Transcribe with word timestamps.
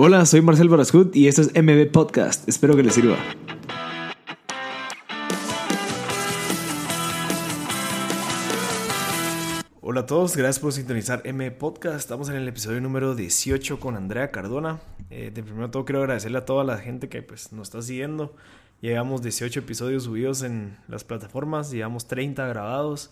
Hola, 0.00 0.24
soy 0.26 0.42
Marcel 0.42 0.68
Barascut 0.68 1.16
y 1.16 1.26
esto 1.26 1.42
es 1.42 1.48
MB 1.60 1.90
Podcast. 1.90 2.48
Espero 2.48 2.76
que 2.76 2.84
les 2.84 2.94
sirva. 2.94 3.16
Hola 9.80 10.02
a 10.02 10.06
todos, 10.06 10.36
gracias 10.36 10.60
por 10.60 10.72
sintonizar 10.72 11.22
M 11.24 11.50
Podcast. 11.50 11.98
Estamos 11.98 12.28
en 12.28 12.36
el 12.36 12.46
episodio 12.46 12.80
número 12.80 13.16
18 13.16 13.80
con 13.80 13.96
Andrea 13.96 14.30
Cardona. 14.30 14.78
Eh, 15.10 15.32
de 15.34 15.42
primero 15.42 15.68
todo 15.72 15.84
quiero 15.84 15.98
agradecerle 15.98 16.38
a 16.38 16.44
toda 16.44 16.62
la 16.62 16.78
gente 16.78 17.08
que 17.08 17.22
pues, 17.22 17.52
nos 17.52 17.66
está 17.66 17.82
siguiendo. 17.82 18.36
Llevamos 18.80 19.20
18 19.20 19.58
episodios 19.58 20.04
subidos 20.04 20.44
en 20.44 20.78
las 20.86 21.02
plataformas, 21.02 21.72
llevamos 21.72 22.06
30 22.06 22.46
grabados, 22.46 23.10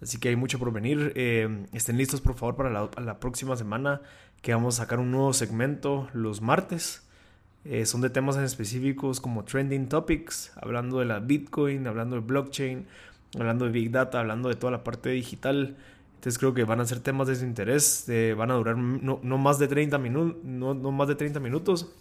así 0.00 0.16
que 0.16 0.30
hay 0.30 0.36
mucho 0.36 0.58
por 0.58 0.72
venir. 0.72 1.12
Eh, 1.14 1.66
estén 1.74 1.98
listos 1.98 2.22
por 2.22 2.36
favor 2.36 2.56
para 2.56 2.70
la, 2.70 3.20
próxima 3.20 3.54
semana 3.54 4.00
que 4.42 4.52
vamos 4.52 4.78
a 4.78 4.82
sacar 4.82 4.98
un 4.98 5.10
nuevo 5.12 5.32
segmento 5.32 6.08
los 6.12 6.42
martes. 6.42 7.02
Eh, 7.64 7.86
son 7.86 8.00
de 8.00 8.10
temas 8.10 8.36
en 8.36 8.42
específicos 8.42 9.20
como 9.20 9.44
trending 9.44 9.88
topics, 9.88 10.52
hablando 10.60 10.98
de 10.98 11.04
la 11.04 11.20
Bitcoin, 11.20 11.86
hablando 11.86 12.16
de 12.16 12.22
blockchain, 12.22 12.86
hablando 13.38 13.66
de 13.66 13.70
Big 13.70 13.92
Data, 13.92 14.18
hablando 14.18 14.48
de 14.48 14.56
toda 14.56 14.72
la 14.72 14.82
parte 14.82 15.10
digital. 15.10 15.76
Entonces 16.16 16.38
creo 16.38 16.54
que 16.54 16.64
van 16.64 16.80
a 16.80 16.86
ser 16.86 17.00
temas 17.00 17.28
de 17.28 17.36
su 17.36 17.44
interés, 17.44 18.06
van 18.36 18.50
a 18.50 18.54
durar 18.54 18.76
no, 18.76 19.38
más 19.38 19.58
de 19.60 19.68
30 19.68 19.98
minutos, 19.98 20.42
no, 20.44 20.74
más 20.74 21.08
de 21.08 21.14
30 21.14 21.38
minutos. 21.38 21.92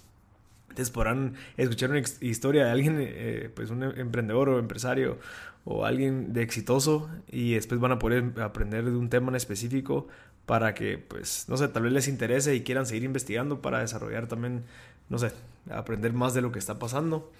Entonces 0.69 0.89
podrán 0.89 1.35
escuchar 1.57 1.91
una 1.91 1.99
historia 2.21 2.65
de 2.65 2.71
alguien, 2.71 2.97
eh, 2.99 3.51
pues 3.53 3.69
un 3.69 3.83
emprendedor 3.83 4.49
o 4.49 4.57
empresario 4.57 5.19
o 5.65 5.85
alguien 5.85 6.33
de 6.33 6.41
exitoso 6.41 7.09
y 7.27 7.53
después 7.53 7.79
van 7.79 7.91
a 7.91 7.99
poder 7.99 8.39
aprender 8.41 8.85
de 8.85 8.91
un 8.91 9.09
tema 9.09 9.29
en 9.29 9.35
específico 9.35 10.07
para 10.51 10.73
que, 10.73 10.97
pues, 10.97 11.45
no 11.47 11.55
sé, 11.55 11.69
tal 11.69 11.83
vez 11.83 11.93
les 11.93 12.09
interese 12.09 12.53
y 12.53 12.59
quieran 12.59 12.85
seguir 12.85 13.05
investigando 13.05 13.61
para 13.61 13.79
desarrollar 13.79 14.27
también, 14.27 14.65
no 15.07 15.17
sé, 15.17 15.31
aprender 15.69 16.11
más 16.11 16.33
de 16.33 16.41
lo 16.41 16.51
que 16.51 16.59
está 16.59 16.77
pasando. 16.77 17.31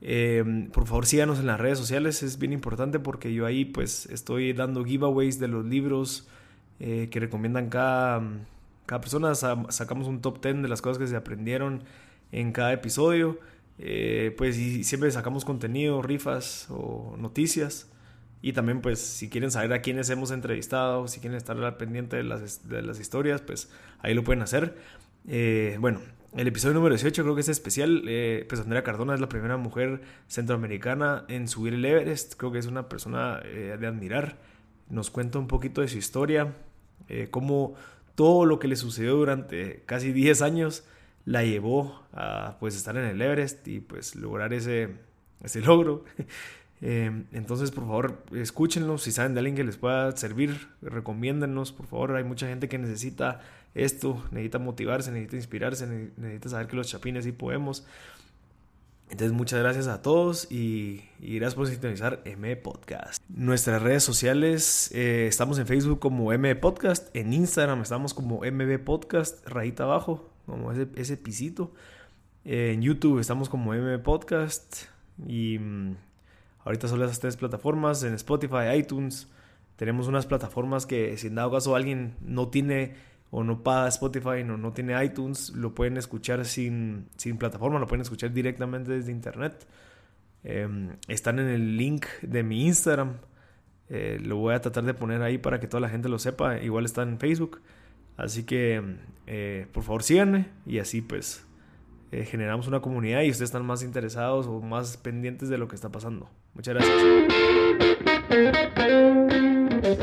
Em, 0.00 0.70
por 0.70 0.86
favor 0.86 1.04
síganos 1.04 1.38
en 1.38 1.44
las 1.48 1.60
redes 1.60 1.76
sociales, 1.76 2.22
es 2.22 2.38
bien 2.38 2.54
importante 2.54 2.98
porque 2.98 3.34
yo 3.34 3.44
ahí 3.44 3.66
pues 3.66 4.06
estoy 4.06 4.54
dando 4.54 4.86
giveaways 4.86 5.38
de 5.38 5.48
los 5.48 5.66
libros 5.66 6.28
eh, 6.80 7.08
que 7.10 7.20
recomiendan 7.20 7.68
cada, 7.68 8.22
cada 8.86 9.02
persona. 9.02 9.34
Sacamos 9.34 10.08
un 10.08 10.22
top 10.22 10.42
10 10.42 10.62
de 10.62 10.68
las 10.68 10.80
cosas 10.80 10.96
que 10.96 11.08
se 11.08 11.16
aprendieron 11.16 11.82
en 12.32 12.52
cada 12.52 12.72
episodio. 12.72 13.38
Eh, 13.78 14.34
pues 14.38 14.56
y 14.56 14.82
siempre 14.82 15.10
sacamos 15.10 15.44
contenido, 15.44 16.00
rifas 16.00 16.68
o 16.70 17.16
noticias. 17.18 17.92
Y 18.42 18.52
también 18.52 18.80
pues 18.80 19.00
si 19.00 19.28
quieren 19.28 19.50
saber 19.50 19.72
a 19.72 19.82
quiénes 19.82 20.08
hemos 20.10 20.30
entrevistado, 20.30 21.08
si 21.08 21.20
quieren 21.20 21.36
estar 21.36 21.56
al 21.56 21.76
pendiente 21.76 22.16
de 22.16 22.22
las, 22.22 22.68
de 22.68 22.82
las 22.82 23.00
historias, 23.00 23.40
pues 23.40 23.70
ahí 24.00 24.14
lo 24.14 24.24
pueden 24.24 24.42
hacer. 24.42 24.76
Eh, 25.26 25.76
bueno, 25.80 26.00
el 26.36 26.48
episodio 26.48 26.74
número 26.74 26.94
18 26.94 27.22
creo 27.22 27.34
que 27.34 27.40
es 27.40 27.48
especial. 27.48 28.02
Eh, 28.06 28.44
pues 28.46 28.60
Andrea 28.60 28.82
Cardona 28.82 29.14
es 29.14 29.20
la 29.20 29.28
primera 29.28 29.56
mujer 29.56 30.02
centroamericana 30.28 31.24
en 31.28 31.48
subir 31.48 31.72
el 31.72 31.84
Everest. 31.84 32.34
Creo 32.36 32.52
que 32.52 32.58
es 32.58 32.66
una 32.66 32.90
persona 32.90 33.40
eh, 33.42 33.78
de 33.80 33.86
admirar. 33.86 34.36
Nos 34.90 35.10
cuenta 35.10 35.38
un 35.38 35.46
poquito 35.46 35.80
de 35.80 35.88
su 35.88 35.96
historia, 35.96 36.54
eh, 37.08 37.28
cómo 37.30 37.74
todo 38.14 38.44
lo 38.44 38.58
que 38.58 38.68
le 38.68 38.76
sucedió 38.76 39.16
durante 39.16 39.82
casi 39.86 40.12
10 40.12 40.42
años 40.42 40.84
la 41.24 41.42
llevó 41.42 42.02
a 42.12 42.56
pues 42.60 42.76
estar 42.76 42.96
en 42.98 43.04
el 43.04 43.20
Everest 43.20 43.66
y 43.66 43.80
pues 43.80 44.14
lograr 44.14 44.52
ese, 44.52 44.90
ese 45.42 45.62
logro. 45.62 46.04
entonces, 46.80 47.70
por 47.70 47.84
favor, 47.84 48.22
escúchenlo. 48.32 48.98
Si 48.98 49.12
saben 49.12 49.34
de 49.34 49.40
alguien 49.40 49.56
que 49.56 49.64
les 49.64 49.76
pueda 49.76 50.14
servir, 50.16 50.68
recomiéndennos. 50.82 51.72
Por 51.72 51.86
favor, 51.86 52.16
hay 52.16 52.24
mucha 52.24 52.46
gente 52.46 52.68
que 52.68 52.78
necesita 52.78 53.40
esto, 53.74 54.22
necesita 54.30 54.58
motivarse, 54.58 55.10
necesita 55.10 55.36
inspirarse, 55.36 55.86
necesita 56.16 56.48
saber 56.50 56.66
que 56.66 56.76
los 56.76 56.88
chapines 56.88 57.24
sí 57.24 57.32
podemos. 57.32 57.86
Entonces 59.08 59.32
muchas 59.32 59.60
gracias 59.60 59.86
a 59.86 60.02
todos 60.02 60.50
y, 60.50 61.04
gracias 61.20 61.54
por 61.54 61.68
sintonizar 61.68 62.22
M 62.24 62.56
Podcast. 62.56 63.22
Nuestras 63.28 63.80
redes 63.80 64.02
sociales, 64.02 64.90
eh, 64.92 65.26
estamos 65.28 65.60
en 65.60 65.66
Facebook 65.68 66.00
como 66.00 66.32
M 66.32 66.56
Podcast, 66.56 67.14
en 67.14 67.32
Instagram 67.32 67.82
estamos 67.82 68.14
como 68.14 68.40
MB 68.40 68.80
Podcast, 68.80 69.46
rayita 69.46 69.84
abajo, 69.84 70.28
como 70.46 70.72
ese, 70.72 70.88
ese 70.96 71.16
pisito. 71.16 71.72
en 72.44 72.82
YouTube 72.82 73.20
estamos 73.20 73.48
como 73.48 73.74
M 73.74 73.96
Podcast 74.00 74.86
y 75.24 75.60
mm, 75.60 75.96
ahorita 76.66 76.88
son 76.88 77.00
las 77.00 77.18
tres 77.20 77.36
plataformas, 77.36 78.02
en 78.02 78.12
Spotify, 78.14 78.76
iTunes. 78.76 79.28
Tenemos 79.76 80.08
unas 80.08 80.26
plataformas 80.26 80.84
que 80.84 81.16
si 81.16 81.28
en 81.28 81.36
dado 81.36 81.52
caso 81.52 81.76
alguien 81.76 82.16
no 82.20 82.48
tiene 82.48 82.94
o 83.30 83.44
no 83.44 83.62
paga 83.62 83.88
Spotify, 83.88 84.44
no, 84.44 84.56
no 84.56 84.72
tiene 84.72 85.02
iTunes, 85.04 85.50
lo 85.50 85.74
pueden 85.74 85.96
escuchar 85.96 86.44
sin, 86.44 87.08
sin 87.16 87.38
plataforma, 87.38 87.78
lo 87.78 87.86
pueden 87.86 88.02
escuchar 88.02 88.32
directamente 88.32 88.90
desde 88.90 89.12
internet. 89.12 89.66
Em, 90.42 90.96
están 91.06 91.38
en 91.38 91.48
el 91.48 91.76
link 91.76 92.06
de 92.22 92.42
mi 92.42 92.66
Instagram. 92.66 93.14
Eh, 93.88 94.18
lo 94.20 94.36
voy 94.36 94.54
a 94.54 94.60
tratar 94.60 94.84
de 94.84 94.94
poner 94.94 95.22
ahí 95.22 95.38
para 95.38 95.60
que 95.60 95.68
toda 95.68 95.80
la 95.80 95.88
gente 95.88 96.08
lo 96.08 96.18
sepa. 96.18 96.58
Igual 96.58 96.84
está 96.84 97.02
en 97.02 97.18
Facebook. 97.18 97.60
Así 98.16 98.42
que 98.42 98.82
eh, 99.26 99.66
por 99.72 99.84
favor 99.84 100.02
síganme 100.02 100.48
y 100.64 100.78
así 100.78 101.00
pues 101.00 101.45
eh, 102.16 102.24
generamos 102.24 102.66
una 102.66 102.80
comunidad 102.80 103.22
y 103.22 103.30
ustedes 103.30 103.48
están 103.48 103.66
más 103.66 103.82
interesados 103.82 104.46
o 104.46 104.60
más 104.60 104.96
pendientes 104.96 105.48
de 105.48 105.58
lo 105.58 105.68
que 105.68 105.74
está 105.74 105.90
pasando. 105.90 106.28
Muchas 106.54 106.74
gracias. 106.74 106.96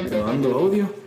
Grabando 0.09 0.53
audio 0.53 1.03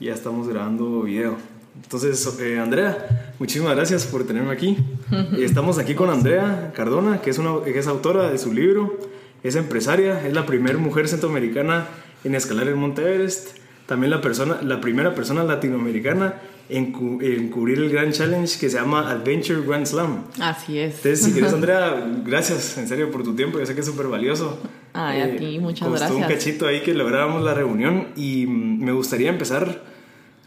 ya 0.00 0.14
estamos 0.14 0.48
grabando 0.48 1.02
video. 1.02 1.36
Entonces, 1.82 2.38
eh, 2.40 2.58
Andrea, 2.58 3.34
muchísimas 3.38 3.76
gracias 3.76 4.06
por 4.06 4.26
tenerme 4.26 4.50
aquí. 4.50 4.78
Estamos 5.38 5.78
aquí 5.78 5.94
con 5.94 6.08
Andrea 6.08 6.72
Cardona, 6.74 7.20
que 7.20 7.30
es, 7.30 7.38
una, 7.38 7.62
que 7.62 7.78
es 7.78 7.86
autora 7.86 8.30
de 8.30 8.38
su 8.38 8.52
libro, 8.52 8.98
es 9.42 9.56
empresaria, 9.56 10.26
es 10.26 10.32
la 10.32 10.46
primera 10.46 10.78
mujer 10.78 11.06
centroamericana 11.06 11.86
en 12.24 12.34
escalar 12.34 12.66
el 12.68 12.76
Monte 12.76 13.02
Everest, 13.02 13.58
también 13.86 14.10
la, 14.10 14.20
persona, 14.22 14.60
la 14.62 14.80
primera 14.80 15.14
persona 15.14 15.44
latinoamericana 15.44 16.34
en, 16.70 17.48
cubrir 17.50 17.78
el 17.78 17.90
gran 17.90 18.12
challenge 18.12 18.58
que 18.58 18.70
se 18.70 18.78
llama 18.78 19.10
Adventure 19.10 19.60
Grand 19.66 19.86
Slam. 19.86 20.24
Así 20.40 20.78
es. 20.78 20.96
Entonces, 20.96 21.22
si 21.22 21.32
quieres, 21.32 21.52
Andrea, 21.54 22.08
gracias 22.24 22.78
en 22.78 22.88
serio 22.88 23.10
por 23.10 23.22
tu 23.22 23.34
tiempo, 23.34 23.58
yo 23.58 23.66
sé 23.66 23.74
que 23.74 23.80
es 23.80 23.86
súper 23.86 24.06
valioso. 24.06 24.58
Ay, 24.92 25.20
a 25.20 25.28
eh, 25.28 25.38
ti, 25.38 25.58
muchas 25.58 25.88
costó 25.88 26.06
gracias. 26.06 26.28
un 26.28 26.34
cachito 26.34 26.66
ahí 26.66 26.82
que 26.82 26.94
lográramos 26.94 27.42
la 27.42 27.54
reunión 27.54 28.08
y 28.16 28.46
me 28.46 28.92
gustaría 28.92 29.28
empezar 29.28 29.82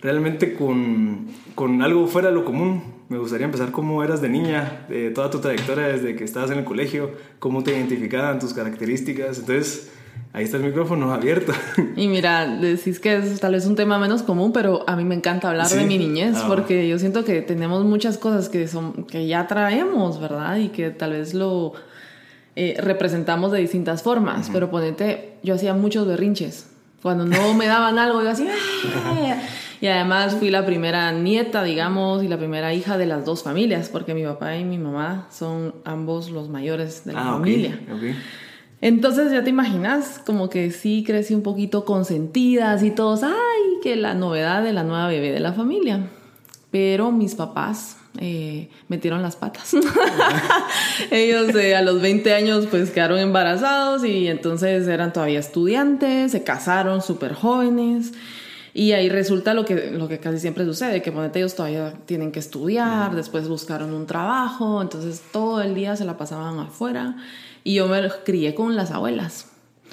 realmente 0.01 0.53
con, 0.53 1.27
con, 1.55 1.81
algo 1.81 2.07
fuera 2.07 2.29
de 2.29 2.35
lo 2.35 2.43
común. 2.43 2.83
Me 3.09 3.17
gustaría 3.17 3.45
empezar 3.45 3.71
cómo 3.71 4.03
eras 4.03 4.21
de 4.21 4.29
niña, 4.29 4.85
de 4.89 5.11
toda 5.11 5.29
tu 5.29 5.39
trayectoria 5.39 5.87
desde 5.87 6.15
que 6.15 6.23
estabas 6.23 6.51
en 6.51 6.59
el 6.59 6.65
colegio, 6.65 7.11
cómo 7.39 7.63
te 7.63 7.71
identificaban 7.71 8.39
tus 8.39 8.53
características. 8.53 9.39
Entonces, 9.39 9.91
ahí 10.33 10.43
está 10.43 10.57
el 10.57 10.63
micrófono 10.63 11.13
abierto. 11.13 11.53
Y 11.95 12.07
mira, 12.07 12.47
decís 12.47 12.99
que 12.99 13.17
es 13.17 13.39
tal 13.39 13.53
vez 13.53 13.65
un 13.65 13.75
tema 13.75 13.99
menos 13.99 14.23
común, 14.23 14.51
pero 14.51 14.83
a 14.87 14.95
mí 14.95 15.05
me 15.05 15.15
encanta 15.15 15.49
hablar 15.49 15.69
de 15.69 15.85
mi 15.85 15.97
niñez 15.97 16.35
ah. 16.37 16.45
porque 16.47 16.87
yo 16.87 16.99
siento 16.99 17.23
que 17.23 17.41
tenemos 17.41 17.85
muchas 17.85 18.17
cosas 18.17 18.49
que, 18.49 18.67
son, 18.67 19.05
que 19.05 19.27
ya 19.27 19.47
traemos, 19.47 20.19
¿verdad? 20.19 20.57
Y 20.57 20.69
que 20.69 20.89
tal 20.89 21.11
vez 21.11 21.33
lo 21.33 21.73
eh, 22.55 22.75
representamos 22.79 23.51
de 23.51 23.59
distintas 23.59 24.01
formas. 24.01 24.49
Pero 24.51 24.69
ponete, 24.69 25.35
yo 25.43 25.53
hacía 25.55 25.73
muchos 25.73 26.07
berrinches. 26.07 26.67
Cuando 27.01 27.25
no 27.25 27.53
me 27.53 27.67
daban 27.67 27.99
algo, 27.99 28.23
yo 28.23 28.31
hacía... 28.31 28.53
Y 29.81 29.87
además 29.87 30.35
fui 30.35 30.49
la 30.49 30.65
primera 30.65 31.11
nieta, 31.11 31.61
digamos, 31.61 32.23
y 32.23 32.29
la 32.29 32.37
primera 32.37 32.73
hija 32.73 32.97
de 32.97 33.05
las 33.05 33.25
dos 33.25 33.43
familias, 33.43 33.89
porque 33.89 34.13
mi 34.13 34.23
papá 34.23 34.55
y 34.55 34.63
mi 34.63 34.77
mamá 34.77 35.27
son 35.29 35.75
ambos 35.83 36.29
los 36.29 36.47
mayores 36.47 37.03
de 37.03 37.11
la 37.11 37.19
ah, 37.19 37.33
familia. 37.33 37.77
Entonces 38.83 39.31
ya 39.31 39.45
te 39.45 39.49
imaginas, 39.49 40.19
como 40.25 40.49
que 40.49 40.69
sí 40.71 41.05
crecí 41.07 41.33
un 41.33 41.41
poquito 41.41 41.85
consentidas 41.85 42.83
y 42.83 42.91
todos, 42.91 43.23
ay, 43.23 43.31
que 43.81 43.95
la 43.95 44.13
novedad 44.13 44.61
de 44.61 44.73
la 44.73 44.83
nueva 44.83 45.07
bebé 45.07 45.31
de 45.31 45.39
la 45.39 45.53
familia. 45.53 46.09
Pero 46.69 47.09
mis 47.13 47.33
papás 47.33 47.95
eh, 48.19 48.69
metieron 48.89 49.21
las 49.21 49.37
patas. 49.37 49.73
Ellos 51.11 51.55
eh, 51.55 51.77
a 51.77 51.81
los 51.81 52.01
20 52.01 52.33
años 52.33 52.67
pues 52.69 52.91
quedaron 52.91 53.19
embarazados 53.19 54.03
y 54.03 54.27
entonces 54.27 54.85
eran 54.85 55.13
todavía 55.13 55.39
estudiantes, 55.39 56.33
se 56.33 56.43
casaron 56.43 57.01
súper 57.01 57.35
jóvenes 57.35 58.11
y 58.73 58.91
ahí 58.91 59.07
resulta 59.07 59.53
lo 59.53 59.63
que, 59.63 59.91
lo 59.91 60.09
que 60.09 60.19
casi 60.19 60.39
siempre 60.39 60.65
sucede, 60.65 61.01
que 61.01 61.13
ponete 61.13 61.39
ellos 61.39 61.55
todavía 61.55 61.93
tienen 62.05 62.33
que 62.33 62.39
estudiar, 62.39 63.15
después 63.15 63.47
buscaron 63.47 63.93
un 63.93 64.07
trabajo, 64.07 64.81
entonces 64.81 65.21
todo 65.31 65.61
el 65.61 65.73
día 65.73 65.95
se 65.95 66.03
la 66.03 66.17
pasaban 66.17 66.59
afuera 66.59 67.15
y 67.63 67.75
yo 67.75 67.87
me 67.87 68.09
crié 68.25 68.55
con 68.55 68.75
las 68.75 68.91
abuelas. 68.91 69.49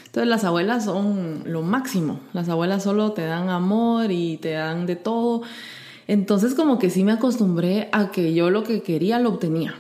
Entonces 0.07 0.29
las 0.29 0.45
abuelas 0.45 0.87
son 0.87 1.45
lo 1.47 1.63
máximo, 1.63 2.21
las 2.33 2.49
abuelas 2.49 2.83
solo 2.83 3.13
te 3.13 3.25
dan 3.25 3.49
amor 3.49 4.11
y 4.11 4.39
te 4.39 4.53
dan 4.53 4.87
de 4.87 4.97
todo. 4.97 5.43
Entonces 6.09 6.55
como 6.55 6.79
que 6.79 6.91
sí 6.91 7.05
me 7.05 7.13
acostumbré 7.13 7.89
a 7.93 8.11
que 8.11 8.35
yo 8.35 8.51
lo 8.51 8.65
que 8.65 8.83
quería 8.83 9.21
lo 9.21 9.31
obtenía. 9.31 9.75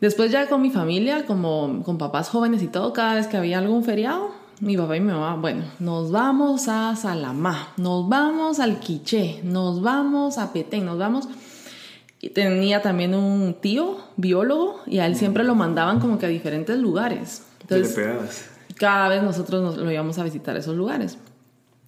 Después 0.00 0.30
ya 0.30 0.48
con 0.48 0.62
mi 0.62 0.70
familia, 0.70 1.26
como 1.26 1.82
con 1.84 1.98
papás 1.98 2.28
jóvenes 2.28 2.62
y 2.62 2.68
todo, 2.68 2.92
cada 2.92 3.16
vez 3.16 3.26
que 3.26 3.36
había 3.36 3.58
algún 3.58 3.82
feriado, 3.82 4.30
mi 4.60 4.76
papá 4.76 4.96
y 4.96 5.00
mi 5.00 5.10
mamá, 5.10 5.36
bueno, 5.36 5.64
nos 5.78 6.10
vamos 6.12 6.68
a 6.68 6.94
Salamá, 6.94 7.72
nos 7.76 8.08
vamos 8.08 8.60
al 8.60 8.78
Quiché, 8.78 9.40
nos 9.42 9.82
vamos 9.82 10.38
a 10.38 10.52
Petén, 10.52 10.84
nos 10.84 10.98
vamos. 10.98 11.28
Y 12.20 12.30
tenía 12.30 12.82
también 12.82 13.14
un 13.14 13.54
tío 13.54 13.96
biólogo 14.16 14.80
y 14.86 14.98
a 14.98 15.06
él 15.06 15.16
siempre 15.16 15.42
lo 15.42 15.54
mandaban 15.54 16.00
como 16.00 16.18
que 16.18 16.26
a 16.26 16.28
diferentes 16.28 16.78
lugares. 16.78 17.44
Entonces, 17.62 18.50
cada 18.76 19.08
vez 19.08 19.22
nosotros 19.22 19.62
nos 19.62 19.78
lo 19.78 19.90
íbamos 19.90 20.18
a 20.18 20.24
visitar 20.24 20.56
esos 20.56 20.76
lugares. 20.76 21.18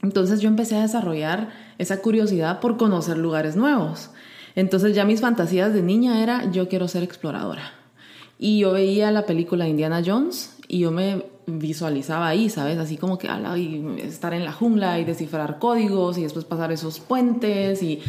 Entonces 0.02 0.40
yo 0.40 0.48
empecé 0.48 0.76
a 0.76 0.82
desarrollar 0.82 1.50
esa 1.78 2.00
curiosidad 2.00 2.60
por 2.60 2.76
conocer 2.76 3.18
lugares 3.18 3.56
nuevos. 3.56 4.10
Entonces 4.54 4.94
ya 4.94 5.04
mis 5.04 5.20
fantasías 5.20 5.72
de 5.72 5.82
niña 5.82 6.22
era 6.22 6.50
yo 6.50 6.68
quiero 6.68 6.88
ser 6.88 7.02
exploradora. 7.02 7.72
Y 8.38 8.58
yo 8.58 8.72
veía 8.72 9.10
la 9.12 9.26
película 9.26 9.68
Indiana 9.68 10.02
Jones 10.04 10.56
y 10.66 10.80
yo 10.80 10.90
me 10.90 11.24
visualizaba 11.46 12.26
ahí, 12.26 12.50
¿sabes? 12.50 12.78
Así 12.78 12.96
como 12.96 13.18
que 13.18 13.28
y 13.56 14.00
estar 14.00 14.34
en 14.34 14.44
la 14.44 14.52
jungla 14.52 14.98
y 14.98 15.04
descifrar 15.04 15.58
códigos 15.58 16.18
y 16.18 16.22
después 16.22 16.44
pasar 16.44 16.72
esos 16.72 16.98
puentes 16.98 17.82
y 17.82 18.00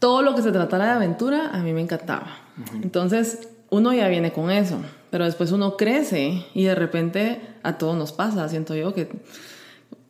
todo 0.00 0.22
lo 0.22 0.34
que 0.34 0.42
se 0.42 0.50
tratara 0.50 0.86
de 0.86 0.90
aventura 0.92 1.50
a 1.52 1.58
mí 1.62 1.72
me 1.72 1.82
encantaba. 1.82 2.38
Entonces 2.82 3.48
uno 3.68 3.92
ya 3.92 4.08
viene 4.08 4.32
con 4.32 4.50
eso, 4.50 4.80
pero 5.10 5.24
después 5.24 5.52
uno 5.52 5.76
crece 5.76 6.44
y 6.54 6.64
de 6.64 6.74
repente 6.74 7.40
a 7.62 7.78
todos 7.78 7.96
nos 7.96 8.10
pasa, 8.10 8.48
siento 8.48 8.74
yo 8.74 8.92
que 8.92 9.08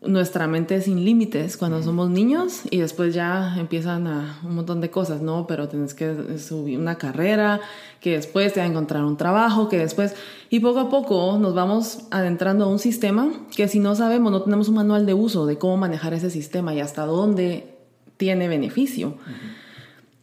nuestra 0.02 0.46
mente 0.46 0.76
es 0.76 0.84
sin 0.84 1.04
límites 1.04 1.58
cuando 1.58 1.82
somos 1.82 2.08
niños 2.08 2.62
y 2.70 2.78
después 2.78 3.12
ya 3.12 3.54
empiezan 3.58 4.06
a 4.06 4.40
un 4.44 4.54
montón 4.54 4.81
de 4.81 4.90
cosas, 4.90 5.20
¿no? 5.20 5.46
Pero 5.46 5.69
tienes 5.69 5.92
que 5.92 6.38
subir 6.38 6.78
una 6.78 6.96
carrera, 6.96 7.60
que 8.00 8.12
después 8.12 8.54
te 8.54 8.60
va 8.60 8.66
a 8.66 8.69
encontrar 8.69 9.04
un 9.04 9.19
trabajo, 9.19 9.69
que 9.69 9.76
después... 9.76 10.14
Y 10.48 10.60
poco 10.60 10.81
a 10.81 10.88
poco 10.88 11.37
nos 11.38 11.54
vamos 11.54 12.06
adentrando 12.10 12.64
a 12.64 12.69
un 12.69 12.78
sistema 12.78 13.31
que 13.54 13.69
si 13.69 13.78
no 13.78 13.94
sabemos, 13.94 14.32
no 14.32 14.40
tenemos 14.40 14.69
un 14.69 14.76
manual 14.76 15.04
de 15.04 15.12
uso 15.12 15.44
de 15.44 15.58
cómo 15.58 15.76
manejar 15.76 16.14
ese 16.14 16.31
sistema 16.31 16.72
y 16.75 16.81
hasta 16.81 17.04
dónde 17.04 17.76
tiene 18.16 18.48
beneficio. 18.48 19.16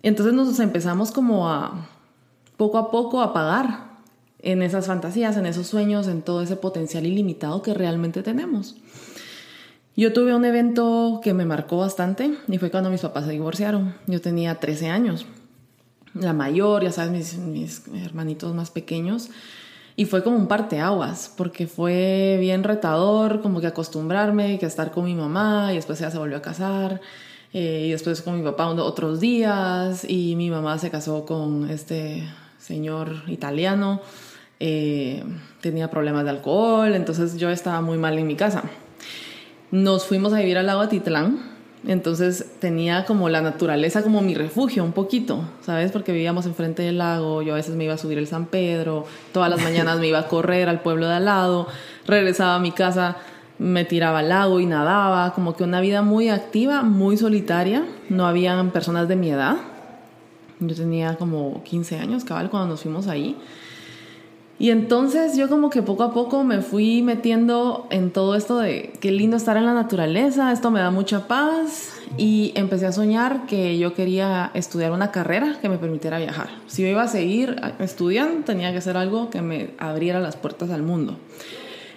Entonces 0.03 0.33
nos 0.33 0.59
empezamos 0.59 1.11
como 1.11 1.49
a 1.49 1.88
poco 2.57 2.77
a 2.77 2.91
poco 2.91 3.21
a 3.21 3.33
pagar 3.33 3.88
en 4.39 4.61
esas 4.61 4.88
fantasías, 4.88 5.38
en 5.38 5.45
esos 5.45 5.67
sueños, 5.67 6.07
en 6.07 6.21
todo 6.21 6.41
ese 6.41 6.55
potencial 6.55 7.05
ilimitado 7.05 7.61
que 7.61 7.73
realmente 7.73 8.23
tenemos. 8.23 8.75
Yo 9.95 10.13
tuve 10.13 10.35
un 10.35 10.45
evento 10.45 11.21
que 11.23 11.33
me 11.33 11.45
marcó 11.45 11.77
bastante 11.77 12.38
y 12.47 12.57
fue 12.59 12.69
cuando 12.69 12.91
mis 12.91 13.01
papás 13.01 13.25
se 13.25 13.31
divorciaron. 13.31 13.95
Yo 14.05 14.21
tenía 14.21 14.59
13 14.59 14.89
años. 14.89 15.25
La 16.13 16.33
mayor, 16.33 16.83
ya 16.83 16.91
sabes, 16.91 17.38
mis, 17.39 17.88
hermanitos 17.95 18.53
más 18.53 18.69
pequeños. 18.69 19.29
Y 19.95 20.05
fue 20.05 20.23
como 20.23 20.38
un 20.38 20.47
parteaguas, 20.47 21.33
porque 21.35 21.65
fue 21.65 22.38
bien 22.39 22.63
retador, 22.63 23.41
como 23.41 23.59
que 23.59 23.65
acostumbrarme, 23.65 24.59
que 24.59 24.67
estar 24.67 24.91
con 24.91 25.05
mi 25.05 25.15
mamá, 25.15 25.73
y 25.73 25.77
después 25.77 26.00
ella 26.00 26.11
se 26.11 26.19
volvió 26.19 26.38
a 26.38 26.41
casar, 26.43 27.01
eh, 27.53 27.85
y 27.88 27.91
después 27.91 28.21
con 28.21 28.38
mi 28.38 28.44
papá 28.44 28.67
otros 28.67 29.19
días, 29.19 30.05
y 30.07 30.35
mi 30.35 30.49
mamá 30.49 30.77
se 30.79 30.89
casó 30.89 31.25
con 31.25 31.69
este 31.69 32.23
señor 32.59 33.23
italiano, 33.27 34.01
eh, 34.59 35.23
tenía 35.61 35.89
problemas 35.89 36.23
de 36.23 36.31
alcohol, 36.31 36.95
entonces 36.95 37.38
yo 37.38 37.49
estaba 37.49 37.81
muy 37.81 37.97
mal 37.97 38.17
en 38.17 38.27
mi 38.27 38.35
casa 38.35 38.63
nos 39.71 40.05
fuimos 40.05 40.33
a 40.33 40.39
vivir 40.39 40.57
al 40.57 40.67
lago 40.67 40.81
Atitlán. 40.81 41.57
Entonces 41.85 42.45
tenía 42.59 43.05
como 43.05 43.29
la 43.29 43.41
naturaleza 43.41 44.01
como 44.01 44.21
mi 44.21 44.33
refugio 44.33 44.83
un 44.83 44.93
poquito, 44.93 45.47
¿sabes? 45.61 45.91
Porque 45.91 46.11
vivíamos 46.11 46.45
enfrente 46.45 46.81
del 46.81 46.97
lago, 46.97 47.43
yo 47.43 47.53
a 47.53 47.55
veces 47.55 47.75
me 47.75 47.83
iba 47.83 47.93
a 47.93 47.97
subir 47.97 48.17
el 48.17 48.27
San 48.27 48.47
Pedro, 48.47 49.05
todas 49.31 49.50
las 49.50 49.61
mañanas 49.61 50.00
me 50.00 50.07
iba 50.07 50.19
a 50.19 50.27
correr 50.27 50.69
al 50.69 50.81
pueblo 50.81 51.07
de 51.07 51.13
al 51.13 51.25
lado, 51.25 51.67
regresaba 52.05 52.55
a 52.55 52.59
mi 52.59 52.71
casa, 52.71 53.17
me 53.59 53.86
tiraba 53.86 54.19
al 54.19 54.30
lago 54.30 54.59
y 54.59 54.65
nadaba, 54.65 55.33
como 55.33 55.56
que 55.56 55.63
una 55.63 55.81
vida 55.81 56.01
muy 56.01 56.30
activa, 56.30 56.83
muy 56.83 57.18
solitaria, 57.18 57.86
no 58.09 58.27
habían 58.27 58.71
personas 58.71 59.07
de 59.07 59.15
mi 59.15 59.31
edad. 59.31 59.57
Yo 60.59 60.75
tenía 60.75 61.15
como 61.18 61.63
15 61.63 62.00
años, 62.00 62.24
cabal, 62.24 62.50
cuando 62.50 62.69
nos 62.69 62.81
fuimos 62.81 63.07
ahí. 63.07 63.36
Y 64.59 64.71
entonces 64.71 65.38
yo 65.38 65.50
como 65.50 65.69
que 65.69 65.83
poco 65.83 66.01
a 66.01 66.13
poco 66.13 66.44
me 66.44 66.62
fui 66.62 67.04
metiendo 67.04 67.86
en 67.92 68.09
todo 68.09 68.36
esto 68.36 68.57
de 68.57 68.94
qué 69.00 69.12
lindo 69.12 69.38
estar 69.38 69.56
en 69.56 69.68
la 69.68 69.74
naturaleza, 69.75 70.51
esto 70.51 70.71
me 70.71 70.80
da 70.80 70.89
mucha 70.89 71.27
paz 71.27 71.94
y 72.18 72.53
empecé 72.56 72.88
a 72.88 72.92
soñar 72.92 73.45
que 73.45 73.77
yo 73.77 73.94
quería 73.94 74.50
estudiar 74.56 74.92
una 74.94 75.12
carrera 75.12 75.60
que 75.62 75.69
me 75.69 75.77
permitiera 75.77 76.18
viajar. 76.18 76.50
Si 76.65 76.81
yo 76.81 76.88
iba 76.88 77.03
a 77.03 77.07
seguir 77.07 77.62
estudiando 77.77 78.45
tenía 78.45 78.74
que 78.74 78.81
ser 78.81 78.98
algo 78.98 79.30
que 79.30 79.44
me 79.44 79.75
abriera 79.77 80.19
las 80.19 80.36
puertas 80.36 80.71
al 80.71 80.81
mundo. 80.81 81.18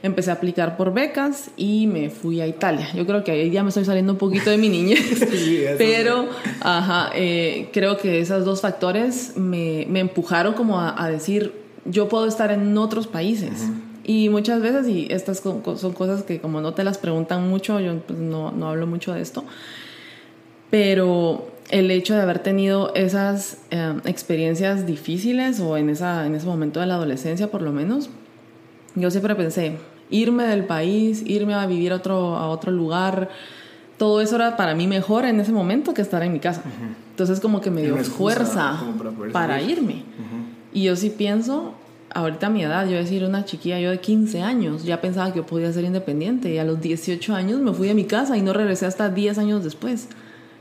Empecé 0.02 0.30
a 0.30 0.34
aplicar 0.34 0.76
por 0.76 0.94
becas 0.94 1.50
y 1.56 1.86
me 1.86 2.08
fui 2.08 2.40
a 2.40 2.46
Italia. 2.46 2.88
Yo 2.94 3.06
creo 3.06 3.22
que 3.22 3.32
ahí 3.32 3.50
ya 3.50 3.62
me 3.62 3.68
estoy 3.68 3.84
saliendo 3.84 4.12
un 4.12 4.18
poquito 4.18 4.50
de 4.50 4.56
mi 4.56 4.68
niñez, 4.68 5.26
pero 5.78 6.28
ajá, 6.60 7.10
eh, 7.14 7.68
creo 7.72 7.98
que 7.98 8.20
esos 8.20 8.44
dos 8.44 8.62
factores 8.62 9.36
me, 9.36 9.86
me 9.90 10.00
empujaron 10.00 10.54
como 10.54 10.80
a, 10.80 11.02
a 11.02 11.10
decir, 11.10 11.52
yo 11.84 12.08
puedo 12.08 12.26
estar 12.26 12.50
en 12.50 12.76
otros 12.78 13.06
países. 13.06 13.68
Y 14.04 14.28
muchas 14.28 14.60
veces, 14.60 14.88
y 14.88 15.06
estas 15.10 15.38
son 15.38 15.60
cosas 15.60 16.22
que 16.22 16.40
como 16.40 16.60
no 16.60 16.74
te 16.74 16.84
las 16.84 16.98
preguntan 16.98 17.48
mucho, 17.48 17.78
yo 17.80 17.98
pues, 18.00 18.18
no, 18.18 18.50
no, 18.50 18.68
hablo 18.68 18.86
mucho 18.86 19.12
de 19.12 19.20
esto, 19.20 19.44
pero 20.70 21.50
el 21.70 21.90
hecho 21.90 22.14
de 22.14 22.22
haber 22.22 22.40
tenido 22.40 22.92
esas 22.94 23.58
em, 23.70 24.00
experiencias 24.04 24.86
difíciles 24.86 25.60
o 25.60 25.76
en, 25.76 25.90
esa, 25.90 26.26
en 26.26 26.34
ese 26.34 26.46
momento 26.46 26.80
de 26.80 26.86
la 26.86 26.94
adolescencia 26.94 27.50
por 27.50 27.62
lo 27.62 27.72
menos, 27.72 28.10
yo 28.96 29.10
siempre 29.10 29.34
pensé, 29.36 29.76
irme 30.10 30.44
del 30.44 30.64
país, 30.64 31.22
irme 31.26 31.54
a 31.54 31.66
vivir 31.66 31.92
a 31.92 31.96
otro, 31.96 32.36
a 32.36 32.48
otro 32.48 32.72
lugar, 32.72 33.30
todo 34.00 34.22
eso 34.22 34.36
era 34.36 34.56
para 34.56 34.74
mí 34.74 34.86
mejor 34.86 35.26
en 35.26 35.40
ese 35.40 35.52
momento 35.52 35.92
que 35.92 36.00
estar 36.00 36.22
en 36.22 36.32
mi 36.32 36.40
casa. 36.40 36.62
Entonces 37.10 37.38
como 37.38 37.60
que 37.60 37.70
me 37.70 37.82
dio 37.82 37.98
fuerza 37.98 38.80
para, 39.30 39.60
irme. 39.60 40.04
Y 40.72 40.84
yo 40.84 40.96
sí 40.96 41.10
pienso, 41.10 41.74
ahorita 42.14 42.46
a 42.46 42.50
mi 42.50 42.62
edad, 42.62 42.88
yo 42.88 42.96
decir 42.96 43.24
una 43.24 43.44
chiquilla, 43.44 43.78
yo 43.78 43.90
de 43.90 44.00
15 44.00 44.40
años, 44.40 44.84
ya 44.84 45.02
pensaba 45.02 45.30
que 45.32 45.40
yo 45.40 45.46
podía 45.46 45.70
ser 45.70 45.84
independiente 45.84 46.50
y 46.50 46.56
a 46.56 46.64
los 46.64 46.80
18 46.80 47.34
años 47.34 47.60
me 47.60 47.74
fui 47.74 47.90
a 47.90 47.94
mi 47.94 48.04
casa 48.04 48.38
y 48.38 48.40
no 48.40 48.54
regresé 48.54 48.86
hasta 48.86 49.10
10 49.10 49.36
años 49.36 49.64
después. 49.64 50.08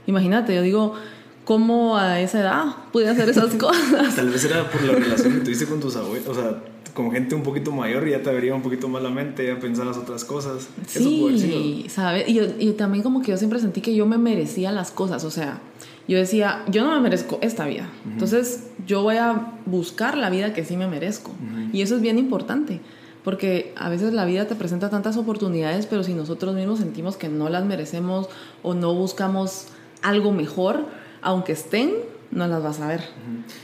Imagínate, 0.06 0.54
yo 0.54 0.62
digo, 0.62 0.96
¿cómo 1.46 1.98
a 1.98 2.20
esa 2.20 2.42
edad 2.42 2.66
pude 2.92 3.08
hacer 3.08 3.30
esas 3.30 3.54
cosas? 3.56 4.18
Tal 4.18 4.30
vez 4.30 4.44
era 4.44 4.70
por 4.70 4.84
la 4.84 4.94
relación 4.96 5.36
que 5.36 5.40
tuviste 5.46 5.66
con 5.66 5.80
tus 5.80 5.96
abuelos, 5.96 6.28
o 6.28 6.34
sea, 6.34 6.58
como 7.00 7.12
gente 7.12 7.34
un 7.34 7.44
poquito 7.44 7.72
mayor 7.72 8.06
ya 8.10 8.22
te 8.22 8.30
abriría 8.30 8.54
un 8.54 8.62
poquito 8.62 8.90
más 8.90 9.02
la 9.02 9.10
mente, 9.10 9.48
ya 9.48 9.58
pensabas 9.58 9.96
otras 9.96 10.26
cosas. 10.26 10.68
Sí, 10.86 11.86
¿sabes? 11.88 12.28
Y, 12.28 12.42
y 12.60 12.74
también 12.74 13.04
como 13.04 13.22
que 13.22 13.32
yo 13.32 13.38
siempre 13.38 13.58
sentí 13.60 13.80
que 13.80 13.96
yo 13.96 14.06
me 14.06 14.18
merecía 14.18 14.74
las 14.74 14.92
cosas, 14.92 15.24
o 15.24 15.32
sea, 15.32 15.62
yo 16.10 16.18
decía, 16.18 16.66
yo 16.68 16.84
no 16.84 16.92
me 16.92 17.00
merezco 17.00 17.40
esta 17.42 17.66
vida. 17.66 17.88
Entonces 18.06 18.68
yo 18.86 19.02
voy 19.02 19.16
a 19.16 19.54
buscar 19.66 20.18
la 20.18 20.30
vida 20.30 20.52
que 20.52 20.66
sí 20.66 20.76
me 20.76 20.88
merezco. 20.88 21.32
Y 21.72 21.84
eso 21.84 21.96
es 21.96 22.02
bien 22.02 22.20
importante, 22.20 22.82
porque 23.24 23.74
a 23.78 23.88
veces 23.88 24.12
la 24.12 24.26
vida 24.26 24.46
te 24.46 24.56
presenta 24.56 24.90
tantas 24.90 25.16
oportunidades, 25.16 25.86
pero 25.86 26.04
si 26.04 26.14
nosotros 26.14 26.54
mismos 26.54 26.80
sentimos 26.80 27.16
que 27.16 27.30
no 27.30 27.48
las 27.48 27.64
merecemos 27.64 28.28
o 28.62 28.74
no 28.74 28.94
buscamos 28.94 29.68
algo 30.02 30.34
mejor, 30.34 30.86
aunque 31.22 31.54
estén, 31.54 31.92
no 32.32 32.48
las 32.48 32.64
vas 32.64 32.80
a 32.80 32.88
ver. 32.88 33.02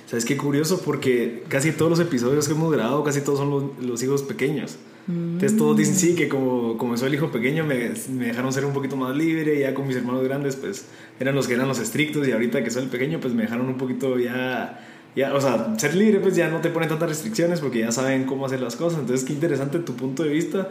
¿Sabes 0.08 0.26
qué 0.26 0.38
curioso? 0.38 0.82
Porque 0.84 1.44
casi 1.48 1.72
todos 1.72 1.90
los 1.90 2.00
episodios 2.00 2.48
que 2.48 2.54
hemos 2.54 2.72
grabado, 2.72 3.04
casi 3.04 3.22
todos 3.22 3.40
son 3.40 3.50
los, 3.50 3.86
los 3.86 4.04
hijos 4.04 4.24
pequeños. 4.24 4.78
Entonces 5.08 5.56
todos 5.56 5.78
dicen 5.78 5.96
sí, 5.96 6.16
que 6.16 6.28
como, 6.28 6.78
como 6.78 6.98
soy 6.98 7.10
el 7.10 7.14
hijo 7.14 7.32
pequeño 7.32 7.64
me, 7.64 7.92
me, 8.10 8.26
dejaron 8.26 8.52
ser 8.52 8.66
un 8.66 8.74
poquito 8.74 8.96
más 8.96 9.16
libre, 9.16 9.60
ya 9.60 9.76
con 9.76 9.88
mis 9.88 9.96
hermanos 9.96 10.24
grandes 10.24 10.56
pues 10.56 10.88
eran 11.20 11.36
los 11.36 11.48
que 11.48 11.54
eran 11.54 11.68
los 11.68 11.78
estrictos 11.78 12.28
y 12.28 12.32
ahorita 12.32 12.64
que 12.64 12.72
soy 12.72 12.84
el 12.84 12.90
pequeño 12.90 13.20
pues 13.20 13.36
me 13.36 13.44
dejaron 13.44 13.68
un 13.68 13.78
poquito 13.78 14.18
ya, 14.18 14.84
ya, 15.16 15.36
o 15.36 15.40
sea, 15.40 15.76
ser 15.78 15.94
libre 15.94 16.20
pues 16.22 16.36
ya 16.36 16.50
no 16.50 16.60
te 16.60 16.70
ponen 16.70 16.90
tantas 16.90 17.08
restricciones 17.08 17.60
porque 17.60 17.82
ya 17.82 17.92
saben 17.92 18.26
cómo 18.26 18.48
hacer 18.48 18.62
las 18.62 18.76
cosas. 18.76 19.00
Entonces 19.00 19.28
qué 19.28 19.34
interesante 19.34 19.78
tu 19.78 19.96
punto 19.96 20.24
de 20.24 20.30
vista 20.30 20.70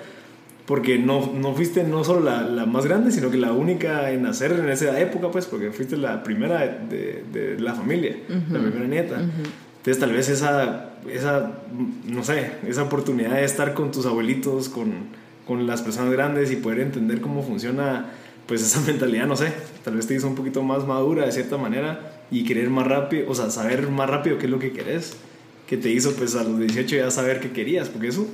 porque 0.66 0.98
no, 0.98 1.32
no 1.34 1.54
fuiste 1.54 1.84
no 1.84 2.04
solo 2.04 2.20
la, 2.20 2.42
la, 2.42 2.64
más 2.64 2.86
grande, 2.86 3.10
sino 3.10 3.30
que 3.30 3.36
la 3.36 3.52
única 3.52 4.10
en 4.10 4.22
nacer 4.22 4.52
en 4.52 4.68
esa 4.70 4.98
época, 4.98 5.30
pues, 5.30 5.46
porque 5.46 5.70
fuiste 5.70 5.96
la 5.96 6.22
primera 6.22 6.60
de, 6.60 7.22
de, 7.32 7.60
la 7.60 7.74
familia, 7.74 8.16
la 8.50 8.60
primera 8.60 8.86
nieta. 8.86 9.20
Entonces 9.20 10.00
tal 10.00 10.12
vez 10.12 10.30
esa, 10.30 10.92
esa, 11.12 11.58
no 12.06 12.24
sé, 12.24 12.52
esa 12.66 12.84
oportunidad 12.84 13.32
de 13.32 13.44
estar 13.44 13.74
con 13.74 13.90
tus 13.90 14.06
abuelitos, 14.06 14.70
con, 14.70 14.92
con 15.46 15.66
las 15.66 15.82
personas 15.82 16.10
grandes 16.12 16.50
y 16.50 16.56
poder 16.56 16.80
entender 16.80 17.20
cómo 17.20 17.42
funciona 17.42 18.06
pues 18.46 18.62
esa 18.62 18.80
mentalidad, 18.86 19.26
no 19.26 19.36
sé, 19.36 19.52
tal 19.84 19.96
vez 19.96 20.06
te 20.06 20.14
hizo 20.14 20.26
un 20.26 20.34
poquito 20.34 20.62
más 20.62 20.86
madura 20.86 21.26
de 21.26 21.32
cierta 21.32 21.58
manera 21.58 22.24
y 22.30 22.44
querer 22.44 22.70
más 22.70 22.86
rápido, 22.86 23.30
o 23.30 23.34
sea, 23.34 23.50
saber 23.50 23.90
más 23.90 24.08
rápido 24.08 24.38
qué 24.38 24.46
es 24.46 24.50
lo 24.50 24.58
que 24.58 24.72
querés, 24.72 25.16
que 25.66 25.76
te 25.76 25.90
hizo 25.90 26.14
pues 26.14 26.34
a 26.36 26.44
los 26.44 26.58
18 26.58 26.96
ya 26.96 27.10
saber 27.10 27.40
qué 27.40 27.52
querías, 27.52 27.90
porque 27.90 28.08
eso 28.08 28.26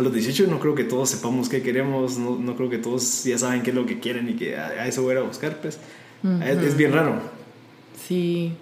a 0.00 0.02
los 0.02 0.12
18 0.12 0.46
no 0.48 0.58
creo 0.58 0.74
que 0.74 0.84
todos 0.84 1.10
sepamos 1.10 1.48
qué 1.48 1.62
queremos, 1.62 2.18
no, 2.18 2.36
no 2.36 2.56
creo 2.56 2.68
que 2.68 2.78
todos 2.78 3.24
ya 3.24 3.38
saben 3.38 3.62
qué 3.62 3.70
es 3.70 3.76
lo 3.76 3.86
que 3.86 4.00
quieren 4.00 4.28
y 4.28 4.34
que 4.34 4.56
a, 4.56 4.86
eso 4.86 5.02
voy 5.02 5.16
a 5.16 5.20
buscar, 5.20 5.60
pues 5.60 5.78
es, 6.42 6.58
es, 6.58 6.76
bien 6.76 6.92
raro. 6.92 7.20
Sí, 8.06 8.54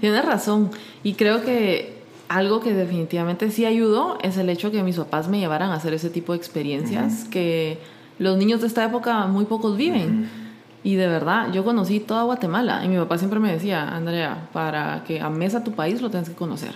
Tienes 0.00 0.24
razón. 0.24 0.70
Y 1.02 1.14
creo 1.14 1.42
que 1.42 1.94
algo 2.28 2.60
que 2.60 2.74
definitivamente 2.74 3.50
sí 3.50 3.64
ayudó 3.64 4.18
es 4.22 4.36
el 4.36 4.48
hecho 4.50 4.70
que 4.70 4.82
mis 4.82 4.96
papás 4.96 5.28
me 5.28 5.38
llevaran 5.38 5.70
a 5.70 5.74
hacer 5.74 5.94
ese 5.94 6.10
tipo 6.10 6.32
de 6.32 6.38
experiencias 6.38 7.24
que 7.24 7.78
los 8.18 8.36
niños 8.36 8.60
de 8.60 8.66
esta 8.66 8.84
época 8.84 9.26
muy 9.26 9.44
pocos 9.44 9.76
viven. 9.76 10.28
Y 10.82 10.94
de 10.94 11.08
verdad, 11.08 11.52
yo 11.52 11.64
conocí 11.64 11.98
toda 11.98 12.22
Guatemala 12.24 12.84
y 12.84 12.88
mi 12.88 12.96
papá 12.96 13.18
siempre 13.18 13.40
me 13.40 13.52
decía, 13.52 13.88
Andrea, 13.88 14.48
para 14.52 15.02
que 15.04 15.20
ames 15.20 15.54
a 15.54 15.64
tu 15.64 15.72
país 15.72 16.00
lo 16.00 16.10
tienes 16.10 16.28
que 16.28 16.34
conocer. 16.34 16.74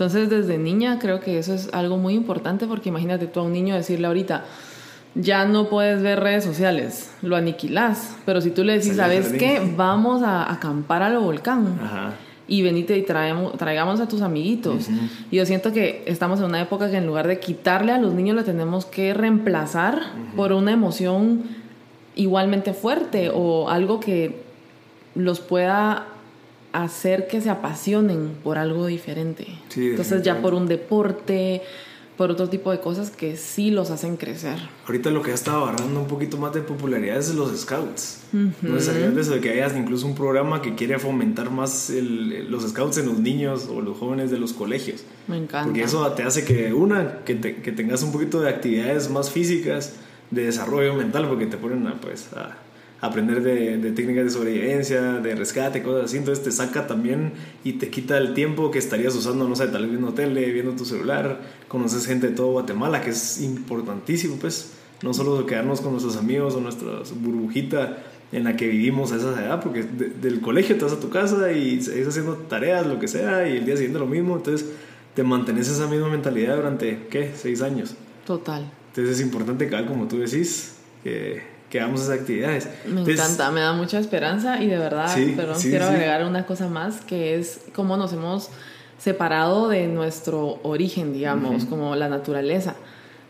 Entonces, 0.00 0.30
desde 0.30 0.56
niña 0.56 0.98
creo 0.98 1.20
que 1.20 1.38
eso 1.38 1.52
es 1.52 1.68
algo 1.74 1.98
muy 1.98 2.14
importante 2.14 2.66
porque 2.66 2.88
imagínate 2.88 3.26
tú 3.26 3.40
a 3.40 3.42
un 3.42 3.52
niño 3.52 3.74
decirle 3.74 4.06
ahorita, 4.06 4.46
ya 5.14 5.44
no 5.44 5.68
puedes 5.68 6.00
ver 6.00 6.20
redes 6.20 6.42
sociales, 6.42 7.12
lo 7.20 7.36
aniquilas. 7.36 8.16
Pero 8.24 8.40
si 8.40 8.50
tú 8.50 8.64
le 8.64 8.78
decís, 8.78 8.96
¿sabes 8.96 9.30
qué? 9.34 9.60
Vamos 9.76 10.22
a 10.22 10.50
acampar 10.50 11.02
a 11.02 11.10
lo 11.10 11.20
volcán. 11.20 11.76
Y 12.48 12.62
venite 12.62 12.96
y 12.96 13.02
traemos, 13.02 13.58
traigamos 13.58 14.00
a 14.00 14.08
tus 14.08 14.22
amiguitos. 14.22 14.88
Y 15.30 15.36
yo 15.36 15.44
siento 15.44 15.70
que 15.70 16.02
estamos 16.06 16.38
en 16.38 16.46
una 16.46 16.62
época 16.62 16.90
que 16.90 16.96
en 16.96 17.06
lugar 17.06 17.28
de 17.28 17.38
quitarle 17.38 17.92
a 17.92 17.98
los 17.98 18.14
niños, 18.14 18.36
le 18.36 18.42
tenemos 18.42 18.86
que 18.86 19.12
reemplazar 19.12 20.00
por 20.34 20.54
una 20.54 20.72
emoción 20.72 21.42
igualmente 22.16 22.72
fuerte 22.72 23.30
o 23.34 23.68
algo 23.68 24.00
que 24.00 24.44
los 25.14 25.40
pueda 25.40 26.06
hacer 26.72 27.26
que 27.26 27.40
se 27.40 27.50
apasionen 27.50 28.32
por 28.42 28.58
algo 28.58 28.86
diferente. 28.86 29.46
Entonces 29.76 30.22
ya 30.22 30.40
por 30.40 30.54
un 30.54 30.66
deporte, 30.66 31.62
por 32.16 32.30
otro 32.30 32.48
tipo 32.48 32.70
de 32.70 32.80
cosas 32.80 33.10
que 33.10 33.36
sí 33.36 33.70
los 33.70 33.90
hacen 33.90 34.16
crecer. 34.16 34.58
Ahorita 34.86 35.10
lo 35.10 35.22
que 35.22 35.30
ha 35.30 35.34
estado 35.34 35.64
agarrando 35.64 36.00
un 36.00 36.06
poquito 36.06 36.36
más 36.36 36.52
de 36.52 36.60
popularidad 36.60 37.16
es 37.16 37.34
los 37.34 37.58
scouts. 37.58 38.20
No 38.32 38.76
es 38.76 38.88
eso 38.88 39.32
de 39.32 39.40
que 39.40 39.50
hayas 39.50 39.76
incluso 39.76 40.06
un 40.06 40.14
programa 40.14 40.60
que 40.62 40.74
quiere 40.74 40.98
fomentar 40.98 41.50
más 41.50 41.90
los 41.90 42.68
scouts 42.68 42.98
en 42.98 43.06
los 43.06 43.18
niños 43.18 43.68
o 43.68 43.80
los 43.80 43.96
jóvenes 43.96 44.30
de 44.30 44.38
los 44.38 44.52
colegios. 44.52 45.02
Me 45.28 45.38
encanta. 45.38 45.64
Porque 45.64 45.82
eso 45.82 46.06
te 46.12 46.22
hace 46.22 46.44
que, 46.44 46.72
una, 46.72 47.24
que, 47.24 47.40
que 47.40 47.72
tengas 47.72 48.02
un 48.02 48.12
poquito 48.12 48.40
de 48.40 48.50
actividades 48.50 49.10
más 49.10 49.30
físicas 49.30 49.94
de 50.30 50.44
desarrollo 50.44 50.94
mental 50.94 51.26
porque 51.28 51.46
te 51.46 51.56
ponen 51.56 51.86
a, 51.86 52.00
pues, 52.00 52.32
a 52.34 52.56
aprender 53.00 53.42
de, 53.42 53.92
técnicas 53.92 54.24
de 54.24 54.30
sobrevivencia, 54.30 55.00
de 55.14 55.34
rescate, 55.34 55.82
cosas 55.82 56.06
así. 56.06 56.18
Entonces 56.18 56.44
te 56.44 56.52
saca 56.52 56.86
también 56.86 57.32
y 57.64 57.74
te 57.74 57.88
quita 57.88 58.18
el 58.18 58.34
tiempo 58.34 58.70
que 58.70 58.78
estarías 58.78 59.14
usando, 59.14 59.48
no 59.48 59.56
sé, 59.56 59.68
tal 59.68 59.82
vez 59.82 59.90
viendo 59.90 60.12
tele, 60.12 60.50
viendo 60.52 60.72
tu 60.72 60.84
celular. 60.84 61.40
Conoces 61.68 62.06
gente 62.06 62.28
de 62.28 62.34
todo 62.34 62.52
Guatemala, 62.52 63.00
que 63.00 63.10
es 63.10 63.40
importantísimo, 63.40 64.36
pues. 64.36 64.74
No 65.02 65.14
solo 65.14 65.46
quedarnos 65.46 65.80
con 65.80 65.92
nuestros 65.92 66.16
amigos 66.16 66.54
o 66.54 66.60
nuestra 66.60 66.90
burbujita 67.22 68.02
en 68.32 68.44
la 68.44 68.54
que 68.54 68.68
vivimos 68.68 69.12
a 69.12 69.16
esa 69.16 69.30
edad, 69.30 69.60
porque 69.62 69.82
del 69.82 70.40
colegio 70.42 70.76
te 70.76 70.84
vas 70.84 70.92
a 70.92 71.00
tu 71.00 71.08
casa 71.08 71.50
y 71.52 71.80
seguís 71.80 72.06
haciendo 72.06 72.34
tareas, 72.34 72.86
lo 72.86 72.98
que 72.98 73.08
sea, 73.08 73.48
y 73.48 73.56
el 73.56 73.64
día 73.64 73.76
siguiente 73.76 73.98
lo 73.98 74.06
mismo. 74.06 74.36
Entonces 74.36 74.68
te 75.14 75.22
mantienes 75.22 75.68
esa 75.68 75.86
misma 75.86 76.08
mentalidad 76.08 76.56
durante, 76.56 77.06
¿qué? 77.10 77.32
Seis 77.34 77.62
años. 77.62 77.94
Total. 78.26 78.70
Entonces 78.88 79.16
es 79.16 79.22
importante 79.22 79.68
que, 79.68 79.86
como 79.86 80.06
tú 80.06 80.18
decís, 80.18 80.76
que, 81.02 81.42
que 81.70 81.80
hagamos 81.80 82.02
esas 82.02 82.20
actividades. 82.20 82.68
Me 82.84 83.00
encanta, 83.00 83.50
me 83.50 83.60
da 83.60 83.72
mucha 83.72 83.98
esperanza 83.98 84.60
y 84.62 84.66
de 84.66 84.76
verdad, 84.76 85.16
perdón, 85.36 85.56
quiero 85.62 85.86
agregar 85.86 86.24
una 86.24 86.44
cosa 86.44 86.68
más, 86.68 87.00
que 87.00 87.36
es 87.36 87.60
cómo 87.74 87.96
nos 87.96 88.12
hemos 88.12 88.50
separado 88.98 89.68
de 89.68 89.86
nuestro 89.86 90.58
origen, 90.64 91.12
digamos, 91.12 91.64
como 91.64 91.94
la 91.94 92.08
naturaleza. 92.08 92.74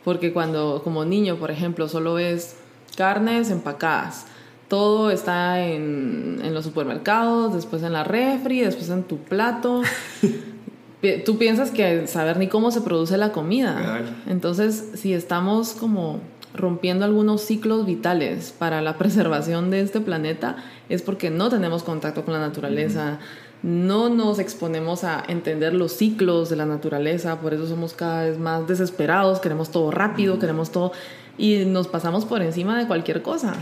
Porque 0.05 0.33
cuando 0.33 0.81
como 0.83 1.05
niño, 1.05 1.37
por 1.37 1.51
ejemplo, 1.51 1.87
solo 1.87 2.15
ves 2.15 2.57
carnes 2.97 3.51
empacadas, 3.51 4.27
todo 4.69 5.11
está 5.11 5.61
en, 5.61 6.41
en 6.43 6.55
los 6.55 6.65
supermercados, 6.65 7.53
después 7.53 7.83
en 7.83 7.93
la 7.93 8.05
refri, 8.05 8.61
después 8.61 8.89
en 8.89 9.03
tu 9.03 9.19
plato. 9.19 9.83
tú 11.25 11.39
piensas 11.39 11.71
que 11.71 12.07
saber 12.07 12.39
ni 12.39 12.49
cómo 12.49 12.71
se 12.71 12.81
produce 12.81 13.19
la 13.19 13.33
comida. 13.33 14.03
Entonces, 14.27 14.93
si 14.95 15.13
estamos 15.13 15.73
como 15.73 16.21
rompiendo 16.55 17.05
algunos 17.05 17.43
ciclos 17.43 17.87
vitales 17.87 18.55
para 18.57 18.83
la 18.83 18.97
preservación 18.99 19.71
de 19.71 19.81
este 19.81 20.01
planeta, 20.01 20.57
es 20.89 21.03
porque 21.03 21.31
no 21.31 21.49
tenemos 21.49 21.83
contacto 21.83 22.25
con 22.25 22.35
la 22.35 22.41
naturaleza, 22.41 23.19
no 23.63 24.09
nos 24.09 24.39
exponemos 24.39 25.05
a 25.05 25.23
entender 25.29 25.75
los 25.75 25.93
ciclos 25.93 26.49
de 26.49 26.57
la 26.57 26.67
naturaleza, 26.67 27.41
por 27.41 27.53
eso 27.53 27.67
somos 27.67 27.93
cada 27.93 28.25
vez 28.25 28.39
más 28.39 28.67
desesperados, 28.67 29.41
queremos 29.41 29.71
todo 29.71 29.91
rápido, 29.91 30.39
queremos 30.39 30.71
todo 30.73 30.93
y 31.37 31.65
nos 31.65 31.89
pasamos 31.89 32.25
por 32.25 32.43
encima 32.43 32.79
de 32.79 32.87
cualquier 32.87 33.23
cosa. 33.23 33.55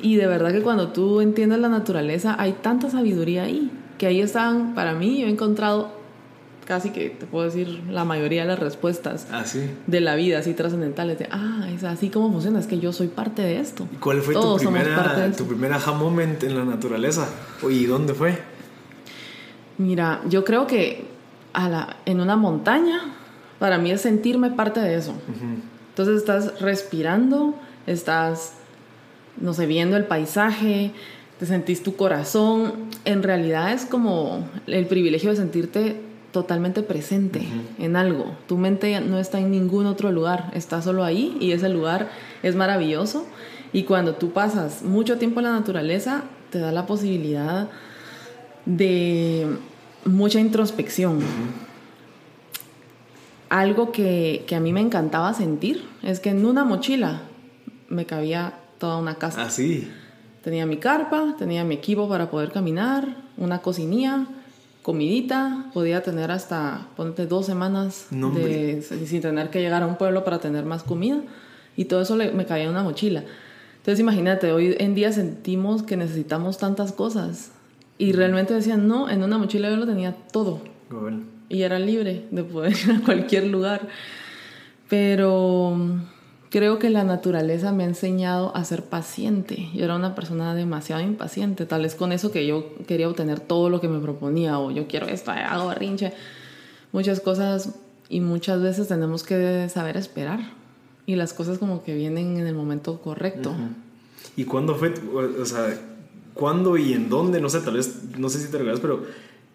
Y 0.00 0.16
de 0.16 0.26
verdad 0.26 0.52
que 0.52 0.62
cuando 0.62 0.88
tú 0.88 1.20
entiendes 1.20 1.58
la 1.60 1.68
naturaleza 1.68 2.36
hay 2.38 2.52
tanta 2.52 2.90
sabiduría 2.90 3.44
ahí, 3.44 3.70
que 3.98 4.06
ahí 4.06 4.20
están, 4.20 4.74
para 4.74 4.94
mí, 4.94 5.20
yo 5.20 5.26
he 5.26 5.30
encontrado 5.30 6.01
casi 6.72 6.88
que 6.88 7.10
te 7.10 7.26
puedo 7.26 7.44
decir 7.44 7.82
la 7.90 8.06
mayoría 8.06 8.42
de 8.42 8.48
las 8.48 8.58
respuestas 8.58 9.26
ah, 9.30 9.44
de 9.86 10.00
la 10.00 10.14
vida, 10.14 10.38
así 10.38 10.54
trascendentales, 10.54 11.18
de, 11.18 11.28
ah, 11.30 11.68
es 11.70 11.84
así 11.84 12.08
como 12.08 12.32
funciona, 12.32 12.58
es 12.60 12.66
que 12.66 12.78
yo 12.78 12.94
soy 12.94 13.08
parte 13.08 13.42
de 13.42 13.60
esto. 13.60 13.86
¿Y 13.92 13.96
cuál 13.96 14.22
fue 14.22 14.32
tu 14.32 14.56
primera, 14.56 15.30
tu 15.36 15.46
primera 15.46 15.76
aha 15.76 15.92
moment 15.92 16.42
en 16.44 16.56
la 16.56 16.64
naturaleza? 16.64 17.28
¿Y 17.68 17.84
dónde 17.84 18.14
fue? 18.14 18.38
Mira, 19.76 20.22
yo 20.30 20.46
creo 20.46 20.66
que 20.66 21.04
a 21.52 21.68
la, 21.68 21.96
en 22.06 22.20
una 22.20 22.36
montaña, 22.36 23.00
para 23.58 23.76
mí 23.76 23.90
es 23.90 24.00
sentirme 24.00 24.48
parte 24.48 24.80
de 24.80 24.94
eso. 24.94 25.12
Entonces 25.90 26.16
estás 26.16 26.58
respirando, 26.58 27.54
estás, 27.86 28.54
no 29.38 29.52
sé, 29.52 29.66
viendo 29.66 29.98
el 29.98 30.06
paisaje, 30.06 30.92
te 31.38 31.44
sentís 31.44 31.82
tu 31.82 31.96
corazón. 31.96 32.88
En 33.04 33.22
realidad 33.22 33.74
es 33.74 33.84
como 33.84 34.48
el 34.66 34.86
privilegio 34.86 35.28
de 35.28 35.36
sentirte 35.36 36.11
totalmente 36.32 36.82
presente 36.82 37.42
en 37.78 37.94
algo. 37.94 38.36
Tu 38.48 38.56
mente 38.56 39.00
no 39.00 39.18
está 39.18 39.38
en 39.38 39.50
ningún 39.50 39.86
otro 39.86 40.10
lugar, 40.10 40.50
está 40.54 40.82
solo 40.82 41.04
ahí 41.04 41.36
y 41.40 41.52
ese 41.52 41.68
lugar 41.68 42.10
es 42.42 42.56
maravilloso. 42.56 43.26
Y 43.72 43.84
cuando 43.84 44.14
tú 44.14 44.32
pasas 44.32 44.82
mucho 44.82 45.18
tiempo 45.18 45.40
en 45.40 45.44
la 45.44 45.52
naturaleza, 45.52 46.24
te 46.50 46.58
da 46.58 46.72
la 46.72 46.86
posibilidad 46.86 47.68
de 48.66 49.46
mucha 50.04 50.40
introspección. 50.40 51.20
Algo 53.48 53.92
que, 53.92 54.44
que, 54.46 54.56
a 54.56 54.60
mí 54.60 54.72
me 54.72 54.80
encantaba 54.80 55.34
sentir 55.34 55.84
es 56.02 56.20
que 56.20 56.30
en 56.30 56.44
una 56.46 56.64
mochila 56.64 57.22
me 57.88 58.06
cabía 58.06 58.54
toda 58.78 58.96
una 58.96 59.16
casa. 59.16 59.42
Así. 59.42 59.88
Ah, 59.90 60.40
tenía 60.42 60.64
mi 60.66 60.78
carpa, 60.78 61.36
tenía 61.38 61.62
mi 61.64 61.74
equipo 61.74 62.08
para 62.08 62.30
poder 62.30 62.50
caminar, 62.52 63.16
una 63.36 63.60
cocinilla, 63.60 64.26
comidita, 64.82 65.70
podía 65.72 66.02
tener 66.02 66.30
hasta, 66.30 66.88
ponte, 66.96 67.26
dos 67.26 67.46
semanas 67.46 68.06
de, 68.10 68.82
sin 68.82 69.20
tener 69.20 69.50
que 69.50 69.60
llegar 69.60 69.82
a 69.82 69.86
un 69.86 69.96
pueblo 69.96 70.24
para 70.24 70.40
tener 70.40 70.64
más 70.64 70.82
comida 70.82 71.20
y 71.76 71.86
todo 71.86 72.02
eso 72.02 72.16
me 72.16 72.46
caía 72.46 72.64
en 72.64 72.70
una 72.70 72.82
mochila. 72.82 73.24
Entonces 73.78 74.00
imagínate, 74.00 74.52
hoy 74.52 74.76
en 74.78 74.94
día 74.94 75.12
sentimos 75.12 75.82
que 75.82 75.96
necesitamos 75.96 76.58
tantas 76.58 76.92
cosas 76.92 77.52
y 77.98 78.12
realmente 78.12 78.54
decían, 78.54 78.88
no, 78.88 79.08
en 79.08 79.22
una 79.22 79.38
mochila 79.38 79.70
yo 79.70 79.76
lo 79.76 79.86
tenía 79.86 80.14
todo 80.32 80.60
y 81.48 81.62
era 81.62 81.78
libre 81.78 82.24
de 82.30 82.44
poder 82.44 82.72
ir 82.84 82.92
a 82.92 83.00
cualquier 83.00 83.46
lugar. 83.46 83.88
Pero 84.88 85.76
creo 86.52 86.78
que 86.78 86.90
la 86.90 87.02
naturaleza 87.02 87.72
me 87.72 87.84
ha 87.84 87.86
enseñado 87.86 88.54
a 88.54 88.62
ser 88.64 88.84
paciente. 88.84 89.70
Yo 89.72 89.84
era 89.86 89.96
una 89.96 90.14
persona 90.14 90.54
demasiado 90.54 91.00
impaciente, 91.00 91.64
tal 91.64 91.80
vez 91.80 91.94
con 91.94 92.12
eso 92.12 92.30
que 92.30 92.46
yo 92.46 92.74
quería 92.86 93.08
obtener 93.08 93.40
todo 93.40 93.70
lo 93.70 93.80
que 93.80 93.88
me 93.88 94.00
proponía 94.00 94.58
o 94.58 94.70
yo 94.70 94.86
quiero 94.86 95.06
esto, 95.06 95.30
hago 95.30 95.68
berrinche, 95.68 96.12
muchas 96.92 97.20
cosas 97.20 97.70
y 98.10 98.20
muchas 98.20 98.60
veces 98.60 98.86
tenemos 98.86 99.22
que 99.22 99.70
saber 99.70 99.96
esperar 99.96 100.40
y 101.06 101.16
las 101.16 101.32
cosas 101.32 101.58
como 101.58 101.82
que 101.82 101.94
vienen 101.94 102.36
en 102.36 102.46
el 102.46 102.54
momento 102.54 103.00
correcto. 103.00 103.54
¿Y 104.36 104.44
cuándo 104.44 104.74
fue, 104.74 104.92
o 105.40 105.46
sea, 105.46 105.74
cuándo 106.34 106.76
y 106.76 106.92
en 106.92 107.08
dónde? 107.08 107.40
No 107.40 107.48
sé, 107.48 107.60
tal 107.60 107.74
vez, 107.74 108.02
no 108.18 108.28
sé 108.28 108.40
si 108.40 108.50
te 108.50 108.58
recuerdas, 108.58 108.80
pero 108.80 109.04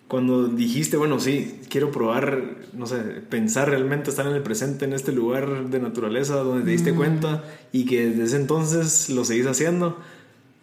cuando 0.07 0.47
dijiste, 0.47 0.95
bueno, 0.95 1.19
sí, 1.19 1.59
quiero 1.69 1.91
probar, 1.91 2.55
no 2.73 2.85
sé, 2.85 2.97
pensar 3.29 3.69
realmente 3.69 4.09
estar 4.09 4.25
en 4.25 4.33
el 4.33 4.41
presente, 4.41 4.85
en 4.85 4.93
este 4.93 5.11
lugar 5.11 5.69
de 5.69 5.79
naturaleza 5.79 6.35
donde 6.35 6.63
te 6.63 6.71
diste 6.71 6.93
mm. 6.93 6.95
cuenta 6.95 7.43
y 7.73 7.85
que 7.85 8.09
desde 8.09 8.23
ese 8.23 8.35
entonces 8.37 9.09
lo 9.09 9.25
seguís 9.25 9.47
haciendo 9.47 9.97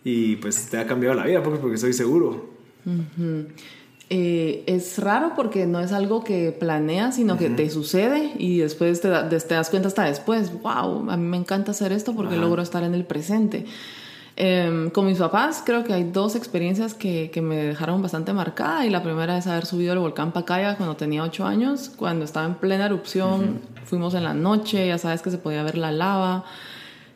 y 0.02 0.36
pues 0.36 0.68
te 0.70 0.78
ha 0.78 0.86
cambiado 0.86 1.14
la 1.14 1.26
vida, 1.26 1.42
porque, 1.42 1.58
porque 1.58 1.74
estoy 1.74 1.92
seguro. 1.92 2.50
Eh, 4.10 4.64
es 4.66 4.98
raro 4.98 5.32
porque 5.34 5.66
no 5.66 5.80
es 5.80 5.92
algo 5.92 6.24
que 6.24 6.52
planeas, 6.52 7.16
sino 7.16 7.36
que 7.36 7.50
te 7.50 7.68
sucede 7.68 8.32
y 8.38 8.58
después 8.58 9.00
te, 9.00 9.08
te, 9.08 9.54
das 9.54 9.70
cuenta 9.70 9.88
hasta 9.88 10.04
después, 10.04 10.52
wow, 10.62 11.10
a 11.10 11.16
mí 11.16 11.26
me 11.26 11.36
encanta 11.36 11.72
hacer 11.72 11.92
esto 11.92 12.14
porque 12.14 12.36
logro 12.36 12.62
estar 12.62 12.82
en 12.82 12.94
el 12.94 13.04
presente. 13.04 13.66
Em, 14.36 14.90
con 14.90 15.06
mis 15.06 15.18
papás 15.18 15.62
creo 15.64 15.84
que 15.84 15.92
hay 15.92 16.02
dos 16.02 16.34
experiencias 16.34 16.94
que, 16.94 17.30
que, 17.32 17.40
me 17.40 17.54
dejaron 17.56 18.02
bastante 18.02 18.32
marcada 18.32 18.84
y 18.84 18.90
la 18.90 19.00
primera 19.00 19.38
es 19.38 19.46
haber 19.46 19.64
subido 19.64 19.92
el 19.92 20.00
volcán 20.00 20.32
Pacaya 20.32 20.76
cuando 20.76 20.96
tenía 20.96 21.22
ocho 21.22 21.46
años, 21.46 21.92
cuando 21.96 22.24
estaba 22.24 22.44
en 22.46 22.56
plena 22.56 22.86
erupción, 22.86 23.60
fuimos 23.84 24.14
en 24.14 24.24
la 24.24 24.34
noche, 24.34 24.88
ya 24.88 24.98
sabes 24.98 25.22
que 25.22 25.30
se 25.30 25.38
podía 25.38 25.62
ver 25.62 25.78
la 25.78 25.92
lava 25.92 26.44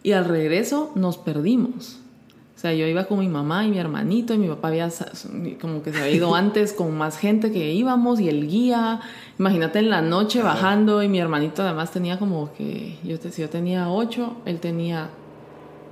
y 0.04 0.12
al 0.12 0.26
regreso 0.26 0.92
nos 0.94 1.18
perdimos. 1.18 1.98
O 2.56 2.60
sea, 2.60 2.72
yo 2.72 2.87
iba 2.87 3.04
con 3.04 3.20
mi 3.20 3.28
mamá 3.28 3.64
y 3.64 3.70
mi 3.70 3.78
hermanito 3.78 4.34
y 4.34 4.38
mi 4.38 4.48
papá 4.48 4.68
había 4.68 4.88
como 5.60 5.82
que 5.82 5.92
se 5.92 6.00
había 6.00 6.10
ido 6.10 6.34
antes 6.37 6.72
con 6.72 6.96
más 6.96 7.16
gente 7.16 7.52
que 7.52 7.72
íbamos 7.72 8.18
y 8.20 8.28
el 8.28 8.48
guía. 8.48 9.00
Imagínate 9.38 9.78
en 9.78 9.90
la 9.90 10.02
noche 10.02 10.42
bajando 10.42 11.02
y 11.02 11.08
mi 11.08 11.20
hermanito 11.20 11.62
además 11.62 11.92
tenía 11.92 12.18
como 12.18 12.52
que, 12.54 12.98
yo, 13.04 13.16
si 13.16 13.42
yo 13.42 13.48
tenía 13.48 13.90
ocho, 13.90 14.37
él 14.44 14.58
tenía 14.58 15.08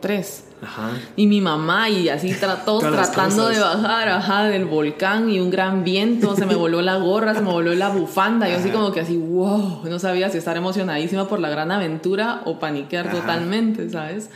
tres. 0.00 0.45
Ajá. 0.62 0.93
Y 1.17 1.26
mi 1.26 1.41
mamá 1.41 1.88
y 1.91 2.09
así 2.09 2.35
todos 2.65 2.83
tratando 2.83 3.49
de 3.49 3.59
bajar, 3.59 4.09
ajá, 4.09 4.45
del 4.45 4.65
volcán 4.65 5.31
y 5.31 5.41
un 5.41 5.50
gran 5.50 5.85
viento, 5.85 6.35
se 6.35 6.47
me 6.47 6.55
voló 6.55 6.83
la 6.83 6.97
gorra, 6.97 7.35
se 7.35 7.41
me 7.41 7.50
voló 7.50 7.75
la 7.75 7.88
bufanda, 7.91 8.49
yo 8.49 8.57
así 8.57 8.71
como 8.71 8.93
que 8.93 9.00
así, 9.00 9.17
wow, 9.17 9.83
no 9.85 9.99
sabía 9.99 10.31
si 10.31 10.38
estar 10.38 10.57
emocionadísima 10.57 11.29
por 11.29 11.41
la 11.41 11.50
gran 11.50 11.71
aventura 11.71 12.43
o 12.45 12.59
paniquear 12.59 13.11
totalmente, 13.11 13.91
¿sabes? 13.91 14.31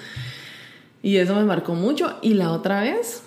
Y 1.03 1.17
eso 1.17 1.35
me 1.35 1.45
marcó 1.45 1.75
mucho. 1.75 2.17
Y 2.23 2.35
la 2.35 2.53
otra 2.53 2.83
vez, 2.83 3.23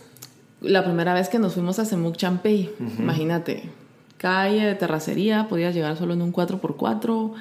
la 0.62 0.84
primera 0.84 1.13
vez 1.13 1.30
que 1.30 1.40
nos 1.40 1.54
fuimos 1.54 1.80
a 1.80 1.86
Semuc 1.86 2.16
Champey, 2.18 2.72
imagínate, 3.00 3.70
calle 4.18 4.66
de 4.66 4.75
terracería, 4.75 5.48
podía 5.48 5.72
llegar 5.72 5.98
solo 5.98 6.13
en 6.13 6.22
un 6.22 6.32
4x4. 6.32 7.34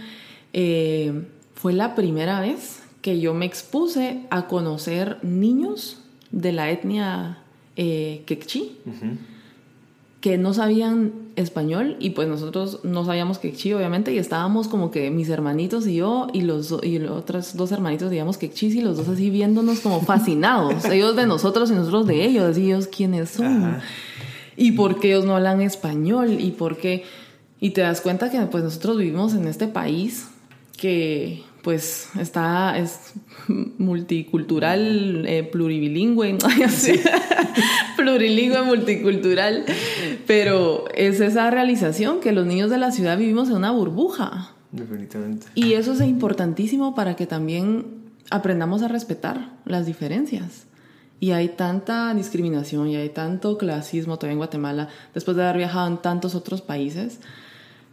Eh, 0.54 1.26
fue 1.54 1.72
la 1.72 1.94
primera 1.94 2.40
vez 2.40 2.81
que 3.02 3.20
yo 3.20 3.34
me 3.34 3.44
expuse 3.44 4.20
a 4.30 4.46
conocer 4.46 5.18
niños 5.22 5.98
de 6.30 6.52
la 6.52 6.70
etnia 6.70 7.38
eh, 7.76 8.22
quechí 8.26 8.78
que 10.20 10.38
no 10.38 10.54
sabían 10.54 11.12
español 11.34 11.96
y 11.98 12.10
pues 12.10 12.28
nosotros 12.28 12.78
no 12.84 13.04
sabíamos 13.04 13.38
quechí 13.38 13.72
obviamente 13.72 14.14
y 14.14 14.18
estábamos 14.18 14.68
como 14.68 14.92
que 14.92 15.10
mis 15.10 15.28
hermanitos 15.28 15.86
y 15.88 15.96
yo 15.96 16.28
y 16.32 16.42
los, 16.42 16.78
y 16.82 17.00
los 17.00 17.10
otros 17.10 17.56
dos 17.56 17.72
hermanitos 17.72 18.10
digamos 18.10 18.38
quechí 18.38 18.68
y 18.68 18.82
los 18.82 18.96
dos 18.96 19.08
así 19.08 19.30
viéndonos 19.30 19.80
como 19.80 20.00
fascinados 20.04 20.84
ellos 20.84 21.16
de 21.16 21.26
nosotros 21.26 21.70
y 21.70 21.74
nosotros 21.74 22.06
de 22.06 22.24
ellos 22.24 22.56
y 22.56 22.66
ellos 22.66 22.86
quiénes 22.86 23.30
son 23.30 23.78
y 24.56 24.72
por 24.72 25.00
qué 25.00 25.08
ellos 25.08 25.24
no 25.24 25.34
hablan 25.34 25.60
español 25.60 26.40
y 26.40 26.52
por 26.52 26.76
qué 26.76 27.04
y 27.58 27.70
te 27.70 27.80
das 27.80 28.00
cuenta 28.00 28.30
que 28.30 28.38
pues 28.42 28.62
nosotros 28.62 28.98
vivimos 28.98 29.34
en 29.34 29.48
este 29.48 29.66
país 29.66 30.28
que 30.76 31.42
pues 31.62 32.08
está, 32.18 32.76
es 32.76 33.14
multicultural, 33.78 35.24
eh, 35.26 35.44
pluribilingüe, 35.44 36.36
plurilingüe, 37.96 38.62
multicultural, 38.62 39.64
pero 40.26 40.84
es 40.94 41.20
esa 41.20 41.50
realización 41.50 42.20
que 42.20 42.32
los 42.32 42.46
niños 42.46 42.70
de 42.70 42.78
la 42.78 42.90
ciudad 42.90 43.16
vivimos 43.16 43.48
en 43.48 43.56
una 43.56 43.70
burbuja. 43.70 44.52
Definitivamente. 44.72 45.46
Y 45.54 45.74
eso 45.74 45.92
es 45.92 46.00
importantísimo 46.00 46.94
para 46.94 47.14
que 47.14 47.26
también 47.26 48.02
aprendamos 48.30 48.82
a 48.82 48.88
respetar 48.88 49.50
las 49.64 49.86
diferencias. 49.86 50.66
Y 51.20 51.30
hay 51.30 51.50
tanta 51.50 52.12
discriminación 52.14 52.88
y 52.88 52.96
hay 52.96 53.10
tanto 53.10 53.56
clasismo 53.56 54.16
todavía 54.16 54.32
en 54.32 54.38
Guatemala, 54.38 54.88
después 55.14 55.36
de 55.36 55.44
haber 55.44 55.58
viajado 55.58 55.86
en 55.86 55.98
tantos 55.98 56.34
otros 56.34 56.62
países, 56.62 57.20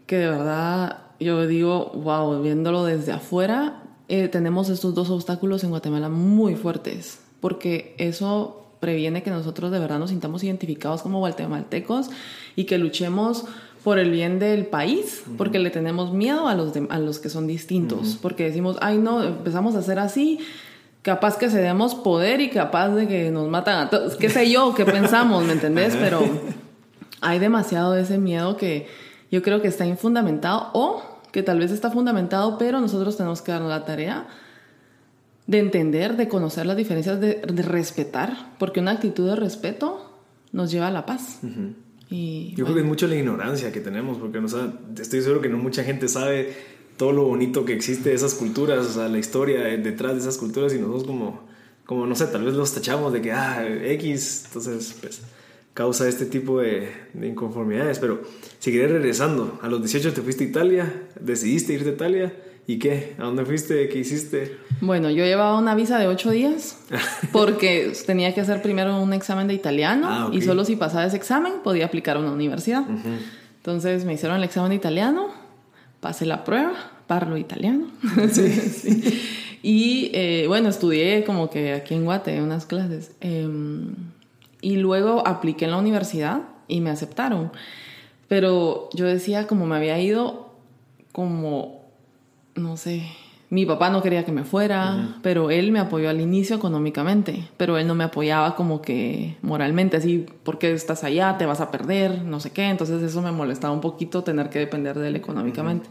que 0.07 0.17
de 0.17 0.29
verdad 0.29 1.08
yo 1.19 1.47
digo, 1.47 1.91
wow, 1.95 2.41
viéndolo 2.41 2.85
desde 2.85 3.11
afuera, 3.11 3.83
eh, 4.07 4.27
tenemos 4.27 4.69
estos 4.69 4.95
dos 4.95 5.09
obstáculos 5.09 5.63
en 5.63 5.69
Guatemala 5.69 6.09
muy 6.09 6.55
fuertes, 6.55 7.19
porque 7.41 7.95
eso 7.97 8.65
previene 8.79 9.23
que 9.23 9.29
nosotros 9.29 9.71
de 9.71 9.79
verdad 9.79 9.99
nos 9.99 10.09
sintamos 10.09 10.43
identificados 10.43 11.01
como 11.01 11.19
guatemaltecos 11.19 12.09
y 12.55 12.63
que 12.63 12.77
luchemos 12.77 13.45
por 13.83 13.99
el 13.99 14.11
bien 14.11 14.39
del 14.39 14.65
país, 14.65 15.23
porque 15.38 15.59
le 15.59 15.69
tenemos 15.69 16.13
miedo 16.13 16.47
a 16.47 16.55
los, 16.55 16.73
a 16.89 16.99
los 16.99 17.19
que 17.19 17.29
son 17.29 17.47
distintos, 17.47 18.17
porque 18.21 18.45
decimos, 18.45 18.77
ay 18.81 18.97
no, 18.97 19.23
empezamos 19.23 19.75
a 19.75 19.79
hacer 19.79 19.99
así, 19.99 20.39
capaz 21.01 21.38
que 21.38 21.49
cedemos 21.49 21.95
poder 21.95 22.41
y 22.41 22.49
capaz 22.49 22.89
de 22.89 23.07
que 23.07 23.31
nos 23.31 23.47
matan 23.47 23.88
a 23.88 23.89
todos, 23.89 24.15
qué 24.15 24.29
sé 24.29 24.49
yo, 24.49 24.73
qué 24.75 24.85
pensamos, 24.85 25.43
¿me 25.43 25.53
entendés? 25.53 25.95
Pero 25.95 26.21
hay 27.21 27.39
demasiado 27.39 27.95
ese 27.95 28.17
miedo 28.17 28.57
que 28.57 28.88
yo 29.31 29.41
creo 29.41 29.61
que 29.61 29.67
está 29.67 29.85
infundamentado 29.85 30.69
o 30.73 31.01
que 31.31 31.43
tal 31.43 31.59
vez 31.59 31.71
está 31.71 31.91
fundamentado, 31.91 32.57
pero 32.57 32.79
nosotros 32.81 33.17
tenemos 33.17 33.41
que 33.41 33.51
darnos 33.51 33.69
la 33.69 33.86
tarea 33.86 34.27
de 35.48 35.59
entender, 35.59 36.15
de 36.15 36.27
conocer 36.27 36.65
las 36.65 36.77
diferencias, 36.77 37.19
de, 37.19 37.41
respetar, 37.63 38.53
porque 38.59 38.79
una 38.79 38.91
actitud 38.91 39.27
de 39.27 39.36
respeto 39.36 40.19
nos 40.51 40.71
lleva 40.71 40.88
a 40.88 40.91
la 40.91 41.05
paz. 41.05 41.39
y, 42.09 42.53
Yo 42.55 42.65
creo 42.65 42.75
que 42.75 42.81
es 42.81 42.88
mucho 42.88 43.07
la 43.07 43.15
ignorancia 43.15 43.71
que 43.71 43.79
tenemos, 43.79 44.17
porque 44.17 44.39
no, 44.39 44.48
estoy 44.48 45.21
seguro 45.21 45.41
que 45.41 45.50
no 45.50 45.57
mucha 45.57 45.83
gente 45.83 46.07
sabe 46.07 46.53
todo 46.98 47.13
lo 47.13 47.24
bonito 47.24 47.65
que 47.65 47.74
existe 47.74 48.09
de 48.09 48.15
esas 48.15 48.36
culturas, 48.36 48.86
o 48.86 48.91
sea, 48.91 49.07
la 49.07 49.17
historia 49.17 49.62
detrás 49.77 50.13
de 50.13 50.20
esas 50.20 50.37
culturas 50.37 50.74
y 50.74 50.77
nosotros 50.77 51.05
como, 51.05 51.48
como 51.85 52.05
no 52.05 52.13
sé, 52.15 52.27
tal 52.27 52.44
vez 52.44 52.53
los 52.53 52.74
tachamos 52.74 53.13
de 53.13 53.22
que, 53.22 53.31
ah, 53.31 53.65
X, 53.65 54.44
entonces, 54.48 54.96
pues 55.00 55.22
causa 55.79 56.09
este 56.09 56.25
tipo 56.25 56.59
de, 56.59 56.92
inconformidades. 57.24 58.00
Pero 58.00 58.22
seguiré 58.59 58.89
regresando. 58.89 59.57
A 59.61 59.70
los 59.70 59.79
18 59.79 60.11
te 60.11 60.22
fuiste 60.22 60.44
a 60.44 60.48
Italia, 60.48 60.94
decidiste 61.22 61.72
irte 61.72 61.92
a 61.92 61.94
Italia. 61.94 62.33
¿Y 62.68 62.79
qué? 62.79 63.15
¿A 63.18 63.24
dónde 63.24 63.46
fuiste? 63.46 63.87
¿Qué 63.87 64.00
hiciste? 64.00 64.57
Bueno, 64.81 65.09
yo 65.09 65.24
llevaba 65.24 65.57
una 65.57 65.75
visa 65.75 65.98
de 65.98 66.07
8 66.07 66.31
días 66.31 66.77
porque 67.31 67.94
tenía 68.05 68.33
que 68.35 68.42
hacer 68.42 68.61
primero 68.61 69.01
un 69.01 69.13
examen 69.13 69.48
de 69.48 69.53
italiano 69.53 70.07
ah, 70.09 70.29
y 70.33 70.42
solo 70.42 70.65
si 70.65 70.75
pasaba 70.75 71.05
ese 71.05 71.15
examen 71.15 71.53
podía 71.63 71.85
aplicar 71.85 72.18
a 72.18 72.20
una 72.20 72.33
universidad. 72.33 72.83
Entonces 73.55 74.03
me 74.03 74.13
hicieron 74.13 74.37
el 74.37 74.44
examen 74.44 74.72
de 74.72 74.75
italiano, 74.75 75.29
pasé 76.01 76.25
la 76.25 76.44
prueba, 76.44 76.74
parlo 77.07 77.37
italiano. 77.37 77.87
Sí. 78.29 79.01
Y 79.61 80.11
eh, 80.13 80.46
bueno, 80.48 80.68
estudié 80.68 81.24
como 81.24 81.50
que 81.50 81.74
aquí 81.74 81.94
en 81.94 82.03
Guate 82.03 82.42
unas 82.42 82.65
clases. 82.65 83.11
Em, 83.22 83.96
y 84.61 84.77
luego 84.77 85.25
apliqué 85.27 85.65
en 85.65 85.72
la 85.72 85.77
universidad 85.77 86.41
y 86.67 86.81
me 86.81 86.89
aceptaron. 86.89 87.51
Pero 88.27 88.89
yo 88.93 89.05
decía, 89.05 89.48
como 89.48 89.65
me 89.65 89.75
había 89.75 90.00
ido, 90.00 90.53
como, 91.11 91.81
no 92.55 92.77
sé, 92.77 93.03
mi 93.50 93.65
papá 93.65 93.89
no 93.89 94.03
quería 94.03 94.25
que 94.25 94.31
me 94.31 94.43
fuera, 94.43 95.15
pero 95.24 95.50
él 95.50 95.72
me 95.72 95.79
apoyó 95.79 96.11
al 96.11 96.22
inicio 96.22 96.55
económicamente, 96.55 97.50
pero 97.57 97.79
él 97.79 97.87
no 97.87 97.95
me 97.95 98.03
apoyaba 98.03 98.55
como 98.55 98.79
que 98.79 99.37
moralmente, 99.41 99.98
así, 99.98 100.27
porque 100.43 100.72
estás 100.72 101.03
allá? 101.03 101.35
Te 101.39 101.48
vas 101.48 101.59
a 101.59 101.72
perder, 101.72 102.22
no 102.22 102.39
sé 102.39 102.51
qué. 102.51 102.65
Entonces 102.69 103.01
eso 103.01 103.24
me 103.24 103.31
molestaba 103.31 103.74
un 103.74 103.81
poquito 103.81 104.24
tener 104.24 104.51
que 104.51 104.59
depender 104.59 105.00
de 105.00 105.07
él 105.07 105.15
económicamente. 105.15 105.89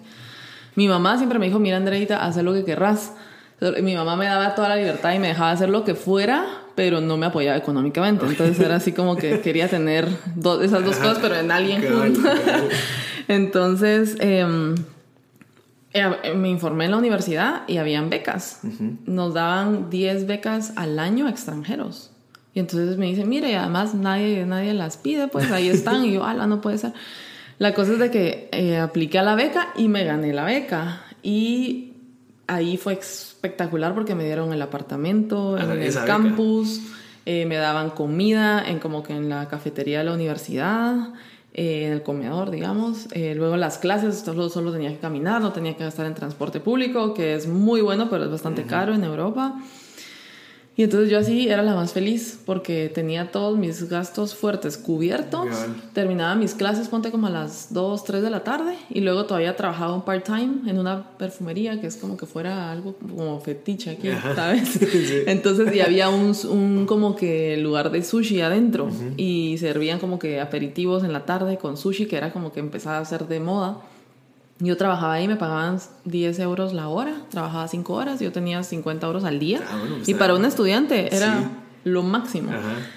Mi 0.76 0.86
mamá 0.86 1.16
siempre 1.16 1.40
me 1.40 1.46
dijo, 1.46 1.58
mira 1.58 1.76
Andreita, 1.76 2.24
haz 2.24 2.36
lo 2.36 2.54
que 2.54 2.64
querrás. 2.64 3.14
Mi 3.82 3.96
mamá 3.96 4.14
me 4.14 4.26
daba 4.26 4.54
toda 4.54 4.68
la 4.68 4.76
libertad 4.76 5.12
y 5.14 5.18
me 5.18 5.26
dejaba 5.26 5.50
hacer 5.50 5.68
lo 5.68 5.82
que 5.82 5.96
fuera, 5.96 6.46
pero 6.78 7.00
no 7.00 7.16
me 7.16 7.26
apoyaba 7.26 7.56
económicamente. 7.56 8.24
Entonces 8.24 8.60
era 8.60 8.76
así 8.76 8.92
como 8.92 9.16
que 9.16 9.40
quería 9.42 9.66
tener 9.66 10.06
esas 10.62 10.84
dos 10.84 10.94
cosas, 10.98 11.18
pero 11.20 11.34
en 11.34 11.50
alguien 11.50 11.82
junto. 11.82 12.20
Entonces 13.26 14.16
em, 14.20 14.76
eh, 15.92 16.34
me 16.36 16.48
informé 16.48 16.84
en 16.84 16.92
la 16.92 16.98
universidad 16.98 17.62
y 17.66 17.78
habían 17.78 18.10
becas. 18.10 18.60
Nos 19.06 19.34
daban 19.34 19.90
10 19.90 20.28
becas 20.28 20.72
al 20.76 21.00
año 21.00 21.26
a 21.26 21.30
extranjeros. 21.30 22.12
Y 22.54 22.60
entonces 22.60 22.96
me 22.96 23.06
dicen, 23.06 23.28
mire, 23.28 23.56
además 23.56 23.94
nadie, 23.94 24.46
nadie 24.46 24.72
las 24.72 24.98
pide, 24.98 25.26
pues 25.26 25.50
ahí 25.50 25.68
están. 25.68 26.04
Y 26.04 26.12
yo, 26.12 26.24
ala, 26.24 26.46
no 26.46 26.60
puede 26.60 26.78
ser. 26.78 26.92
La 27.58 27.74
cosa 27.74 27.94
es 27.94 27.98
de 27.98 28.12
que 28.12 28.48
eh, 28.52 28.78
apliqué 28.78 29.18
a 29.18 29.24
la 29.24 29.34
beca 29.34 29.72
y 29.76 29.88
me 29.88 30.04
gané 30.04 30.32
la 30.32 30.44
beca. 30.44 31.02
Y 31.24 31.87
ahí 32.48 32.76
fue 32.76 32.94
espectacular 32.94 33.94
porque 33.94 34.16
me 34.16 34.24
dieron 34.24 34.52
el 34.52 34.60
apartamento 34.60 35.56
en 35.56 35.70
el 35.70 35.94
campus, 36.04 36.80
eh, 37.24 37.46
me 37.46 37.56
daban 37.56 37.90
comida 37.90 38.64
en 38.66 38.80
como 38.80 39.02
que 39.04 39.12
en 39.12 39.28
la 39.28 39.46
cafetería 39.48 39.98
de 39.98 40.04
la 40.04 40.14
universidad, 40.14 41.10
eh, 41.54 41.86
en 41.86 41.92
el 41.92 42.02
comedor, 42.02 42.50
digamos. 42.50 43.06
Eh, 43.12 43.34
luego 43.36 43.56
las 43.56 43.78
clases, 43.78 44.18
solo, 44.18 44.48
solo 44.48 44.72
tenía 44.72 44.90
que 44.90 44.98
caminar, 44.98 45.40
no 45.40 45.52
tenía 45.52 45.76
que 45.76 45.84
gastar 45.84 46.06
en 46.06 46.14
transporte 46.14 46.58
público, 46.58 47.14
que 47.14 47.34
es 47.34 47.46
muy 47.46 47.82
bueno, 47.82 48.08
pero 48.10 48.24
es 48.24 48.30
bastante 48.30 48.64
caro 48.64 48.94
en 48.94 49.04
Europa. 49.04 49.60
Y 50.78 50.84
entonces 50.84 51.10
yo 51.10 51.18
así 51.18 51.48
era 51.48 51.60
la 51.62 51.74
más 51.74 51.92
feliz 51.92 52.38
porque 52.46 52.88
tenía 52.88 53.32
todos 53.32 53.58
mis 53.58 53.88
gastos 53.88 54.36
fuertes 54.36 54.76
cubiertos. 54.78 55.48
Terminaba 55.92 56.36
mis 56.36 56.54
clases, 56.54 56.86
ponte 56.86 57.10
como 57.10 57.26
a 57.26 57.30
las 57.30 57.74
2, 57.74 58.04
3 58.04 58.22
de 58.22 58.30
la 58.30 58.44
tarde. 58.44 58.76
Y 58.88 59.00
luego 59.00 59.26
todavía 59.26 59.56
trabajaba 59.56 59.92
un 59.92 60.02
part-time 60.02 60.70
en 60.70 60.78
una 60.78 61.18
perfumería 61.18 61.80
que 61.80 61.88
es 61.88 61.96
como 61.96 62.16
que 62.16 62.26
fuera 62.26 62.70
algo 62.70 62.94
como 62.94 63.40
fetiche 63.40 63.90
aquí, 63.90 64.08
¿sabes? 64.36 64.78
Entonces, 65.26 65.74
y 65.74 65.80
había 65.80 66.10
un, 66.10 66.32
un, 66.48 66.86
como 66.86 67.16
que 67.16 67.56
lugar 67.56 67.90
de 67.90 68.04
sushi 68.04 68.40
adentro. 68.40 68.88
Y 69.16 69.56
servían 69.58 69.98
como 69.98 70.20
que 70.20 70.40
aperitivos 70.40 71.02
en 71.02 71.12
la 71.12 71.26
tarde 71.26 71.58
con 71.58 71.76
sushi, 71.76 72.06
que 72.06 72.16
era 72.16 72.32
como 72.32 72.52
que 72.52 72.60
empezaba 72.60 72.98
a 72.98 73.04
ser 73.04 73.26
de 73.26 73.40
moda. 73.40 73.78
Yo 74.60 74.76
trabajaba 74.76 75.14
ahí, 75.14 75.28
me 75.28 75.36
pagaban 75.36 75.78
10 76.04 76.38
euros 76.40 76.72
la 76.72 76.88
hora, 76.88 77.22
trabajaba 77.30 77.68
5 77.68 77.92
horas, 77.92 78.20
yo 78.20 78.32
tenía 78.32 78.62
50 78.62 79.06
euros 79.06 79.24
al 79.24 79.38
día. 79.38 79.60
Ah, 79.70 79.82
y 80.04 80.14
para 80.14 80.34
un 80.34 80.44
estudiante 80.44 81.14
era 81.14 81.48
lo 81.84 82.02
máximo. 82.02 82.50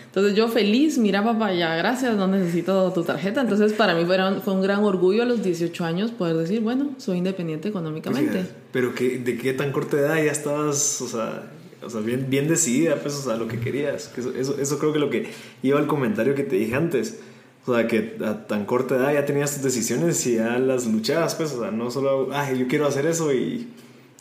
Entonces 0.06 0.36
yo 0.36 0.48
feliz, 0.48 0.98
mira 0.98 1.24
papá, 1.24 1.54
ya 1.54 1.76
gracias, 1.76 2.16
no 2.16 2.28
necesito 2.28 2.92
tu 2.92 3.04
tarjeta. 3.04 3.42
Entonces 3.42 3.74
para 3.74 3.94
mí 3.94 4.06
fue, 4.06 4.18
fue 4.42 4.54
un 4.54 4.62
gran 4.62 4.84
orgullo 4.84 5.22
a 5.22 5.26
los 5.26 5.44
18 5.44 5.86
años 5.86 6.12
poder 6.12 6.36
decir, 6.36 6.62
bueno, 6.62 6.96
soy 6.98 7.20
independiente 7.20 7.70
económicamente. 7.70 8.46
pero 8.72 8.94
que, 8.96 9.20
¿de 9.20 9.38
qué 9.38 9.54
tan 9.54 9.72
corta 9.72 9.98
edad 9.98 10.16
ya 10.16 10.32
estabas, 10.32 11.02
o 11.02 11.08
sea, 11.08 11.52
o 11.84 11.90
sea 11.90 12.02
bien, 12.02 12.28
bien 12.30 12.48
decidida, 12.48 12.96
pues, 12.96 13.16
o 13.16 13.22
sea, 13.22 13.38
lo 13.38 13.48
que 13.48 13.60
querías? 13.60 14.12
Eso, 14.18 14.34
eso, 14.36 14.58
eso 14.60 14.80
creo 14.80 14.94
que 14.94 15.00
lo 15.00 15.10
que 15.10 15.30
iba 15.62 15.80
al 15.80 15.88
comentario 15.88 16.34
que 16.34 16.44
te 16.44 16.56
dije 16.56 16.76
antes 16.76 17.20
o 17.66 17.76
sea, 17.76 17.88
que 17.88 18.18
a 18.26 18.48
tan 18.48 18.66
corta 18.66 18.96
edad 18.96 19.14
ya 19.14 19.26
tenías 19.26 19.54
tus 19.54 19.64
decisiones 19.64 20.26
y 20.26 20.36
ya 20.36 20.58
las 20.58 20.88
luchabas, 20.88 21.36
pues, 21.36 21.52
o 21.54 21.62
sea, 21.62 21.72
no 21.72 21.92
solo, 21.92 22.30
ay, 22.34 22.58
yo 22.58 22.68
quiero 22.68 22.88
hacer 22.88 23.06
eso 23.06 23.32
y, 23.34 23.68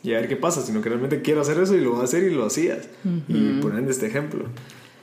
y 0.03 0.13
a 0.13 0.21
ver 0.21 0.29
qué 0.29 0.37
pasa, 0.37 0.61
sino 0.63 0.83
que 0.83 0.91
realmente 0.91 1.23
quiero 1.23 1.41
hacer 1.41 1.59
eso 1.59 1.75
y 1.75 1.81
lo 1.81 1.93
voy 1.93 2.01
a 2.01 2.05
hacer 2.05 2.25
y 2.25 2.31
lo 2.35 2.45
hacías. 2.45 2.89
Y 3.29 3.61
ponen 3.61 3.89
este 3.89 4.07
ejemplo. 4.07 4.45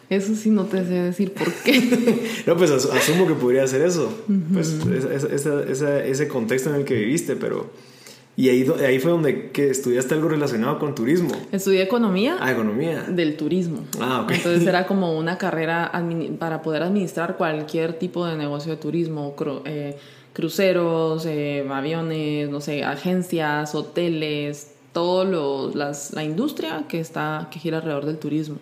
Eso 0.10 0.36
sí 0.36 0.52
no 0.52 0.66
te 0.66 0.86
sé 0.86 0.94
decir 0.94 1.34
por 1.34 1.52
qué. 1.52 2.44
no, 2.48 2.56
pues 2.56 2.72
asumo 2.72 3.28
que 3.28 3.34
podría 3.34 3.64
hacer 3.64 3.82
eso. 3.82 4.10
Pues 4.54 4.78
ese 6.06 6.28
contexto 6.28 6.70
en 6.70 6.76
el 6.78 6.86
que 6.86 6.96
viviste, 6.96 7.36
pero... 7.36 7.72
Y 8.38 8.50
ahí, 8.50 8.72
ahí 8.86 9.00
fue 9.00 9.10
donde 9.10 9.50
que 9.50 9.72
estudiaste 9.72 10.14
algo 10.14 10.30
relacionado 10.30 10.78
con 10.78 10.94
turismo. 10.94 11.32
Estudié 11.52 11.82
economía. 11.82 12.38
Ah, 12.40 12.52
economía. 12.52 13.02
Del 13.02 13.36
turismo. 13.36 13.80
Ah, 14.00 14.22
ok. 14.22 14.32
Entonces 14.32 14.68
era 14.68 14.86
como 14.88 15.18
una 15.18 15.40
carrera 15.40 15.92
para 16.38 16.62
poder 16.62 16.84
administrar 16.84 17.36
cualquier 17.36 17.94
tipo 17.94 18.28
de 18.28 18.38
negocio 18.38 18.72
de 18.72 18.78
turismo, 18.78 19.36
eh, 19.66 19.98
cruceros, 20.34 21.26
eh, 21.26 21.68
aviones, 21.68 22.48
no 22.52 22.62
sé, 22.62 22.84
agencias, 22.84 23.74
hoteles, 23.74 24.76
todo 24.94 25.74
las, 25.74 26.14
la 26.14 26.24
industria 26.24 26.86
que, 26.88 27.00
está, 27.00 27.48
que 27.52 27.58
gira 27.58 27.78
alrededor 27.78 28.06
del 28.06 28.20
turismo. 28.20 28.58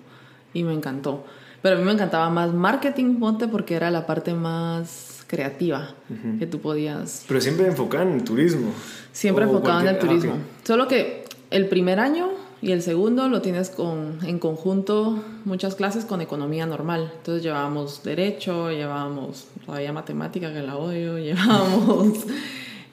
Y 0.54 0.64
me 0.64 0.72
encantó. 0.72 1.26
Pero 1.62 1.76
a 1.76 1.80
mí 1.80 1.84
me 1.84 1.92
encantaba 1.92 2.30
más 2.30 2.54
marketing, 2.54 3.20
ponte, 3.20 3.50
porque 3.50 3.76
era 3.76 3.92
la 3.92 4.06
parte 4.06 4.34
más 4.34 5.15
creativa 5.28 5.96
que 6.40 6.46
tú 6.46 6.60
podías. 6.60 7.26
Pero 7.28 7.42
siempre 7.42 7.68
enfocada 7.68 8.04
en 8.04 8.14
el 8.14 8.24
turismo. 8.24 8.72
Siempre 9.12 9.46
enfocado 9.46 9.82
en 9.82 9.88
el 9.88 10.00
turismo. 10.00 10.38
Solo 10.64 10.88
que 10.88 11.26
el 11.52 11.68
primer 11.68 12.00
año 12.00 12.30
y 12.62 12.72
el 12.72 12.82
segundo 12.82 13.28
lo 13.30 13.42
tienes 13.42 13.70
con, 13.70 14.20
en 14.26 14.40
conjunto 14.40 15.24
muchas 15.46 15.76
clases 15.76 16.06
con 16.06 16.22
economía 16.22 16.66
normal. 16.66 17.12
Entonces 17.18 17.44
llevábamos 17.44 18.04
derecho, 18.04 18.72
llevábamos 18.72 19.48
todavía 19.66 19.94
matemática 19.94 20.54
que 20.54 20.62
la 20.62 20.78
odio, 20.78 21.18
llevábamos... 21.20 22.26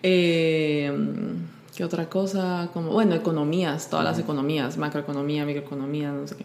Eh, 0.03 0.93
¿Qué 1.77 1.85
otra 1.85 2.11
cosa? 2.11 2.69
Como, 2.75 2.93
bueno, 2.93 3.15
economías, 3.15 3.89
todas 3.89 4.05
las 4.05 4.19
economías, 4.19 4.77
macroeconomía, 4.77 5.47
microeconomía, 5.47 6.13
no 6.13 6.29
sé 6.29 6.37
qué. 6.37 6.45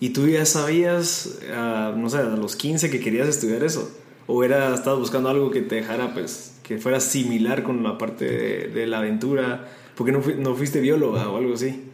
¿Y 0.00 0.10
tú 0.10 0.26
ya 0.26 0.44
sabías, 0.44 1.38
ah, 1.54 1.94
no 1.96 2.10
sé, 2.10 2.18
a 2.18 2.24
los 2.24 2.54
15 2.56 2.90
que 2.90 3.00
querías 3.00 3.28
estudiar 3.28 3.62
eso? 3.62 3.90
¿O 4.26 4.42
era, 4.42 4.74
estabas 4.74 4.98
buscando 4.98 5.28
algo 5.28 5.50
que 5.50 5.62
te 5.62 5.76
dejara, 5.76 6.12
pues, 6.12 6.58
que 6.62 6.78
fuera 6.78 7.00
similar 7.00 7.62
con 7.62 7.82
la 7.82 7.96
parte 7.96 8.68
de, 8.68 8.86
la 8.86 8.98
aventura? 8.98 9.68
¿Por 9.94 10.06
qué 10.06 10.12
no, 10.12 10.20
no 10.38 10.54
fuiste 10.54 10.80
bióloga 10.80 11.28
o 11.28 11.36
algo 11.36 11.54
así? 11.54 11.84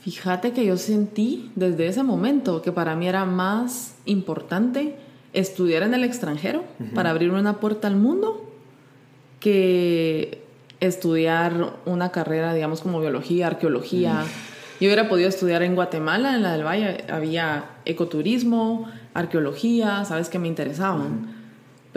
Fíjate 0.00 0.52
que 0.52 0.64
yo 0.64 0.76
sentí 0.76 1.50
desde 1.56 1.88
ese 1.88 2.02
momento 2.02 2.62
que 2.62 2.72
para 2.72 2.94
mí 2.94 3.08
era 3.08 3.24
más 3.24 3.96
importante 4.04 4.94
estudiar 5.32 5.82
en 5.82 5.94
el 5.94 6.04
extranjero 6.04 6.64
para 6.94 7.10
abrirme 7.10 7.38
una 7.38 7.60
puerta 7.60 7.88
al 7.88 7.96
mundo 7.96 8.48
que 9.40 10.42
estudiar 10.80 11.74
una 11.84 12.10
carrera, 12.10 12.54
digamos, 12.54 12.80
como 12.80 13.00
biología, 13.00 13.48
arqueología. 13.48 14.24
Yo 14.80 14.88
hubiera 14.88 15.08
podido 15.08 15.28
estudiar 15.28 15.62
en 15.62 15.74
Guatemala, 15.74 16.34
en 16.34 16.42
la 16.42 16.52
del 16.52 16.64
Valle, 16.64 17.04
había 17.10 17.70
ecoturismo, 17.84 18.88
arqueología, 19.12 20.04
sabes 20.04 20.28
que 20.28 20.38
me 20.38 20.48
interesaban. 20.48 21.35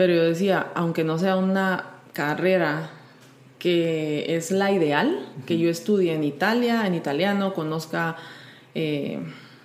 Pero 0.00 0.14
yo 0.14 0.22
decía, 0.22 0.68
aunque 0.74 1.04
no 1.04 1.18
sea 1.18 1.36
una 1.36 1.84
carrera 2.14 2.88
que 3.58 4.34
es 4.34 4.50
la 4.50 4.72
ideal, 4.72 5.28
que 5.44 5.58
yo 5.58 5.68
estudie 5.68 6.14
en 6.14 6.24
Italia, 6.24 6.86
en 6.86 6.94
italiano, 6.94 7.52
conozca 7.52 8.16
eh, 8.74 9.20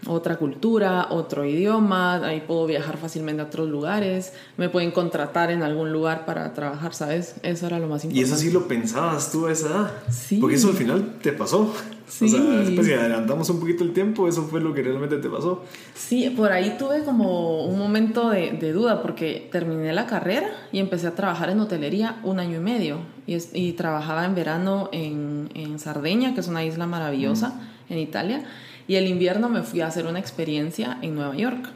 otra 0.06 0.36
cultura, 0.36 1.08
otro 1.10 1.45
idioma, 1.45 2.15
ahí 2.15 2.43
puedo 2.45 2.65
viajar 2.65 2.98
fácilmente 2.98 3.43
a 3.43 3.45
otros 3.45 3.69
lugares, 3.69 4.34
me 4.58 4.67
pueden 4.67 4.91
contratar 4.91 5.52
en 5.52 5.63
algún 5.63 5.93
lugar 5.93 6.26
para 6.26 6.54
trabajar, 6.54 6.93
¿sabes? 6.93 7.36
Eso 7.41 7.67
era 7.67 7.80
lo 7.80 7.88
más 7.88 8.04
importante. 8.04 8.19
¿Y 8.19 8.24
eso 8.24 8.36
sí 8.36 8.52
lo 8.52 8.67
pensabas 8.67 9.32
tú 9.32 9.48
a 9.48 9.54
esa 9.54 9.67
edad? 9.67 9.91
Sí. 10.12 10.39
Porque 10.41 10.58
eso 10.58 10.67
al 10.67 10.76
final 10.76 11.15
te 11.21 11.32
pasó. 11.32 11.74
Sí. 12.08 12.26
O 12.26 12.28
sea, 12.28 12.41
después 12.41 12.88
si 12.88 12.94
adelantamos 12.94 13.50
un 13.50 13.60
poquito 13.60 13.84
el 13.84 13.94
tiempo, 13.94 14.28
eso 14.28 14.44
fue 14.44 14.62
lo 14.62 14.74
que 14.74 14.84
realmente 14.84 15.18
te 15.18 15.30
pasó. 15.30 15.63
Sí, 15.94 16.30
por 16.30 16.52
ahí 16.52 16.76
tuve 16.78 17.04
como 17.04 17.65
un 17.65 17.78
momento 17.78 18.30
de, 18.30 18.52
de 18.52 18.72
duda 18.72 19.02
porque 19.02 19.50
terminé 19.52 19.91
la 19.94 20.06
carrera 20.06 20.50
y 20.72 20.80
empecé 20.80 21.08
a 21.08 21.15
trabajar 21.15 21.50
en 21.50 21.60
hotelería 21.60 22.20
un 22.24 22.39
año 22.39 22.58
y 22.58 22.62
medio 22.62 23.00
y, 23.26 23.38
y 23.54 23.74
trabajaba 23.74 24.26
en 24.26 24.36
verano 24.36 24.89
en, 24.91 25.50
en, 25.56 25.80
Sardeña, 25.80 26.34
que 26.34 26.41
es 26.41 26.48
una 26.48 26.63
isla 26.63 26.88
maravillosa 26.88 27.60
en 27.89 28.00
Italia 28.00 28.46
y 28.88 28.96
el 28.96 29.08
invierno 29.08 29.50
me 29.50 29.63
fui 29.63 29.82
a 29.82 29.88
hacer 29.88 30.06
una 30.06 30.20
experiencia 30.20 30.98
en 31.02 31.15
Nueva 31.15 31.36
York. 31.36 31.70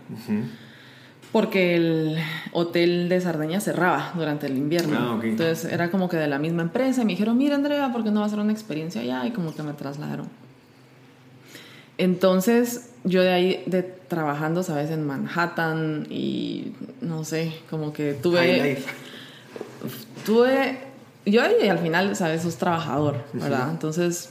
Porque 1.31 1.75
el 1.75 2.17
hotel 2.53 3.07
de 3.07 3.21
Sardeña 3.21 3.59
cerraba 3.59 4.13
durante 4.15 4.47
el 4.47 4.57
invierno. 4.57 4.97
Ah, 4.99 5.19
Entonces 5.23 5.71
era 5.71 5.91
como 5.91 6.09
que 6.09 6.17
de 6.17 6.27
la 6.27 6.39
misma 6.39 6.63
empresa. 6.63 7.03
Y 7.03 7.05
me 7.05 7.11
dijeron, 7.11 7.37
mira 7.37 7.55
Andrea, 7.55 7.91
¿por 7.91 8.03
qué 8.03 8.09
no 8.09 8.21
vas 8.21 8.31
a 8.31 8.33
hacer 8.33 8.39
una 8.39 8.51
experiencia 8.51 9.01
allá? 9.01 9.25
Y 9.27 9.31
como 9.31 9.53
que 9.53 9.61
me 9.61 9.73
trasladaron. 9.73 10.27
Entonces 11.99 12.91
yo 13.03 13.21
de 13.21 13.31
ahí, 13.31 13.63
de, 13.67 13.83
trabajando, 13.83 14.63
¿sabes? 14.63 14.89
En 14.89 15.05
Manhattan 15.05 16.07
y 16.09 16.73
no 17.01 17.23
sé, 17.23 17.53
como 17.69 17.93
que 17.93 18.13
tuve... 18.13 18.83
Tuve... 20.25 20.89
Yo 21.25 21.43
y 21.61 21.67
al 21.67 21.79
final, 21.79 22.15
¿sabes? 22.15 22.41
Sos 22.41 22.55
trabajador, 22.55 23.23
¿verdad? 23.33 23.69
Entonces 23.69 24.29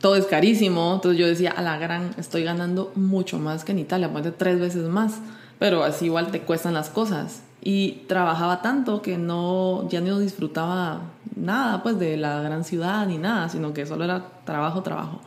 todo 0.00 0.16
es 0.16 0.26
carísimo. 0.26 0.94
Entonces 0.94 1.18
yo 1.18 1.26
decía, 1.26 1.50
a 1.50 1.62
la 1.62 1.76
gran, 1.76 2.14
estoy 2.16 2.44
ganando 2.44 2.92
mucho 2.94 3.38
más 3.38 3.64
que 3.64 3.72
en 3.72 3.80
Italia, 3.80 4.08
de 4.08 4.32
tres 4.32 4.58
veces 4.58 4.84
más. 4.84 5.18
Pero 5.60 5.84
así 5.84 6.06
igual 6.06 6.32
te 6.32 6.40
cuestan 6.40 6.74
las 6.74 6.88
cosas. 6.88 7.42
Y 7.62 8.02
trabajaba 8.08 8.62
tanto 8.62 9.02
que 9.02 9.18
no, 9.18 9.86
ya 9.90 10.00
no 10.00 10.18
disfrutaba 10.18 11.02
nada, 11.36 11.82
pues, 11.82 11.98
de 11.98 12.16
la 12.16 12.40
gran 12.40 12.64
ciudad 12.64 13.06
ni 13.06 13.18
nada, 13.18 13.48
sino 13.50 13.74
que 13.74 13.84
solo 13.84 14.04
era 14.04 14.24
trabajo, 14.44 14.82
trabajo. 14.82 15.20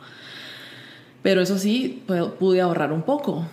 Pero 1.22 1.40
eso 1.40 1.56
sí, 1.56 2.02
pude 2.38 2.60
ahorrar 2.60 2.92
un 2.92 3.02
poco. 3.02 3.46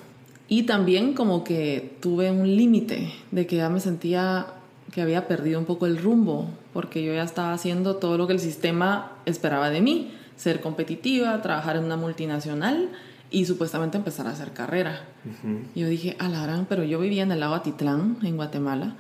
Y 0.50 0.64
también 0.64 1.14
como 1.14 1.44
que 1.44 1.96
tuve 2.02 2.32
un 2.32 2.58
límite 2.58 3.14
de 3.30 3.46
que 3.46 3.58
ya 3.58 3.70
me 3.70 3.80
sentía 3.80 4.48
que 4.92 5.02
había 5.02 5.28
perdido 5.28 5.60
un 5.60 5.66
poco 5.66 5.86
el 5.86 5.98
rumbo, 5.98 6.50
porque 6.74 7.04
yo 7.04 7.14
ya 7.14 7.24
estaba 7.24 7.54
haciendo 7.54 7.98
todo 7.98 8.18
lo 8.18 8.26
que 8.26 8.34
el 8.34 8.40
sistema 8.40 9.12
esperaba 9.26 9.70
de 9.70 9.82
mí 9.82 10.12
ser 10.36 10.60
competitiva, 10.60 11.42
trabajar 11.44 11.78
en 11.78 11.84
una 11.84 11.98
multinacional 11.98 12.90
y 13.32 13.46
supuestamente 13.46 13.98
empezar 13.98 14.28
a 14.28 14.32
hacer 14.32 14.52
carrera. 14.52 15.06
Yo 15.74 15.88
dije, 15.88 16.18
a 16.20 16.28
la 16.28 16.44
gran, 16.44 16.66
pero 16.66 16.84
yo 16.84 17.00
vivía 17.00 17.24
en 17.24 17.32
el 17.32 17.40
lago 17.40 17.56
Atitlán, 17.56 18.18
en 18.22 18.36
Guatemala. 18.36 18.96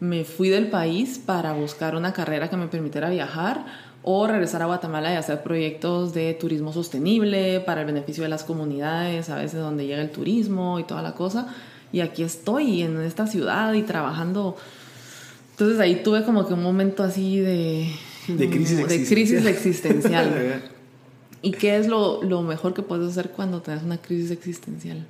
Me 0.00 0.24
fui 0.24 0.48
del 0.48 0.68
país 0.68 1.20
para 1.24 1.52
buscar 1.52 1.94
una 1.94 2.12
carrera 2.12 2.50
que 2.50 2.56
me 2.56 2.66
permitiera 2.66 3.08
viajar 3.08 3.66
o 4.02 4.26
regresar 4.26 4.62
a 4.62 4.66
Guatemala 4.66 5.12
y 5.12 5.16
hacer 5.16 5.42
proyectos 5.42 6.12
de 6.12 6.34
turismo 6.34 6.72
sostenible 6.72 7.60
para 7.60 7.82
el 7.82 7.86
beneficio 7.86 8.24
de 8.24 8.28
las 8.28 8.42
comunidades, 8.42 9.30
a 9.30 9.36
veces 9.36 9.60
donde 9.60 9.86
llega 9.86 10.02
el 10.02 10.10
turismo 10.10 10.80
y 10.80 10.84
toda 10.84 11.02
la 11.02 11.14
cosa. 11.14 11.54
Y 11.92 12.00
aquí 12.00 12.24
estoy 12.24 12.82
en 12.82 13.00
esta 13.00 13.28
ciudad 13.28 13.72
y 13.74 13.82
trabajando. 13.82 14.56
Entonces 15.52 15.78
ahí 15.78 16.02
tuve 16.02 16.24
como 16.24 16.46
que 16.46 16.54
un 16.54 16.62
momento 16.62 17.04
así 17.04 17.38
de... 17.38 17.90
De 18.28 18.50
crisis 18.50 18.86
de 18.86 19.06
crisis 19.06 19.46
existencial. 19.46 20.62
¿Y 21.42 21.52
qué 21.52 21.76
es 21.76 21.86
lo, 21.86 22.22
lo, 22.22 22.42
mejor 22.42 22.74
que 22.74 22.82
puedes 22.82 23.10
hacer 23.10 23.30
cuando 23.30 23.60
tienes 23.60 23.82
una 23.82 23.98
crisis 23.98 24.30
existencial? 24.30 25.06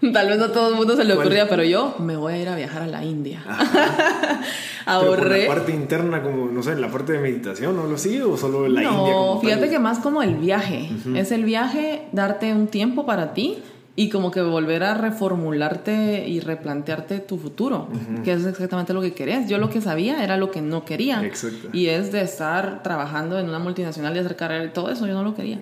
Tal 0.12 0.28
vez 0.28 0.38
no 0.38 0.46
a 0.46 0.52
todo 0.52 0.70
el 0.70 0.74
mundo 0.74 0.96
se 0.96 1.04
le 1.04 1.14
ocurría, 1.14 1.48
pero 1.48 1.62
yo 1.62 1.94
me 1.98 2.16
voy 2.16 2.34
a 2.34 2.38
ir 2.38 2.48
a 2.48 2.56
viajar 2.56 2.82
a 2.82 2.86
la 2.86 3.04
India. 3.04 3.42
Ahorré. 4.86 5.42
la 5.46 5.54
parte 5.54 5.72
interna, 5.72 6.22
como, 6.22 6.46
no 6.46 6.62
sé, 6.62 6.74
la 6.74 6.90
parte 6.90 7.12
de 7.12 7.18
meditación 7.18 7.78
o 7.78 7.86
lo 7.86 7.94
así, 7.96 8.20
o 8.20 8.36
solo 8.36 8.66
la 8.66 8.82
India? 8.82 9.12
No, 9.12 9.38
fíjate 9.40 9.68
que 9.68 9.78
más 9.78 9.98
como 9.98 10.22
el 10.22 10.36
viaje. 10.36 10.88
Es 11.14 11.32
el 11.32 11.44
viaje, 11.44 12.08
darte 12.12 12.52
un 12.52 12.66
tiempo 12.66 13.04
para 13.04 13.34
ti 13.34 13.58
y 14.00 14.08
como 14.08 14.30
que 14.30 14.40
volver 14.40 14.82
a 14.82 14.94
reformularte 14.94 16.26
y 16.26 16.40
replantearte 16.40 17.18
tu 17.18 17.36
futuro, 17.36 17.86
que 18.24 18.32
es 18.32 18.46
exactamente 18.46 18.94
lo 18.94 19.02
que 19.02 19.12
querías. 19.12 19.46
Yo 19.46 19.58
lo 19.58 19.68
que 19.68 19.82
sabía 19.82 20.24
era 20.24 20.38
lo 20.38 20.50
que 20.50 20.62
no 20.62 20.86
quería. 20.86 21.22
Exacto. 21.22 21.68
Y 21.74 21.88
es 21.88 22.10
de 22.10 22.22
estar 22.22 22.82
trabajando 22.82 23.38
en 23.38 23.46
una 23.50 23.58
multinacional 23.58 24.16
y 24.16 24.20
hacer 24.20 24.36
carrera 24.36 24.64
y 24.64 24.68
todo 24.70 24.90
eso, 24.90 25.06
yo 25.06 25.12
no 25.12 25.22
lo 25.22 25.34
quería. 25.34 25.60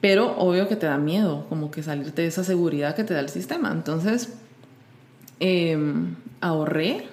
Pero 0.00 0.36
obvio 0.38 0.66
que 0.66 0.74
te 0.74 0.86
da 0.86 0.98
miedo, 0.98 1.46
como 1.48 1.70
que 1.70 1.84
salirte 1.84 2.22
de 2.22 2.28
esa 2.28 2.42
seguridad 2.42 2.96
que 2.96 3.04
te 3.04 3.14
da 3.14 3.20
el 3.20 3.28
sistema. 3.28 3.70
Entonces, 3.70 4.34
em, 5.38 6.16
ahorré 6.40 7.06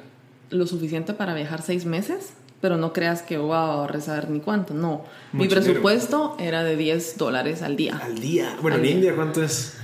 lo 0.50 0.66
suficiente 0.66 1.14
para 1.14 1.36
viajar 1.36 1.62
seis 1.62 1.86
meses 1.86 2.34
pero 2.66 2.78
no 2.78 2.94
creas 2.94 3.22
que 3.22 3.38
voy 3.38 3.56
a 3.56 4.02
saber 4.02 4.28
ni 4.32 4.40
cuánto, 4.40 4.74
no. 4.74 5.04
Mi 5.34 5.48
presupuesto 5.48 6.36
era 6.40 6.64
de 6.64 6.76
10 6.76 7.16
dólares 7.20 7.62
al 7.62 7.76
día. 7.76 8.02
Al 8.04 8.18
día. 8.18 8.58
Bueno, 8.60 8.78
en 8.78 8.86
India, 8.88 9.14
¿cuánto 9.16 9.44
es? 9.44 9.78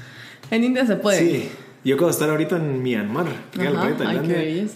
En 0.49 0.63
India 0.63 0.83
se 0.87 0.95
puede. 0.95 1.19
Sí. 1.19 1.49
Yo 1.83 1.95
cuando 1.97 2.09
estaba 2.09 2.31
ahorita 2.31 2.55
en 2.55 2.81
Myanmar, 2.81 3.27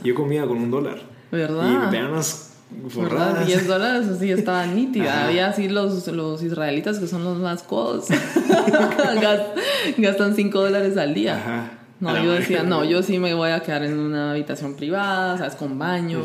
yo 0.03 0.13
comía 0.13 0.45
con 0.45 0.59
un 0.59 0.69
dólar. 0.69 1.01
¿Verdad? 1.31 1.67
Y 1.67 1.77
me 1.77 1.87
pegan 1.87 2.11
unas 2.11 2.53
forradas. 2.89 3.47
10 3.47 3.65
dólares 3.65 4.07
así 4.07 4.29
estaba 4.29 4.67
nítida. 4.67 5.25
Había 5.25 5.47
así 5.47 5.67
los, 5.67 6.05
los 6.09 6.43
israelitas 6.43 6.99
que 6.99 7.07
son 7.07 7.23
los 7.23 7.39
más 7.39 7.63
codos. 7.63 8.05
Gastan 9.97 10.35
5 10.35 10.61
dólares 10.61 10.95
al 10.95 11.15
día. 11.15 11.37
Ajá. 11.37 11.71
No, 11.99 12.23
yo 12.23 12.34
decía, 12.34 12.63
no, 12.63 12.84
yo 12.84 13.01
sí 13.01 13.19
me 13.19 13.34
voy 13.34 13.51
a 13.51 13.62
quedar 13.62 13.84
en 13.84 13.97
una 13.97 14.31
habitación 14.31 14.75
privada, 14.75 15.38
¿sabes? 15.38 15.55
Con 15.55 15.79
baño. 15.79 16.21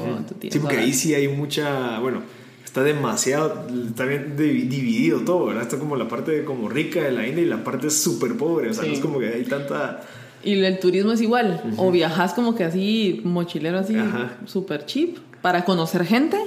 Sí, 0.51 0.59
porque 0.59 0.79
ahí 0.79 0.93
sí 0.93 1.15
hay 1.15 1.29
mucha, 1.29 2.01
bueno, 2.01 2.23
está 2.65 2.83
demasiado, 2.83 3.67
está 3.87 4.05
bien 4.05 4.37
dividido 4.37 5.21
todo, 5.21 5.47
¿verdad? 5.47 5.63
Está 5.63 5.79
como 5.79 5.97
la 5.97 6.09
parte 6.09 6.45
como 6.45 6.69
rica 6.69 7.03
de 7.03 7.13
la 7.13 7.27
India 7.27 7.43
y 7.43 7.47
la 7.47 7.63
parte 7.63 7.91
súper 7.91 8.37
pobre, 8.37 8.71
o 8.71 8.75
sea, 8.75 8.85
no 8.85 8.93
es 8.93 9.01
como 9.01 9.19
que 9.19 9.29
hay 9.29 9.45
tanta... 9.45 10.03
Y 10.43 10.55
el 10.65 10.79
turismo 10.81 11.13
es 11.13 11.21
igual, 11.21 11.63
o 11.77 11.91
viajas 11.91 12.33
como 12.33 12.55
que 12.55 12.65
así, 12.65 13.21
mochilero 13.25 13.79
así, 13.79 13.97
súper 14.47 14.87
cheap, 14.87 15.19
para 15.43 15.65
conocer 15.65 16.05
gente, 16.05 16.39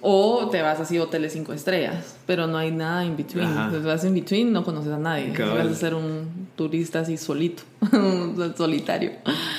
o 0.00 0.48
te 0.50 0.62
vas 0.62 0.80
así 0.80 0.96
a 0.96 1.02
hoteles 1.02 1.32
cinco 1.32 1.52
estrellas, 1.52 2.16
pero 2.26 2.46
no 2.46 2.58
hay 2.58 2.70
nada 2.70 3.04
in 3.04 3.16
between. 3.16 3.48
Entonces 3.48 3.84
vas 3.84 4.04
in 4.04 4.14
between, 4.14 4.52
no 4.52 4.64
conoces 4.64 4.92
a 4.92 4.98
nadie. 4.98 5.32
Vas 5.36 5.66
a 5.66 5.74
ser 5.74 5.94
un 5.94 6.48
turista 6.56 7.00
así 7.00 7.16
solito, 7.16 7.62
solitario. 8.56 9.12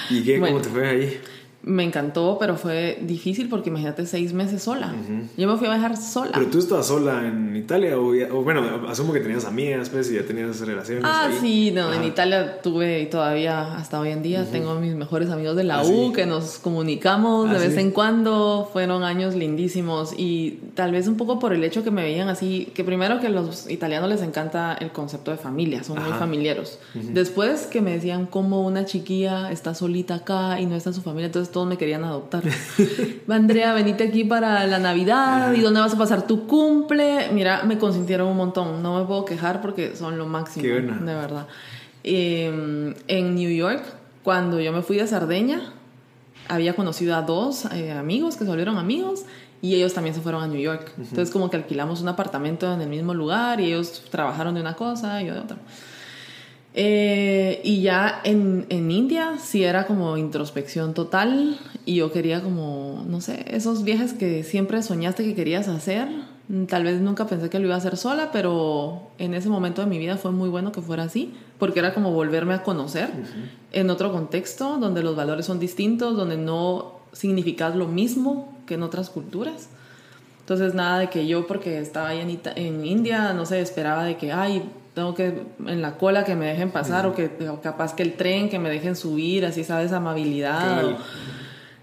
¿Y 0.09 0.23
qué? 0.23 0.39
¿Cómo 0.39 0.59
te 0.59 0.69
fue 0.69 0.87
ahí? 0.87 1.21
Me 1.69 1.83
encantó, 1.83 2.37
pero 2.39 2.55
fue 2.55 2.97
difícil 3.01 3.47
porque 3.47 3.69
imagínate 3.69 4.05
seis 4.07 4.33
meses 4.33 4.63
sola. 4.63 4.93
Yo 5.37 5.47
me 5.47 5.55
fui 5.57 5.67
a 5.67 5.71
viajar 5.71 5.95
sola. 5.95 6.31
¿Pero 6.33 6.47
tú 6.47 6.57
estabas 6.57 6.87
sola 6.87 7.27
en 7.27 7.55
Italia? 7.55 7.97
O, 7.97 8.43
bueno, 8.43 8.87
asumo 8.87 9.13
que 9.13 9.19
tenías 9.19 9.45
amigas, 9.45 9.89
pues, 9.89 10.09
y 10.11 10.15
ya 10.15 10.23
tenías 10.23 10.59
relaciones. 10.61 11.03
Ah, 11.05 11.29
sí, 11.39 11.71
no, 11.71 11.93
en 11.93 12.03
Italia 12.03 12.59
tuve 12.61 13.01
y 13.01 13.05
todavía 13.05 13.75
hasta 13.75 13.99
hoy 13.99 14.09
en 14.09 14.23
día 14.23 14.45
tengo 14.51 14.75
mis 14.79 14.95
mejores 14.95 15.29
amigos 15.29 15.55
de 15.55 15.63
la 15.63 15.79
ah, 15.79 15.85
U 15.85 16.11
que 16.11 16.25
nos 16.25 16.57
comunicamos 16.57 17.49
de 17.51 17.57
ah, 17.57 17.59
vez 17.59 17.77
en 17.77 17.91
cuando. 17.91 18.67
Fueron 18.73 19.03
años 19.03 19.35
lindísimos 19.35 20.13
y 20.17 20.59
tal 20.73 20.91
vez 20.91 21.07
un 21.07 21.17
poco 21.17 21.37
por 21.37 21.53
el 21.53 21.63
hecho 21.63 21.83
que 21.83 21.91
me 21.91 22.01
veían 22.01 22.29
así, 22.29 22.71
que 22.73 22.83
primero 22.83 23.19
que 23.19 23.27
a 23.27 23.29
los 23.29 23.69
italianos 23.69 24.09
les 24.09 24.23
encanta 24.23 24.73
el 24.73 24.91
concepto 24.91 25.29
de 25.29 25.37
familia, 25.37 25.83
son 25.83 26.01
muy 26.01 26.13
familiares. 26.13 26.79
Después 26.95 27.67
que 27.67 27.81
me 27.81 27.91
decían 27.91 28.25
cómo 28.25 28.65
una 28.65 28.85
chiquilla 28.85 29.51
está 29.51 29.75
solita 29.75 30.15
acá 30.15 30.59
y 30.59 30.65
no 30.65 30.75
está 30.75 30.89
en 30.89 30.95
su 30.95 31.01
familia, 31.01 31.27
entonces 31.27 31.51
todos 31.59 31.67
me 31.67 31.77
querían 31.77 32.05
adoptar. 32.05 32.41
Andrea, 33.27 33.73
venite 33.73 34.05
aquí 34.05 34.23
para 34.23 34.65
la 34.65 34.79
Navidad 34.79 35.51
y 35.51 35.59
dónde 35.59 35.81
vas 35.81 35.93
a 35.93 35.97
pasar 35.97 36.25
tu 36.25 36.47
cumple. 36.47 37.29
Mira, 37.33 37.63
me 37.63 37.77
consintieron 37.77 38.29
un 38.29 38.37
montón. 38.37 38.81
No 38.81 38.97
me 38.97 39.05
puedo 39.05 39.25
quejar 39.25 39.59
porque 39.59 39.93
son 39.97 40.17
lo 40.17 40.25
máximo. 40.25 40.63
De 40.63 41.13
verdad. 41.13 41.47
Em, 42.05 42.95
en 43.09 43.35
New 43.35 43.49
York, 43.49 43.83
cuando 44.23 44.61
yo 44.61 44.71
me 44.71 44.83
fui 44.83 44.95
de 44.95 45.05
Sardeña, 45.05 45.73
había 46.47 46.77
conocido 46.77 47.13
a 47.17 47.23
dos 47.23 47.65
eh, 47.73 47.91
amigos 47.91 48.37
que 48.37 48.45
se 48.45 48.49
volvieron 48.49 48.77
amigos 48.77 49.25
y 49.61 49.75
ellos 49.75 49.93
también 49.93 50.15
se 50.15 50.21
fueron 50.21 50.41
a 50.41 50.47
New 50.47 50.61
York. 50.61 50.93
Entonces 50.97 51.29
como 51.29 51.49
que 51.49 51.57
alquilamos 51.57 51.99
un 51.99 52.07
apartamento 52.07 52.73
en 52.73 52.79
el 52.79 52.87
mismo 52.87 53.13
lugar 53.13 53.59
y 53.59 53.65
ellos 53.65 54.05
trabajaron 54.09 54.55
de 54.55 54.61
una 54.61 54.75
cosa 54.75 55.21
y 55.21 55.25
yo 55.25 55.33
de 55.33 55.41
otra. 55.41 55.57
Eh, 56.81 57.59
y 57.65 57.81
ya 57.81 58.21
en, 58.23 58.65
en, 58.69 58.89
India 58.89 59.33
sí 59.37 59.65
era 59.65 59.85
como 59.85 60.15
introspección 60.15 60.93
total 60.93 61.59
y 61.85 61.95
yo 61.95 62.09
quería 62.13 62.41
como, 62.41 63.03
no 63.05 63.19
sé, 63.19 63.43
esos 63.49 63.83
viajes 63.83 64.13
que 64.13 64.45
siempre 64.45 64.81
soñaste 64.81 65.25
que 65.25 65.35
querías 65.35 65.67
hacer. 65.67 66.07
Tal 66.69 66.85
vez 66.85 67.01
nunca 67.01 67.27
pensé 67.27 67.49
que 67.49 67.59
lo 67.59 67.65
iba 67.65 67.75
a 67.75 67.79
hacer 67.79 67.97
sola, 67.97 68.31
pero 68.31 69.09
en 69.17 69.33
ese 69.33 69.49
momento 69.49 69.81
de 69.81 69.87
mi 69.87 69.99
vida 69.99 70.15
fue 70.15 70.31
muy 70.31 70.47
bueno 70.47 70.71
que 70.71 70.81
fuera 70.81 71.03
así, 71.03 71.33
porque 71.57 71.79
era 71.79 71.93
como 71.93 72.13
volverme 72.13 72.53
a 72.53 72.63
conocer 72.63 73.09
en 73.73 73.89
otro 73.89 74.13
contexto, 74.13 74.77
donde 74.77 75.03
los 75.03 75.17
valores 75.17 75.47
son 75.47 75.59
distintos, 75.59 76.15
donde 76.15 76.37
no 76.37 76.93
significas 77.11 77.75
lo 77.75 77.89
mismo 77.89 78.57
que 78.65 78.75
en 78.75 78.83
otras 78.83 79.09
culturas. 79.09 79.67
Entonces 80.39 80.73
nada 80.75 80.99
de 80.99 81.09
que 81.09 81.27
yo 81.27 81.45
porque 81.45 81.77
estaba 81.79 82.07
ahí 82.07 82.21
en, 82.21 82.39
en 82.55 82.85
India, 82.85 83.33
no 83.33 83.45
sé, 83.45 83.59
esperaba 83.59 84.05
de 84.05 84.15
que, 84.15 84.31
ay, 84.31 84.63
tengo 84.99 85.15
que 85.15 85.43
en 85.65 85.81
la 85.81 85.97
cola 85.97 86.25
que 86.25 86.35
me 86.35 86.45
dejen 86.45 86.71
pasar 86.71 87.05
o 87.05 87.15
que 87.15 87.31
capaz 87.63 87.95
que 87.95 88.03
el 88.03 88.15
tren 88.15 88.49
que 88.49 88.59
me 88.59 88.69
dejen 88.69 88.97
subir, 88.97 89.45
así 89.45 89.63
sabes, 89.63 89.93
amabilidad. 89.93 90.97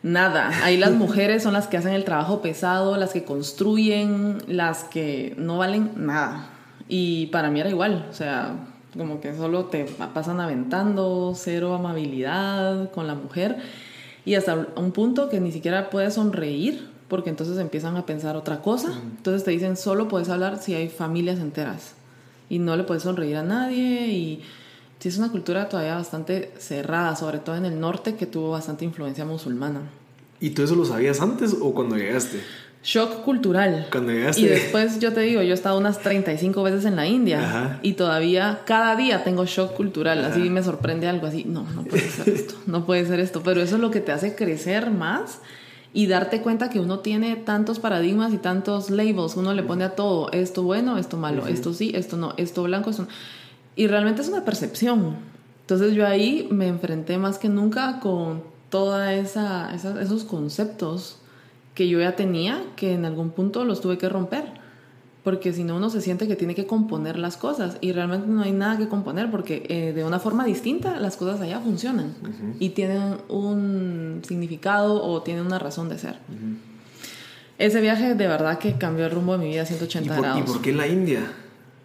nada, 0.02 0.50
ahí 0.62 0.76
las 0.76 0.92
mujeres 1.05 1.42
son 1.42 1.55
las 1.55 1.66
que 1.66 1.79
hacen 1.79 1.94
el 1.94 2.05
trabajo 2.05 2.42
pesado, 2.42 2.98
las 2.98 3.14
que 3.14 3.24
construyen, 3.24 4.37
las 4.48 4.85
que 4.85 5.35
no 5.38 5.57
valen 5.57 5.92
nada. 5.96 6.50
Y 6.88 7.29
para 7.29 7.50
mí 7.50 7.59
era 7.59 7.70
igual, 7.70 8.07
o 8.11 8.12
sea, 8.12 8.50
como 8.94 9.18
que 9.22 9.35
solo 9.35 9.64
te 9.64 9.87
pasan 10.12 10.38
aventando, 10.38 11.33
cero 11.35 11.74
amabilidad 11.74 12.90
con 12.90 13.07
la 13.07 13.14
mujer 13.14 13.57
y 14.26 14.35
hasta 14.35 14.66
un 14.76 14.92
punto 14.92 15.31
que 15.31 15.40
ni 15.40 15.52
siquiera 15.52 15.88
puedes 15.88 16.14
sonreír 16.14 16.87
porque 17.09 17.31
entonces 17.31 17.57
empiezan 17.59 17.96
a 17.96 18.05
pensar 18.05 18.37
otra 18.37 18.61
cosa. 18.61 18.92
Entonces 19.16 19.42
te 19.42 19.52
dicen, 19.52 19.79
solo 19.79 20.07
puedes 20.07 20.29
hablar 20.29 20.59
si 20.59 20.74
hay 20.74 20.90
familias 20.90 21.38
enteras 21.38 21.95
y 22.48 22.59
no 22.59 22.76
le 22.76 22.85
puedes 22.85 23.02
sonreír 23.02 23.37
a 23.37 23.42
nadie 23.42 24.09
y 24.09 24.42
sí 24.98 25.09
es 25.09 25.18
una 25.18 25.30
cultura 25.30 25.68
todavía 25.68 25.96
bastante 25.96 26.52
cerrada, 26.59 27.16
sobre 27.16 27.38
todo 27.38 27.56
en 27.56 27.64
el 27.64 27.78
norte 27.80 28.14
que 28.14 28.26
tuvo 28.26 28.50
bastante 28.50 28.85
influencia 28.85 29.24
musulmana. 29.24 29.80
¿Y 30.40 30.50
tú 30.50 30.62
eso 30.62 30.74
lo 30.74 30.85
sabías 30.85 31.20
antes 31.20 31.56
o 31.61 31.72
cuando 31.72 31.96
llegaste? 31.96 32.40
Shock 32.82 33.22
cultural. 33.24 33.88
Cuando 33.90 34.12
llegaste. 34.12 34.42
Y 34.42 34.44
después 34.46 35.00
yo 35.00 35.12
te 35.12 35.20
digo, 35.20 35.42
yo 35.42 35.50
he 35.50 35.54
estado 35.54 35.76
unas 35.76 35.98
35 36.00 36.62
veces 36.62 36.85
en 36.85 36.94
la 36.94 37.06
India 37.06 37.80
y 37.82 37.94
todavía 37.94 38.61
cada 38.64 38.94
día 38.94 39.24
tengo 39.24 39.44
shock 39.44 39.74
cultural. 39.74 40.24
Así 40.24 40.50
me 40.50 40.62
sorprende 40.62 41.09
algo 41.09 41.26
así. 41.26 41.44
No, 41.44 41.66
no 41.74 41.82
puede 41.82 42.09
ser 42.09 42.28
esto, 42.28 42.54
no 42.66 42.87
puede 42.87 43.04
ser 43.06 43.18
esto. 43.18 43.42
Pero 43.42 43.61
eso 43.61 43.76
es 43.76 43.80
lo 43.80 43.90
que 43.90 44.00
te 44.00 44.12
hace 44.12 44.37
crecer 44.37 44.90
más 44.90 45.40
y 45.92 46.07
darte 46.07 46.42
cuenta 46.42 46.68
que 46.68 46.81
uno 46.81 47.01
tiene 47.01 47.37
tantos 47.37 47.79
paradigmas 47.79 48.33
y 48.33 48.38
tantos 48.38 48.90
labels, 48.90 49.37
uno 49.37 49.55
le 49.55 49.62
pone 49.62 49.85
a 49.85 49.94
todo, 49.94 50.31
esto 50.33 50.62
bueno, 50.62 50.99
esto 50.99 51.16
malo, 51.16 51.46
esto 51.46 51.72
sí, 51.72 51.92
esto 51.94 52.16
no, 52.16 52.35
esto 52.37 52.62
blanco, 52.64 52.90
esto 52.90 53.03
no. 53.03 53.09
Y 53.77 53.87
realmente 53.87 54.22
es 54.22 54.29
una 54.29 54.44
percepción. 54.44 55.16
Entonces 55.62 55.94
yo 55.94 56.07
ahí 56.07 56.49
me 56.51 56.68
enfrenté 56.68 57.18
más 57.18 57.38
que 57.38 57.49
nunca 57.49 58.01
con 58.01 58.42
todos 58.70 59.09
esa, 59.09 59.75
esos 59.75 60.25
conceptos 60.25 61.18
que 61.75 61.88
yo 61.88 62.01
ya 62.01 62.16
tenía, 62.16 62.62
que 62.77 62.92
en 62.92 63.05
algún 63.05 63.31
punto 63.31 63.64
los 63.64 63.81
tuve 63.81 63.99
que 63.99 64.09
romper 64.09 64.65
porque 65.26 65.52
si 65.52 65.64
no 65.64 65.74
uno 65.74 65.90
se 65.90 66.00
siente 66.00 66.28
que 66.28 66.36
tiene 66.36 66.54
que 66.54 66.68
componer 66.68 67.18
las 67.18 67.36
cosas 67.36 67.78
y 67.80 67.90
realmente 67.90 68.28
no 68.28 68.42
hay 68.42 68.52
nada 68.52 68.78
que 68.78 68.86
componer 68.86 69.28
porque 69.28 69.66
eh, 69.68 69.92
de 69.92 70.04
una 70.04 70.20
forma 70.20 70.44
distinta 70.44 71.00
las 71.00 71.16
cosas 71.16 71.40
allá 71.40 71.58
funcionan 71.58 72.14
y 72.60 72.68
tienen 72.68 73.16
un 73.28 74.22
significado 74.24 75.02
o 75.02 75.22
tienen 75.22 75.44
una 75.44 75.58
razón 75.58 75.88
de 75.88 75.98
ser. 75.98 76.14
Ese 77.58 77.80
viaje 77.80 78.14
de 78.14 78.28
verdad 78.28 78.60
que 78.60 78.74
cambió 78.74 79.06
el 79.06 79.10
rumbo 79.10 79.32
de 79.32 79.38
mi 79.38 79.50
vida 79.50 79.62
a 79.62 79.66
180 79.66 80.16
grados. 80.16 80.38
¿Y 80.38 80.42
por 80.44 80.62
qué 80.62 80.72
la 80.72 80.86
India? 80.86 81.28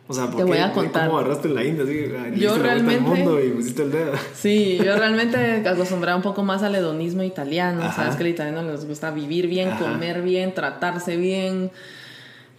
O 0.08 0.14
sea, 0.14 0.30
Te 0.30 0.44
voy 0.44 0.60
a 0.60 0.72
contar. 0.72 1.08
¿Cómo 1.08 1.18
agarraste 1.18 1.48
en 1.48 1.56
la 1.56 1.64
India? 1.64 1.84
Así, 1.84 2.40
yo 2.40 2.60
realmente. 2.60 3.02
mundo 3.02 3.44
y 3.44 3.50
pusiste 3.50 3.82
el 3.82 3.92
dedo. 3.92 4.12
Sí, 4.36 4.78
yo 4.78 4.96
realmente 4.98 5.68
acostumbraba 5.68 6.16
un 6.16 6.22
poco 6.22 6.44
más 6.44 6.62
al 6.62 6.76
hedonismo 6.76 7.24
italiano. 7.24 7.92
Sabes 7.92 8.18
que 8.18 8.22
al 8.22 8.30
italiano 8.30 8.62
les 8.72 8.88
gusta 8.88 9.10
vivir 9.10 9.48
bien, 9.48 9.72
comer 9.80 10.22
bien, 10.22 10.54
tratarse 10.54 11.18
bien 11.18 11.72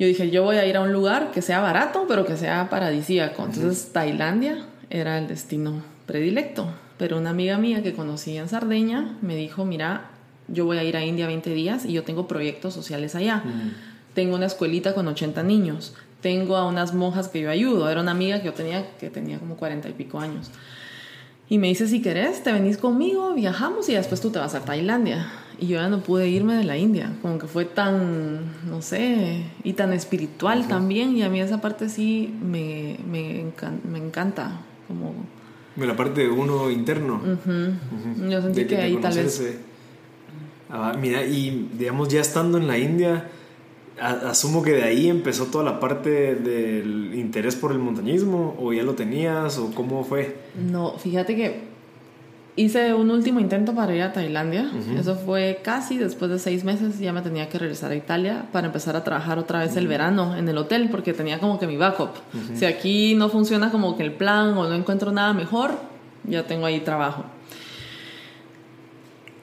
yo 0.02 0.08
dije, 0.08 0.30
yo 0.30 0.42
voy 0.42 0.56
a 0.56 0.66
ir 0.66 0.76
a 0.76 0.80
un 0.80 0.92
lugar 0.92 1.30
que 1.30 1.42
sea 1.42 1.60
barato, 1.60 2.06
pero 2.08 2.26
que 2.26 2.36
sea 2.36 2.68
paradisíaco. 2.68 3.44
Entonces, 3.44 3.90
Tailandia 3.92 4.66
era 4.90 5.16
el 5.16 5.28
destino 5.28 5.84
predilecto. 6.06 6.66
Pero 6.98 7.18
una 7.18 7.30
amiga 7.30 7.56
mía 7.56 7.84
que 7.84 7.92
conocí 7.92 8.36
en 8.36 8.48
Sardeña 8.48 9.16
me 9.22 9.36
dijo, 9.36 9.64
mira, 9.64 10.10
yo 10.48 10.64
voy 10.64 10.78
a 10.78 10.82
ir 10.82 10.96
a 10.96 11.04
India 11.04 11.28
20 11.28 11.50
días 11.50 11.84
y 11.84 11.92
yo 11.92 12.02
tengo 12.02 12.26
proyectos 12.26 12.74
sociales 12.74 13.14
allá. 13.14 13.44
Tengo 14.12 14.34
una 14.34 14.46
escuelita 14.46 14.92
con 14.92 15.06
80 15.06 15.44
niños. 15.44 15.94
Tengo 16.20 16.56
a 16.56 16.66
unas 16.66 16.94
monjas 16.94 17.28
que 17.28 17.40
yo 17.40 17.48
ayudo. 17.48 17.88
Era 17.88 18.00
una 18.00 18.10
amiga 18.10 18.40
que 18.40 18.46
yo 18.46 18.54
tenía 18.54 18.84
que 18.98 19.08
tenía 19.08 19.38
como 19.38 19.54
40 19.54 19.88
y 19.88 19.92
pico 19.92 20.18
años. 20.18 20.50
Y 21.48 21.58
me 21.58 21.68
dice, 21.68 21.86
si 21.86 22.02
querés, 22.02 22.42
te 22.42 22.50
venís 22.50 22.76
conmigo, 22.76 23.34
viajamos 23.34 23.88
y 23.88 23.94
después 23.94 24.20
tú 24.20 24.30
te 24.30 24.40
vas 24.40 24.56
a 24.56 24.64
Tailandia 24.64 25.30
y 25.62 25.68
yo 25.68 25.76
ya 25.76 25.88
no 25.88 26.00
pude 26.00 26.28
irme 26.28 26.56
de 26.56 26.64
la 26.64 26.76
India, 26.76 27.12
como 27.22 27.38
que 27.38 27.46
fue 27.46 27.64
tan, 27.64 28.40
no 28.68 28.82
sé, 28.82 29.44
y 29.62 29.74
tan 29.74 29.92
espiritual 29.92 30.66
también, 30.66 31.16
y 31.16 31.22
a 31.22 31.28
mí 31.28 31.40
esa 31.40 31.60
parte 31.60 31.88
sí 31.88 32.34
me, 32.42 32.98
me, 33.08 33.44
me 33.88 33.98
encanta, 33.98 34.60
como... 34.88 35.14
La 35.76 35.96
parte 35.96 36.22
de 36.22 36.30
uno 36.30 36.68
interno. 36.68 37.20
Yo 38.28 38.42
sentí 38.42 38.64
que, 38.64 38.76
ahí 38.76 38.96
tal 38.96 39.14
vez... 39.14 39.60
Ah, 40.68 40.96
mira, 41.00 41.24
y 41.24 41.70
digamos, 41.78 42.08
ya 42.08 42.20
estando 42.20 42.58
en 42.58 42.66
la 42.66 42.76
India, 42.76 43.28
asumo 44.00 44.64
que 44.64 44.72
de 44.72 44.82
ahí 44.82 45.08
empezó 45.08 45.46
toda 45.46 45.62
la 45.62 45.78
parte 45.78 46.34
del 46.34 47.12
interés 47.14 47.54
por 47.54 47.70
el 47.70 47.78
montañismo, 47.78 48.56
o 48.58 48.72
ya 48.72 48.82
lo 48.82 48.94
tenías, 48.94 49.58
o 49.58 49.72
cómo 49.72 50.02
fue. 50.02 50.36
No, 50.56 50.98
fíjate 50.98 51.36
que 51.36 51.71
hice 52.56 52.92
un 52.94 53.10
último 53.10 53.40
intento 53.40 53.74
para 53.74 53.94
ir 53.94 54.02
a 54.02 54.12
Tailandia. 54.12 54.70
Eso 54.98 55.16
fue 55.16 55.60
casi 55.62 55.98
después 55.98 56.30
de 56.30 56.38
seis 56.38 56.64
meses. 56.64 56.98
Ya 56.98 57.12
me 57.12 57.22
tenía 57.22 57.48
que 57.48 57.58
regresar 57.58 57.92
a 57.92 57.96
Italia 57.96 58.46
para 58.52 58.66
empezar 58.66 58.96
a 58.96 59.04
trabajar 59.04 59.38
otra 59.38 59.60
vez 59.60 59.76
el 59.76 59.88
verano 59.88 60.36
en 60.36 60.48
el 60.48 60.58
hotel 60.58 60.88
porque 60.90 61.12
tenía 61.12 61.38
como 61.38 61.58
que 61.58 61.66
mi 61.66 61.76
backup. 61.76 62.10
Si 62.54 62.64
aquí 62.64 63.14
no 63.14 63.28
funciona 63.28 63.70
como 63.70 63.96
que 63.96 64.02
el 64.02 64.12
plan 64.12 64.56
o 64.56 64.68
no 64.68 64.74
encuentro 64.74 65.12
nada 65.12 65.32
mejor, 65.32 65.78
ya 66.24 66.44
tengo 66.44 66.66
ahí 66.66 66.80
trabajo. 66.80 67.24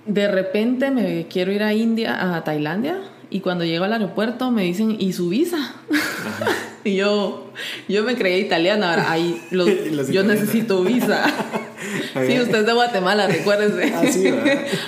De 0.06 0.28
repente 0.28 0.92
me 0.92 1.28
quiero 1.28 1.52
ir 1.52 1.62
a 1.62 1.74
India, 1.74 2.36
a 2.36 2.44
Tailandia, 2.44 3.00
y 3.30 3.42
cuando 3.42 3.66
llego 3.66 3.86
al 3.86 3.94
aeropuerto 3.94 4.52
me 4.52 4.64
dicen, 4.64 4.96
¿y 5.00 5.14
su 5.14 5.30
visa? 5.30 5.76
y 6.84 6.96
yo, 6.96 7.52
yo 7.88 8.04
me 8.04 8.16
creía 8.16 8.38
italiana, 8.38 8.92
ahora 8.92 9.12
ahí 9.12 9.42
yo 10.12 10.24
necesito 10.24 10.84
visa. 10.84 11.24
sí, 12.28 12.40
usted 12.40 12.60
es 12.60 12.66
de 12.66 12.74
Guatemala, 12.74 13.28
recuérdese. 13.28 13.94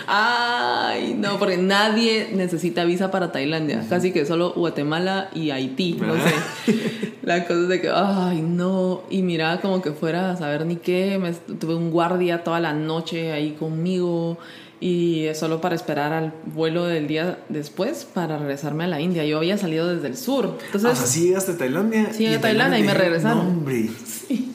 Ah, 0.07 0.89
Ay, 0.91 1.15
no, 1.17 1.39
porque 1.39 1.57
nadie 1.57 2.29
necesita 2.33 2.83
visa 2.83 3.11
para 3.11 3.31
Tailandia. 3.31 3.85
Casi 3.87 4.11
que 4.11 4.25
solo 4.25 4.53
Guatemala 4.53 5.29
y 5.33 5.51
Haití, 5.51 5.93
no 5.93 6.15
sé. 6.15 7.13
La 7.23 7.45
cosa 7.45 7.61
es 7.61 7.67
de 7.69 7.81
que, 7.81 7.89
ay, 7.93 8.41
no. 8.41 9.03
Y 9.09 9.21
mira, 9.21 9.59
como 9.61 9.81
que 9.81 9.91
fuera 9.91 10.31
a 10.31 10.37
saber 10.37 10.65
ni 10.65 10.75
qué. 10.75 11.17
Me, 11.17 11.31
tuve 11.31 11.75
un 11.75 11.91
guardia 11.91 12.43
toda 12.43 12.59
la 12.59 12.73
noche 12.73 13.31
ahí 13.31 13.51
conmigo 13.51 14.37
y 14.81 15.27
solo 15.35 15.61
para 15.61 15.75
esperar 15.75 16.11
al 16.11 16.33
vuelo 16.55 16.85
del 16.85 17.07
día 17.07 17.37
después 17.49 18.03
para 18.03 18.39
regresarme 18.39 18.83
a 18.85 18.87
la 18.87 18.99
India. 18.99 19.23
Yo 19.25 19.37
había 19.37 19.55
salido 19.55 19.87
desde 19.87 20.07
el 20.07 20.17
sur. 20.17 20.57
Entonces, 20.65 20.89
ah, 20.91 21.05
sí 21.05 21.27
llegaste 21.27 21.51
a 21.51 21.57
Tailandia. 21.57 22.11
Sí, 22.11 22.25
a 22.25 22.41
Tailandia, 22.41 22.79
y 22.79 22.83
me 22.83 22.95
regresaron. 22.95 23.45
hombre. 23.45 23.89
Sí. 24.05 24.51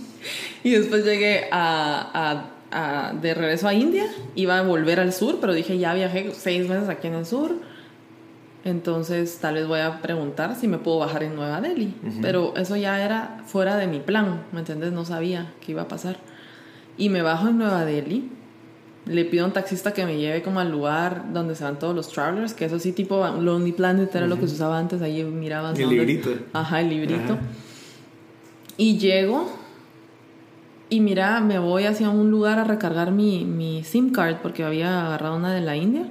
Y 0.64 0.70
después 0.70 1.04
llegué 1.04 1.48
a, 1.52 2.50
a, 2.72 3.12
de 3.14 3.34
regreso 3.34 3.68
a 3.68 3.74
India. 3.74 4.04
Iba 4.34 4.58
a 4.58 4.62
volver 4.62 4.98
al 4.98 5.12
sur, 5.12 5.38
pero 5.40 5.54
dije, 5.54 5.78
ya 5.78 5.94
viajé 5.94 6.32
seis 6.36 6.68
meses 6.68 6.88
aquí 6.88 7.06
en 7.06 7.14
el 7.14 7.24
sur. 7.24 7.52
Entonces 8.64 9.38
tal 9.40 9.54
vez 9.54 9.68
voy 9.68 9.78
a 9.78 10.02
preguntar 10.02 10.56
si 10.56 10.66
me 10.66 10.78
puedo 10.78 10.98
bajar 10.98 11.22
en 11.22 11.36
Nueva 11.36 11.60
Delhi. 11.60 11.94
Pero 12.20 12.52
eso 12.56 12.74
ya 12.74 13.00
era 13.04 13.44
fuera 13.46 13.76
de 13.76 13.86
mi 13.86 14.00
plan, 14.00 14.42
¿me 14.50 14.58
entiendes? 14.58 14.90
No 14.90 15.04
sabía 15.04 15.52
qué 15.64 15.70
iba 15.70 15.82
a 15.82 15.88
pasar. 15.88 16.16
Y 16.98 17.10
me 17.10 17.22
bajo 17.22 17.46
en 17.46 17.58
Nueva 17.58 17.84
Delhi 17.84 18.28
le 19.06 19.24
pido 19.24 19.44
a 19.44 19.46
un 19.46 19.52
taxista 19.52 19.92
que 19.92 20.04
me 20.04 20.18
lleve 20.18 20.42
como 20.42 20.60
al 20.60 20.70
lugar 20.70 21.32
donde 21.32 21.54
se 21.54 21.64
van 21.64 21.78
todos 21.78 21.94
los 21.94 22.08
travelers, 22.08 22.54
que 22.54 22.64
eso 22.64 22.78
sí, 22.78 22.92
tipo 22.92 23.26
Lonely 23.26 23.72
Planet 23.72 24.14
era 24.14 24.26
lo 24.26 24.38
que 24.38 24.48
se 24.48 24.54
usaba 24.54 24.78
antes, 24.78 25.00
ahí 25.00 25.22
mirabas. 25.22 25.78
El 25.78 25.90
librito. 25.90 26.30
Ajá, 26.52 26.80
el 26.80 26.90
librito. 26.90 27.38
Y 28.76 28.98
llego 28.98 29.48
y 30.88 31.00
mira, 31.00 31.40
me 31.40 31.58
voy 31.58 31.84
hacia 31.84 32.10
un 32.10 32.30
lugar 32.30 32.58
a 32.58 32.64
recargar 32.64 33.10
mi, 33.10 33.44
mi 33.44 33.82
SIM 33.82 34.12
card 34.12 34.36
porque 34.42 34.64
había 34.64 35.06
agarrado 35.06 35.36
una 35.36 35.52
de 35.52 35.60
la 35.60 35.76
India. 35.76 36.06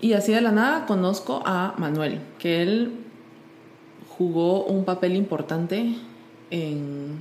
Y 0.00 0.14
así 0.14 0.32
de 0.32 0.40
la 0.40 0.50
nada 0.50 0.86
conozco 0.86 1.42
a 1.46 1.74
Manuel, 1.78 2.20
que 2.38 2.62
él 2.62 2.92
jugó 4.18 4.64
un 4.64 4.84
papel 4.84 5.14
importante 5.16 5.94
en, 6.50 7.18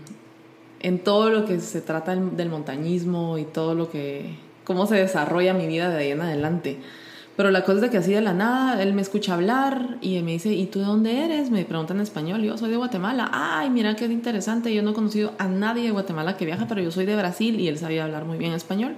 en 0.81 0.99
todo 0.99 1.29
lo 1.29 1.45
que 1.45 1.59
se 1.59 1.81
trata 1.81 2.15
del 2.15 2.49
montañismo 2.49 3.37
y 3.37 3.43
todo 3.43 3.75
lo 3.75 3.89
que, 3.89 4.35
cómo 4.63 4.87
se 4.87 4.95
desarrolla 4.95 5.53
mi 5.53 5.67
vida 5.67 5.89
de 5.89 5.97
ahí 5.97 6.11
en 6.11 6.21
adelante. 6.21 6.79
Pero 7.37 7.49
la 7.49 7.63
cosa 7.63 7.75
es 7.75 7.81
de 7.81 7.89
que 7.89 7.97
así 7.97 8.11
de 8.11 8.21
la 8.21 8.33
nada, 8.33 8.81
él 8.83 8.93
me 8.93 9.01
escucha 9.01 9.33
hablar 9.33 9.97
y 10.01 10.21
me 10.21 10.31
dice, 10.31 10.51
¿y 10.53 10.65
tú 10.65 10.79
de 10.79 10.85
dónde 10.85 11.23
eres? 11.25 11.49
Me 11.49 11.63
pregunta 11.63 11.93
en 11.93 12.01
español, 12.01 12.41
yo 12.41 12.57
soy 12.57 12.69
de 12.69 12.77
Guatemala. 12.77 13.29
Ay, 13.31 13.69
mira 13.69 13.95
qué 13.95 14.05
interesante, 14.05 14.73
yo 14.73 14.83
no 14.83 14.91
he 14.91 14.93
conocido 14.93 15.33
a 15.37 15.47
nadie 15.47 15.83
de 15.83 15.91
Guatemala 15.91 16.35
que 16.35 16.45
viaja, 16.45 16.67
pero 16.67 16.81
yo 16.81 16.91
soy 16.91 17.05
de 17.05 17.15
Brasil 17.15 17.59
y 17.59 17.67
él 17.67 17.77
sabía 17.77 18.03
hablar 18.03 18.25
muy 18.25 18.37
bien 18.37 18.53
español. 18.53 18.97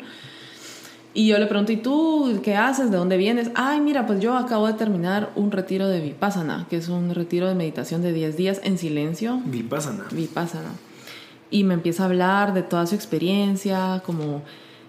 Y 1.13 1.27
yo 1.27 1.37
le 1.37 1.45
pregunto, 1.45 1.71
¿y 1.71 1.77
tú 1.77 2.39
qué 2.43 2.55
haces? 2.55 2.89
¿De 2.89 2.97
dónde 2.97 3.17
vienes? 3.17 3.51
Ay, 3.53 3.79
mira, 3.81 4.07
pues 4.07 4.19
yo 4.19 4.35
acabo 4.35 4.65
de 4.65 4.73
terminar 4.73 5.29
un 5.35 5.51
retiro 5.51 5.87
de 5.87 6.01
Vipassana, 6.01 6.65
que 6.71 6.77
es 6.77 6.89
un 6.89 7.13
retiro 7.13 7.47
de 7.47 7.53
meditación 7.53 8.01
de 8.01 8.13
10 8.13 8.35
días 8.35 8.61
en 8.63 8.79
silencio. 8.79 9.39
Vipassana. 9.45 10.05
Vipassana 10.11 10.71
y 11.53 11.63
me 11.63 11.75
empieza 11.75 12.01
a 12.01 12.05
hablar 12.07 12.55
de 12.55 12.63
toda 12.63 12.87
su 12.87 12.95
experiencia 12.95 14.01
como 14.03 14.41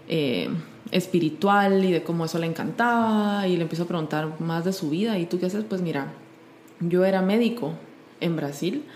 eh, 0.08 0.48
espiritual 0.92 1.84
y 1.84 1.92
de 1.92 2.02
cómo 2.02 2.24
eso 2.24 2.38
le 2.38 2.46
encantaba 2.46 3.46
y 3.46 3.56
le 3.56 3.62
empiezo 3.62 3.82
a 3.82 3.86
preguntar 3.86 4.40
más 4.40 4.64
de 4.64 4.72
su 4.72 4.88
vida 4.88 5.18
y 5.18 5.26
tú 5.26 5.38
qué 5.38 5.46
haces 5.46 5.66
pues 5.68 5.82
mira 5.82 6.14
yo 6.80 7.04
era 7.04 7.20
médico 7.20 7.74
en 8.20 8.36
Brasil 8.36 8.86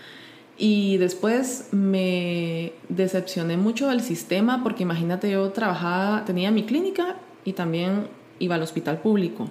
y 0.57 0.97
después 0.97 1.69
me 1.71 2.73
decepcioné 2.89 3.55
mucho 3.55 3.89
del 3.89 4.01
sistema 4.01 4.63
porque 4.63 4.81
imagínate 4.81 5.29
yo 5.29 5.51
trabajaba 5.51 6.25
tenía 6.25 6.49
mi 6.49 6.63
clínica 6.63 7.17
y 7.45 7.53
también 7.53 8.07
iba 8.39 8.55
al 8.55 8.63
hospital 8.63 8.97
público 8.97 9.47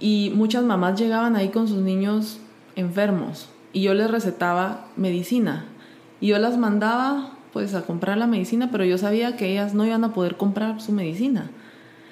y 0.00 0.32
muchas 0.34 0.64
mamás 0.64 0.98
llegaban 0.98 1.36
ahí 1.36 1.50
con 1.50 1.68
sus 1.68 1.82
niños 1.82 2.38
enfermos 2.76 3.50
y 3.74 3.82
yo 3.82 3.92
les 3.92 4.10
recetaba 4.10 4.86
medicina 4.96 5.66
y 6.18 6.28
yo 6.28 6.38
las 6.38 6.56
mandaba 6.56 7.36
pues 7.52 7.74
a 7.74 7.82
comprar 7.82 8.18
la 8.18 8.26
medicina, 8.26 8.70
pero 8.70 8.84
yo 8.84 8.98
sabía 8.98 9.36
que 9.36 9.50
ellas 9.50 9.74
no 9.74 9.84
iban 9.84 10.04
a 10.04 10.14
poder 10.14 10.36
comprar 10.36 10.80
su 10.80 10.92
medicina. 10.92 11.50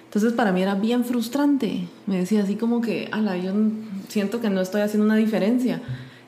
Entonces 0.04 0.32
para 0.32 0.52
mí 0.52 0.62
era 0.62 0.74
bien 0.74 1.04
frustrante. 1.04 1.86
Me 2.06 2.18
decía 2.18 2.42
así 2.42 2.56
como 2.56 2.80
que, 2.80 3.08
ala, 3.12 3.36
yo 3.36 3.52
siento 4.08 4.40
que 4.40 4.50
no 4.50 4.60
estoy 4.60 4.82
haciendo 4.82 5.06
una 5.06 5.16
diferencia. 5.16 5.80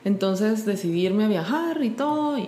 Entonces 0.05 0.65
decidí 0.65 1.05
irme 1.05 1.25
a 1.25 1.27
viajar 1.27 1.83
y 1.83 1.89
todo 1.89 2.37
y 2.37 2.47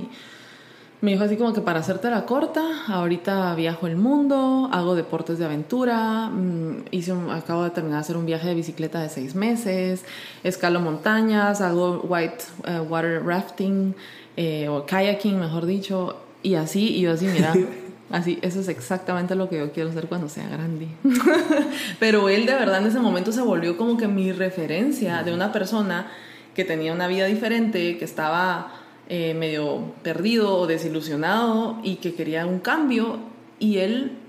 me 1.02 1.12
dijo 1.12 1.24
así 1.24 1.38
como 1.38 1.54
que 1.54 1.62
para 1.62 1.82
hacerte 1.82 2.10
la 2.10 2.26
corta, 2.26 2.64
ahorita 2.88 3.54
viajo 3.54 3.86
el 3.86 3.96
mundo, 3.96 4.70
hago 4.72 4.96
deportes 4.96 5.38
de 5.38 5.46
aventura, 5.46 6.30
mm, 6.30 6.86
hice 6.92 7.14
acabo 7.32 7.64
de 7.64 7.70
terminar 7.70 8.00
de 8.00 8.02
hacer 8.02 8.18
un 8.18 8.26
viaje 8.26 8.48
de 8.48 8.56
bicicleta 8.56 9.02
de 9.02 9.10
seis 9.10 9.36
meses, 9.36 10.04
escalo 10.44 10.80
montañas, 10.80 11.62
hago 11.62 12.02
white 12.02 12.46
eh, 12.66 12.80
water 12.80 13.24
rafting 13.24 13.94
eh, 14.36 14.68
o 14.68 14.86
kayaking, 14.86 15.40
mejor 15.40 15.66
dicho, 15.66 16.25
y 16.46 16.56
así, 16.56 16.96
y 16.96 17.02
yo 17.02 17.12
así, 17.12 17.26
mira, 17.26 17.54
así, 18.12 18.38
eso 18.44 18.60
es 18.60 18.68
exactamente 18.68 19.34
lo 19.34 19.50
que 19.50 19.58
yo 19.58 19.72
quiero 19.72 19.90
hacer 19.90 20.06
cuando 20.08 20.30
sea 20.30 20.48
grande. 20.48 20.88
Pero 22.00 22.30
él 22.30 22.46
de 22.46 22.54
verdad 22.54 22.82
en 22.82 22.88
ese 22.88 23.00
momento 23.00 23.32
se 23.32 23.42
volvió 23.42 23.78
como 23.78 23.98
que 23.98 24.08
mi 24.08 24.32
referencia 24.32 25.24
de 25.24 25.34
una 25.34 25.52
persona 25.52 26.12
que 26.54 26.64
tenía 26.64 26.94
una 26.94 27.08
vida 27.08 27.26
diferente, 27.26 27.98
que 27.98 28.06
estaba 28.06 28.74
eh, 29.10 29.34
medio 29.34 29.94
perdido 30.04 30.56
o 30.56 30.68
desilusionado 30.68 31.80
y 31.84 31.96
que 31.96 32.14
quería 32.14 32.46
un 32.46 32.60
cambio. 32.60 33.18
Y 33.58 33.78
él 33.80 34.20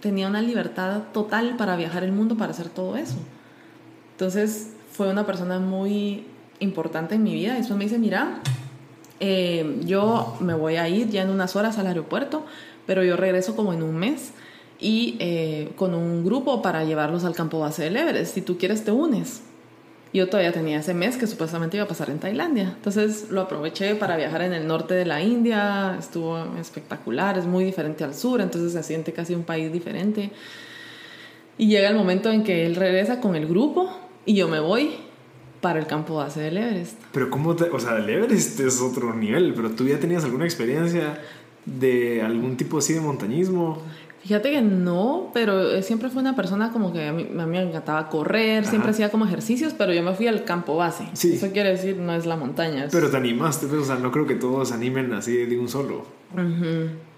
tenía 0.00 0.28
una 0.28 0.40
libertad 0.40 1.02
total 1.12 1.56
para 1.56 1.76
viajar 1.76 2.04
el 2.04 2.12
mundo, 2.12 2.36
para 2.36 2.52
hacer 2.52 2.70
todo 2.70 2.96
eso. 2.96 3.18
Entonces 4.12 4.72
fue 4.92 5.10
una 5.10 5.26
persona 5.26 5.58
muy 5.58 6.24
importante 6.58 7.16
en 7.16 7.22
mi 7.22 7.34
vida. 7.34 7.52
Y 7.52 7.58
después 7.58 7.76
me 7.76 7.84
dice, 7.84 7.98
mira, 7.98 8.40
eh, 9.20 9.80
yo 9.84 10.36
me 10.40 10.54
voy 10.54 10.76
a 10.76 10.88
ir 10.88 11.08
ya 11.08 11.22
en 11.22 11.30
unas 11.30 11.56
horas 11.56 11.78
al 11.78 11.86
aeropuerto, 11.86 12.44
pero 12.86 13.02
yo 13.02 13.16
regreso 13.16 13.56
como 13.56 13.72
en 13.72 13.82
un 13.82 13.96
mes 13.96 14.32
y 14.78 15.16
eh, 15.20 15.72
con 15.76 15.94
un 15.94 16.24
grupo 16.24 16.62
para 16.62 16.84
llevarlos 16.84 17.24
al 17.24 17.34
campo 17.34 17.60
base 17.60 17.84
del 17.84 17.96
Everest. 17.96 18.34
Si 18.34 18.42
tú 18.42 18.58
quieres, 18.58 18.84
te 18.84 18.90
unes. 18.90 19.42
Yo 20.12 20.28
todavía 20.28 20.52
tenía 20.52 20.78
ese 20.78 20.94
mes 20.94 21.16
que 21.16 21.26
supuestamente 21.26 21.76
iba 21.76 21.84
a 21.84 21.88
pasar 21.88 22.10
en 22.10 22.18
Tailandia. 22.18 22.72
Entonces 22.76 23.30
lo 23.30 23.42
aproveché 23.42 23.96
para 23.96 24.16
viajar 24.16 24.42
en 24.42 24.52
el 24.52 24.66
norte 24.66 24.94
de 24.94 25.04
la 25.04 25.20
India. 25.22 25.96
Estuvo 25.98 26.38
espectacular, 26.58 27.36
es 27.36 27.46
muy 27.46 27.64
diferente 27.64 28.04
al 28.04 28.14
sur, 28.14 28.40
entonces 28.40 28.72
se 28.72 28.82
siente 28.82 29.12
casi 29.12 29.34
un 29.34 29.42
país 29.42 29.72
diferente. 29.72 30.30
Y 31.58 31.68
llega 31.68 31.88
el 31.88 31.96
momento 31.96 32.30
en 32.30 32.44
que 32.44 32.66
él 32.66 32.76
regresa 32.76 33.20
con 33.20 33.34
el 33.34 33.46
grupo 33.46 33.90
y 34.24 34.34
yo 34.34 34.48
me 34.48 34.60
voy 34.60 34.96
para 35.60 35.78
el 35.78 35.86
campo 35.86 36.16
base 36.16 36.40
del 36.40 36.56
Everest. 36.56 36.98
Pero 37.12 37.30
cómo, 37.30 37.56
te, 37.56 37.64
o 37.64 37.78
sea, 37.78 37.96
el 37.96 38.08
Everest 38.08 38.60
es 38.60 38.80
otro 38.80 39.14
nivel, 39.14 39.54
pero 39.54 39.70
tú 39.70 39.86
ya 39.86 39.98
tenías 39.98 40.24
alguna 40.24 40.44
experiencia 40.44 41.20
de 41.64 42.22
algún 42.22 42.56
tipo 42.56 42.78
así 42.78 42.92
de 42.92 43.00
montañismo. 43.00 43.82
Fíjate 44.22 44.50
que 44.50 44.60
no, 44.60 45.30
pero 45.32 45.80
siempre 45.82 46.08
fue 46.08 46.20
una 46.20 46.34
persona 46.34 46.72
como 46.72 46.92
que 46.92 47.06
a 47.06 47.12
mí, 47.12 47.28
me 47.30 47.62
encantaba 47.62 48.08
correr, 48.08 48.66
siempre 48.66 48.90
hacía 48.90 49.08
como 49.08 49.24
ejercicios, 49.24 49.72
pero 49.72 49.92
yo 49.92 50.02
me 50.02 50.14
fui 50.14 50.26
al 50.26 50.42
campo 50.42 50.76
base. 50.76 51.08
Sí. 51.12 51.34
Eso 51.34 51.52
quiere 51.52 51.70
decir, 51.70 51.96
no 51.96 52.12
es 52.12 52.26
la 52.26 52.36
montaña. 52.36 52.88
Pero 52.90 53.08
te 53.08 53.16
animaste, 53.16 53.68
pues, 53.68 53.82
o 53.82 53.84
sea, 53.84 53.96
no 53.96 54.10
creo 54.10 54.26
que 54.26 54.34
todos 54.34 54.72
animen 54.72 55.12
así 55.12 55.36
de 55.36 55.56
un 55.56 55.68
solo. 55.68 56.04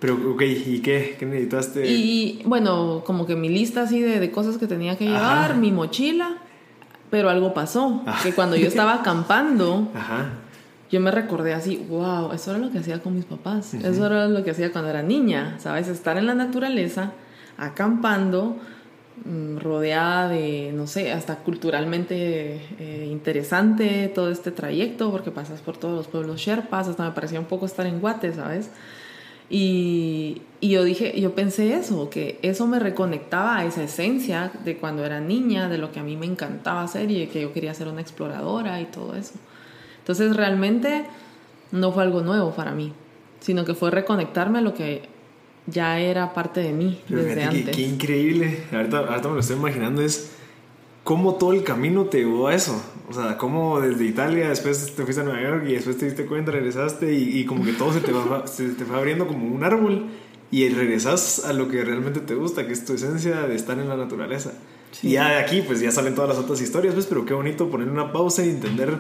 Pero, 0.00 0.18
ok, 0.34 0.42
¿y 0.42 0.80
qué? 0.80 1.16
¿Qué 1.18 1.24
necesitaste? 1.24 1.90
Y 1.90 2.42
bueno, 2.44 3.02
como 3.06 3.26
que 3.26 3.36
mi 3.36 3.48
lista 3.48 3.82
así 3.82 4.02
de, 4.02 4.20
de 4.20 4.30
cosas 4.30 4.58
que 4.58 4.66
tenía 4.66 4.98
que 4.98 5.06
llevar, 5.06 5.56
mi 5.56 5.72
mochila 5.72 6.36
pero 7.10 7.30
algo 7.30 7.54
pasó, 7.54 8.02
ah. 8.06 8.18
que 8.22 8.32
cuando 8.32 8.56
yo 8.56 8.66
estaba 8.66 8.94
acampando, 9.00 9.88
yo 10.90 11.00
me 11.00 11.10
recordé 11.10 11.54
así, 11.54 11.84
wow, 11.88 12.32
eso 12.32 12.50
era 12.50 12.58
lo 12.58 12.70
que 12.70 12.78
hacía 12.78 13.00
con 13.00 13.14
mis 13.14 13.24
papás, 13.24 13.74
eso 13.74 14.06
era 14.06 14.26
lo 14.26 14.42
que 14.44 14.50
hacía 14.52 14.72
cuando 14.72 14.90
era 14.90 15.02
niña, 15.02 15.56
¿sabes? 15.58 15.88
Estar 15.88 16.16
en 16.16 16.26
la 16.26 16.34
naturaleza, 16.34 17.12
acampando, 17.56 18.56
mm, 19.24 19.58
rodeada 19.58 20.28
de, 20.28 20.72
no 20.74 20.86
sé, 20.86 21.12
hasta 21.12 21.36
culturalmente 21.36 22.60
eh, 22.78 23.08
interesante 23.10 24.10
todo 24.14 24.30
este 24.30 24.50
trayecto, 24.50 25.10
porque 25.10 25.30
pasas 25.30 25.60
por 25.60 25.76
todos 25.76 25.94
los 25.94 26.06
pueblos 26.06 26.40
sherpas, 26.40 26.88
hasta 26.88 27.04
me 27.04 27.12
parecía 27.12 27.40
un 27.40 27.46
poco 27.46 27.66
estar 27.66 27.86
en 27.86 28.00
Guate, 28.00 28.32
¿sabes? 28.32 28.70
Y, 29.50 30.42
y, 30.60 30.68
yo 30.68 30.84
dije, 30.84 31.18
yo 31.18 31.34
pensé 31.34 31.74
eso, 31.74 32.10
que 32.10 32.38
eso 32.42 32.66
me 32.66 32.78
reconectaba 32.78 33.56
a 33.56 33.64
esa 33.64 33.82
esencia 33.82 34.52
de 34.64 34.76
cuando 34.76 35.06
era 35.06 35.20
niña, 35.20 35.70
de 35.70 35.78
lo 35.78 35.90
que 35.90 36.00
a 36.00 36.02
mí 36.02 36.16
me 36.16 36.26
encantaba 36.26 36.82
hacer 36.82 37.10
y 37.10 37.20
de 37.20 37.28
que 37.28 37.40
yo 37.40 37.52
quería 37.54 37.72
ser 37.72 37.88
una 37.88 38.02
exploradora 38.02 38.80
y 38.80 38.84
todo 38.84 39.14
eso. 39.14 39.34
Entonces 40.00 40.36
realmente 40.36 41.04
no 41.72 41.92
fue 41.92 42.02
algo 42.02 42.20
nuevo 42.20 42.52
para 42.52 42.72
mí, 42.72 42.92
sino 43.40 43.64
que 43.64 43.74
fue 43.74 43.90
reconectarme 43.90 44.58
a 44.58 44.62
lo 44.62 44.74
que 44.74 45.08
ya 45.66 45.98
era 45.98 46.34
parte 46.34 46.60
de 46.60 46.72
mí 46.72 47.00
desde 47.08 47.44
antes. 47.44 47.76
Qué, 47.76 47.82
increíble, 47.82 48.64
ahorita, 48.72 48.98
ahorita 48.98 49.28
me 49.28 49.34
lo 49.34 49.40
estoy 49.40 49.56
imaginando, 49.56 50.02
es 50.02 50.37
cómo 51.04 51.34
todo 51.34 51.52
el 51.52 51.64
camino 51.64 52.04
te 52.04 52.18
llevó 52.18 52.48
a 52.48 52.54
eso. 52.54 52.80
O 53.08 53.14
sea, 53.14 53.38
cómo 53.38 53.80
desde 53.80 54.04
Italia, 54.04 54.48
después 54.48 54.94
te 54.94 55.02
fuiste 55.04 55.22
a 55.22 55.24
Nueva 55.24 55.40
York 55.40 55.64
y 55.68 55.72
después 55.72 55.96
te 55.96 56.04
diste 56.04 56.26
cuenta, 56.26 56.52
regresaste 56.52 57.12
y, 57.14 57.44
como 57.46 57.64
que 57.64 57.72
todo 57.72 57.92
se 57.92 58.00
te, 58.00 58.12
va, 58.12 58.46
se 58.46 58.68
te 58.70 58.84
fue 58.84 58.96
abriendo 58.96 59.26
como 59.26 59.46
un 59.46 59.64
árbol 59.64 60.06
y 60.50 60.68
regresas 60.68 61.44
a 61.44 61.52
lo 61.52 61.68
que 61.68 61.84
realmente 61.84 62.20
te 62.20 62.34
gusta, 62.34 62.66
que 62.66 62.72
es 62.72 62.84
tu 62.84 62.94
esencia 62.94 63.42
de 63.42 63.54
estar 63.54 63.78
en 63.78 63.88
la 63.88 63.96
naturaleza. 63.96 64.52
Y 65.02 65.12
ya 65.12 65.28
de 65.28 65.36
aquí, 65.36 65.62
pues 65.62 65.80
ya 65.80 65.90
salen 65.90 66.14
todas 66.14 66.30
las 66.30 66.38
otras 66.38 66.60
historias, 66.60 66.94
¿ves? 66.94 67.06
Pero 67.06 67.24
qué 67.26 67.34
bonito 67.34 67.70
poner 67.70 67.88
una 67.88 68.12
pausa 68.12 68.44
y 68.44 68.50
entender 68.50 68.98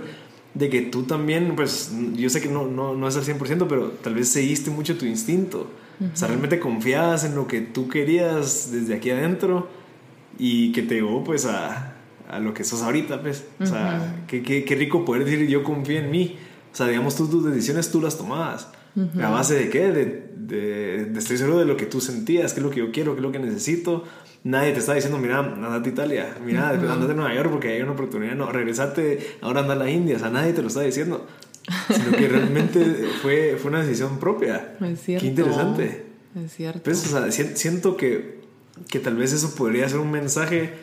de 0.54 0.68
que 0.68 0.82
tú 0.82 1.04
también, 1.04 1.54
pues 1.56 1.92
yo 2.14 2.28
sé 2.28 2.40
que 2.40 2.48
no, 2.48 2.66
no, 2.66 2.94
no 2.94 3.08
es 3.08 3.16
al 3.16 3.24
100%, 3.24 3.66
pero 3.68 3.90
tal 4.02 4.14
vez 4.14 4.28
seguiste 4.28 4.70
mucho 4.70 4.96
tu 4.98 5.06
instinto. 5.06 5.68
O 6.00 6.16
sea, 6.16 6.28
realmente 6.28 6.60
confiabas 6.60 7.24
en 7.24 7.34
lo 7.34 7.48
que 7.48 7.60
tú 7.60 7.88
querías 7.88 8.70
desde 8.70 8.94
aquí 8.94 9.10
adentro 9.10 9.68
y 10.38 10.72
que 10.72 10.82
te 10.82 10.96
llevó 10.96 11.24
pues 11.24 11.46
a, 11.46 11.94
a 12.28 12.38
lo 12.38 12.52
que 12.54 12.64
sos 12.64 12.82
ahorita, 12.82 13.22
pues. 13.22 13.46
O 13.60 13.66
sea, 13.66 14.24
qué, 14.26 14.42
qué, 14.42 14.64
qué, 14.64 14.74
rico 14.74 15.04
poder 15.04 15.24
decir 15.24 15.46
yo 15.48 15.62
confío 15.62 15.98
en 15.98 16.10
mí. 16.10 16.36
O 16.72 16.76
sea, 16.76 16.86
digamos, 16.86 17.16
tú 17.16 17.28
tus 17.28 17.44
decisiones 17.44 17.90
tú 17.90 18.00
las 18.00 18.18
tomabas. 18.18 18.68
¿A 19.22 19.30
base 19.30 19.54
de 19.54 19.70
qué? 19.70 19.92
De, 19.92 20.30
de, 20.36 21.04
de, 21.06 21.18
estoy 21.18 21.38
seguro 21.38 21.58
de 21.58 21.66
lo 21.66 21.76
que 21.76 21.86
tú 21.86 22.00
sentías, 22.00 22.52
qué 22.52 22.60
es 22.60 22.64
lo 22.64 22.70
que 22.70 22.80
yo 22.80 22.90
quiero, 22.90 23.12
qué 23.12 23.20
es 23.20 23.22
lo 23.22 23.32
que 23.32 23.38
necesito. 23.38 24.04
Nadie 24.44 24.72
te 24.72 24.78
está 24.80 24.94
diciendo, 24.94 25.18
mira, 25.18 25.38
andate 25.38 25.90
a 25.90 25.92
Italia, 25.92 26.36
mira, 26.44 26.70
andate 26.70 27.12
a 27.12 27.14
Nueva 27.14 27.34
York 27.34 27.50
porque 27.50 27.68
hay 27.68 27.82
una 27.82 27.92
oportunidad. 27.92 28.34
No, 28.34 28.50
regresate, 28.50 29.36
ahora 29.40 29.60
anda 29.60 29.74
a 29.74 29.76
la 29.76 29.90
India. 29.90 30.16
O 30.16 30.18
sea, 30.18 30.30
nadie 30.30 30.52
te 30.52 30.62
lo 30.62 30.68
está 30.68 30.80
diciendo. 30.82 31.26
Sino 31.94 32.12
que 32.12 32.28
realmente 32.28 32.80
fue, 33.22 33.56
fue 33.58 33.70
una 33.70 33.82
decisión 33.82 34.18
propia. 34.18 34.76
Es 34.80 35.00
cierto. 35.02 35.22
Qué 35.22 35.28
interesante. 35.28 36.06
Es 36.44 36.52
cierto. 36.52 36.80
Pues, 36.82 37.12
o 37.12 37.30
sea, 37.30 37.30
siento 37.30 37.96
que, 37.96 38.37
que 38.88 39.00
tal 39.00 39.16
vez 39.16 39.32
eso 39.32 39.54
podría 39.54 39.88
ser 39.88 39.98
un 39.98 40.10
mensaje 40.10 40.74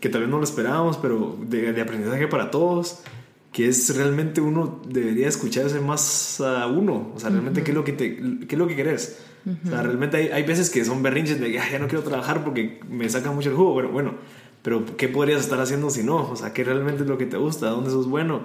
que 0.00 0.08
tal 0.08 0.22
vez 0.22 0.30
no 0.30 0.38
lo 0.38 0.44
esperábamos, 0.44 0.98
pero 0.98 1.38
de, 1.40 1.72
de 1.72 1.80
aprendizaje 1.80 2.26
para 2.28 2.50
todos 2.50 3.00
que 3.54 3.68
es 3.68 3.96
realmente 3.96 4.40
uno 4.40 4.82
debería 4.86 5.28
escucharse 5.28 5.78
más 5.78 6.40
a 6.40 6.66
uno, 6.66 7.12
o 7.14 7.20
sea, 7.20 7.30
realmente 7.30 7.62
qué 7.62 7.70
es 7.70 7.74
lo 7.76 7.84
que 7.84 7.92
te, 7.92 8.16
qué 8.16 8.56
es 8.56 8.58
lo 8.58 8.66
que 8.66 8.74
querés. 8.74 9.20
O 9.46 9.68
sea, 9.68 9.82
realmente 9.82 10.16
hay, 10.16 10.28
hay, 10.28 10.42
veces 10.42 10.70
que 10.70 10.84
son 10.84 11.02
berrinches 11.02 11.38
de 11.38 11.52
que 11.52 11.60
ya 11.70 11.78
no 11.78 11.86
quiero 11.86 12.02
trabajar 12.02 12.42
porque 12.42 12.80
me 12.90 13.08
saca 13.08 13.30
mucho 13.30 13.50
el 13.50 13.56
jugo, 13.56 13.74
bueno, 13.74 13.90
bueno, 13.90 14.14
pero 14.62 14.84
¿qué 14.96 15.08
podrías 15.08 15.40
estar 15.40 15.60
haciendo 15.60 15.88
si 15.90 16.02
no? 16.02 16.30
O 16.30 16.34
sea, 16.34 16.52
¿qué 16.52 16.64
realmente 16.64 17.02
es 17.02 17.08
lo 17.08 17.16
que 17.16 17.26
te 17.26 17.36
gusta? 17.36 17.68
¿Dónde 17.68 17.90
sos 17.90 18.08
bueno? 18.08 18.40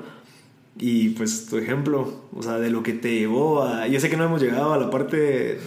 Y 0.78 1.10
pues 1.10 1.47
tu 1.47 1.57
ejemplo, 1.57 2.26
o 2.32 2.43
sea, 2.43 2.60
de 2.60 2.70
lo 2.70 2.84
que 2.84 2.93
te 2.93 3.16
llevó 3.16 3.64
a... 3.64 3.88
Yo 3.88 3.99
sé 3.99 4.10
que 4.12 4.18
no 4.18 4.26
hemos 4.26 4.41
llegado 4.41 4.74
a 4.74 4.78
la 4.78 4.91
parte 4.91 5.18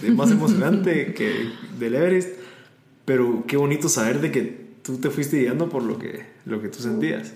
de 0.01 0.11
más 0.11 0.31
emocionante 0.31 1.13
que 1.13 1.49
del 1.77 1.95
Everest, 1.95 2.29
pero 3.05 3.43
qué 3.47 3.57
bonito 3.57 3.89
saber 3.89 4.21
de 4.21 4.31
que 4.31 4.63
tú 4.83 4.97
te 4.97 5.09
fuiste 5.09 5.39
guiando 5.39 5.69
por 5.69 5.83
lo 5.83 5.97
que, 5.97 6.25
lo 6.45 6.61
que 6.61 6.67
tú 6.67 6.79
sentías. 6.79 7.33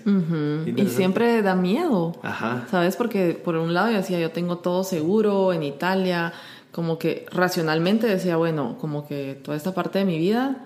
Y 0.66 0.86
siempre 0.88 1.42
da 1.42 1.54
miedo. 1.54 2.14
Ajá. 2.22 2.66
¿Sabes? 2.70 2.96
Porque 2.96 3.32
por 3.32 3.56
un 3.56 3.74
lado 3.74 3.90
yo 3.90 3.96
decía, 3.96 4.20
yo 4.20 4.30
tengo 4.30 4.58
todo 4.58 4.84
seguro 4.84 5.52
en 5.52 5.62
Italia, 5.62 6.32
como 6.70 6.98
que 6.98 7.26
racionalmente 7.32 8.06
decía, 8.06 8.36
bueno, 8.36 8.76
como 8.78 9.06
que 9.06 9.40
toda 9.42 9.56
esta 9.56 9.74
parte 9.74 9.98
de 9.98 10.04
mi 10.04 10.18
vida, 10.18 10.64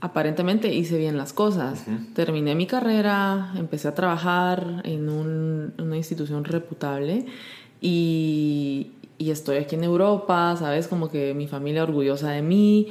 aparentemente 0.00 0.72
hice 0.72 0.98
bien 0.98 1.16
las 1.16 1.32
cosas. 1.32 1.84
Terminé 2.14 2.54
mi 2.54 2.66
carrera, 2.66 3.52
empecé 3.56 3.88
a 3.88 3.94
trabajar 3.94 4.82
en 4.84 5.08
un, 5.08 5.74
una 5.78 5.96
institución 5.96 6.44
reputable 6.44 7.26
y, 7.80 8.92
y 9.16 9.30
estoy 9.30 9.56
aquí 9.56 9.76
en 9.76 9.84
Europa, 9.84 10.54
¿sabes? 10.58 10.86
Como 10.88 11.08
que 11.08 11.34
mi 11.34 11.48
familia 11.48 11.82
orgullosa 11.82 12.30
de 12.30 12.42
mí. 12.42 12.88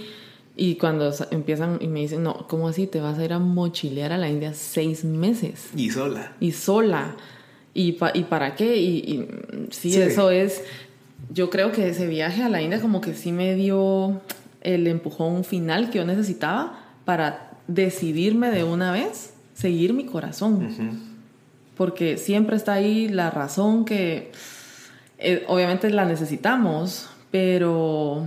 Y 0.60 0.76
cuando 0.76 1.14
empiezan 1.30 1.78
y 1.82 1.88
me 1.88 2.00
dicen, 2.00 2.24
no, 2.24 2.48
¿cómo 2.48 2.68
así? 2.68 2.88
Te 2.88 3.00
vas 3.00 3.20
a 3.20 3.24
ir 3.24 3.32
a 3.32 3.38
mochilear 3.38 4.12
a 4.12 4.18
la 4.18 4.28
India 4.28 4.56
seis 4.56 5.06
meses. 5.06 5.70
Y 5.76 5.92
sola. 5.92 6.34
Y 6.40 6.52
sola. 6.52 7.16
¿Y, 7.76 7.96
¿y 8.16 8.24
para 8.24 8.56
qué? 8.56 8.76
Y, 8.78 9.28
sí, 9.70 9.92
sí, 9.92 10.02
eso 10.02 10.32
es... 10.32 10.64
Yo 11.30 11.52
creo 11.52 11.72
que 11.72 11.90
ese 11.90 12.08
viaje 12.08 12.42
a 12.42 12.50
la 12.50 12.62
India 12.64 12.82
como 12.82 13.02
que 13.02 13.14
sí 13.14 13.32
me 13.32 13.54
dio 13.54 14.20
el 14.62 14.88
empujón 14.88 15.44
final 15.44 15.92
que 15.92 16.00
yo 16.00 16.06
necesitaba 16.06 16.80
para 17.06 17.52
decidirme 17.68 18.50
de 18.50 18.64
una 18.64 18.92
vez 18.92 19.34
seguir 19.54 19.94
mi 19.94 20.06
corazón. 20.06 20.76
Porque 21.76 22.18
siempre 22.18 22.56
está 22.56 22.74
ahí 22.74 23.10
la 23.10 23.30
razón 23.30 23.86
que 23.86 24.32
eh, 25.20 25.44
obviamente 25.48 25.90
la 25.92 26.06
necesitamos, 26.06 27.08
pero 27.30 28.26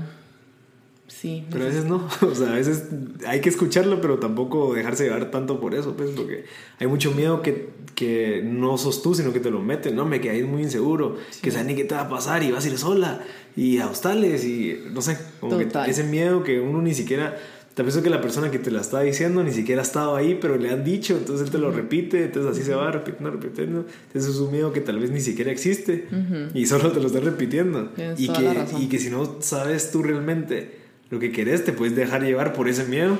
Sí. 1.21 1.45
Pero 1.51 1.65
a 1.65 1.67
veces 1.69 1.85
no, 1.85 2.09
o 2.23 2.35
sea, 2.35 2.49
a 2.49 2.55
veces 2.55 2.85
hay 3.27 3.43
que 3.43 3.51
escucharlo, 3.51 4.01
pero 4.01 4.19
tampoco 4.19 4.73
dejarse 4.73 5.05
llevar 5.05 5.31
tanto 5.31 5.61
por 5.61 5.75
eso, 5.75 5.95
pues, 5.95 6.11
porque 6.13 6.45
hay 6.79 6.87
mucho 6.87 7.13
miedo 7.13 7.43
que, 7.43 7.69
que 7.95 8.41
no 8.43 8.79
sos 8.79 9.03
tú, 9.03 9.15
sino 9.15 9.31
que 9.31 9.41
te 9.41 9.51
lo 9.51 9.61
meten, 9.61 9.97
¿no? 9.97 10.07
Me 10.07 10.23
quedé 10.23 10.43
muy 10.45 10.63
inseguro, 10.63 11.19
que 11.43 11.51
sabes 11.51 11.67
ni 11.67 11.75
qué 11.75 11.85
te 11.85 11.95
va 11.95 12.03
a 12.03 12.09
pasar 12.09 12.43
y 12.43 12.51
vas 12.51 12.65
a 12.65 12.69
ir 12.69 12.79
sola 12.79 13.21
y 13.55 13.79
a 13.79 13.89
hostales 13.89 14.47
y 14.47 14.79
no 14.93 15.03
sé, 15.03 15.19
como 15.41 15.59
que 15.59 15.69
ese 15.89 16.05
miedo 16.05 16.43
que 16.43 16.59
uno 16.59 16.81
ni 16.81 16.95
siquiera, 16.95 17.37
tal 17.75 17.85
vez 17.85 17.97
es 17.97 18.03
que 18.03 18.09
la 18.09 18.23
persona 18.23 18.51
que 18.51 18.59
te 18.59 18.71
la 18.71 18.81
está 18.81 19.01
diciendo 19.03 19.45
ni 19.45 19.53
siquiera 19.53 19.83
ha 19.83 19.85
estado 19.85 20.17
ahí, 20.17 20.39
pero 20.41 20.57
le 20.57 20.71
han 20.71 20.85
dicho, 20.85 21.19
entonces 21.19 21.49
él 21.49 21.53
te 21.53 21.59
lo 21.59 21.71
repite, 21.71 22.25
entonces 22.25 22.53
así 22.53 22.63
se 22.65 22.75
va 22.75 22.91
repitiendo, 22.93 23.31
repitiendo, 23.31 23.85
entonces 24.07 24.35
es 24.35 24.41
un 24.41 24.53
miedo 24.53 24.73
que 24.73 24.81
tal 24.81 24.99
vez 24.99 25.11
ni 25.11 25.21
siquiera 25.21 25.53
existe 25.53 26.09
y 26.55 26.65
solo 26.65 26.93
te 26.93 27.01
lo 27.01 27.09
está 27.09 27.21
repitiendo 27.21 27.91
y 28.17 28.29
que, 28.29 28.65
y 28.79 28.89
que 28.89 28.99
si 28.99 29.11
no 29.11 29.37
sabes 29.41 29.91
tú 29.91 30.03
realmente 30.03 30.80
lo 31.11 31.19
que 31.19 31.33
querés, 31.33 31.65
te 31.65 31.73
puedes 31.73 31.97
dejar 31.97 32.23
llevar 32.23 32.53
por 32.53 32.69
ese 32.69 32.85
miedo, 32.85 33.19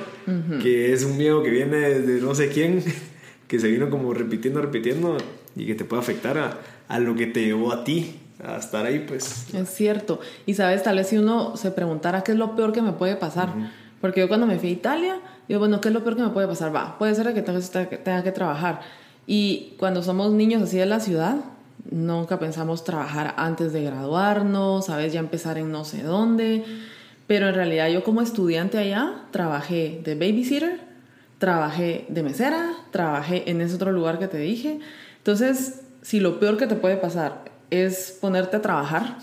que 0.61 0.93
es 0.93 1.03
un 1.03 1.17
miedo 1.17 1.43
que 1.43 1.49
viene 1.49 1.77
de 1.77 2.21
no 2.21 2.33
sé 2.33 2.49
quién, 2.49 2.83
que 3.47 3.59
se 3.59 3.67
vino 3.67 3.89
como 3.89 4.13
repitiendo, 4.13 4.61
repitiendo 4.61 5.17
y 5.55 5.65
que 5.65 5.75
te 5.75 5.83
puede 5.83 6.01
afectar 6.01 6.37
a, 6.37 6.59
a 6.87 6.99
lo 6.99 7.15
que 7.15 7.27
te 7.27 7.43
llevó 7.43 7.73
a 7.73 7.83
ti 7.83 8.15
a 8.43 8.57
estar 8.57 8.85
ahí, 8.85 8.99
pues. 9.07 9.53
Es 9.53 9.69
cierto. 9.69 10.19
Y 10.45 10.53
sabes, 10.53 10.83
tal 10.83 10.95
vez 10.95 11.07
si 11.07 11.17
uno 11.17 11.57
se 11.57 11.71
preguntara 11.71 12.23
qué 12.23 12.31
es 12.31 12.37
lo 12.37 12.55
peor 12.55 12.71
que 12.71 12.81
me 12.81 12.93
puede 12.93 13.15
pasar. 13.15 13.53
Porque 13.99 14.21
yo 14.21 14.27
cuando 14.27 14.47
me 14.47 14.57
fui 14.57 14.69
a 14.69 14.71
Italia, 14.71 15.19
digo, 15.47 15.59
bueno, 15.59 15.79
¿qué 15.79 15.89
es 15.89 15.93
lo 15.93 16.03
peor 16.03 16.15
que 16.15 16.23
me 16.23 16.29
puede 16.29 16.47
pasar? 16.47 16.75
Va, 16.75 16.97
puede 16.97 17.13
ser 17.13 17.33
que 17.33 17.41
tenga 17.43 18.23
que 18.23 18.31
trabajar. 18.31 18.81
Y 19.27 19.75
cuando 19.77 20.01
somos 20.01 20.31
niños 20.31 20.63
así 20.63 20.77
de 20.77 20.87
la 20.87 20.99
ciudad, 20.99 21.35
nunca 21.89 22.39
pensamos 22.39 22.83
trabajar 22.83 23.35
antes 23.37 23.73
de 23.73 23.83
graduarnos, 23.83 24.87
¿sabes? 24.87 25.13
Ya 25.13 25.19
empezar 25.19 25.57
en 25.57 25.71
no 25.71 25.85
sé 25.85 26.01
dónde. 26.01 26.63
Pero 27.31 27.47
en 27.47 27.55
realidad 27.55 27.87
yo 27.87 28.03
como 28.03 28.21
estudiante 28.21 28.77
allá 28.77 29.13
trabajé 29.31 30.01
de 30.03 30.15
babysitter, 30.15 30.81
trabajé 31.37 32.03
de 32.09 32.23
mesera, 32.23 32.73
trabajé 32.91 33.49
en 33.49 33.61
ese 33.61 33.75
otro 33.75 33.93
lugar 33.93 34.19
que 34.19 34.27
te 34.27 34.37
dije. 34.37 34.81
Entonces, 35.15 35.79
si 36.01 36.19
lo 36.19 36.41
peor 36.41 36.57
que 36.57 36.67
te 36.67 36.75
puede 36.75 36.97
pasar 36.97 37.45
es 37.69 38.17
ponerte 38.19 38.57
a 38.57 38.61
trabajar 38.61 39.15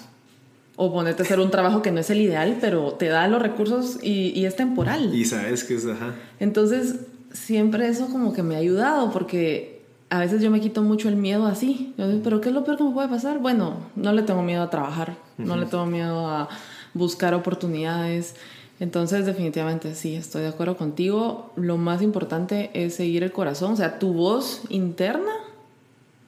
o 0.76 0.90
ponerte 0.90 1.22
a 1.22 1.26
hacer 1.26 1.38
un 1.38 1.50
trabajo 1.50 1.82
que 1.82 1.90
no 1.92 2.00
es 2.00 2.09
el 2.09 2.22
ideal, 2.22 2.56
pero 2.62 2.92
te 2.92 3.09
da 3.09 3.28
los 3.28 3.42
recursos 3.42 3.98
y, 4.02 4.42
es 4.42 4.56
temporal. 4.56 5.14
Y 5.14 5.26
sabes 5.26 5.64
que 5.64 5.74
es, 5.74 5.84
ajá. 5.84 6.14
Entonces, 6.40 7.00
siempre 7.34 7.88
eso 7.88 8.09
como 8.09 8.32
que 8.32 8.42
me 8.42 8.54
ha 8.54 8.59
ayudado 8.61 9.12
porque 9.12 9.82
a 10.09 10.20
veces 10.20 10.40
yo 10.40 10.50
me 10.50 10.62
quito 10.62 10.80
mucho 10.80 11.11
el 11.11 11.16
miedo 11.16 11.44
así. 11.44 11.92
pero 12.24 12.40
¿qué 12.40 12.48
es 12.48 12.54
lo 12.54 12.64
peor 12.64 12.78
que 12.78 12.84
me 12.84 12.92
puede 12.92 13.09
pasar? 13.09 13.38
Bueno, 13.38 13.74
no 13.96 14.14
le 14.14 14.22
tengo 14.22 14.42
miedo 14.42 14.62
a 14.62 14.70
trabajar, 14.70 15.18
no 15.36 15.59
le 15.59 15.66
tengo 15.66 15.84
miedo 15.84 16.26
a 16.26 16.48
buscar 16.95 17.34
oportunidades. 17.34 18.34
Entonces, 18.80 19.26
definitivamente 19.26 19.95
sí, 19.95 20.14
estoy 20.14 20.43
de 20.43 20.49
acuerdo 20.49 20.76
contigo. 20.76 21.53
Lo 21.57 21.76
más 21.76 22.03
importante 22.03 22.70
es 22.74 22.95
seguir 22.95 23.22
el 23.22 23.32
corazón, 23.32 23.72
o 23.72 23.76
sea, 23.76 23.99
tu 23.99 24.12
voz 24.12 24.62
interna 24.68 25.32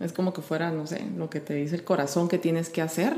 es 0.00 0.12
como 0.12 0.32
que 0.32 0.40
fuera, 0.40 0.70
no 0.70 0.86
sé, 0.86 1.04
lo 1.16 1.28
que 1.28 1.40
te 1.40 1.54
dice 1.54 1.76
el 1.76 1.84
corazón 1.84 2.28
que 2.28 2.38
tienes 2.38 2.70
que 2.70 2.82
hacer. 2.82 3.16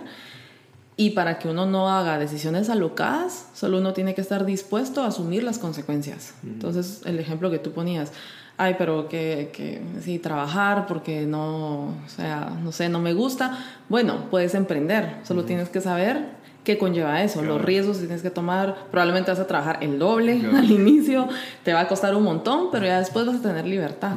Y 0.97 1.11
para 1.11 1.39
que 1.39 1.49
uno 1.49 1.65
no 1.65 1.89
haga 1.89 2.19
decisiones 2.19 2.69
alocadas, 2.69 3.49
solo 3.55 3.79
uno 3.79 3.93
tiene 3.93 4.15
que 4.15 4.21
estar 4.21 4.45
dispuesto 4.45 5.03
a 5.03 5.07
asumir 5.07 5.43
las 5.43 5.59
consecuencias. 5.59 6.35
Entonces, 6.43 7.01
el 7.07 7.19
ejemplo 7.19 7.51
que 7.51 7.59
tú 7.59 7.73
ponías, 7.73 8.13
ay, 8.59 8.75
pero 8.77 9.09
que, 9.09 9.51
que 9.55 9.81
sí, 10.03 10.19
trabajar 10.19 10.87
porque 10.87 11.25
no, 11.25 11.85
o 12.05 12.09
sea, 12.09 12.59
no 12.63 12.73
sé, 12.73 12.89
no 12.89 12.99
me 12.99 13.15
gusta. 13.15 13.59
Bueno, 13.89 14.29
puedes 14.31 14.55
emprender, 14.55 15.17
solo 15.23 15.45
tienes 15.45 15.71
que 15.71 15.81
saber 15.81 16.42
¿Qué 16.65 16.79
conlleva 16.79 17.23
eso? 17.25 17.43
Los 17.43 17.61
riesgos 17.61 17.97
que 17.97 18.05
tienes 18.05 18.23
que 18.23 18.31
tomar, 18.31 18.87
probablemente 18.91 19.33
vas 19.33 19.41
a 19.41 19.49
trabajar 19.49 19.79
el 19.81 19.99
doble 19.99 20.41
al 20.55 20.71
inicio, 20.71 21.29
te 21.65 21.73
va 21.73 21.81
a 21.81 21.89
costar 21.89 22.15
un 22.15 22.23
montón, 22.23 22.69
pero 22.71 22.87
ya 22.87 23.01
después 23.01 23.27
vas 23.27 23.37
a 23.37 23.43
tener 23.43 23.67
libertad. 23.67 24.17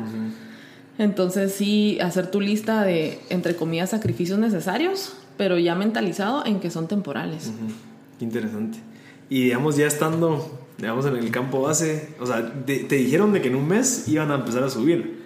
Entonces 1.00 1.54
sí, 1.54 1.98
hacer 2.02 2.30
tu 2.30 2.40
lista 2.40 2.84
de, 2.84 3.20
entre 3.30 3.56
comillas, 3.56 3.90
sacrificios 3.90 4.38
necesarios, 4.38 5.14
pero 5.38 5.58
ya 5.58 5.74
mentalizado 5.74 6.46
en 6.46 6.60
que 6.60 6.70
son 6.70 6.88
temporales. 6.88 7.52
Interesante. 8.20 8.78
Y 9.28 9.46
digamos, 9.46 9.76
ya 9.76 9.88
estando, 9.88 10.60
digamos, 10.78 11.08
en 11.08 11.16
el 11.16 11.32
campo 11.32 11.64
base, 11.64 12.10
o 12.20 12.28
sea, 12.28 12.54
te 12.66 12.96
dijeron 12.96 13.34
de 13.34 13.42
que 13.42 13.48
en 13.48 13.56
un 13.56 13.68
mes 13.68 14.08
iban 14.08 14.30
a 14.30 14.36
empezar 14.36 14.64
a 14.64 14.70
subir. 14.70 15.25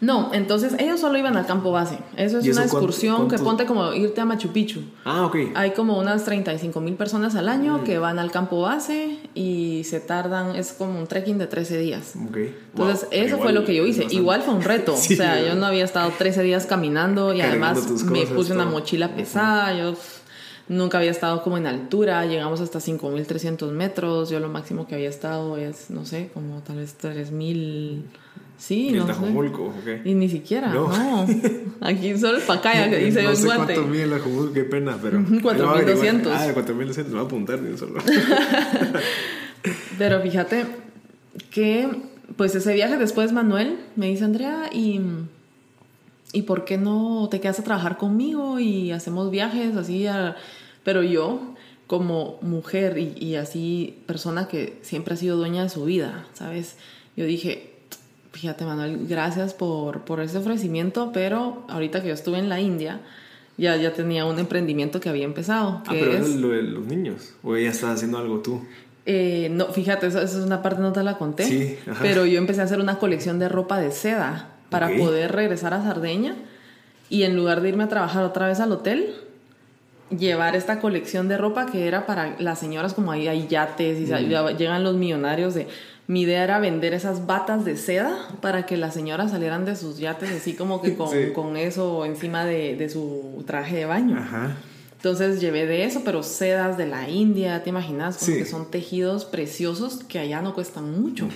No, 0.00 0.30
entonces 0.32 0.74
ellos 0.78 0.98
solo 1.00 1.18
iban 1.18 1.36
al 1.36 1.46
campo 1.46 1.72
base. 1.72 1.98
Eso 2.16 2.38
es 2.38 2.48
una 2.48 2.62
excursión 2.64 3.28
que 3.28 3.38
ponte 3.38 3.66
como 3.66 3.92
irte 3.92 4.20
a 4.20 4.24
Machu 4.24 4.48
Picchu. 4.48 4.80
Ah, 5.04 5.26
ok. 5.26 5.36
Hay 5.54 5.72
como 5.72 5.98
unas 5.98 6.24
35 6.24 6.80
mil 6.80 6.94
personas 6.94 7.34
al 7.34 7.48
año 7.48 7.78
mm. 7.78 7.84
que 7.84 7.98
van 7.98 8.18
al 8.18 8.30
campo 8.30 8.62
base 8.62 9.18
y 9.34 9.82
se 9.84 10.00
tardan, 10.00 10.56
es 10.56 10.72
como 10.72 10.98
un 10.98 11.06
trekking 11.06 11.36
de 11.38 11.46
13 11.46 11.78
días. 11.78 12.14
Ok. 12.28 12.36
Entonces, 12.72 13.08
eso 13.10 13.38
fue 13.38 13.52
lo 13.52 13.64
que 13.64 13.74
yo 13.74 13.84
hice. 13.84 14.06
Igual 14.10 14.42
fue 14.42 14.54
un 14.54 14.62
reto. 14.62 14.94
o 14.94 14.96
sea, 14.96 15.42
yo 15.46 15.54
no 15.54 15.66
había 15.66 15.84
estado 15.84 16.10
13 16.16 16.42
días 16.42 16.66
caminando 16.66 17.34
y 17.34 17.42
además 17.42 18.04
me 18.04 18.26
puse 18.26 18.54
una 18.54 18.64
mochila 18.64 19.14
pesada. 19.14 19.76
Yo 19.76 19.94
Nunca 20.70 20.98
había 20.98 21.10
estado 21.10 21.42
como 21.42 21.58
en 21.58 21.66
altura, 21.66 22.24
llegamos 22.26 22.60
hasta 22.60 22.78
5.300 22.78 23.72
metros, 23.72 24.30
yo 24.30 24.38
lo 24.38 24.48
máximo 24.48 24.86
que 24.86 24.94
había 24.94 25.08
estado 25.08 25.56
es, 25.56 25.90
no 25.90 26.06
sé, 26.06 26.30
como 26.32 26.60
tal 26.60 26.76
vez 26.76 26.94
3.000... 26.96 28.04
Sí, 28.60 28.92
no 28.92 29.06
sé. 29.06 30.02
Y 30.04 30.12
ni 30.12 30.28
siquiera, 30.28 30.68
no. 30.68 30.90
Aquí 31.80 32.16
solo 32.18 32.36
el 32.36 32.44
Pacaya 32.44 32.90
que 32.90 32.98
dice 32.98 33.22
no 33.22 33.34
sé 33.34 33.46
guante. 33.46 33.72
cuánto 33.72 33.90
mide 33.90 34.02
el 34.02 34.52
qué 34.52 34.64
pena, 34.64 34.98
pero... 35.00 35.18
4.200. 35.18 36.30
Ah, 36.30 36.46
4.200, 36.54 37.06
no 37.06 37.10
voy 37.12 37.18
a 37.20 37.22
apuntar 37.22 37.62
ni 37.62 37.78
solo. 37.78 38.02
pero 39.98 40.20
fíjate 40.20 40.66
que, 41.50 41.88
pues 42.36 42.54
ese 42.54 42.74
viaje 42.74 42.98
después 42.98 43.32
Manuel 43.32 43.78
me 43.96 44.08
dice, 44.08 44.24
Andrea, 44.24 44.68
y... 44.70 45.00
¿Y 46.32 46.42
por 46.42 46.64
qué 46.66 46.76
no 46.76 47.28
te 47.30 47.40
quedas 47.40 47.58
a 47.58 47.64
trabajar 47.64 47.96
conmigo 47.96 48.60
y 48.60 48.92
hacemos 48.92 49.30
viajes 49.30 49.74
así? 49.74 50.06
Pero 50.84 51.02
yo, 51.02 51.54
como 51.86 52.38
mujer 52.42 52.98
y, 52.98 53.14
y 53.18 53.36
así 53.36 53.96
persona 54.06 54.46
que 54.48 54.78
siempre 54.82 55.14
ha 55.14 55.16
sido 55.16 55.38
dueña 55.38 55.62
de 55.62 55.70
su 55.70 55.86
vida, 55.86 56.26
¿sabes? 56.34 56.76
Yo 57.16 57.24
dije, 57.24 57.69
Fíjate, 58.40 58.64
Manuel, 58.64 59.06
gracias 59.06 59.52
por, 59.52 60.00
por 60.00 60.20
ese 60.20 60.38
ofrecimiento, 60.38 61.10
pero 61.12 61.62
ahorita 61.68 62.00
que 62.00 62.08
yo 62.08 62.14
estuve 62.14 62.38
en 62.38 62.48
la 62.48 62.58
India, 62.58 63.00
ya, 63.58 63.76
ya 63.76 63.92
tenía 63.92 64.24
un 64.24 64.38
emprendimiento 64.38 64.98
que 64.98 65.10
había 65.10 65.26
empezado. 65.26 65.82
ah, 65.84 65.90
pero 65.90 66.12
es 66.12 66.36
lo 66.36 66.48
de 66.48 66.62
los 66.62 66.86
niños, 66.86 67.34
o 67.42 67.54
ella 67.54 67.68
estaba 67.68 67.92
haciendo 67.92 68.16
algo 68.16 68.40
tú. 68.40 68.62
Eh, 69.04 69.50
no, 69.52 69.66
fíjate, 69.66 70.06
esa, 70.06 70.22
es 70.22 70.36
una 70.36 70.62
parte 70.62 70.80
no 70.80 70.90
te 70.94 71.02
la 71.02 71.18
conté. 71.18 71.44
Sí, 71.44 71.78
pero 72.00 72.24
yo 72.24 72.38
empecé 72.38 72.62
a 72.62 72.64
hacer 72.64 72.80
una 72.80 72.98
colección 72.98 73.38
de 73.38 73.50
ropa 73.50 73.78
de 73.78 73.92
seda 73.92 74.48
para 74.70 74.88
poder 74.96 75.32
regresar 75.32 75.74
a 75.74 75.82
Sardeña 75.82 76.34
y 77.10 77.24
en 77.24 77.36
lugar 77.36 77.60
de 77.60 77.68
irme 77.68 77.84
a 77.84 77.88
trabajar 77.88 78.24
otra 78.24 78.46
vez 78.46 78.58
al 78.60 78.72
hotel, 78.72 79.16
llevar 80.16 80.56
esta 80.56 80.80
colección 80.80 81.28
de 81.28 81.36
ropa 81.36 81.66
que 81.66 81.86
era 81.86 82.06
para 82.06 82.36
las 82.38 82.58
señoras, 82.58 82.94
como 82.94 83.12
ahí 83.12 83.28
hay 83.28 83.48
yates 83.48 83.98
y 84.00 84.10
mm. 84.10 84.56
llegan 84.56 84.82
los 84.82 84.94
millonarios 84.94 85.52
de 85.52 85.68
mi 86.10 86.22
idea 86.22 86.42
era 86.42 86.58
vender 86.58 86.92
esas 86.92 87.26
batas 87.26 87.64
de 87.64 87.76
seda 87.76 88.18
para 88.40 88.66
que 88.66 88.76
las 88.76 88.94
señoras 88.94 89.30
salieran 89.30 89.64
de 89.64 89.76
sus 89.76 89.98
yates 89.98 90.32
así 90.32 90.54
como 90.54 90.82
que 90.82 90.96
con, 90.96 91.56
eso 91.56 92.04
encima 92.04 92.44
de, 92.44 92.88
su 92.88 93.44
traje 93.46 93.76
de 93.76 93.84
baño. 93.84 94.20
Entonces 94.96 95.40
llevé 95.40 95.66
de 95.66 95.84
eso, 95.84 96.02
pero 96.04 96.24
sedas 96.24 96.76
de 96.76 96.88
la 96.88 97.08
India, 97.08 97.62
¿te 97.62 97.70
imaginas? 97.70 98.16
Como 98.16 98.38
que 98.38 98.44
son 98.44 98.72
tejidos 98.72 99.24
preciosos 99.24 100.02
que 100.02 100.18
allá 100.18 100.42
no 100.42 100.52
cuestan 100.52 101.00
mucho. 101.00 101.28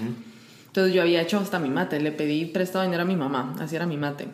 Entonces 0.66 0.92
yo 0.92 1.02
había 1.02 1.22
hecho 1.22 1.38
hasta 1.38 1.60
mi 1.60 1.70
mate, 1.70 2.00
le 2.00 2.10
pedí 2.10 2.44
prestado 2.46 2.84
dinero 2.84 3.04
a 3.04 3.06
mi 3.06 3.14
mamá, 3.14 3.54
así 3.60 3.76
era 3.76 3.86
mi 3.86 3.96
mate. 3.96 4.26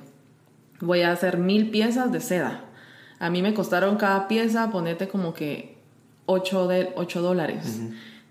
Voy 0.80 1.02
a 1.02 1.12
hacer 1.12 1.36
mil 1.36 1.68
piezas 1.68 2.12
de 2.12 2.20
seda. 2.20 2.64
A 3.18 3.28
mí 3.28 3.42
me 3.42 3.52
costaron 3.52 3.98
cada 3.98 4.26
pieza, 4.26 4.70
ponete 4.70 5.06
como 5.06 5.34
que 5.34 5.76
8, 6.24 6.66
de, 6.66 6.92
8 6.96 7.20
dólares. 7.20 7.78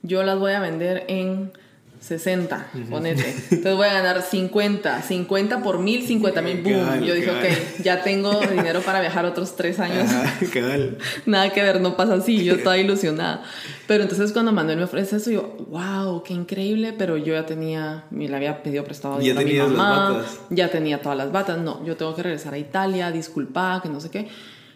Yo 0.02 0.24
las 0.24 0.40
voy 0.40 0.54
a 0.54 0.60
vender 0.60 1.06
en 1.08 1.52
60, 2.00 2.68
ponete. 2.90 3.30
Entonces 3.52 3.76
voy 3.76 3.88
a 3.88 3.94
ganar 3.94 4.22
50, 4.22 5.02
50 5.02 5.62
por 5.62 5.80
mil, 5.80 6.06
50 6.06 6.42
mil, 6.42 6.62
boom. 6.62 7.02
Yo 7.02 7.14
dije, 7.14 7.30
ok, 7.30 7.84
ya 7.84 8.02
tengo 8.02 8.40
dinero 8.40 8.82
para 8.82 9.02
viajar 9.02 9.26
otros 9.26 9.56
tres 9.56 9.80
años. 9.80 10.10
Nada 11.26 11.50
que 11.52 11.62
ver, 11.62 11.82
no 11.82 11.98
pasa 11.98 12.16
así, 12.16 12.44
yo 12.44 12.56
estaba 12.56 12.78
ilusionada. 12.78 13.44
Pero 13.86 14.04
entonces 14.04 14.32
cuando 14.32 14.52
Manuel 14.52 14.78
me 14.78 14.84
ofrece 14.86 15.18
eso, 15.18 15.30
yo, 15.30 15.58
wow, 15.70 16.24
qué 16.24 16.34
increíble, 16.34 16.94
pero 16.98 17.18
yo 17.18 17.34
ya 17.34 17.46
tenía, 17.46 18.06
me 18.12 18.30
le 18.30 18.36
había 18.36 18.64
pedido 18.64 18.84
prestado 18.86 19.20
ya 19.22 19.38
a 19.38 19.44
mi 19.44 19.54
mamá, 19.56 20.26
ya 20.50 20.70
tenía 20.70 21.02
todas 21.02 21.18
las 21.18 21.32
batas, 21.32 21.58
no, 21.58 21.86
yo 21.86 21.98
tengo 21.98 22.16
que 22.16 22.24
regresar 22.24 22.54
a 22.54 22.58
Italia, 22.58 23.12
disculpa, 23.12 23.80
que 23.84 23.90
no 23.90 24.00
sé 24.00 24.10
qué. 24.10 24.28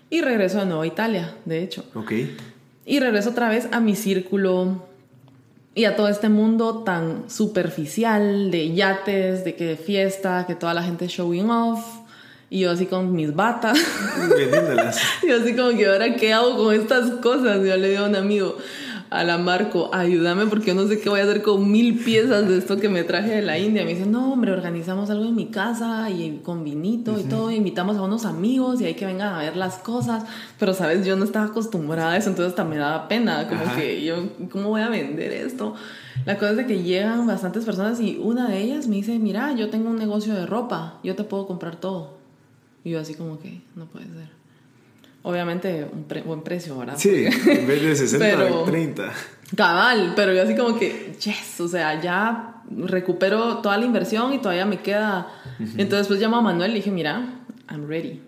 Y 0.10 0.22
regreso 0.22 0.60
de 0.60 0.66
nuevo 0.66 0.82
a 0.82 0.88
Italia, 0.88 1.36
de 1.46 1.64
hecho. 1.64 1.86
Ok. 1.96 2.12
Y 2.86 3.00
regreso 3.00 3.30
otra 3.30 3.50
vez 3.50 3.70
a 3.72 3.80
mi 3.80 3.96
círculo 3.96 4.93
y 5.76 5.86
a 5.86 5.96
todo 5.96 6.08
este 6.08 6.30
mundo 6.30 6.84
tan 6.84 7.30
superficial 7.30 8.52
de 8.52 8.74
yates, 8.74 9.44
de 9.44 9.56
que 9.56 9.66
de 9.66 9.78
fiesta, 9.78 10.46
que 10.46 10.56
toda 10.56 10.74
la 10.74 10.84
gente 10.84 11.08
showing 11.08 11.50
off. 11.50 11.84
Y 12.50 12.60
yo 12.60 12.72
así 12.72 12.86
con 12.86 13.14
mis 13.14 13.34
batas. 13.36 13.80
yo 15.28 15.38
así 15.42 15.56
como 15.56 15.76
que 15.76 15.88
ahora 15.88 16.16
qué 16.16 16.34
hago 16.34 16.56
con 16.56 16.76
estas 16.76 17.10
cosas. 17.14 17.66
Yo 17.66 17.76
le 17.78 17.90
digo 17.90 18.06
a 18.06 18.10
un 18.10 18.16
amigo, 18.16 18.58
a 19.14 19.24
la 19.24 19.38
Marco, 19.38 19.92
ayúdame 19.94 20.48
porque 20.48 20.68
yo 20.68 20.74
no 20.74 20.88
sé 20.88 21.00
qué 21.00 21.08
voy 21.08 21.20
a 21.20 21.24
hacer 21.24 21.44
con 21.44 21.72
mil 21.72 22.00
piezas 22.00 22.50
de 22.50 22.58
esto 22.58 22.78
que 22.78 22.90
me 22.90 23.04
traje 23.04 23.30
de 23.30 23.42
la 23.44 23.60
India. 23.60 23.84
Me 23.84 23.94
dice, 23.94 24.08
no, 24.08 24.34
hombre, 24.34 24.52
organizamos 24.52 25.12
algo 25.12 25.26
en 25.26 25.36
mi 25.36 25.48
casa 25.48 26.10
y 26.10 26.40
con 26.44 26.64
vinito 26.64 27.20
y 27.20 27.24
todo, 27.24 27.52
invitamos 27.52 27.96
a 27.98 28.02
unos 28.02 28.26
amigos 28.26 28.82
y 28.82 28.86
hay 28.86 28.96
que 28.96 29.06
vengan 29.06 29.36
a 29.36 29.38
ver 29.38 29.56
las 29.56 29.76
cosas. 29.76 30.24
Pero, 30.58 30.74
¿sabes? 30.74 31.06
Yo 31.06 31.16
no 31.16 31.26
estaba 31.26 31.46
acostumbrada 31.46 32.14
a 32.14 32.18
eso, 32.18 32.30
entonces 32.30 32.54
hasta 32.54 32.64
me 32.64 32.78
daba 32.78 33.08
pena, 33.08 33.48
como 33.48 33.76
que 33.76 34.04
yo, 34.04 34.16
¿cómo 34.52 34.70
voy 34.70 34.82
a 34.82 34.90
vender 34.90 35.32
esto? 35.32 35.76
La 36.26 36.40
cosa 36.40 36.52
es 36.52 36.58
de 36.58 36.66
que 36.66 36.82
llegan 36.82 37.28
bastantes 37.28 37.66
personas 37.66 38.00
y 38.00 38.18
una 38.20 38.50
de 38.50 38.62
ellas 38.62 38.88
me 38.88 38.96
dice, 38.96 39.20
mira, 39.20 39.54
yo 39.54 39.70
tengo 39.70 39.92
un 39.92 39.98
negocio 39.98 40.34
de 40.34 40.48
ropa, 40.48 41.00
yo 41.04 41.16
te 41.16 41.24
puedo 41.24 41.46
comprar 41.46 41.76
todo. 41.76 42.14
Y 42.84 42.90
yo 42.90 43.00
así 43.00 43.14
como 43.14 43.40
que, 43.40 43.62
no 43.76 43.86
puede 43.86 44.06
ser. 44.06 44.43
Obviamente 45.26 45.88
un 45.92 46.06
buen 46.26 46.42
precio, 46.42 46.78
¿verdad? 46.78 46.96
Sí, 46.98 47.26
en 47.26 47.66
vez 47.66 47.82
de 47.82 47.96
60, 47.96 48.66
30. 48.66 49.14
Cabal, 49.56 50.14
pero 50.16 50.34
yo 50.34 50.44
así 50.44 50.56
como 50.56 50.78
que, 50.78 51.16
yes, 51.24 51.62
o 51.62 51.68
sea, 51.68 52.02
ya 52.02 52.62
recupero 52.70 53.60
toda 53.60 53.78
la 53.78 53.86
inversión 53.86 54.34
y 54.34 54.40
todavía 54.40 54.66
me 54.66 54.82
queda. 54.82 55.28
Entonces 55.78 56.08
pues 56.08 56.20
llamo 56.20 56.38
a 56.38 56.42
Manuel 56.42 56.72
y 56.72 56.74
le 56.74 56.80
dije, 56.80 56.92
mira, 56.92 57.42
I'm 57.70 57.88
ready. 57.88 58.22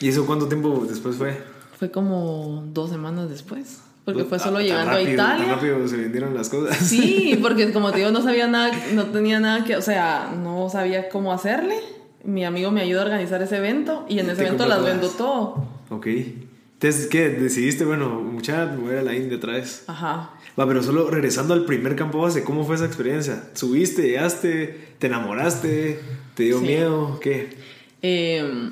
¿Y 0.00 0.08
eso 0.08 0.26
cuánto 0.26 0.46
tiempo 0.46 0.86
después 0.88 1.16
fue? 1.16 1.42
Fue 1.76 1.90
como 1.90 2.64
dos 2.72 2.90
semanas 2.90 3.28
después. 3.28 3.80
Porque 4.04 4.24
fue 4.24 4.38
solo 4.38 4.60
llegando 4.60 4.92
a 4.92 5.02
Italia. 5.02 5.46
Tan 5.46 5.54
rápido 5.56 5.88
se 5.88 5.96
vendieron 5.96 6.34
las 6.34 6.50
cosas. 6.50 6.76
Sí, 6.76 7.38
porque 7.42 7.72
como 7.72 7.90
te 7.90 7.98
digo, 7.98 8.10
no 8.10 8.22
sabía 8.22 8.46
nada, 8.46 8.70
no 8.92 9.06
tenía 9.06 9.40
nada 9.40 9.64
que, 9.64 9.76
o 9.76 9.82
sea, 9.82 10.34
no 10.40 10.68
sabía 10.68 11.08
cómo 11.08 11.32
hacerle 11.32 11.76
mi 12.24 12.44
amigo 12.44 12.70
me 12.70 12.80
ayuda 12.80 13.02
a 13.02 13.04
organizar 13.04 13.42
ese 13.42 13.58
evento 13.58 14.06
y 14.08 14.18
en 14.18 14.30
ese 14.30 14.46
evento 14.46 14.66
las 14.66 14.82
vendo 14.82 15.08
todo. 15.08 15.66
Ok. 15.90 16.06
Entonces, 16.06 17.06
¿qué? 17.06 17.30
Decidiste, 17.30 17.84
bueno, 17.84 18.20
mucha, 18.20 18.66
me 18.66 18.76
voy 18.76 18.96
a 18.96 19.02
la 19.02 19.14
India 19.14 19.36
otra 19.36 19.54
vez. 19.54 19.84
Ajá. 19.86 20.30
Va, 20.58 20.66
pero 20.66 20.82
solo 20.82 21.10
regresando 21.10 21.54
al 21.54 21.64
primer 21.64 21.96
campo 21.96 22.20
base, 22.20 22.44
¿cómo 22.44 22.64
fue 22.64 22.76
esa 22.76 22.84
experiencia? 22.84 23.42
¿Subiste, 23.54 24.02
llegaste, 24.02 24.94
te 24.98 25.06
enamoraste, 25.06 25.98
te 26.34 26.42
dio 26.42 26.60
miedo? 26.60 27.18
¿Qué? 27.20 27.56
Em, 28.02 28.70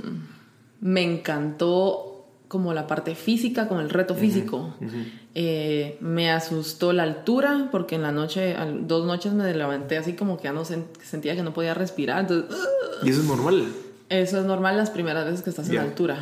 me 0.81 1.03
encantó 1.03 2.27
como 2.49 2.75
la 2.75 2.87
parte 2.87 3.15
física, 3.15 3.67
como 3.67 3.81
el 3.81 3.89
reto 3.89 4.15
físico. 4.15 4.75
Eh, 5.35 5.97
me 6.01 6.31
asustó 6.31 6.93
la 6.93 7.05
altura 7.05 7.69
porque 7.73 7.95
en 7.95 8.03
la 8.03 8.13
noche, 8.13 8.55
dos 8.81 9.07
noches 9.07 9.33
me 9.33 9.55
levanté 9.55 9.97
así 9.97 10.13
como 10.13 10.37
que 10.37 10.45
ya 10.45 10.53
no 10.53 10.65
sentía 10.65 11.35
que 11.35 11.43
no 11.43 11.55
podía 11.55 11.75
respirar. 11.75 12.21
Entonces, 12.21 12.55
¿Y 13.03 13.11
eso 13.11 13.21
es 13.21 13.27
normal? 13.27 13.69
Eso 14.09 14.39
es 14.39 14.45
normal 14.45 14.77
las 14.77 14.91
primeras 14.91 15.25
veces 15.25 15.43
que 15.43 15.51
estás 15.51 15.69
en 15.71 15.79
altura 15.79 16.19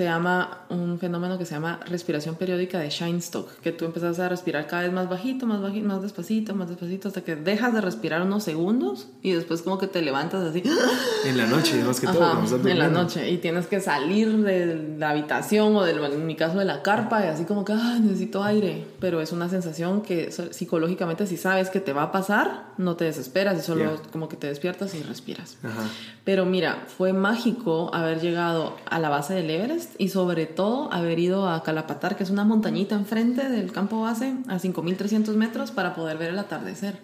se 0.00 0.06
llama 0.06 0.62
un 0.70 0.98
fenómeno 0.98 1.36
que 1.36 1.44
se 1.44 1.52
llama 1.52 1.78
respiración 1.86 2.34
periódica 2.36 2.78
de 2.78 2.88
Shinestock, 2.88 3.60
que 3.60 3.70
tú 3.70 3.84
empiezas 3.84 4.18
a 4.18 4.30
respirar 4.30 4.66
cada 4.66 4.84
vez 4.84 4.92
más 4.94 5.10
bajito, 5.10 5.44
más 5.44 5.60
bajito, 5.60 5.86
más 5.86 6.00
despacito, 6.00 6.54
más 6.54 6.70
despacito, 6.70 7.08
hasta 7.08 7.20
que 7.20 7.36
dejas 7.36 7.74
de 7.74 7.82
respirar 7.82 8.22
unos 8.22 8.42
segundos 8.42 9.08
y 9.20 9.32
después 9.32 9.60
como 9.60 9.76
que 9.76 9.88
te 9.88 10.00
levantas 10.00 10.42
así. 10.42 10.62
En 11.26 11.36
la 11.36 11.46
noche, 11.46 11.84
más 11.84 12.00
que 12.00 12.06
todo. 12.06 12.42
en 12.66 12.78
la 12.78 12.88
noche. 12.88 13.30
Y 13.30 13.36
tienes 13.36 13.66
que 13.66 13.78
salir 13.78 14.38
de 14.38 14.96
la 14.98 15.10
habitación 15.10 15.76
o, 15.76 15.86
en 15.86 16.26
mi 16.26 16.34
caso, 16.34 16.58
de 16.58 16.64
la 16.64 16.80
carpa 16.80 17.22
y 17.22 17.28
así 17.28 17.44
como 17.44 17.62
que, 17.62 17.74
necesito 17.74 18.42
aire. 18.42 18.86
Pero 19.00 19.20
es 19.20 19.32
una 19.32 19.50
sensación 19.50 20.00
que 20.00 20.32
psicológicamente 20.32 21.26
si 21.26 21.36
sabes 21.36 21.68
que 21.68 21.80
te 21.80 21.92
va 21.92 22.04
a 22.04 22.12
pasar, 22.12 22.70
no 22.78 22.96
te 22.96 23.04
desesperas 23.04 23.58
y 23.58 23.62
solo 23.62 24.00
como 24.10 24.30
que 24.30 24.36
te 24.36 24.46
despiertas 24.46 24.94
y 24.94 25.02
respiras. 25.02 25.58
Pero 26.24 26.46
mira, 26.46 26.84
fue 26.86 27.12
mágico 27.12 27.94
haber 27.94 28.20
llegado 28.20 28.78
a 28.88 28.98
la 28.98 29.10
base 29.10 29.34
del 29.34 29.50
Everest 29.90 30.00
y 30.00 30.08
sobre 30.08 30.46
todo 30.46 30.92
haber 30.92 31.18
ido 31.18 31.48
a 31.48 31.62
Calapatar, 31.62 32.16
que 32.16 32.22
es 32.22 32.30
una 32.30 32.44
montañita 32.44 32.94
enfrente 32.94 33.48
del 33.48 33.72
campo 33.72 34.00
base, 34.00 34.34
a 34.48 34.58
5.300 34.58 35.34
metros 35.34 35.70
para 35.70 35.94
poder 35.94 36.18
ver 36.18 36.30
el 36.30 36.38
atardecer. 36.38 36.98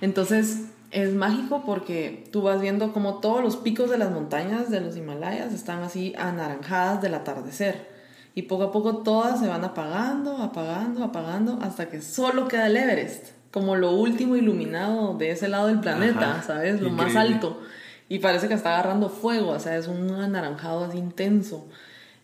Entonces 0.00 0.68
es 0.90 1.14
mágico 1.14 1.62
porque 1.64 2.28
tú 2.32 2.42
vas 2.42 2.60
viendo 2.60 2.92
como 2.92 3.20
todos 3.20 3.42
los 3.42 3.56
picos 3.56 3.90
de 3.90 3.98
las 3.98 4.10
montañas 4.10 4.70
de 4.70 4.80
los 4.80 4.96
Himalayas 4.96 5.52
están 5.52 5.82
así 5.82 6.14
anaranjadas 6.18 7.00
del 7.02 7.14
atardecer. 7.14 7.90
Y 8.34 8.42
poco 8.42 8.64
a 8.64 8.72
poco 8.72 8.98
todas 8.98 9.40
se 9.40 9.46
van 9.46 9.64
apagando, 9.64 10.38
apagando, 10.38 11.04
apagando, 11.04 11.58
hasta 11.60 11.88
que 11.88 12.00
solo 12.00 12.48
queda 12.48 12.66
el 12.66 12.76
Everest, 12.78 13.28
como 13.50 13.76
lo 13.76 13.92
último 13.92 14.36
iluminado 14.36 15.18
de 15.18 15.30
ese 15.32 15.48
lado 15.48 15.66
del 15.66 15.80
planeta, 15.80 16.42
¿sabes? 16.42 16.80
Lo 16.80 16.90
más 16.90 17.14
alto. 17.14 17.60
Y 18.08 18.20
parece 18.20 18.48
que 18.48 18.54
está 18.54 18.70
agarrando 18.70 19.10
fuego, 19.10 19.50
o 19.50 19.60
sea, 19.60 19.76
es 19.76 19.86
un 19.86 20.10
anaranjado 20.10 20.84
así 20.84 20.98
intenso 20.98 21.68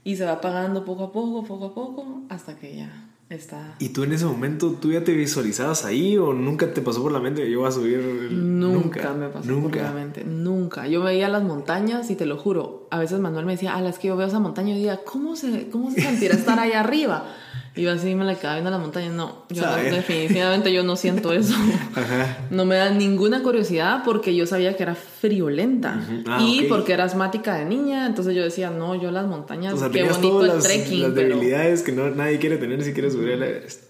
y 0.09 0.17
se 0.17 0.25
va 0.25 0.33
apagando 0.33 0.87
poco 0.87 1.05
a 1.05 1.13
poco, 1.13 1.45
poco 1.45 1.67
a 1.67 1.75
poco, 1.75 2.23
hasta 2.31 2.57
que 2.57 2.75
ya 2.75 3.11
está. 3.29 3.75
¿Y 3.79 3.91
tú 3.91 4.05
en 4.05 4.15
ese 4.15 4.25
momento, 4.25 4.73
tú 4.81 4.91
ya 4.91 5.05
te 5.05 5.13
visualizabas 5.13 5.85
ahí 5.85 6.17
o 6.17 6.33
nunca 6.33 6.73
te 6.73 6.81
pasó 6.81 7.03
por 7.03 7.13
la 7.13 7.21
mente 7.21 7.43
que 7.43 7.51
yo 7.51 7.59
voy 7.59 7.69
a 7.69 7.73
subir? 7.73 7.99
Nunca, 8.33 9.13
me 9.13 9.29
pasó 9.29 9.61
por 9.61 9.77
la 9.77 9.93
mente, 9.93 10.25
nunca. 10.25 10.89
Yo 10.89 11.03
veía 11.03 11.29
las 11.29 11.43
montañas 11.43 12.09
y 12.11 12.17
te 12.17 12.25
lo 12.25 12.39
juro, 12.39 12.89
a 12.91 12.99
veces 12.99 13.21
Manuel 13.21 13.45
me 13.45 13.53
decía, 13.53 13.77
ah, 13.77 13.87
es 13.87 13.99
que 13.99 14.09
yo 14.09 14.17
veo 14.17 14.29
esa 14.29 14.41
montaña 14.41 14.75
y 14.75 14.79
digo, 14.79 14.99
¿cómo 15.05 15.37
se, 15.37 15.69
cómo 15.69 15.91
se 15.91 16.01
sentirá 16.01 16.35
estar 16.37 16.59
ahí 16.59 16.73
arriba? 16.75 17.27
Y 17.79 17.83
yo 17.83 17.93
así 17.93 18.13
me 18.17 18.25
la 18.25 18.35
quedaba 18.35 18.57
viendo 18.57 18.73
la 18.73 18.79
montaña. 18.79 19.09
No, 19.11 19.45
yo 19.51 19.63
definitivamente 19.77 20.73
yo 20.73 20.83
no 20.83 20.97
siento 20.97 21.33
eso. 21.33 21.55
No 22.51 22.65
me 22.65 22.75
da 22.75 22.91
ninguna 22.91 23.43
curiosidad 23.43 24.03
porque 24.05 24.35
yo 24.35 24.47
sabía 24.47 24.77
que 24.77 24.83
era 24.83 24.97
friolenta. 24.97 26.05
Ah, 26.27 26.41
y 26.43 26.63
porque 26.63 26.93
era 26.93 27.05
asmática 27.05 27.55
de 27.55 27.67
niña. 27.67 28.07
Entonces 28.07 28.35
yo 28.35 28.43
decía, 28.43 28.71
no, 28.71 29.01
yo 29.01 29.13
las 29.13 29.29
montañas, 29.29 29.81
qué 29.93 30.03
bonito 30.03 30.45
el 30.45 30.61
trekking. 30.61 31.03
Las 31.03 31.15
debilidades 31.15 31.83
que 31.83 31.93
no, 31.93 32.11
nadie 32.11 32.39
quiere 32.39 32.57
tener 32.57 32.83
si 32.83 32.93
quiere 32.93 33.13
subir 33.13 33.31
Everest. 33.31 33.85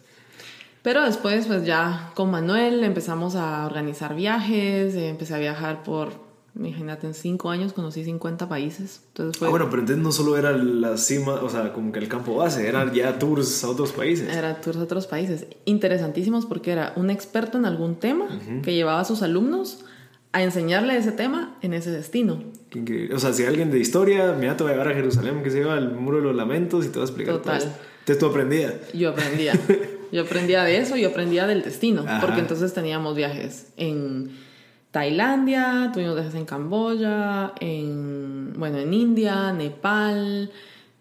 Pero 0.82 1.05
después, 1.05 1.47
pues 1.47 1.64
ya 1.64 2.11
con 2.14 2.30
Manuel 2.30 2.84
empezamos 2.84 3.36
a 3.36 3.64
organizar 3.64 4.14
viajes, 4.14 4.95
empecé 4.97 5.34
a 5.34 5.39
viajar 5.39 5.82
por 5.82 6.28
Imagínate, 6.59 7.06
en 7.06 7.14
cinco 7.14 7.50
años 7.50 7.72
conocí 7.72 8.04
50 8.04 8.48
países. 8.48 9.02
Entonces 9.09 9.38
fue... 9.38 9.46
Ah, 9.46 9.50
bueno, 9.50 9.70
pero 9.70 9.82
entonces 9.82 10.02
no 10.02 10.11
solo 10.11 10.36
era 10.36 10.52
la 10.52 10.96
cima, 10.96 11.34
o 11.34 11.48
sea, 11.48 11.72
como 11.72 11.92
que 11.92 12.00
el 12.00 12.09
campo 12.09 12.34
base, 12.34 12.66
eran 12.66 12.92
ya 12.92 13.18
tours 13.18 13.62
a 13.62 13.68
otros 13.68 13.92
países. 13.92 14.34
Era 14.34 14.61
tours 14.61 14.78
a 14.78 14.82
otros 14.82 15.06
países. 15.06 15.46
Interesantísimos 15.66 16.46
porque 16.46 16.72
era 16.72 16.92
un 16.96 17.11
experto 17.11 17.59
en 17.59 17.64
algún 17.64 17.94
tema 17.94 18.26
que 18.62 18.74
llevaba 18.74 19.00
a 19.00 19.04
sus 19.04 19.22
alumnos 19.22 19.84
a 20.32 20.42
enseñarle 20.42 20.96
ese 20.96 21.12
tema 21.12 21.56
en 21.62 21.74
ese 21.74 21.92
destino. 21.92 22.42
Qué 22.70 22.80
increíble. 22.80 23.14
O 23.14 23.18
sea, 23.20 23.32
si 23.32 23.44
alguien 23.44 23.70
de 23.70 23.78
historia, 23.78 24.32
mira, 24.32 24.56
te 24.56 24.64
voy 24.64 24.72
a 24.72 24.74
llevar 24.74 24.92
a 24.92 24.94
Jerusalén, 24.94 25.42
que 25.44 25.50
se 25.50 25.59
lleva 25.59 25.74
al 25.74 25.92
muro 25.92 26.18
de 26.18 26.24
los 26.24 26.34
lamentos 26.36 26.84
y 26.84 26.88
te 26.88 26.98
va 26.98 27.04
a 27.04 27.06
explicar 27.06 27.36
Total. 27.36 27.61
todo 27.61 27.70
Entonces 28.00 28.18
tú 28.18 28.26
aprendías. 28.26 28.74
Yo 28.92 29.11
aprendía. 29.11 29.52
yo 30.12 30.22
aprendía 30.22 30.64
de 30.64 30.78
eso, 30.78 30.96
yo 30.96 31.09
aprendía 31.09 31.46
del 31.46 31.62
destino. 31.62 32.04
Porque 32.20 32.40
entonces 32.40 32.74
teníamos 32.74 33.14
viajes 33.14 33.68
en 33.76 34.47
Tailandia, 34.91 35.91
tuvimos 35.93 36.14
viajes 36.14 36.34
en 36.34 36.47
Camboya, 36.47 37.53
en, 37.61 38.55
bueno, 38.57 38.78
en 38.78 38.95
India, 38.95 39.53
Nepal, 39.53 40.51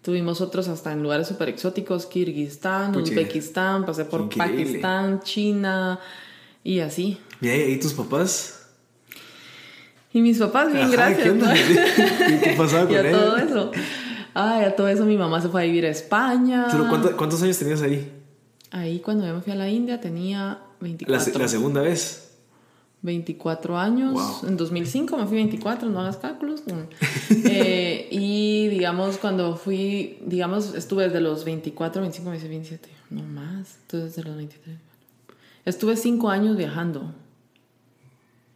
tuvimos 0.02 0.42
otros 0.42 0.68
hasta 0.68 0.92
en 0.92 1.04
lugares 1.04 1.28
súper 1.28 1.50
exóticos, 1.50 2.06
Kirguistán, 2.06 2.96
Uzbekistán, 2.96 3.86
pasé 3.86 4.04
por 4.06 4.30
Pakistán, 4.30 5.22
China 5.22 6.00
y 6.64 6.82
así. 6.82 7.18
¿Y 7.40 7.48
ahí 7.48 7.80
tus 7.80 7.94
papás? 7.94 8.68
Y 10.12 10.22
mis 10.22 10.38
papás, 10.38 10.74
bien, 10.74 10.92
gracias. 10.92 11.34
¿qué, 11.34 12.40
¿Qué, 12.44 12.56
pasaba 12.58 12.88
con 12.88 12.94
y 12.94 12.98
a 12.98 13.12
todo 13.12 13.38
eso. 13.38 13.72
Ay, 14.34 14.66
a 14.66 14.76
todo 14.76 14.88
eso 14.90 15.06
mi 15.06 15.18
mamá 15.18 15.42
se 15.42 15.48
fue 15.48 15.62
a 15.62 15.66
vivir 15.66 15.86
a 15.86 15.90
España. 15.90 16.68
¿cuántos, 17.16 17.42
años 17.42 17.58
tenías 17.58 17.82
ahí? 17.82 18.12
Ahí 18.72 19.00
cuando 19.00 19.26
yo 19.26 19.34
me 19.34 19.42
fui 19.42 19.54
a 19.54 19.56
la 19.56 19.70
India 19.70 20.02
tenía 20.02 20.60
24. 20.82 21.34
¿La, 21.34 21.40
la 21.40 21.48
segunda 21.48 21.82
vez? 21.82 22.27
24 23.08 23.78
años. 23.78 24.43
En 24.43 24.55
2005 24.58 25.18
me 25.18 25.26
fui 25.26 25.38
24, 25.38 25.89
no 25.89 25.99
hagas 26.01 26.18
cálculos. 26.18 26.64
Eh, 27.30 28.08
y 28.12 28.68
digamos, 28.68 29.18
cuando 29.18 29.55
fui, 29.55 30.20
digamos, 30.26 30.76
estuve 30.76 31.05
desde 31.05 31.22
los 31.22 31.43
24, 31.45 32.01
25, 32.01 32.30
26, 32.30 32.49
27, 32.49 32.89
no 33.10 33.24
más. 33.24 33.78
Entonces, 33.82 34.16
desde 34.16 34.28
los 34.28 34.38
23. 34.38 34.78
Estuve 35.66 35.95
5 35.95 36.30
años 36.30 36.58
viajando. 36.58 37.14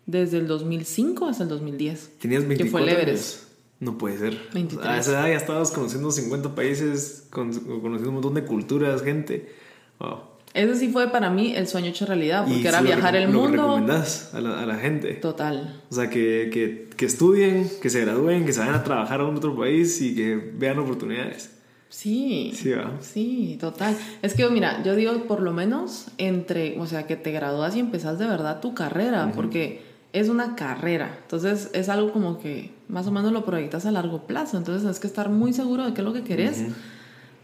Desde 0.05 0.37
el 0.37 0.47
2005 0.47 1.25
hasta 1.25 1.43
el 1.43 1.49
2010. 1.49 2.19
¿Tenías 2.19 2.47
24 2.47 2.65
que 2.65 2.71
fue 2.71 2.81
el 2.81 2.89
Everest. 2.89 3.43
No 3.79 3.97
puede 3.97 4.17
ser. 4.17 4.37
23. 4.53 4.87
A 4.87 4.97
esa 4.97 5.11
edad 5.11 5.27
ya 5.27 5.37
estabas 5.37 5.71
conociendo 5.71 6.11
50 6.11 6.53
países, 6.53 7.27
conociendo 7.29 8.09
un 8.09 8.13
montón 8.13 8.33
de 8.35 8.43
culturas, 8.43 9.01
gente. 9.01 9.53
Wow. 9.99 10.30
Ese 10.53 10.75
sí 10.75 10.89
fue 10.89 11.07
para 11.09 11.29
mí 11.29 11.53
el 11.55 11.67
sueño 11.67 11.87
hecho 11.87 12.05
realidad, 12.05 12.45
porque 12.45 12.67
era 12.67 12.81
viajar 12.81 13.15
el 13.15 13.29
mundo. 13.29 13.55
Lo 13.55 13.63
recomendás 13.63 14.33
a 14.33 14.41
la, 14.41 14.61
a 14.61 14.65
la, 14.65 14.75
gente. 14.75 15.13
Total. 15.13 15.81
O 15.89 15.95
sea, 15.95 16.09
que, 16.09 16.49
que, 16.51 16.89
que, 16.95 17.05
estudien, 17.05 17.69
que 17.81 17.89
se 17.89 18.01
gradúen, 18.01 18.45
que 18.45 18.51
se 18.51 18.59
vayan 18.59 18.75
a 18.75 18.83
trabajar 18.83 19.21
a 19.21 19.25
otro 19.25 19.55
país 19.55 20.01
y 20.01 20.13
que 20.13 20.35
vean 20.35 20.79
oportunidades. 20.79 21.51
Sí. 21.91 22.51
Sí, 22.55 22.73
sí, 23.01 23.57
total. 23.59 23.97
Es 24.21 24.33
que, 24.33 24.49
mira, 24.49 24.81
yo 24.83 24.95
digo, 24.95 25.13
por 25.27 25.41
lo 25.41 25.51
menos 25.51 26.07
entre, 26.17 26.79
o 26.79 26.85
sea, 26.85 27.05
que 27.05 27.17
te 27.17 27.31
gradúas 27.31 27.75
y 27.75 27.79
empezás 27.79 28.17
de 28.17 28.27
verdad 28.27 28.61
tu 28.61 28.73
carrera, 28.73 29.31
porque 29.35 29.83
es 30.13 30.29
una 30.29 30.55
carrera. 30.55 31.17
Entonces, 31.21 31.69
es 31.73 31.89
algo 31.89 32.11
como 32.11 32.39
que 32.39 32.71
más 32.87 33.07
o 33.07 33.11
menos 33.11 33.31
lo 33.31 33.45
proyectas 33.45 33.85
a 33.85 33.91
largo 33.91 34.25
plazo. 34.25 34.57
Entonces, 34.57 34.89
es 34.89 34.99
que 34.99 35.07
estar 35.07 35.29
muy 35.29 35.53
seguro 35.53 35.85
de 35.85 35.93
qué 35.93 36.01
es 36.01 36.05
lo 36.05 36.13
que 36.13 36.23
querés. 36.23 36.63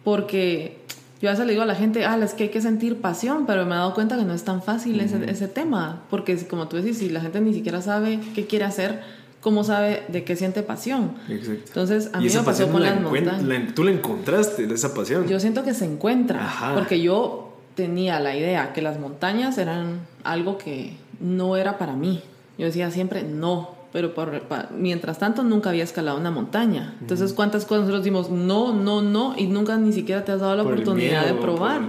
Porque 0.04 0.78
yo 1.22 1.30
a 1.30 1.32
veces 1.32 1.46
le 1.46 1.54
digo 1.54 1.64
a 1.64 1.66
la 1.66 1.76
gente, 1.76 2.06
ah, 2.06 2.18
es 2.24 2.34
que 2.34 2.44
hay 2.44 2.50
que 2.50 2.62
sentir 2.62 3.02
pasión, 3.02 3.46
pero 3.46 3.66
me 3.66 3.72
he 3.72 3.78
dado 3.78 3.94
cuenta 3.94 4.18
que 4.18 4.24
no 4.24 4.34
es 4.34 4.44
tan 4.44 4.62
fácil 4.62 5.00
ese, 5.00 5.30
ese, 5.30 5.48
tema, 5.48 6.04
porque 6.10 6.38
como 6.48 6.68
tú 6.68 6.78
decís, 6.78 7.00
si 7.00 7.10
la 7.10 7.22
gente 7.22 7.42
ni 7.42 7.54
siquiera 7.54 7.82
sabe 7.82 8.20
qué 8.36 8.46
quiere 8.46 8.66
hacer, 8.66 9.02
¿cómo 9.42 9.64
sabe 9.64 10.04
de 10.10 10.24
qué 10.24 10.36
siente 10.36 10.62
pasión? 10.62 11.14
Exacto. 11.30 11.64
Entonces, 11.68 12.10
a 12.14 12.20
mí 12.20 12.30
me 12.30 12.42
pasó 12.42 12.70
con 12.70 12.84
las 12.84 13.02
montañas. 13.02 13.74
tú 13.74 13.84
la 13.84 13.92
encontraste, 13.92 14.72
esa 14.72 14.94
pasión. 14.94 15.28
Yo 15.28 15.40
siento 15.40 15.64
que 15.64 15.74
se 15.74 15.86
encuentra, 15.86 16.74
porque 16.76 17.02
yo 17.02 17.54
tenía 17.76 18.20
la 18.20 18.36
idea 18.36 18.74
que 18.74 18.82
las 18.82 19.00
montañas 19.00 19.58
eran 19.58 20.02
algo 20.24 20.58
que 20.58 20.94
no 21.20 21.58
era 21.58 21.78
para 21.78 21.94
mí. 21.94 22.22
Yo 22.58 22.66
decía 22.66 22.92
siempre, 22.92 23.24
no, 23.24 23.77
pero 23.92 24.14
por, 24.14 24.42
mientras 24.72 25.20
tanto 25.20 25.44
nunca 25.44 25.70
había 25.70 25.84
escalado 25.84 26.18
una 26.18 26.32
montaña. 26.32 26.96
Entonces, 27.02 27.34
¿cuántas 27.34 27.66
cosas 27.66 27.82
nosotros 27.82 28.04
decimos 28.04 28.30
no, 28.30 28.74
no, 28.74 29.02
no? 29.02 29.36
Y 29.38 29.48
nunca 29.48 29.78
ni 29.78 29.94
siquiera 29.94 30.26
te 30.26 30.32
has 30.32 30.42
dado 30.42 30.56
la 30.56 30.64
oportunidad 30.64 31.26
de 31.26 31.34
probar. 31.34 31.82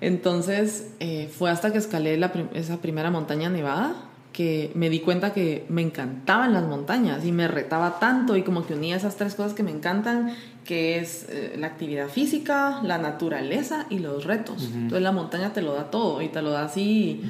Entonces, 0.00 0.94
eh, 1.00 1.30
fue 1.32 1.50
hasta 1.50 1.72
que 1.72 1.78
escalé 1.78 2.20
esa 2.54 2.78
primera 2.78 3.10
montaña 3.10 3.48
nevada 3.48 3.94
que 4.32 4.72
me 4.74 4.88
di 4.88 5.00
cuenta 5.00 5.32
que 5.32 5.66
me 5.68 5.82
encantaban 5.82 6.54
las 6.54 6.64
montañas 6.64 7.24
y 7.24 7.32
me 7.32 7.48
retaba 7.48 7.98
tanto 7.98 8.36
y 8.36 8.42
como 8.42 8.66
que 8.66 8.74
unía 8.74 8.96
esas 8.96 9.16
tres 9.16 9.34
cosas 9.34 9.52
que 9.52 9.62
me 9.62 9.70
encantan, 9.70 10.34
que 10.64 10.98
es 10.98 11.26
eh, 11.28 11.54
la 11.58 11.66
actividad 11.66 12.08
física, 12.08 12.80
la 12.82 12.98
naturaleza 12.98 13.86
y 13.90 13.98
los 13.98 14.24
retos. 14.24 14.70
Entonces 14.72 15.02
la 15.02 15.12
montaña 15.12 15.52
te 15.52 15.60
lo 15.60 15.74
da 15.74 15.90
todo 15.90 16.22
y 16.22 16.28
te 16.28 16.40
lo 16.40 16.50
da 16.50 16.64
así 16.64 17.22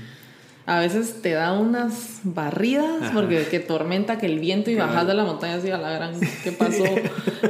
a 0.65 0.79
veces 0.79 1.23
te 1.23 1.33
da 1.33 1.53
unas 1.53 2.21
barridas 2.23 3.11
porque 3.13 3.47
que 3.47 3.59
tormenta 3.59 4.19
que 4.19 4.27
el 4.27 4.39
viento 4.39 4.71
y 4.71 4.77
bajas 4.77 5.07
de 5.07 5.15
la 5.15 5.25
montaña 5.25 5.57
así 5.57 5.71
a 5.71 5.79
la 5.79 5.91
gran 5.91 6.15
qué 6.45 6.53
pasó 6.59 6.85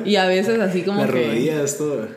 y 0.05 0.17
a 0.17 0.27
veces 0.27 0.59
así 0.61 0.83
como 0.83 1.03
Las 1.03 1.11
que 1.11 1.27
rodillas 1.27 1.79
todo. 1.79 2.09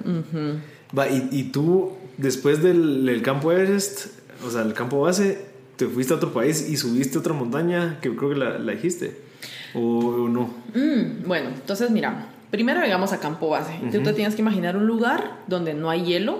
Va 0.97 1.09
y, 1.09 1.27
y, 1.31 1.43
tú 1.43 1.93
después 2.17 2.63
del, 2.63 3.21
campo 3.23 3.51
Everest 3.51 4.07
o 4.45 4.49
sea 4.49 4.61
el 4.61 4.73
campo 4.73 5.01
base 5.01 5.39
te 5.75 5.87
fuiste 5.87 6.13
a 6.13 6.17
otro 6.17 6.31
país 6.31 6.69
y 6.69 6.77
subiste 6.77 7.17
otra 7.17 7.33
montaña 7.33 7.99
que 8.01 8.15
creo 8.15 8.29
que 8.29 8.37
la, 8.37 8.57
la 8.57 8.71
dijiste 8.71 9.19
o, 9.73 10.29
no 10.29 10.53
mm, 10.73 11.27
bueno 11.27 11.49
entonces 11.49 11.91
mira 11.91 12.29
primero 12.51 12.81
llegamos 12.81 13.11
a 13.11 13.19
campo 13.19 13.49
base. 13.49 13.73
Tú 13.91 14.01
te 14.01 14.13
tienes 14.13 14.35
que 14.35 14.41
imaginar 14.41 14.77
un 14.77 14.87
lugar 14.87 15.39
donde 15.47 15.73
no 15.73 15.89
hay 15.89 16.05
hielo 16.05 16.39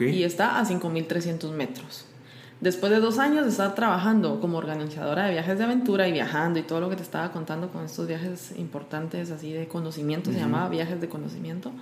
y 0.00 0.24
está 0.24 0.58
a 0.58 0.64
5300 0.64 1.52
metros 1.52 2.06
Después 2.62 2.92
de 2.92 3.00
dos 3.00 3.18
años 3.18 3.42
de 3.42 3.50
estar 3.50 3.74
trabajando 3.74 4.38
como 4.38 4.56
organizadora 4.56 5.24
de 5.24 5.32
viajes 5.32 5.58
de 5.58 5.64
aventura 5.64 6.06
y 6.06 6.12
viajando 6.12 6.60
y 6.60 6.62
todo 6.62 6.80
lo 6.80 6.88
que 6.88 6.94
te 6.94 7.02
estaba 7.02 7.32
contando 7.32 7.70
con 7.70 7.84
estos 7.84 8.06
viajes 8.06 8.54
importantes 8.56 9.32
así 9.32 9.52
de 9.52 9.66
conocimiento, 9.66 10.30
se 10.30 10.38
llamaba 10.38 10.68
viajes 10.68 11.00
de 11.00 11.08
conocimiento, 11.08 11.72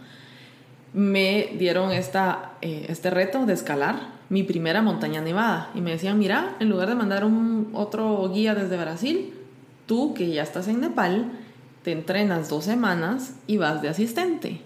me 0.94 1.50
dieron 1.58 1.92
esta, 1.92 2.52
eh, 2.62 2.86
este 2.88 3.10
reto 3.10 3.44
de 3.44 3.52
escalar 3.52 4.20
mi 4.30 4.42
primera 4.42 4.80
montaña 4.80 5.20
nevada 5.20 5.70
y 5.74 5.82
me 5.82 5.90
decían, 5.90 6.18
mira, 6.18 6.56
en 6.60 6.70
lugar 6.70 6.88
de 6.88 6.94
mandar 6.94 7.26
un 7.26 7.68
otro 7.74 8.30
guía 8.32 8.54
desde 8.54 8.78
Brasil, 8.78 9.34
tú 9.84 10.14
que 10.14 10.30
ya 10.30 10.42
estás 10.42 10.66
en 10.66 10.80
Nepal, 10.80 11.30
te 11.82 11.92
entrenas 11.92 12.48
dos 12.48 12.64
semanas 12.64 13.34
y 13.46 13.58
vas 13.58 13.82
de 13.82 13.90
asistente. 13.90 14.62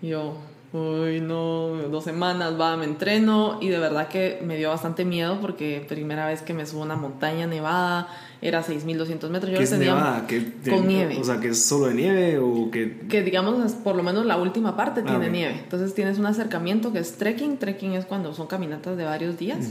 yo, 0.00 0.38
uy, 0.72 1.20
no, 1.20 1.68
dos 1.90 2.04
semanas, 2.04 2.58
va, 2.58 2.76
me 2.76 2.84
entreno 2.84 3.58
y 3.60 3.68
de 3.68 3.78
verdad 3.78 4.08
que 4.08 4.40
me 4.44 4.56
dio 4.56 4.70
bastante 4.70 5.04
miedo 5.04 5.38
porque 5.40 5.84
primera 5.86 6.26
vez 6.26 6.42
que 6.42 6.54
me 6.54 6.64
subo 6.64 6.82
a 6.82 6.84
una 6.86 6.96
montaña 6.96 7.46
nevada, 7.46 8.08
era 8.40 8.62
6200 8.62 9.30
metros. 9.30 9.52
Yo 9.52 9.58
¿Qué 9.58 9.64
es 9.64 9.78
nevada? 9.78 10.26
con 10.68 10.88
nieve. 10.88 11.18
O 11.20 11.24
sea, 11.24 11.38
que 11.38 11.48
es 11.48 11.64
solo 11.64 11.86
de 11.86 11.94
nieve 11.94 12.38
o 12.38 12.70
que... 12.70 13.00
Que 13.08 13.22
digamos, 13.22 13.72
por 13.72 13.94
lo 13.94 14.02
menos 14.02 14.26
la 14.26 14.36
última 14.36 14.76
parte 14.76 15.02
ah, 15.04 15.08
tiene 15.08 15.30
nieve. 15.30 15.60
Entonces 15.62 15.94
tienes 15.94 16.18
un 16.18 16.26
acercamiento 16.26 16.92
que 16.92 16.98
es 16.98 17.16
trekking. 17.18 17.58
Trekking 17.58 17.92
es 17.92 18.04
cuando 18.04 18.34
son 18.34 18.48
caminatas 18.48 18.96
de 18.96 19.04
varios 19.04 19.38
días, 19.38 19.68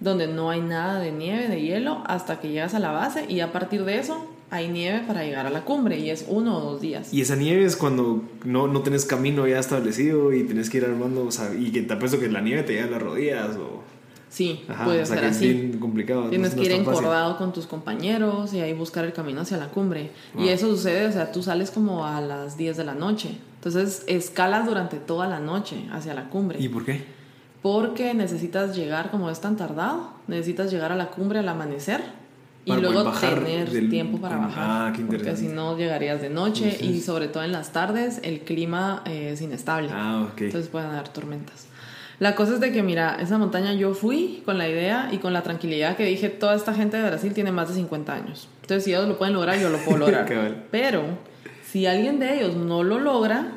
donde 0.00 0.28
no 0.28 0.48
hay 0.48 0.62
nada 0.62 0.98
de 1.00 1.12
nieve, 1.12 1.48
de 1.48 1.60
hielo, 1.60 2.02
hasta 2.06 2.40
que 2.40 2.48
llegas 2.48 2.74
a 2.74 2.78
la 2.78 2.92
base 2.92 3.26
y 3.28 3.40
a 3.40 3.52
partir 3.52 3.84
de 3.84 3.98
eso 3.98 4.35
hay 4.50 4.68
nieve 4.68 5.02
para 5.06 5.24
llegar 5.24 5.46
a 5.46 5.50
la 5.50 5.64
cumbre 5.64 5.98
y 5.98 6.10
es 6.10 6.24
uno 6.28 6.58
o 6.58 6.60
dos 6.60 6.80
días. 6.80 7.12
Y 7.12 7.20
esa 7.20 7.36
nieve 7.36 7.64
es 7.64 7.76
cuando 7.76 8.22
no, 8.44 8.68
no 8.68 8.82
tenés 8.82 9.04
camino 9.04 9.46
ya 9.46 9.58
establecido 9.58 10.32
y 10.32 10.44
tenés 10.44 10.70
que 10.70 10.78
ir 10.78 10.84
armando, 10.84 11.24
o 11.24 11.32
sea, 11.32 11.52
y 11.54 11.72
que 11.72 11.82
te 11.82 11.94
apuesto 11.94 12.20
que 12.20 12.28
la 12.28 12.40
nieve 12.40 12.62
te 12.62 12.74
llega 12.74 12.86
a 12.86 12.90
las 12.90 13.02
rodillas 13.02 13.56
o... 13.56 13.82
Sí, 14.28 14.64
puede 14.84 15.06
ser 15.06 15.24
así. 15.24 15.48
Es 15.48 15.60
bien 15.60 15.78
complicado. 15.78 16.28
Tienes 16.28 16.54
que 16.54 16.62
ir 16.62 16.72
encordado 16.72 17.38
con 17.38 17.52
tus 17.52 17.66
compañeros 17.66 18.52
y 18.52 18.60
ahí 18.60 18.74
buscar 18.74 19.04
el 19.04 19.12
camino 19.12 19.40
hacia 19.40 19.56
la 19.56 19.68
cumbre. 19.68 20.10
Y 20.36 20.48
eso 20.48 20.68
sucede, 20.68 21.06
o 21.06 21.12
sea, 21.12 21.32
tú 21.32 21.42
sales 21.42 21.70
como 21.70 22.04
a 22.04 22.20
las 22.20 22.58
10 22.58 22.76
de 22.76 22.84
la 22.84 22.94
noche. 22.94 23.38
Entonces 23.54 24.04
escalas 24.06 24.66
durante 24.66 24.98
toda 24.98 25.26
la 25.26 25.40
noche 25.40 25.86
hacia 25.90 26.12
la 26.12 26.28
cumbre. 26.28 26.58
¿Y 26.60 26.68
por 26.68 26.84
qué? 26.84 27.04
Porque 27.62 28.12
necesitas 28.14 28.76
llegar, 28.76 29.10
como 29.10 29.30
es 29.30 29.40
tan 29.40 29.56
tardado, 29.56 30.10
necesitas 30.26 30.70
llegar 30.70 30.92
a 30.92 30.96
la 30.96 31.08
cumbre 31.08 31.38
al 31.38 31.48
amanecer 31.48 32.02
y 32.66 32.72
luego 32.72 33.10
tener 33.12 33.88
tiempo 33.88 34.18
para 34.18 34.36
bajar. 34.36 34.54
Ah, 34.58 34.92
qué 34.94 35.00
interesante. 35.00 35.32
Porque 35.32 35.48
si 35.48 35.54
no 35.54 35.78
llegarías 35.78 36.20
de 36.20 36.28
noche 36.28 36.76
y 36.80 37.00
sobre 37.00 37.28
todo 37.28 37.44
en 37.44 37.52
las 37.52 37.72
tardes 37.72 38.20
el 38.24 38.40
clima 38.40 39.02
es 39.06 39.40
inestable. 39.40 39.88
Ah, 39.92 40.28
ok. 40.30 40.42
Entonces 40.42 40.68
pueden 40.68 40.90
haber 40.90 41.08
tormentas. 41.08 41.68
La 42.18 42.34
cosa 42.34 42.54
es 42.54 42.60
de 42.60 42.72
que, 42.72 42.82
mira, 42.82 43.18
esa 43.20 43.38
montaña 43.38 43.74
yo 43.74 43.94
fui 43.94 44.42
con 44.44 44.58
la 44.58 44.68
idea 44.68 45.10
y 45.12 45.18
con 45.18 45.32
la 45.32 45.42
tranquilidad 45.42 45.96
que 45.96 46.04
dije, 46.04 46.28
toda 46.28 46.56
esta 46.56 46.74
gente 46.74 46.96
de 46.96 47.06
Brasil 47.06 47.32
tiene 47.34 47.52
más 47.52 47.68
de 47.68 47.74
50 47.74 48.12
años. 48.12 48.48
Entonces, 48.62 48.84
si 48.84 48.92
ellos 48.92 49.06
lo 49.06 49.18
pueden 49.18 49.34
lograr, 49.34 49.60
yo 49.60 49.68
lo 49.68 49.78
puedo 49.78 49.98
lograr. 49.98 50.64
Pero, 50.70 51.02
si 51.70 51.86
alguien 51.86 52.18
de 52.18 52.38
ellos 52.38 52.56
no 52.56 52.82
lo 52.82 52.98
logra, 52.98 53.52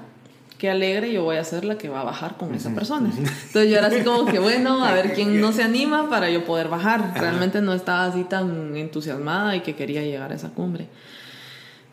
qué 0.59 0.69
alegre, 0.69 1.11
yo 1.11 1.23
voy 1.23 1.37
a 1.37 1.43
ser 1.43 1.63
la 1.63 1.77
que 1.77 1.89
va 1.89 2.01
a 2.01 2.03
bajar 2.03 2.37
con 2.37 2.53
esa 2.53 2.75
persona. 2.75 3.09
Entonces 3.17 3.71
yo 3.71 3.77
era 3.77 3.87
así 3.87 4.01
como 4.03 4.25
que, 4.25 4.39
bueno, 4.39 4.83
a 4.83 4.91
ver 4.91 5.13
quién 5.13 5.39
no 5.39 5.53
se 5.53 5.63
anima 5.63 6.09
para 6.09 6.29
yo 6.29 6.45
poder 6.45 6.67
bajar. 6.67 7.13
Realmente 7.15 7.61
no 7.61 7.73
estaba 7.73 8.05
así 8.05 8.25
tan 8.25 8.75
entusiasmada 8.75 9.55
y 9.55 9.61
que 9.61 9.75
quería 9.75 10.01
llegar 10.03 10.31
a 10.31 10.35
esa 10.35 10.49
cumbre. 10.49 10.87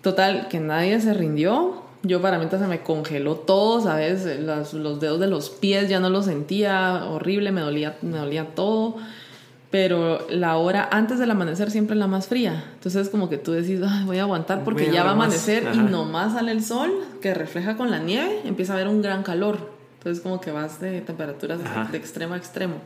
Total, 0.03 0.49
que 0.49 0.59
nadie 0.59 1.01
se 1.01 1.15
rindió. 1.15 1.85
Yo 2.03 2.21
para 2.21 2.39
mí 2.39 2.47
se 2.51 2.59
me 2.59 2.83
congeló 2.83 3.37
todo, 3.37 3.81
¿sabes? 3.81 4.27
Los, 4.41 4.75
los 4.75 5.01
dedos 5.01 5.21
de 5.21 5.29
los 5.29 5.49
pies 5.49 5.89
ya 5.89 6.01
no 6.01 6.11
los 6.11 6.27
sentía, 6.27 7.05
horrible, 7.05 7.53
me 7.53 7.61
dolía, 7.61 7.97
me 8.03 8.19
dolía 8.19 8.49
todo 8.55 8.97
pero 9.71 10.27
la 10.31 10.57
hora 10.57 10.89
antes 10.93 11.19
del 11.19 11.31
amanecer 11.31 11.71
siempre 11.71 11.95
es 11.95 11.99
la 11.99 12.07
más 12.07 12.29
fría. 12.29 12.65
Entonces 12.75 13.09
como 13.09 13.29
que 13.29 13.39
tú 13.39 13.53
decís, 13.53 13.81
voy 14.05 14.19
a 14.19 14.23
aguantar 14.23 14.65
porque 14.65 14.91
ya 14.93 15.03
va 15.03 15.11
a 15.11 15.13
amanecer 15.13 15.69
y 15.75 15.79
nomás 15.79 16.35
sale 16.35 16.53
el 16.53 16.63
sol 16.63 16.93
que 17.21 17.35
refleja 17.35 17.77
con 17.77 17.91
la 17.91 17.99
nieve, 17.99 18.43
empieza 18.45 18.73
a 18.73 18.77
haber 18.77 18.89
un 18.89 19.03
gran 19.03 19.23
calor. 19.23 19.59
Entonces 19.99 20.23
como 20.23 20.41
que 20.41 20.53
vas 20.53 20.81
de 20.81 21.01
temperaturas 21.01 21.61
de 21.91 21.99
extremo 21.99 22.35
a 22.35 22.37
extremo. 22.37 22.77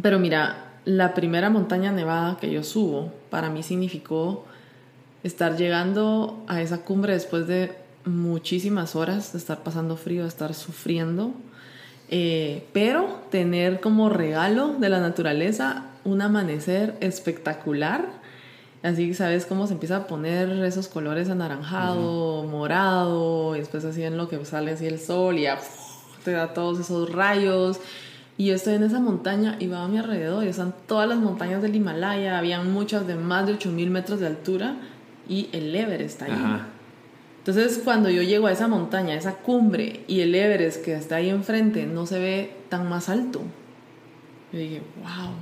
Pero 0.00 0.18
mira, 0.18 0.68
la 0.84 1.12
primera 1.12 1.50
montaña 1.50 1.92
nevada 1.92 2.38
que 2.40 2.50
yo 2.50 2.64
subo 2.64 3.12
para 3.28 3.50
mí 3.50 3.62
significó 3.62 4.46
estar 5.22 5.56
llegando 5.56 6.42
a 6.46 6.62
esa 6.62 6.78
cumbre 6.78 7.12
después 7.12 7.46
de 7.46 7.76
muchísimas 8.06 8.96
horas 8.96 9.32
de 9.32 9.38
estar 9.38 9.62
pasando 9.62 9.96
frío, 9.96 10.22
de 10.22 10.28
estar 10.28 10.54
sufriendo 10.54 11.34
eh, 12.10 12.66
pero 12.72 13.20
tener 13.30 13.80
como 13.80 14.08
regalo 14.08 14.74
de 14.78 14.88
la 14.88 15.00
naturaleza 15.00 15.84
un 16.04 16.22
amanecer 16.22 16.96
espectacular. 17.00 18.06
Así 18.82 19.12
sabes 19.12 19.44
cómo 19.44 19.66
se 19.66 19.74
empieza 19.74 19.96
a 19.96 20.06
poner 20.06 20.48
esos 20.64 20.88
colores 20.88 21.28
anaranjado, 21.28 22.44
morado, 22.44 23.56
y 23.56 23.58
después 23.58 23.84
así 23.84 24.02
en 24.04 24.16
lo 24.16 24.28
que 24.28 24.42
sale 24.44 24.72
así 24.72 24.86
el 24.86 25.00
sol 25.00 25.36
y 25.36 25.42
ya 25.42 25.58
te 26.24 26.32
da 26.32 26.54
todos 26.54 26.78
esos 26.78 27.12
rayos. 27.12 27.80
Y 28.36 28.46
yo 28.46 28.54
estoy 28.54 28.74
en 28.74 28.84
esa 28.84 29.00
montaña 29.00 29.56
y 29.58 29.66
va 29.66 29.82
a 29.82 29.88
mi 29.88 29.98
alrededor 29.98 30.44
y 30.44 30.48
están 30.48 30.72
todas 30.86 31.08
las 31.08 31.18
montañas 31.18 31.60
del 31.60 31.74
Himalaya, 31.74 32.38
habían 32.38 32.72
muchas 32.72 33.04
de 33.06 33.16
más 33.16 33.46
de 33.46 33.54
8000 33.54 33.90
metros 33.90 34.20
de 34.20 34.28
altura 34.28 34.76
y 35.28 35.48
el 35.52 35.74
Everest 35.74 36.22
está 36.22 36.26
ahí. 36.26 36.62
Entonces, 37.48 37.80
cuando 37.82 38.10
yo 38.10 38.20
llego 38.20 38.46
a 38.46 38.52
esa 38.52 38.68
montaña, 38.68 39.14
a 39.14 39.16
esa 39.16 39.36
cumbre, 39.36 40.04
y 40.06 40.20
el 40.20 40.34
Everest 40.34 40.84
que 40.84 40.94
está 40.94 41.16
ahí 41.16 41.30
enfrente 41.30 41.86
no 41.86 42.04
se 42.04 42.18
ve 42.18 42.52
tan 42.68 42.90
más 42.90 43.08
alto, 43.08 43.40
yo 44.52 44.58
dije, 44.58 44.82
wow. 45.00 45.32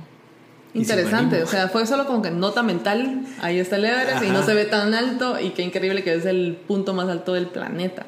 Interesante, 0.73 1.43
o 1.43 1.47
sea, 1.47 1.67
fue 1.67 1.85
solo 1.85 2.05
como 2.05 2.21
que 2.21 2.31
nota 2.31 2.63
mental, 2.63 3.25
ahí 3.41 3.59
está 3.59 3.75
el 3.75 3.83
Everest 3.83 4.23
y 4.23 4.29
no 4.29 4.41
se 4.43 4.53
ve 4.53 4.63
tan 4.63 4.93
alto 4.93 5.37
y 5.37 5.49
qué 5.49 5.63
increíble 5.63 6.01
que 6.01 6.13
es 6.13 6.25
el 6.25 6.57
punto 6.65 6.93
más 6.93 7.09
alto 7.09 7.33
del 7.33 7.47
planeta. 7.47 8.05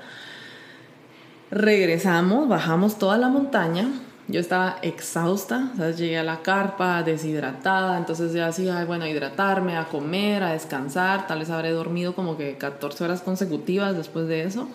Regresamos, 1.52 2.47
bajamos 2.47 3.00
toda 3.00 3.18
la 3.18 3.28
montaña 3.28 3.89
yo 4.30 4.40
estaba 4.40 4.78
exhausta, 4.84 5.72
¿sabes? 5.76 5.98
llegué 5.98 6.20
a 6.20 6.24
la 6.24 6.42
carpa 6.44 7.02
deshidratada, 7.02 7.98
entonces 7.98 8.32
ya 8.32 8.48
así, 8.48 8.68
bueno, 8.86 9.06
a 9.06 9.10
hidratarme, 9.10 9.76
a 9.76 9.86
comer, 9.86 10.44
a 10.44 10.54
descansar, 10.54 11.26
tal 11.26 11.40
vez 11.40 11.50
habré 11.50 11.72
dormido 11.72 12.14
como 12.14 12.38
que 12.38 12.56
14 12.56 13.04
horas 13.04 13.22
consecutivas 13.22 13.98
después 13.98 14.28
de 14.28 14.44
eso, 14.44 14.70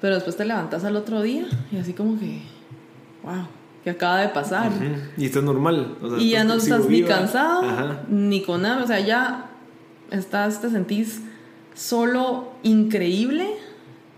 pero 0.00 0.16
después 0.16 0.36
te 0.36 0.44
levantas 0.44 0.84
al 0.84 0.96
otro 0.96 1.22
día 1.22 1.46
y 1.70 1.76
así 1.78 1.92
como 1.92 2.18
que, 2.18 2.42
wow, 3.22 3.46
que 3.84 3.90
acaba 3.90 4.18
de 4.18 4.30
pasar. 4.30 4.72
Y 5.16 5.26
está 5.26 5.40
normal. 5.42 5.96
y 6.18 6.30
ya 6.30 6.42
no 6.42 6.54
estás 6.54 6.88
ni 6.88 7.02
cansado, 7.02 7.62
ni 8.08 8.42
con 8.42 8.62
nada, 8.62 8.82
o 8.82 8.86
sea, 8.86 8.98
ya 8.98 9.46
estás, 10.10 10.60
te 10.60 10.70
sentís 10.70 11.22
solo 11.72 12.48
increíble 12.64 13.46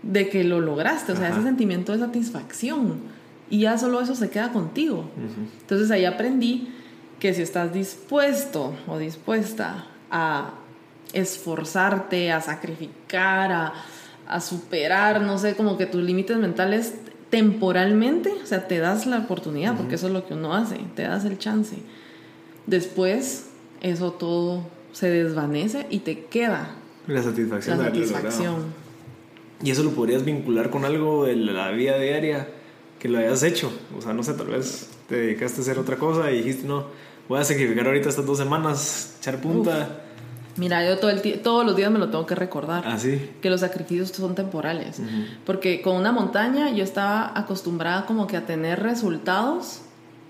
de 0.01 0.27
que 0.29 0.43
lo 0.43 0.59
lograste, 0.59 1.11
o 1.11 1.15
sea, 1.15 1.29
ese 1.29 1.43
sentimiento 1.43 1.91
de 1.91 1.99
satisfacción 1.99 3.10
y 3.51 3.59
ya 3.59 3.77
solo 3.77 4.01
eso 4.01 4.15
se 4.15 4.29
queda 4.29 4.51
contigo. 4.51 5.05
Entonces 5.61 5.91
ahí 5.91 6.05
aprendí 6.05 6.69
que 7.19 7.33
si 7.33 7.43
estás 7.43 7.71
dispuesto 7.73 8.73
o 8.87 8.97
dispuesta 8.97 9.85
a 10.09 10.53
esforzarte, 11.13 12.31
a 12.31 12.39
sacrificar, 12.41 13.51
a, 13.51 13.73
a 14.27 14.39
superar, 14.39 15.21
no 15.21 15.37
sé, 15.37 15.55
como 15.55 15.77
que 15.77 15.85
tus 15.85 16.01
límites 16.01 16.37
mentales 16.37 16.95
temporalmente, 17.29 18.31
o 18.41 18.45
sea, 18.45 18.67
te 18.67 18.79
das 18.79 19.05
la 19.05 19.19
oportunidad, 19.19 19.75
porque 19.75 19.95
eso 19.95 20.07
es 20.07 20.13
lo 20.13 20.25
que 20.25 20.33
uno 20.33 20.55
hace, 20.55 20.77
te 20.95 21.03
das 21.03 21.25
el 21.25 21.37
chance. 21.37 21.75
Después, 22.67 23.49
eso 23.81 24.13
todo 24.13 24.63
se 24.93 25.09
desvanece 25.09 25.87
y 25.89 25.99
te 25.99 26.23
queda 26.25 26.75
la 27.07 27.21
satisfacción. 27.21 27.77
La 27.79 27.85
satisfacción. 27.85 28.73
Y 29.63 29.71
eso 29.71 29.83
lo 29.83 29.91
podrías 29.91 30.23
vincular 30.23 30.69
con 30.69 30.85
algo 30.85 31.25
de 31.25 31.35
la 31.35 31.69
vida 31.71 31.97
diaria 31.97 32.47
que 33.01 33.09
lo 33.09 33.17
hayas 33.17 33.41
hecho. 33.41 33.71
O 33.97 34.01
sea, 34.01 34.13
no 34.13 34.21
sé, 34.21 34.35
tal 34.35 34.47
vez 34.47 34.87
te 35.09 35.15
dedicaste 35.15 35.59
a 35.59 35.61
hacer 35.63 35.79
otra 35.79 35.95
cosa 35.95 36.29
y 36.31 36.37
dijiste, 36.37 36.67
no, 36.67 36.85
voy 37.27 37.39
a 37.39 37.43
sacrificar 37.43 37.87
ahorita 37.87 38.09
estas 38.09 38.27
dos 38.27 38.37
semanas, 38.37 39.15
echar 39.19 39.41
punta. 39.41 40.03
Mira, 40.55 40.85
yo 40.85 40.99
todo 40.99 41.09
el 41.09 41.41
todos 41.41 41.65
los 41.65 41.75
días 41.75 41.89
me 41.89 41.97
lo 41.97 42.09
tengo 42.09 42.27
que 42.27 42.35
recordar. 42.35 42.83
¿Ah? 42.85 42.97
Que 43.41 43.49
los 43.49 43.61
sacrificios 43.61 44.09
son 44.09 44.35
temporales. 44.35 45.01
Porque 45.47 45.81
con 45.81 45.95
una 45.95 46.11
montaña 46.11 46.69
yo 46.69 46.83
estaba 46.83 47.31
acostumbrada 47.35 48.05
como 48.05 48.27
que 48.27 48.37
a 48.37 48.45
tener 48.45 48.83
resultados 48.83 49.81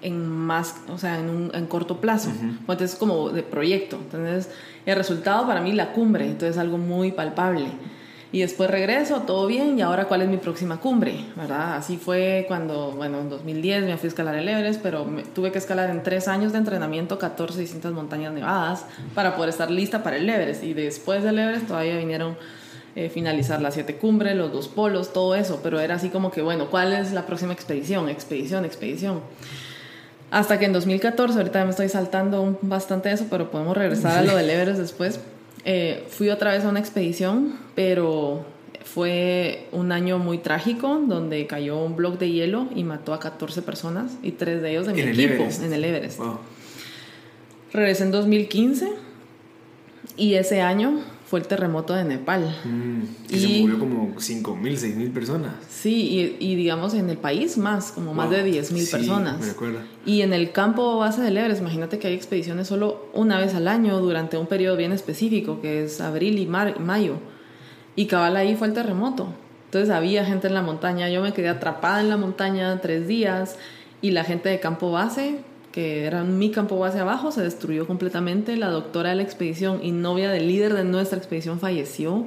en 0.02 0.26
más, 0.30 0.76
o 0.88 0.98
sea, 0.98 1.20
en, 1.20 1.30
un, 1.30 1.52
en 1.54 1.66
corto 1.66 2.00
plazo. 2.00 2.32
Entonces, 2.42 2.96
como 2.96 3.32
de 3.32 3.44
proyecto. 3.44 3.98
Entonces, 3.98 4.50
el 4.86 4.96
resultado 4.96 5.46
para 5.46 5.60
mí 5.60 5.74
la 5.74 5.92
cumbre. 5.92 6.26
Entonces, 6.26 6.58
algo 6.58 6.78
muy 6.78 7.12
palpable 7.12 7.68
y 8.34 8.40
después 8.40 8.70
regreso, 8.70 9.24
todo 9.24 9.46
bien, 9.46 9.78
y 9.78 9.82
ahora 9.82 10.06
cuál 10.06 10.22
es 10.22 10.30
mi 10.30 10.38
próxima 10.38 10.80
cumbre, 10.80 11.26
¿verdad? 11.36 11.76
Así 11.76 11.98
fue 11.98 12.46
cuando, 12.48 12.92
bueno, 12.92 13.20
en 13.20 13.30
2010 13.30 13.84
me 13.84 13.98
fui 13.98 14.08
a 14.08 14.10
escalar 14.10 14.36
el 14.36 14.48
Everest, 14.48 14.82
pero 14.82 15.06
tuve 15.36 15.52
que 15.52 15.58
escalar 15.58 15.90
en 15.90 16.02
tres 16.02 16.30
años 16.30 16.54
de 16.54 16.60
entrenamiento 16.60 17.20
14 17.20 17.60
distintas 17.60 17.92
montañas 17.92 18.32
nevadas 18.32 18.86
para 19.16 19.36
poder 19.36 19.50
estar 19.50 19.70
lista 19.70 20.02
para 20.02 20.16
el 20.16 20.30
Everest. 20.30 20.64
Y 20.64 20.74
después 20.74 21.24
del 21.24 21.40
Everest 21.40 21.68
todavía 21.68 21.98
vinieron 21.98 22.38
eh, 22.96 23.10
finalizar 23.10 23.62
las 23.62 23.74
siete 23.74 23.98
cumbres, 23.98 24.38
los 24.38 24.54
dos 24.54 24.70
polos, 24.70 25.12
todo 25.12 25.36
eso, 25.36 25.60
pero 25.62 25.82
era 25.82 25.96
así 25.96 26.08
como 26.08 26.32
que, 26.32 26.42
bueno, 26.42 26.68
¿cuál 26.70 26.94
es 26.94 27.12
la 27.12 27.26
próxima 27.26 27.52
expedición? 27.52 28.08
Expedición, 28.08 28.64
expedición. 28.64 29.20
Hasta 30.30 30.58
que 30.58 30.64
en 30.64 30.72
2014, 30.72 31.38
ahorita 31.38 31.66
me 31.66 31.72
estoy 31.72 31.90
saltando 31.90 32.58
bastante 32.62 33.12
eso, 33.12 33.26
pero 33.30 33.52
podemos 33.52 33.76
regresar 33.76 34.18
a 34.18 34.22
lo 34.22 34.38
del 34.38 34.50
Everest 34.50 34.80
después 34.80 35.20
eh, 35.66 36.06
fui 36.10 36.30
otra 36.30 36.52
vez 36.52 36.64
a 36.64 36.70
una 36.70 36.80
expedición, 36.80 37.56
pero 37.76 38.46
fue 38.84 39.68
un 39.72 39.92
año 39.92 40.18
muy 40.18 40.40
trágico 40.40 41.02
donde 41.08 41.46
cayó 41.48 41.80
un 41.80 41.96
bloque 41.96 42.26
de 42.26 42.32
hielo 42.32 42.68
y 42.76 42.84
mató 42.84 43.14
a 43.14 43.20
14 43.20 43.62
personas 43.62 44.18
y 44.24 44.32
tres 44.32 44.62
de 44.62 44.72
ellos 44.72 44.88
de 44.88 44.94
mi 44.94 45.02
equipo 45.02 45.48
en 45.64 45.74
el 45.74 45.84
Everest. 45.84 46.20
Regresé 47.74 48.04
en 48.04 48.12
2015 48.12 48.90
y 50.18 50.34
ese 50.34 50.62
año 50.62 51.00
fue 51.32 51.40
el 51.40 51.48
terremoto 51.48 51.94
de 51.94 52.04
Nepal. 52.04 52.54
Mm, 52.66 53.34
y 53.34 53.40
se 53.40 53.48
murió 53.62 53.80
como 53.80 54.16
5.000, 54.16 54.78
6.000 54.78 55.14
personas. 55.14 55.54
Sí, 55.70 56.36
y, 56.42 56.56
digamos 56.58 56.94
en 56.94 57.10
el 57.10 57.18
país 57.18 57.58
más, 57.58 57.94
como 57.94 58.14
más 58.14 58.30
de 58.30 58.46
10.000 58.46 58.92
personas. 58.92 59.40
Me 59.40 59.52
acuerdo. 59.52 59.80
Y 60.06 60.24
en 60.24 60.34
el 60.34 60.52
campo 60.52 60.98
base 60.98 61.22
del 61.22 61.38
Everest, 61.38 61.62
imagínate 61.62 62.00
que 62.00 62.10
hay 62.10 62.16
expediciones 62.16 62.68
solo 62.68 63.08
una 63.14 63.40
vez 63.40 63.56
al 63.56 63.70
año 63.70 64.02
durante 64.02 64.38
un 64.38 64.46
periodo 64.46 64.76
bien 64.76 64.92
específico, 64.92 65.62
que 65.62 65.86
es 65.86 66.02
abril 66.02 66.38
y 66.38 66.48
mayo. 66.48 67.16
Y 67.96 68.08
cabal 68.08 68.36
ahí 68.36 68.58
fue 68.58 68.68
el 68.68 68.74
terremoto. 68.74 69.34
Entonces 69.68 69.90
había 69.90 70.26
gente 70.26 70.48
en 70.50 70.54
la 70.54 70.62
montaña, 70.62 71.08
yo 71.08 71.22
me 71.22 71.32
quedé 71.32 71.48
atrapada 71.48 72.02
en 72.02 72.10
la 72.10 72.18
montaña 72.18 72.78
tres 72.82 73.08
días 73.08 73.56
y 74.02 74.12
la 74.12 74.26
gente 74.26 74.50
de 74.50 74.60
campo 74.60 74.92
base 74.92 75.40
que 75.72 76.06
era 76.06 76.24
mi 76.24 76.52
campo 76.52 76.78
base 76.78 77.00
abajo, 77.00 77.32
se 77.32 77.42
destruyó 77.42 77.88
completamente. 77.88 78.58
La 78.58 78.70
doctora 78.70 79.10
de 79.12 79.16
la 79.16 79.24
expedición 79.24 79.80
y 79.84 79.92
novia 79.92 80.30
del 80.32 80.48
líder 80.48 80.74
de 80.74 80.84
nuestra 80.84 81.18
expedición 81.18 81.60
falleció 81.60 82.26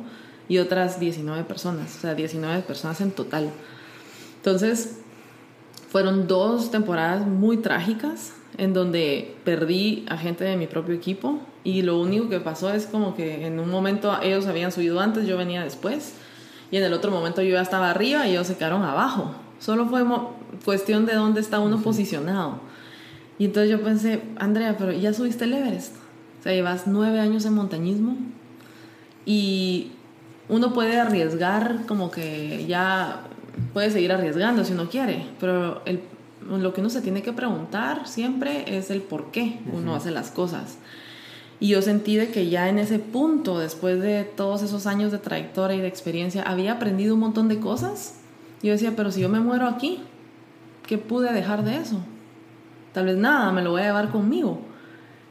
y 0.49 0.59
otras 0.59 1.01
19 1.01 1.45
personas, 1.45 1.97
o 1.97 2.01
sea, 2.01 2.15
19 2.15 2.63
personas 2.63 3.01
en 3.01 3.11
total. 3.11 3.51
Entonces, 4.37 5.01
fueron 5.89 6.27
dos 6.27 6.71
temporadas 6.71 7.27
muy 7.27 7.59
trágicas 7.59 8.35
en 8.59 8.73
donde 8.73 9.37
perdí 9.45 10.05
a 10.09 10.17
gente 10.17 10.45
de 10.45 10.57
mi 10.57 10.67
propio 10.67 10.95
equipo 10.95 11.41
y 11.65 11.83
lo 11.83 11.99
único 11.99 12.29
que 12.29 12.41
pasó 12.41 12.73
es 12.73 12.87
como 12.87 13.15
que 13.15 13.47
en 13.47 13.59
un 13.59 13.71
momento 13.71 14.15
ellos 14.23 14.47
habían 14.47 14.71
subido 14.71 15.01
antes, 15.01 15.27
yo 15.27 15.37
venía 15.37 15.63
después 15.65 16.15
y 16.71 16.77
en 16.77 16.85
el 16.85 16.93
otro 16.93 17.11
momento 17.11 17.43
yo 17.43 17.55
ya 17.55 17.63
estaba 17.63 17.91
arriba 17.91 18.27
y 18.27 18.33
ellos 18.33 18.47
se 18.47 18.57
quedaron 18.57 18.83
abajo. 18.83 19.35
Solo 19.61 19.87
fue 19.87 20.05
cuestión 20.65 21.07
de 21.07 21.15
dónde 21.15 21.41
está 21.41 21.61
uno 21.61 21.81
posicionado. 21.81 22.59
Y 23.39 23.47
entonces 23.47 23.71
yo 23.71 23.83
pensé, 23.83 24.23
Andrea, 24.37 24.77
pero 24.79 24.93
ya 24.93 25.13
subiste 25.13 25.45
el 25.45 25.55
Everest. 25.55 25.97
sea, 26.43 26.53
llevas 26.53 26.87
nueve 26.87 27.21
años 27.21 27.45
en 27.45 27.55
montañismo 27.55 28.17
y 29.27 29.93
uno 30.49 30.73
puede 30.73 30.99
arriesgar 30.99 31.87
como 31.87 32.11
que 32.11 32.67
ya 32.67 33.23
puede 33.73 33.91
seguir 33.91 34.13
arriesgando 34.13 34.65
si 34.65 34.73
uno 34.73 34.89
quiere, 34.89 35.27
pero 35.41 35.83
el, 35.87 36.01
lo 36.49 36.75
que 36.75 36.81
uno 36.81 36.91
se 36.91 37.01
tiene 37.01 37.23
que 37.23 37.33
preguntar 37.33 38.07
siempre 38.07 38.77
es 38.77 38.91
el 38.91 39.01
por 39.01 39.31
qué 39.31 39.61
uno 39.73 39.95
hace 39.95 40.11
las 40.11 40.31
cosas. 40.31 40.79
Y 41.61 41.69
yo 41.69 41.83
sentí 41.83 42.17
de 42.17 42.31
que 42.31 42.49
ya 42.49 42.69
en 42.69 42.79
ese 42.79 42.99
punto, 42.99 43.59
después 43.59 44.01
de 44.01 44.25
todos 44.25 44.63
esos 44.63 44.87
años 44.87 45.13
de 45.13 45.19
trayectoria 45.19 45.77
y 45.77 45.81
de 45.81 45.89
experiencia, 45.89 46.43
había 46.43 46.73
aprendido 46.73 47.15
un 47.15 47.21
montón 47.21 47.49
de 47.49 47.59
cosas. 47.59 48.17
Yo 48.63 48.73
decía, 48.73 48.95
pero 48.97 49.11
si 49.13 49.21
yo 49.21 49.29
me 49.29 49.41
muero 49.41 49.67
aquí, 49.67 50.03
¿qué 50.87 50.99
pude 50.99 51.33
dejar 51.33 51.65
de 51.65 51.77
eso? 51.77 52.01
Tal 52.95 53.07
vez 53.07 53.17
nada, 53.17 53.51
me 53.53 53.61
lo 53.61 53.73
voy 53.73 53.83
a 53.83 53.87
llevar 53.87 54.09
conmigo. 54.11 54.61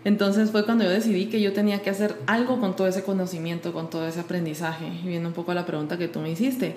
Entonces 0.03 0.51
fue 0.51 0.65
cuando 0.65 0.83
yo 0.83 0.89
decidí 0.89 1.27
que 1.27 1.41
yo 1.41 1.53
tenía 1.53 1.81
que 1.81 1.89
hacer 1.89 2.15
algo 2.27 2.59
con 2.59 2.75
todo 2.75 2.87
ese 2.87 3.03
conocimiento, 3.03 3.71
con 3.71 3.89
todo 3.89 4.05
ese 4.05 4.19
aprendizaje, 4.19 4.91
viendo 5.05 5.29
un 5.29 5.33
poco 5.33 5.53
a 5.53 5.55
la 5.55 5.65
pregunta 5.65 5.97
que 5.97 6.09
tú 6.09 6.19
me 6.19 6.29
hiciste, 6.29 6.75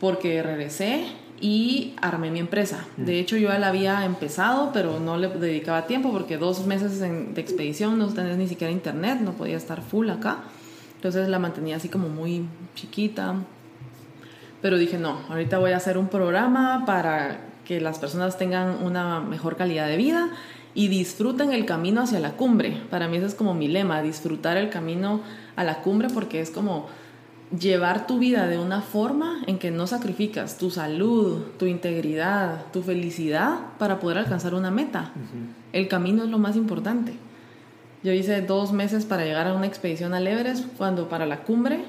porque 0.00 0.42
regresé 0.42 1.06
y 1.40 1.94
armé 2.02 2.32
mi 2.32 2.40
empresa. 2.40 2.84
De 2.96 3.12
mm. 3.12 3.16
hecho, 3.16 3.36
yo 3.36 3.48
ya 3.48 3.60
la 3.60 3.68
había 3.68 4.04
empezado, 4.04 4.70
pero 4.72 4.98
no 4.98 5.16
le 5.18 5.28
dedicaba 5.28 5.86
tiempo 5.86 6.10
porque 6.10 6.36
dos 6.36 6.66
meses 6.66 6.98
de 6.98 7.40
expedición 7.40 7.96
no 7.96 8.08
tenés 8.08 8.36
ni 8.36 8.48
siquiera 8.48 8.72
internet, 8.72 9.20
no 9.20 9.34
podía 9.34 9.56
estar 9.56 9.80
full 9.80 10.10
acá. 10.10 10.38
Entonces 10.96 11.28
la 11.28 11.38
mantenía 11.38 11.76
así 11.76 11.88
como 11.88 12.08
muy 12.08 12.46
chiquita. 12.74 13.36
Pero 14.62 14.78
dije, 14.78 14.98
no, 14.98 15.20
ahorita 15.28 15.58
voy 15.58 15.72
a 15.72 15.76
hacer 15.76 15.96
un 15.96 16.08
programa 16.08 16.84
para 16.86 17.53
que 17.64 17.80
las 17.80 17.98
personas 17.98 18.38
tengan 18.38 18.82
una 18.82 19.20
mejor 19.20 19.56
calidad 19.56 19.88
de 19.88 19.96
vida 19.96 20.30
y 20.74 20.88
disfruten 20.88 21.52
el 21.52 21.66
camino 21.66 22.02
hacia 22.02 22.20
la 22.20 22.32
cumbre. 22.32 22.82
Para 22.90 23.08
mí 23.08 23.16
ese 23.16 23.26
es 23.26 23.34
como 23.34 23.54
mi 23.54 23.68
lema, 23.68 24.02
disfrutar 24.02 24.56
el 24.56 24.70
camino 24.70 25.20
a 25.56 25.64
la 25.64 25.82
cumbre 25.82 26.08
porque 26.12 26.40
es 26.40 26.50
como 26.50 26.86
llevar 27.58 28.06
tu 28.06 28.18
vida 28.18 28.48
de 28.48 28.58
una 28.58 28.80
forma 28.80 29.42
en 29.46 29.58
que 29.58 29.70
no 29.70 29.86
sacrificas 29.86 30.58
tu 30.58 30.70
salud, 30.70 31.42
tu 31.58 31.66
integridad, 31.66 32.66
tu 32.72 32.82
felicidad 32.82 33.58
para 33.78 34.00
poder 34.00 34.18
alcanzar 34.18 34.54
una 34.54 34.70
meta. 34.70 35.12
El 35.72 35.88
camino 35.88 36.24
es 36.24 36.30
lo 36.30 36.38
más 36.38 36.56
importante. 36.56 37.14
Yo 38.02 38.12
hice 38.12 38.42
dos 38.42 38.72
meses 38.72 39.04
para 39.04 39.24
llegar 39.24 39.46
a 39.46 39.54
una 39.54 39.66
expedición 39.66 40.12
al 40.12 40.26
Everest 40.26 40.66
cuando 40.76 41.08
para 41.08 41.26
la 41.26 41.42
cumbre 41.42 41.84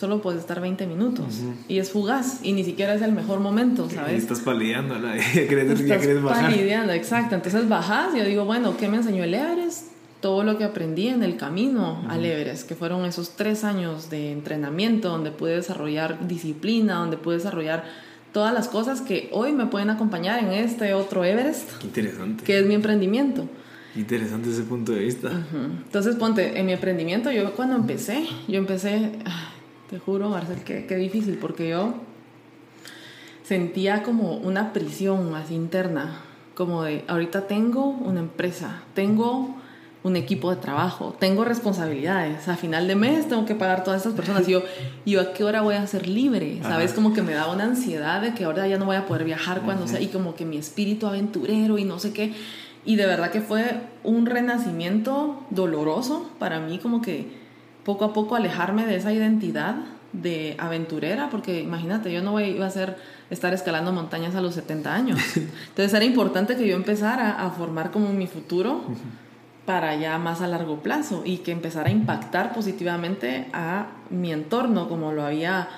solo 0.00 0.22
puedes 0.22 0.40
estar 0.40 0.62
20 0.62 0.86
minutos 0.86 1.42
y 1.68 1.78
es 1.78 1.90
fugaz 1.90 2.40
y 2.42 2.54
ni 2.54 2.64
siquiera 2.64 2.94
es 2.94 3.02
el 3.02 3.12
mejor 3.12 3.38
momento, 3.40 3.90
¿sabes? 3.90 4.14
Y 4.14 4.16
estás 4.16 4.40
palideando, 4.40 4.98
¿no? 4.98 5.14
ya 5.34 5.46
quieres, 5.46 5.78
estás 5.78 6.22
bajar. 6.22 6.50
Palideando, 6.50 6.94
exacto. 6.94 7.34
Entonces 7.34 7.68
bajas 7.68 8.14
y 8.14 8.18
yo 8.18 8.24
digo, 8.24 8.46
bueno, 8.46 8.78
¿qué 8.78 8.88
me 8.88 8.96
enseñó 8.96 9.22
el 9.24 9.34
Everest? 9.34 9.88
Todo 10.22 10.42
lo 10.42 10.56
que 10.56 10.64
aprendí 10.64 11.08
en 11.08 11.22
el 11.22 11.36
camino 11.36 12.02
al 12.08 12.24
Everest, 12.24 12.66
que 12.66 12.74
fueron 12.74 13.04
esos 13.04 13.36
tres 13.36 13.62
años 13.62 14.08
de 14.08 14.32
entrenamiento 14.32 15.10
donde 15.10 15.32
pude 15.32 15.56
desarrollar 15.56 16.26
disciplina, 16.26 16.94
donde 16.94 17.18
pude 17.18 17.36
desarrollar 17.36 17.84
todas 18.32 18.54
las 18.54 18.68
cosas 18.68 19.02
que 19.02 19.28
hoy 19.32 19.52
me 19.52 19.66
pueden 19.66 19.90
acompañar 19.90 20.42
en 20.42 20.52
este 20.52 20.94
otro 20.94 21.24
Everest. 21.24 21.70
Qué 21.78 21.86
interesante. 21.88 22.44
Que 22.44 22.58
es 22.58 22.66
mi 22.66 22.74
emprendimiento. 22.74 23.46
Interesante 23.96 24.50
ese 24.50 24.62
punto 24.62 24.92
de 24.92 25.00
vista. 25.00 25.30
Entonces, 25.84 26.14
ponte, 26.16 26.58
en 26.58 26.66
mi 26.66 26.72
emprendimiento, 26.72 27.32
yo 27.32 27.52
cuando 27.54 27.74
empecé, 27.74 28.24
yo 28.46 28.58
empecé, 28.58 29.12
te 29.90 29.98
juro, 29.98 30.28
Marcel, 30.28 30.62
que, 30.62 30.86
qué 30.86 30.94
difícil, 30.94 31.36
porque 31.38 31.68
yo 31.68 31.94
sentía 33.42 34.04
como 34.04 34.36
una 34.36 34.72
prisión 34.72 35.32
más 35.32 35.50
interna, 35.50 36.20
como 36.54 36.84
de, 36.84 37.04
ahorita 37.08 37.48
tengo 37.48 37.86
una 37.86 38.20
empresa, 38.20 38.82
tengo 38.94 39.56
un 40.04 40.14
equipo 40.14 40.50
de 40.50 40.56
trabajo, 40.56 41.16
tengo 41.18 41.44
responsabilidades, 41.44 42.46
a 42.46 42.56
final 42.56 42.86
de 42.86 42.94
mes 42.94 43.28
tengo 43.28 43.44
que 43.44 43.56
pagar 43.56 43.82
todas 43.82 43.98
estas 43.98 44.14
personas, 44.14 44.48
y 44.48 44.52
yo, 44.52 44.62
yo 45.06 45.20
a 45.20 45.32
qué 45.32 45.42
hora 45.42 45.60
voy 45.62 45.74
a 45.74 45.84
ser 45.88 46.06
libre? 46.06 46.60
¿Sabes? 46.62 46.92
Como 46.92 47.12
que 47.12 47.22
me 47.22 47.34
da 47.34 47.50
una 47.50 47.64
ansiedad 47.64 48.22
de 48.22 48.32
que 48.32 48.44
ahora 48.44 48.68
ya 48.68 48.78
no 48.78 48.84
voy 48.84 48.96
a 48.96 49.06
poder 49.06 49.24
viajar 49.24 49.62
cuando 49.62 49.88
sea, 49.88 50.00
y 50.00 50.06
como 50.06 50.36
que 50.36 50.44
mi 50.44 50.56
espíritu 50.56 51.08
aventurero 51.08 51.78
y 51.78 51.84
no 51.84 51.98
sé 51.98 52.12
qué, 52.12 52.32
y 52.84 52.94
de 52.94 53.06
verdad 53.06 53.32
que 53.32 53.40
fue 53.40 53.80
un 54.04 54.26
renacimiento 54.26 55.42
doloroso 55.50 56.30
para 56.38 56.60
mí, 56.60 56.78
como 56.78 57.02
que 57.02 57.39
poco 57.90 58.04
a 58.04 58.12
poco 58.12 58.36
alejarme 58.36 58.86
de 58.86 58.94
esa 58.94 59.12
identidad 59.12 59.74
de 60.12 60.54
aventurera, 60.58 61.28
porque 61.28 61.60
imagínate, 61.60 62.12
yo 62.12 62.22
no 62.22 62.30
voy, 62.30 62.44
iba 62.44 62.66
a 62.66 62.70
ser 62.70 62.96
estar 63.30 63.52
escalando 63.52 63.90
montañas 63.90 64.36
a 64.36 64.40
los 64.40 64.54
70 64.54 64.94
años. 64.94 65.18
Entonces 65.36 65.92
era 65.92 66.04
importante 66.04 66.56
que 66.56 66.68
yo 66.68 66.76
empezara 66.76 67.32
a 67.44 67.50
formar 67.50 67.90
como 67.90 68.12
mi 68.12 68.28
futuro 68.28 68.84
para 69.66 69.96
ya 69.96 70.18
más 70.18 70.40
a 70.40 70.46
largo 70.46 70.76
plazo 70.76 71.22
y 71.24 71.38
que 71.38 71.50
empezara 71.50 71.88
a 71.88 71.92
impactar 71.92 72.52
positivamente 72.52 73.48
a 73.52 73.88
mi 74.08 74.32
entorno 74.32 74.88
como 74.88 75.10
lo 75.10 75.24
había 75.24 75.68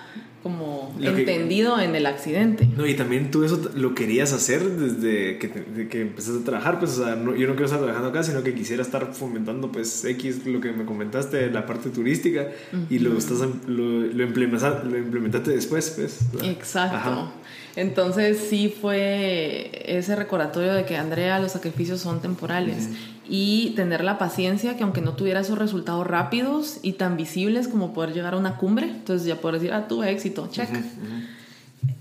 como 0.42 0.92
entendido 1.00 1.80
en 1.80 1.94
el 1.94 2.06
accidente. 2.06 2.68
No, 2.76 2.86
y 2.86 2.94
también 2.94 3.30
tú 3.30 3.44
eso 3.44 3.70
lo 3.74 3.94
querías 3.94 4.32
hacer 4.32 4.62
desde 4.62 5.38
que, 5.38 5.88
que 5.88 6.00
empezaste 6.00 6.40
a 6.40 6.44
trabajar, 6.44 6.78
pues, 6.80 6.98
o 6.98 7.04
sea, 7.04 7.14
yo 7.14 7.22
no 7.24 7.34
quiero 7.34 7.64
estar 7.64 7.78
trabajando 7.78 8.08
acá, 8.08 8.22
sino 8.24 8.42
que 8.42 8.54
quisiera 8.54 8.82
estar 8.82 9.14
fomentando, 9.14 9.70
pues, 9.70 10.04
X, 10.04 10.44
lo 10.46 10.60
que 10.60 10.72
me 10.72 10.84
comentaste, 10.84 11.50
la 11.50 11.64
parte 11.64 11.90
turística, 11.90 12.48
y 12.90 12.98
lo, 12.98 13.16
estás, 13.16 13.38
lo, 13.66 14.00
lo, 14.00 14.22
implementaste, 14.24 14.88
lo 14.88 14.98
implementaste 14.98 15.52
después, 15.52 15.90
pues. 15.96 16.20
Exacto. 16.42 17.32
Entonces 17.76 18.38
sí 18.50 18.68
fue 18.68 19.70
ese 19.86 20.16
recordatorio 20.16 20.74
de 20.74 20.84
que 20.84 20.96
Andrea, 20.96 21.38
los 21.38 21.52
sacrificios 21.52 22.00
son 22.00 22.20
temporales 22.20 22.88
y 23.28 23.70
tener 23.76 24.04
la 24.04 24.18
paciencia 24.18 24.76
que 24.76 24.82
aunque 24.82 25.00
no 25.00 25.14
tuviera 25.14 25.40
esos 25.40 25.58
resultados 25.58 26.06
rápidos 26.06 26.78
y 26.82 26.94
tan 26.94 27.16
visibles 27.16 27.68
como 27.68 27.92
poder 27.92 28.12
llegar 28.12 28.34
a 28.34 28.36
una 28.36 28.56
cumbre, 28.56 28.86
entonces 28.86 29.26
ya 29.26 29.40
poder 29.40 29.60
decir, 29.60 29.72
ah, 29.72 29.88
tuve 29.88 30.10
éxito, 30.10 30.48
check. 30.50 30.68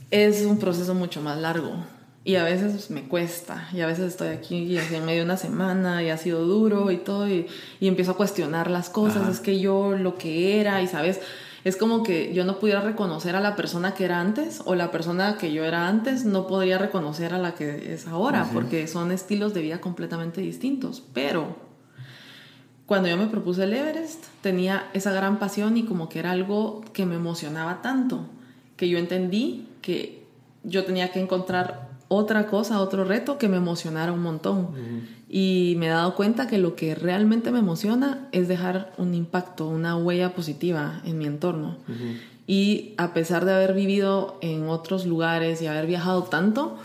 Es 0.09 0.41
un 0.43 0.57
proceso 0.57 0.93
mucho 0.93 1.21
más 1.21 1.37
largo 1.37 1.73
y 2.23 2.35
a 2.35 2.43
veces 2.43 2.91
me 2.91 3.03
cuesta 3.03 3.67
y 3.73 3.81
a 3.81 3.87
veces 3.87 4.05
estoy 4.05 4.29
aquí 4.29 4.57
y 4.57 4.77
en 4.77 5.05
medio 5.05 5.19
de 5.19 5.25
una 5.25 5.37
semana 5.37 6.03
y 6.03 6.09
ha 6.09 6.17
sido 6.17 6.45
duro 6.45 6.91
y 6.91 6.97
todo 6.97 7.27
y, 7.27 7.47
y 7.79 7.87
empiezo 7.87 8.11
a 8.11 8.17
cuestionar 8.17 8.69
las 8.69 8.89
cosas, 8.89 9.27
es 9.29 9.39
que 9.39 9.59
yo 9.59 9.97
lo 9.97 10.17
que 10.17 10.59
era 10.59 10.81
y 10.81 10.87
sabes 10.87 11.19
es 11.63 11.77
como 11.77 12.01
que 12.03 12.33
yo 12.33 12.43
no 12.43 12.57
pudiera 12.57 12.81
reconocer 12.81 13.35
a 13.35 13.39
la 13.39 13.55
persona 13.55 13.93
que 13.93 14.05
era 14.05 14.19
antes 14.19 14.61
o 14.65 14.73
la 14.73 14.89
persona 14.89 15.37
que 15.37 15.53
yo 15.53 15.63
era 15.63 15.87
antes 15.87 16.25
no 16.25 16.47
podría 16.47 16.77
reconocer 16.77 17.33
a 17.33 17.37
la 17.37 17.53
que 17.53 17.93
es 17.93 18.07
ahora, 18.07 18.49
porque 18.51 18.87
son 18.87 19.11
estilos 19.11 19.53
de 19.53 19.61
vida 19.61 19.79
completamente 19.79 20.41
distintos. 20.41 21.03
Pero 21.13 21.55
cuando 22.87 23.09
yo 23.09 23.17
me 23.17 23.27
propuse 23.27 23.63
el 23.65 23.73
Everest, 23.73 24.25
tenía 24.41 24.89
esa 24.93 25.11
gran 25.11 25.37
pasión 25.37 25.77
y 25.77 25.83
como 25.83 26.09
que 26.09 26.19
era 26.19 26.31
algo 26.31 26.81
que 26.93 27.05
me 27.05 27.15
emocionaba 27.15 27.81
tanto, 27.83 28.25
que 28.75 28.89
yo 28.89 28.97
entendí 28.97 29.67
que 29.81 30.25
yo 30.63 30.83
tenía 30.83 31.11
que 31.11 31.19
encontrar 31.19 31.90
otra 32.13 32.47
cosa, 32.47 32.81
otro 32.81 33.05
reto 33.05 33.37
que 33.37 33.47
me 33.47 33.55
emocionara 33.55 34.11
un 34.11 34.21
montón. 34.21 34.67
Y 35.29 35.75
me 35.77 35.85
he 35.85 35.89
dado 35.89 36.13
cuenta 36.13 36.45
que 36.45 36.57
lo 36.57 36.75
que 36.75 36.93
realmente 36.93 37.51
me 37.51 37.59
emociona 37.59 38.27
es 38.33 38.49
dejar 38.49 38.91
un 38.97 39.13
impacto, 39.13 39.69
una 39.69 39.95
huella 39.95 40.35
positiva 40.35 41.01
en 41.05 41.17
mi 41.17 41.25
entorno. 41.25 41.77
Y 42.47 42.95
a 42.97 43.13
pesar 43.13 43.45
de 43.45 43.53
haber 43.53 43.73
vivido 43.73 44.37
en 44.41 44.67
otros 44.67 45.05
lugares 45.05 45.61
y 45.61 45.67
haber 45.67 45.87
viajado 45.87 46.23
tanto, 46.23 46.77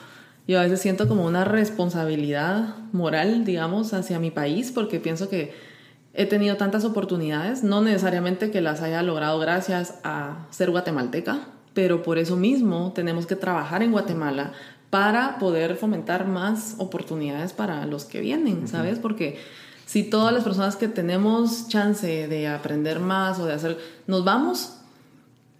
yo 0.46 0.60
a 0.60 0.62
veces 0.62 0.80
siento 0.80 1.08
como 1.08 1.26
una 1.26 1.42
responsabilidad 1.42 2.76
moral, 2.92 3.44
digamos, 3.44 3.94
hacia 3.94 4.20
mi 4.20 4.30
país, 4.30 4.70
porque 4.70 5.00
pienso 5.00 5.28
que 5.28 5.52
he 6.14 6.26
tenido 6.26 6.56
tantas 6.56 6.84
oportunidades, 6.84 7.64
no 7.64 7.82
necesariamente 7.82 8.52
que 8.52 8.60
las 8.60 8.80
haya 8.80 9.02
logrado 9.02 9.40
gracias 9.40 9.98
a 10.04 10.46
ser 10.50 10.70
guatemalteca, 10.70 11.48
pero 11.74 12.02
por 12.02 12.16
eso 12.16 12.36
mismo 12.36 12.92
tenemos 12.94 13.26
que 13.26 13.36
trabajar 13.36 13.82
en 13.82 13.92
Guatemala 13.92 14.52
para 14.90 15.38
poder 15.38 15.76
fomentar 15.76 16.26
más 16.26 16.74
oportunidades 16.78 17.52
para 17.52 17.86
los 17.86 18.04
que 18.04 18.20
vienen, 18.20 18.68
¿sabes? 18.68 18.98
Porque 18.98 19.38
si 19.84 20.02
todas 20.02 20.32
las 20.32 20.44
personas 20.44 20.76
que 20.76 20.88
tenemos 20.88 21.68
chance 21.68 22.28
de 22.28 22.48
aprender 22.48 23.00
más 23.00 23.38
o 23.38 23.46
de 23.46 23.52
hacer, 23.52 23.78
nos 24.06 24.24
vamos, 24.24 24.74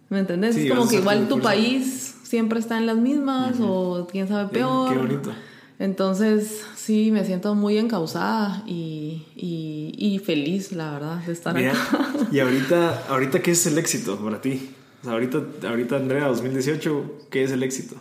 ¿me 0.09 0.19
entendés? 0.19 0.55
es 0.55 0.69
como 0.69 0.87
que 0.87 0.97
igual 0.97 1.27
tu 1.27 1.39
país 1.39 2.15
siempre 2.23 2.59
está 2.59 2.77
en 2.77 2.85
las 2.85 2.97
mismas 2.97 3.55
o 3.61 4.07
quién 4.11 4.27
sabe 4.27 4.49
peor. 4.49 4.91
Qué 4.91 4.97
bonito. 4.97 5.31
Entonces, 5.79 6.63
sí, 6.75 7.11
me 7.11 7.23
siento 7.23 7.53
muy 7.53 7.77
encausada 7.77 8.63
y, 8.65 9.23
y, 9.35 10.19
feliz, 10.25 10.71
la 10.71 10.91
verdad, 10.91 11.17
de 11.23 11.31
estar 11.31 11.55
acá. 11.55 11.77
Y 12.31 12.39
ahorita, 12.39 13.03
ahorita, 13.07 13.41
¿qué 13.41 13.51
es 13.51 13.65
el 13.67 13.77
éxito 13.77 14.17
para 14.17 14.41
ti? 14.41 14.71
O 15.01 15.03
sea, 15.03 15.13
ahorita, 15.13 15.37
ahorita, 15.69 15.95
Andrea, 15.97 16.27
2018, 16.27 17.27
¿qué 17.29 17.43
es 17.43 17.51
el 17.51 17.61
éxito? 17.61 17.95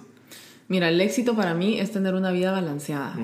Mira, 0.68 0.88
el 0.88 1.00
éxito 1.00 1.34
para 1.36 1.54
mí 1.54 1.78
es 1.78 1.92
tener 1.92 2.14
una 2.14 2.30
vida 2.32 2.52
balanceada. 2.52 3.14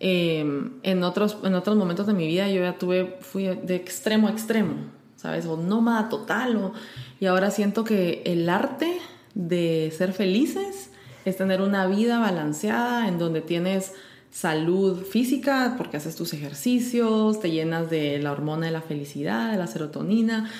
Em, 0.00 0.72
en, 0.82 1.02
otros, 1.02 1.38
en 1.42 1.54
otros 1.54 1.76
momentos 1.76 2.06
de 2.06 2.12
mi 2.12 2.26
vida 2.26 2.48
yo 2.48 2.60
ya 2.62 2.78
tuve, 2.78 3.16
fui 3.20 3.44
de 3.44 3.74
extremo 3.74 4.28
a 4.28 4.30
extremo, 4.30 4.74
¿sabes? 5.16 5.46
O 5.46 5.56
nómada 5.56 6.08
total. 6.08 6.56
O, 6.56 6.72
y 7.20 7.26
ahora 7.26 7.50
siento 7.50 7.84
que 7.84 8.22
el 8.24 8.48
arte 8.48 8.98
de 9.34 9.92
ser 9.96 10.12
felices 10.12 10.90
es 11.24 11.36
tener 11.36 11.60
una 11.60 11.86
vida 11.86 12.18
balanceada 12.18 13.08
en 13.08 13.18
donde 13.18 13.40
tienes 13.40 13.92
salud 14.30 15.04
física 15.04 15.74
porque 15.76 15.96
haces 15.96 16.16
tus 16.16 16.32
ejercicios, 16.34 17.40
te 17.40 17.50
llenas 17.50 17.90
de 17.90 18.18
la 18.18 18.32
hormona 18.32 18.66
de 18.66 18.72
la 18.72 18.82
felicidad, 18.82 19.50
de 19.50 19.58
la 19.58 19.66
serotonina. 19.66 20.50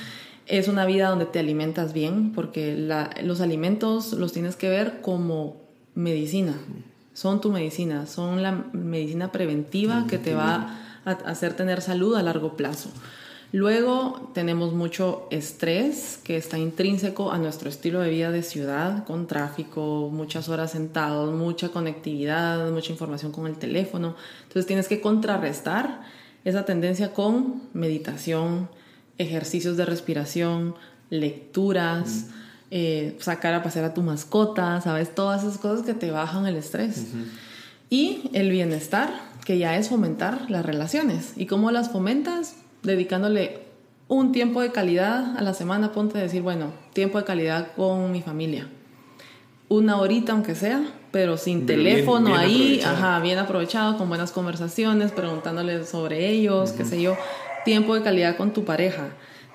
Es 0.48 0.66
una 0.66 0.86
vida 0.86 1.10
donde 1.10 1.26
te 1.26 1.38
alimentas 1.38 1.92
bien 1.92 2.32
porque 2.32 2.74
los 3.22 3.40
alimentos 3.40 4.14
los 4.14 4.32
tienes 4.32 4.56
que 4.56 4.70
ver 4.70 5.00
como 5.02 5.56
medicina. 5.94 6.54
Son 7.12 7.40
tu 7.40 7.52
medicina, 7.52 8.06
son 8.06 8.42
la 8.42 8.52
medicina 8.72 9.30
preventiva 9.30 10.06
que 10.08 10.18
te 10.18 10.34
va 10.34 10.74
a 11.04 11.10
hacer 11.10 11.54
tener 11.54 11.82
salud 11.82 12.16
a 12.16 12.22
largo 12.22 12.56
plazo. 12.56 12.90
Luego 13.52 14.30
tenemos 14.34 14.72
mucho 14.72 15.26
estrés 15.30 16.18
que 16.22 16.36
está 16.36 16.58
intrínseco 16.58 17.32
a 17.32 17.38
nuestro 17.38 17.68
estilo 17.68 18.00
de 18.00 18.10
vida 18.10 18.30
de 18.30 18.42
ciudad, 18.42 19.04
con 19.04 19.26
tráfico, 19.26 20.10
muchas 20.12 20.48
horas 20.48 20.72
sentados, 20.72 21.34
mucha 21.34 21.70
conectividad, 21.70 22.70
mucha 22.70 22.92
información 22.92 23.32
con 23.32 23.46
el 23.46 23.56
teléfono. 23.56 24.16
Entonces 24.42 24.66
tienes 24.66 24.88
que 24.88 25.00
contrarrestar 25.00 26.02
esa 26.44 26.64
tendencia 26.64 27.12
con 27.12 27.62
meditación, 27.72 28.68
ejercicios 29.18 29.76
de 29.76 29.84
respiración, 29.84 30.74
lecturas, 31.10 32.26
eh, 32.70 33.16
sacar 33.20 33.54
a 33.54 33.62
pasear 33.62 33.84
a 33.84 33.94
tu 33.94 34.02
mascota, 34.02 34.80
¿sabes? 34.80 35.14
Todas 35.14 35.42
esas 35.42 35.58
cosas 35.58 35.84
que 35.84 35.94
te 35.94 36.10
bajan 36.10 36.46
el 36.46 36.56
estrés. 36.56 37.06
Y 37.90 38.30
el 38.32 38.50
bienestar, 38.50 39.10
que 39.44 39.58
ya 39.58 39.76
es 39.76 39.88
fomentar 39.88 40.50
las 40.50 40.64
relaciones. 40.64 41.32
¿Y 41.36 41.46
cómo 41.46 41.70
las 41.70 41.90
fomentas? 41.90 42.56
dedicándole 42.82 43.60
un 44.08 44.32
tiempo 44.32 44.62
de 44.62 44.72
calidad 44.72 45.36
a 45.36 45.42
la 45.42 45.54
semana, 45.54 45.92
ponte 45.92 46.18
a 46.18 46.22
decir, 46.22 46.42
bueno, 46.42 46.72
tiempo 46.92 47.18
de 47.18 47.24
calidad 47.24 47.68
con 47.76 48.10
mi 48.10 48.22
familia. 48.22 48.68
Una 49.68 49.98
horita 49.98 50.32
aunque 50.32 50.54
sea, 50.54 50.82
pero 51.10 51.36
sin 51.36 51.66
teléfono 51.66 52.34
ahí, 52.34 52.80
ajá, 52.82 53.20
bien 53.20 53.38
aprovechado, 53.38 53.98
con 53.98 54.08
buenas 54.08 54.32
conversaciones, 54.32 55.12
preguntándoles 55.12 55.88
sobre 55.90 56.30
ellos, 56.30 56.72
qué 56.72 56.86
sé 56.86 57.02
yo. 57.02 57.16
Tiempo 57.68 57.94
de 57.94 58.02
calidad 58.02 58.36
con 58.36 58.54
tu 58.54 58.64
pareja, 58.64 59.08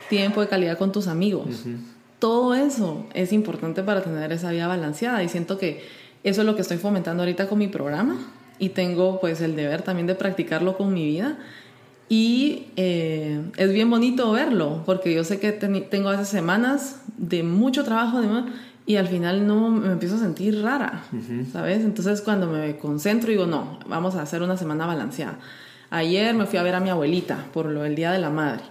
tiempo 0.08 0.40
de 0.40 0.48
calidad 0.48 0.78
con 0.78 0.92
tus 0.92 1.08
amigos. 1.08 1.66
Todo 2.20 2.54
eso 2.54 3.08
es 3.16 3.34
importante 3.34 3.82
para 3.82 4.02
tener 4.02 4.32
esa 4.32 4.52
vida 4.52 4.68
balanceada 4.68 5.24
y 5.24 5.30
siento 5.30 5.58
que 5.58 5.84
eso 6.24 6.42
es 6.42 6.46
lo 6.46 6.56
que 6.56 6.62
estoy 6.62 6.78
fomentando 6.78 7.24
ahorita 7.24 7.48
con 7.48 7.58
mi 7.58 7.68
programa 7.68 8.18
y 8.60 8.70
tengo 8.70 9.20
pues 9.20 9.42
el 9.42 9.56
deber 9.56 9.82
también 9.82 10.06
de 10.06 10.14
practicarlo 10.14 10.78
con 10.78 10.94
mi 10.94 11.06
vida 11.06 11.38
y 12.08 12.68
eh, 12.76 13.42
es 13.58 13.74
bien 13.74 13.90
bonito 13.90 14.32
verlo, 14.32 14.84
porque 14.86 15.12
yo 15.12 15.24
sé 15.24 15.40
que 15.40 15.52
tengo 15.52 16.14
esas 16.14 16.30
semanas 16.30 17.02
de 17.18 17.42
mucho 17.42 17.84
trabajo 17.84 18.22
y 18.86 18.98
al 18.98 19.08
final 19.08 19.48
no 19.48 19.70
me 19.72 19.92
empiezo 19.92 20.18
a 20.18 20.20
sentir 20.20 20.62
rara, 20.62 21.04
¿sabes? 21.52 21.84
Entonces 21.84 22.22
cuando 22.22 22.46
me 22.46 22.78
concentro 22.78 23.32
digo, 23.32 23.48
no, 23.48 23.80
vamos 23.88 24.14
a 24.14 24.22
hacer 24.22 24.44
una 24.44 24.56
semana 24.56 24.86
balanceada. 24.86 25.40
Ayer 25.94 26.34
me 26.34 26.48
fui 26.48 26.58
a 26.58 26.64
ver 26.64 26.74
a 26.74 26.80
mi 26.80 26.90
abuelita 26.90 27.46
por 27.54 27.68
lo 27.68 27.84
del 27.84 27.94
Día 27.94 28.12
de 28.12 28.18
la 28.18 28.32
Madre. 28.32 28.64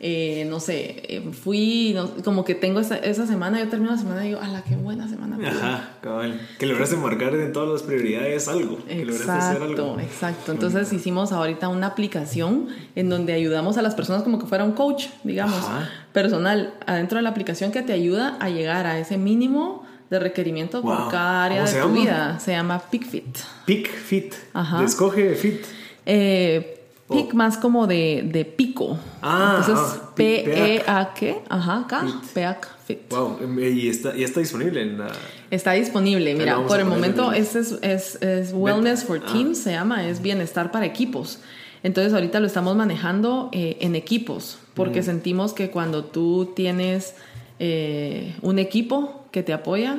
Eh, 0.00 0.46
no 0.50 0.60
sé, 0.60 1.02
eh, 1.08 1.30
fui, 1.32 1.96
como 2.22 2.44
que 2.44 2.54
tengo 2.54 2.78
esa, 2.78 2.96
esa, 2.96 3.26
semana, 3.26 3.58
yo 3.58 3.68
termino 3.68 3.90
la 3.90 3.96
semana 3.96 4.22
y 4.22 4.28
digo, 4.28 4.40
¡ala, 4.42 4.62
qué 4.62 4.76
buena 4.76 5.08
semana! 5.08 5.38
Ajá, 5.48 5.88
cabal. 6.02 6.46
Que 6.58 6.66
lograste 6.66 6.96
marcar 6.96 7.34
en 7.34 7.54
todas 7.54 7.70
las 7.70 7.82
prioridades 7.84 8.48
algo. 8.48 8.84
Que 8.86 9.00
exacto, 9.00 9.32
hacer 9.32 9.62
algo. 9.62 9.98
exacto. 9.98 10.52
Entonces 10.52 10.92
hicimos 10.92 11.32
ahorita 11.32 11.68
una 11.68 11.86
aplicación 11.86 12.68
en 12.94 13.08
donde 13.08 13.32
ayudamos 13.32 13.78
a 13.78 13.82
las 13.82 13.94
personas 13.94 14.22
como 14.22 14.38
que 14.38 14.44
fuera 14.44 14.62
un 14.62 14.72
coach, 14.72 15.06
digamos, 15.24 15.66
personal, 16.12 16.74
adentro 16.86 17.16
de 17.16 17.22
la 17.22 17.30
aplicación 17.30 17.72
que 17.72 17.80
te 17.80 17.94
ayuda 17.94 18.36
a 18.40 18.50
llegar 18.50 18.86
a 18.86 18.98
ese 18.98 19.16
mínimo 19.16 19.86
de 20.10 20.18
requerimiento 20.18 20.82
por 20.82 21.10
cada 21.10 21.44
área 21.44 21.64
de 21.64 21.80
tu 21.80 21.88
vida. 21.88 22.38
Se 22.38 22.52
llama 22.52 22.78
PickFit. 22.78 23.38
PickFit. 23.64 24.34
Ajá. 24.52 24.84
Escoge 24.84 25.34
Fit. 25.34 25.77
Eh, 26.08 26.74
Pic 27.10 27.32
más 27.32 27.56
como 27.56 27.86
de, 27.86 28.22
de 28.24 28.44
pico. 28.44 28.98
Ah, 29.22 29.60
Entonces, 29.60 30.00
ah, 30.02 30.12
P-E-A-K, 30.14 31.26
ajá, 31.48 31.86
K, 31.88 32.06
P-A-K, 32.34 32.68
Fit. 32.86 33.10
Wow, 33.10 33.38
y 33.58 33.88
está, 33.88 34.14
y 34.14 34.24
está 34.24 34.40
disponible 34.40 34.82
en 34.82 34.98
la... 34.98 35.08
Está 35.50 35.72
disponible, 35.72 36.34
mira, 36.34 36.66
por 36.66 36.78
el 36.78 36.84
momento 36.84 37.32
este 37.32 37.60
es, 37.60 37.78
es, 37.80 38.22
es 38.22 38.52
Wellness 38.52 39.04
for 39.04 39.22
ah. 39.24 39.32
Teams, 39.32 39.56
se 39.58 39.70
llama, 39.70 40.06
es 40.06 40.20
bienestar 40.20 40.70
para 40.70 40.84
equipos. 40.84 41.38
Entonces 41.82 42.12
ahorita 42.12 42.40
lo 42.40 42.46
estamos 42.46 42.76
manejando 42.76 43.48
eh, 43.52 43.78
en 43.80 43.94
equipos, 43.94 44.58
porque 44.74 45.02
sentimos 45.02 45.54
que 45.54 45.70
cuando 45.70 46.04
tú 46.04 46.52
tienes 46.54 47.14
eh, 47.58 48.34
un 48.42 48.58
equipo 48.58 49.24
que 49.30 49.42
te 49.42 49.54
apoya, 49.54 49.98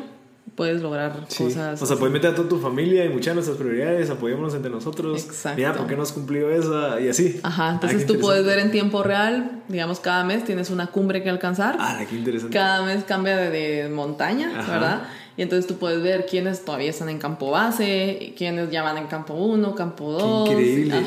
puedes 0.59 0.81
lograr 0.81 1.25
cosas. 1.37 1.81
O 1.81 1.85
sea, 1.85 1.95
puedes 1.95 2.11
meter 2.11 2.31
a 2.31 2.35
toda 2.35 2.49
tu 2.49 2.59
familia 2.59 3.05
y 3.05 3.07
muchas 3.07 3.27
de 3.27 3.35
nuestras 3.35 3.55
prioridades, 3.55 4.09
apoyémonos 4.09 4.53
entre 4.55 4.69
nosotros. 4.69 5.23
Exacto. 5.23 5.55
Mira, 5.55 5.73
¿por 5.73 5.87
qué 5.87 5.95
no 5.95 6.03
has 6.03 6.11
cumplido 6.11 6.51
esa? 6.51 6.99
Y 6.99 7.07
así. 7.07 7.39
Ajá, 7.43 7.71
entonces 7.71 8.05
tú 8.05 8.19
puedes 8.19 8.45
ver 8.45 8.59
en 8.59 8.69
tiempo 8.69 9.01
real, 9.01 9.61
digamos, 9.69 10.01
cada 10.01 10.25
mes 10.25 10.43
tienes 10.43 10.69
una 10.69 10.87
cumbre 10.87 11.23
que 11.23 11.29
alcanzar. 11.29 11.77
Ah, 11.79 12.01
qué 12.09 12.13
interesante. 12.13 12.53
Cada 12.53 12.83
mes 12.83 13.05
cambia 13.05 13.37
de, 13.37 13.87
montaña, 13.87 14.51
¿verdad? 14.67 15.03
Y 15.37 15.43
entonces 15.43 15.65
tú 15.65 15.77
puedes 15.77 16.03
ver 16.03 16.25
quiénes 16.25 16.65
todavía 16.65 16.89
están 16.89 17.07
en 17.07 17.19
campo 17.19 17.51
base, 17.51 18.33
quiénes 18.37 18.69
ya 18.69 18.83
van 18.83 18.97
en 18.97 19.07
campo 19.07 19.35
1, 19.35 19.75
campo 19.75 20.11
2. 20.11 20.49
Increíble. 20.49 21.05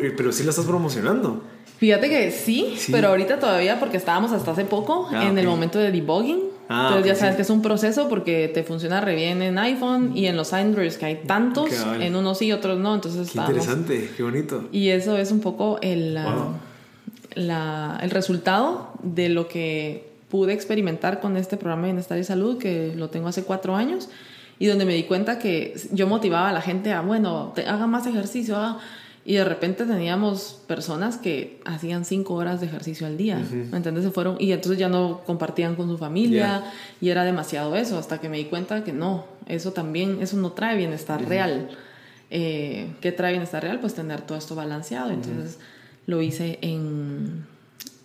Eh, 0.00 0.14
pero 0.16 0.30
sí 0.30 0.44
la 0.44 0.50
estás 0.50 0.64
promocionando. 0.64 1.42
Fíjate 1.78 2.08
que 2.08 2.30
sí, 2.30 2.76
pero 2.92 3.08
ahorita 3.08 3.40
todavía, 3.40 3.80
porque 3.80 3.96
estábamos 3.96 4.30
hasta 4.30 4.52
hace 4.52 4.64
poco 4.64 5.08
ah, 5.10 5.26
en 5.26 5.36
el 5.36 5.48
momento 5.48 5.80
de 5.80 5.90
debugging. 5.90 6.51
Ah, 6.72 6.86
Entonces 6.88 7.12
ya 7.12 7.14
sabes 7.14 7.36
que 7.36 7.42
es 7.42 7.50
un 7.50 7.60
proceso 7.60 8.08
porque 8.08 8.48
te 8.48 8.62
funciona 8.64 9.00
re 9.02 9.14
bien 9.14 9.42
en 9.42 9.58
iPhone 9.58 10.16
y 10.16 10.26
en 10.26 10.36
los 10.36 10.54
Androids 10.54 10.96
que 10.96 11.04
hay 11.04 11.16
tantos, 11.26 11.70
en 12.00 12.16
unos 12.16 12.38
sí, 12.38 12.50
otros 12.50 12.78
no. 12.78 12.94
Entonces 12.94 13.30
qué 13.30 13.38
interesante, 13.38 14.10
qué 14.16 14.22
bonito. 14.22 14.68
Y 14.72 14.88
eso 14.88 15.18
es 15.18 15.30
un 15.32 15.40
poco 15.40 15.78
el, 15.82 16.18
la, 17.34 17.98
el 18.02 18.10
resultado 18.10 18.92
de 19.02 19.28
lo 19.28 19.48
que 19.48 20.10
pude 20.30 20.54
experimentar 20.54 21.20
con 21.20 21.36
este 21.36 21.58
programa 21.58 21.82
de 21.82 21.88
bienestar 21.88 22.18
y 22.18 22.24
salud, 22.24 22.56
que 22.56 22.94
lo 22.96 23.10
tengo 23.10 23.28
hace 23.28 23.44
cuatro 23.44 23.76
años, 23.76 24.08
y 24.58 24.66
donde 24.66 24.86
me 24.86 24.94
di 24.94 25.02
cuenta 25.02 25.38
que 25.38 25.74
yo 25.90 26.06
motivaba 26.06 26.48
a 26.48 26.52
la 26.52 26.62
gente 26.62 26.92
a, 26.92 27.02
bueno, 27.02 27.52
te, 27.54 27.66
haga 27.66 27.86
más 27.86 28.06
ejercicio, 28.06 28.56
haga 28.56 28.78
y 29.24 29.34
de 29.34 29.44
repente 29.44 29.84
teníamos 29.84 30.60
personas 30.66 31.16
que 31.16 31.60
hacían 31.64 32.04
cinco 32.04 32.34
horas 32.34 32.60
de 32.60 32.66
ejercicio 32.66 33.06
al 33.06 33.16
día, 33.16 33.38
¿me 33.70 33.76
entiendes? 33.76 34.04
Se 34.04 34.10
fueron 34.10 34.36
y 34.40 34.52
entonces 34.52 34.78
ya 34.78 34.88
no 34.88 35.22
compartían 35.24 35.76
con 35.76 35.88
su 35.88 35.96
familia 35.96 36.64
y 37.00 37.10
era 37.10 37.24
demasiado 37.24 37.76
eso, 37.76 37.98
hasta 37.98 38.20
que 38.20 38.28
me 38.28 38.38
di 38.38 38.44
cuenta 38.46 38.82
que 38.82 38.92
no, 38.92 39.24
eso 39.46 39.72
también, 39.72 40.18
eso 40.20 40.36
no 40.36 40.52
trae 40.52 40.76
bienestar 40.76 41.24
real. 41.28 41.70
Eh, 42.30 42.88
¿Qué 43.00 43.12
trae 43.12 43.32
bienestar 43.32 43.62
real? 43.62 43.78
Pues 43.78 43.94
tener 43.94 44.22
todo 44.22 44.38
esto 44.38 44.54
balanceado. 44.54 45.10
Entonces 45.10 45.58
lo 46.06 46.22
hice 46.22 46.58
en 46.62 47.44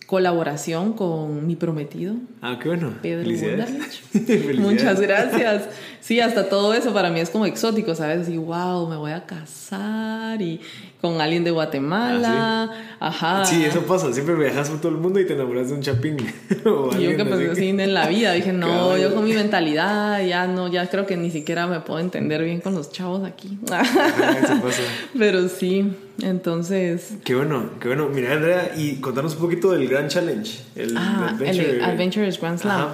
colaboración 0.07 0.93
con 0.93 1.45
mi 1.45 1.55
prometido. 1.55 2.15
Ah, 2.41 2.57
qué 2.61 2.69
bueno. 2.69 2.93
Pedro 3.01 3.29
Muchas 4.59 5.01
gracias. 5.01 5.69
Sí, 5.99 6.21
hasta 6.21 6.49
todo 6.49 6.73
eso 6.73 6.93
para 6.93 7.09
mí 7.09 7.19
es 7.19 7.29
como 7.29 7.45
exótico, 7.45 7.93
¿sabes? 7.93 8.29
Y 8.29 8.37
wow, 8.37 8.87
me 8.87 8.95
voy 8.95 9.11
a 9.11 9.25
casar 9.25 10.41
y 10.41 10.61
con 11.07 11.21
alguien 11.21 11.43
de 11.43 11.51
Guatemala. 11.51 12.69
Ah, 12.99 13.07
Ajá. 13.07 13.45
Sí, 13.45 13.63
eso 13.63 13.81
pasa. 13.81 14.11
Siempre 14.11 14.35
viajas 14.35 14.69
por 14.69 14.81
todo 14.81 14.91
el 14.91 14.97
mundo 14.97 15.19
y 15.19 15.25
te 15.25 15.33
enamoras 15.33 15.69
de 15.69 15.75
un 15.75 15.81
chapín. 15.81 16.17
y 16.49 17.03
yo 17.03 17.17
que 17.17 17.25
pues 17.25 17.49
así 17.49 17.69
en 17.69 17.93
la 17.93 18.07
vida 18.07 18.33
dije, 18.33 18.53
no, 18.53 18.97
yo 18.97 19.13
con 19.13 19.23
mi 19.23 19.33
mentalidad 19.33 20.25
ya 20.25 20.47
no, 20.47 20.67
ya 20.67 20.89
creo 20.89 21.05
que 21.05 21.15
ni 21.17 21.31
siquiera 21.31 21.67
me 21.67 21.79
puedo 21.79 21.99
entender 21.99 22.43
bien 22.43 22.59
con 22.59 22.75
los 22.75 22.91
chavos 22.91 23.25
aquí. 23.25 23.57
eso 23.65 24.61
pasa. 24.61 24.81
Pero 25.17 25.47
sí, 25.47 25.93
entonces... 26.21 27.15
Qué 27.23 27.35
bueno, 27.35 27.71
qué 27.79 27.87
bueno. 27.87 28.09
Mira, 28.09 28.33
Andrea, 28.33 28.73
y 28.75 28.95
contanos 28.95 29.35
un 29.35 29.41
poquito 29.41 29.71
del 29.71 29.87
Grand 29.87 30.09
Challenge. 30.09 30.59
El 30.75 30.97
ah, 30.97 31.29
Adventure... 31.31 31.69
el 31.69 31.83
Adventures 31.83 32.39
Grand 32.39 32.59
Slam. 32.59 32.89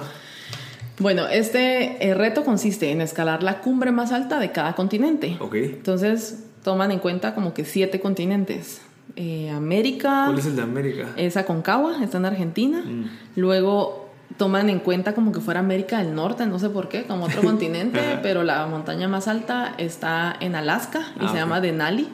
Bueno, 0.98 1.26
este 1.26 2.06
eh, 2.06 2.14
reto 2.14 2.44
consiste 2.44 2.90
en 2.92 3.00
escalar 3.00 3.42
la 3.42 3.60
cumbre 3.60 3.90
más 3.90 4.12
alta 4.12 4.38
de 4.38 4.52
cada 4.52 4.74
continente. 4.74 5.36
Ok. 5.40 5.54
Entonces, 5.54 6.44
toman 6.64 6.90
en 6.90 6.98
cuenta 6.98 7.34
como 7.36 7.54
que 7.54 7.64
siete 7.64 8.00
continentes. 8.00 8.80
Eh, 9.16 9.50
América. 9.50 10.24
¿Cuál 10.26 10.38
es 10.38 10.46
el 10.46 10.56
de 10.56 10.62
América? 10.62 11.10
Es 11.16 11.36
Aconcagua, 11.36 12.02
está 12.02 12.18
en 12.18 12.24
Argentina. 12.24 12.82
Mm. 12.84 13.04
Luego 13.36 14.08
toman 14.38 14.68
en 14.70 14.80
cuenta 14.80 15.14
como 15.14 15.30
que 15.30 15.40
fuera 15.40 15.60
América 15.60 15.98
del 15.98 16.14
Norte, 16.14 16.46
no 16.46 16.58
sé 16.58 16.70
por 16.70 16.88
qué, 16.88 17.04
como 17.04 17.26
otro 17.26 17.42
continente, 17.44 18.00
pero 18.22 18.42
la 18.42 18.66
montaña 18.66 19.06
más 19.06 19.28
alta 19.28 19.74
está 19.78 20.34
en 20.40 20.56
Alaska 20.56 21.06
y 21.20 21.26
ah, 21.26 21.28
se 21.28 21.36
llama 21.36 21.60
Denali. 21.60 22.08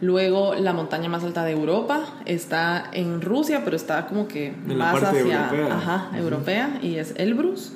Luego 0.00 0.54
la 0.54 0.72
montaña 0.72 1.08
más 1.08 1.22
alta 1.22 1.44
de 1.44 1.52
Europa 1.52 2.02
está 2.24 2.90
en 2.92 3.22
Rusia, 3.22 3.62
pero 3.64 3.76
está 3.76 4.06
como 4.06 4.26
que 4.26 4.54
más 4.66 5.02
hacia 5.02 5.20
europea. 5.20 5.68
Ajá, 5.70 6.10
europea 6.16 6.78
y 6.82 6.96
es 6.96 7.14
Elbrus. 7.16 7.72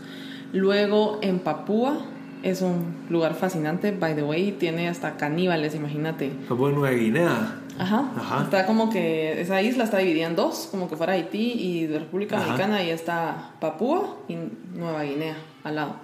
Luego 0.52 1.18
en 1.22 1.38
Papúa 1.38 1.98
es 2.42 2.62
un 2.62 2.94
lugar 3.08 3.34
fascinante, 3.34 3.92
by 3.92 4.14
the 4.14 4.22
way, 4.22 4.52
tiene 4.52 4.88
hasta 4.88 5.16
caníbales, 5.16 5.74
imagínate. 5.74 6.30
Papúa 6.48 6.70
Nueva 6.70 6.90
Guinea. 6.96 7.56
Ajá. 7.78 8.10
Ajá. 8.16 8.42
Está 8.44 8.66
como 8.66 8.90
que 8.90 9.40
esa 9.40 9.62
isla 9.62 9.84
está 9.84 9.98
dividida 9.98 10.26
en 10.26 10.36
dos, 10.36 10.68
como 10.70 10.88
que 10.88 10.96
fuera 10.96 11.14
Haití 11.14 11.52
y 11.52 11.86
República 11.86 12.38
Dominicana, 12.38 12.82
y 12.82 12.90
está 12.90 13.52
Papúa 13.60 14.16
y 14.28 14.36
Nueva 14.74 15.02
Guinea 15.02 15.36
al 15.64 15.74
lado. 15.76 15.96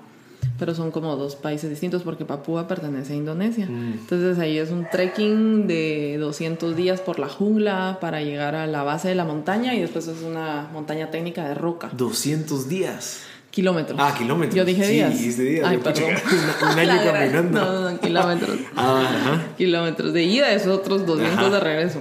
pero 0.59 0.74
son 0.74 0.91
como 0.91 1.16
dos 1.16 1.37
países 1.37 1.68
distintos 1.68 2.03
porque 2.03 2.24
Papúa 2.24 2.66
pertenece 2.66 3.12
a 3.12 3.16
Indonesia. 3.16 3.66
Mm. 3.66 3.93
Entonces 4.01 4.39
ahí 4.39 4.57
es 4.57 4.70
un 4.70 4.87
trekking 4.91 5.66
de 5.66 6.16
200 6.18 6.74
días 6.76 7.03
por 7.03 7.18
la 7.18 7.28
jungla 7.28 7.99
para 8.01 8.22
llegar 8.22 8.55
a 8.55 8.66
la 8.66 8.82
base 8.82 9.09
de 9.09 9.14
la 9.14 9.24
montaña 9.24 9.74
y 9.74 9.80
después 9.80 10.09
es 10.09 10.22
una 10.22 10.68
montaña 10.72 11.11
técnica 11.11 11.47
de 11.47 11.55
roca. 11.55 11.91
200 11.93 12.68
días. 12.70 13.20
Kilómetros. 13.57 13.98
Ah, 13.98 14.14
kilómetros. 14.14 14.54
Yo 14.54 14.66
dije 14.66 14.86
días. 14.86 15.16
Sí, 15.16 15.32
días. 15.32 15.66
Ay, 15.66 15.78
perdón. 15.78 16.11
Un, 16.72 16.78
año 16.78 17.00
caminando. 17.11 17.64
No, 17.64 17.90
no, 17.90 18.00
kilómetros. 18.00 18.59
ah, 18.76 19.02
ajá. 19.02 19.44
Kilómetros. 19.57 20.12
De 20.12 20.24
ida 20.24 20.52
es 20.52 20.66
otros 20.66 21.07
200 21.07 21.52
de 21.52 21.61
regreso. 21.61 22.00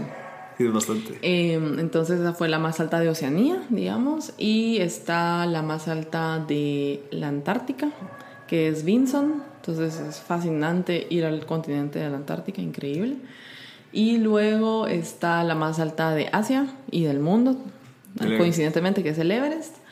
Sí, 0.58 0.66
es 0.66 0.74
bastante. 0.74 1.18
Em, 1.22 1.80
entonces 1.80 2.20
esa 2.20 2.34
fue 2.34 2.50
la 2.50 2.60
más 2.60 2.82
alta 2.82 3.00
de 3.00 3.08
Oceanía, 3.08 3.64
digamos, 3.70 4.34
y 4.38 4.80
está 4.82 5.46
la 5.46 5.62
más 5.62 5.88
alta 5.88 6.44
de 6.46 7.02
la 7.12 7.30
Antártica, 7.30 7.88
que 8.50 8.68
es 8.68 8.84
Vinson. 8.84 9.42
Entonces 9.62 9.98
es 10.02 10.20
fascinante 10.20 11.08
ir 11.10 11.24
al 11.24 11.46
continente 11.46 12.00
de 12.00 12.10
la 12.10 12.18
Antártica, 12.18 12.62
increíble. 12.62 13.16
Y 13.94 14.18
luego 14.18 14.88
está 14.88 15.42
la 15.46 15.56
más 15.56 15.80
alta 15.80 16.14
de 16.14 16.28
Asia 16.34 16.68
y 16.92 17.06
del 17.06 17.22
mundo, 17.22 17.56
coincidentemente, 18.38 19.04
que 19.04 19.12
es 19.12 19.20
el 19.20 19.32
Everest. 19.32 19.85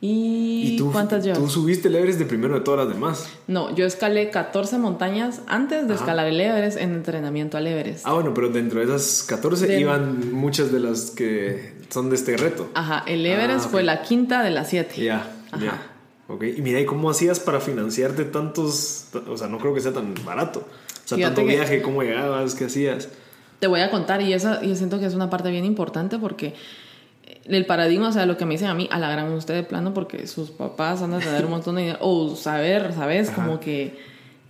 ¿Y, 0.00 0.76
tú, 0.76 0.92
cuántas 0.92 1.24
llevas? 1.24 1.40
Tú 1.40 1.48
subiste 1.48 1.88
el 1.88 1.96
Everest 1.96 2.20
de 2.20 2.24
primero 2.24 2.54
de 2.54 2.60
todas 2.60 2.86
las 2.86 2.94
demás. 2.94 3.28
No, 3.48 3.74
yo 3.74 3.84
escalé 3.84 4.30
14 4.30 4.78
montañas 4.78 5.40
antes 5.48 5.88
de 5.88 5.94
escalar 5.94 6.28
el 6.28 6.40
Everest 6.40 6.78
en 6.78 6.94
entrenamiento 6.94 7.56
al 7.56 7.66
Everest. 7.66 8.06
Ah, 8.06 8.12
bueno, 8.12 8.32
pero 8.32 8.48
dentro 8.48 8.78
de 8.78 8.86
esas 8.86 9.24
14 9.24 9.80
iban 9.80 10.32
muchas 10.32 10.70
de 10.70 10.78
las 10.78 11.10
que 11.10 11.72
son 11.88 12.10
de 12.10 12.16
este 12.16 12.36
reto. 12.36 12.70
Ajá, 12.74 13.02
el 13.08 13.26
Everest 13.26 13.66
ah, 13.66 13.68
fue 13.70 13.82
la 13.82 14.02
quinta 14.02 14.44
de 14.44 14.50
las 14.50 14.68
siete. 14.68 15.02
Ya, 15.02 15.28
ya. 15.60 15.82
Ok, 16.28 16.44
y 16.44 16.62
mira, 16.62 16.78
¿y 16.78 16.84
cómo 16.84 17.10
hacías 17.10 17.40
para 17.40 17.58
financiarte 17.58 18.24
tantos? 18.24 19.06
O 19.28 19.36
sea, 19.36 19.48
no 19.48 19.58
creo 19.58 19.74
que 19.74 19.80
sea 19.80 19.92
tan 19.92 20.14
barato. 20.24 20.60
O 20.60 21.08
sea, 21.08 21.18
tanto 21.18 21.44
viaje, 21.44 21.82
¿cómo 21.82 22.02
llegabas? 22.02 22.54
¿Qué 22.54 22.66
hacías? 22.66 23.08
Te 23.58 23.66
voy 23.66 23.80
a 23.80 23.90
contar, 23.90 24.22
y 24.22 24.32
eso 24.32 24.62
yo 24.62 24.76
siento 24.76 25.00
que 25.00 25.06
es 25.06 25.14
una 25.14 25.30
parte 25.30 25.50
bien 25.50 25.64
importante 25.64 26.18
porque 26.18 26.54
el 27.48 27.66
paradigma, 27.66 28.08
o 28.08 28.12
sea, 28.12 28.26
lo 28.26 28.36
que 28.36 28.44
me 28.44 28.54
dicen 28.54 28.68
a 28.68 28.74
mí, 28.74 28.88
a 28.90 28.98
la 28.98 29.10
gran 29.10 29.32
usted 29.32 29.54
de 29.54 29.62
plano, 29.62 29.94
porque 29.94 30.26
sus 30.26 30.50
papás 30.50 31.00
van 31.00 31.14
a 31.14 31.18
tener 31.18 31.44
un 31.44 31.50
montón 31.50 31.76
de 31.76 31.82
dinero, 31.82 31.98
o 32.00 32.36
saber, 32.36 32.92
¿sabes? 32.94 33.30
Como 33.30 33.60
que... 33.60 33.98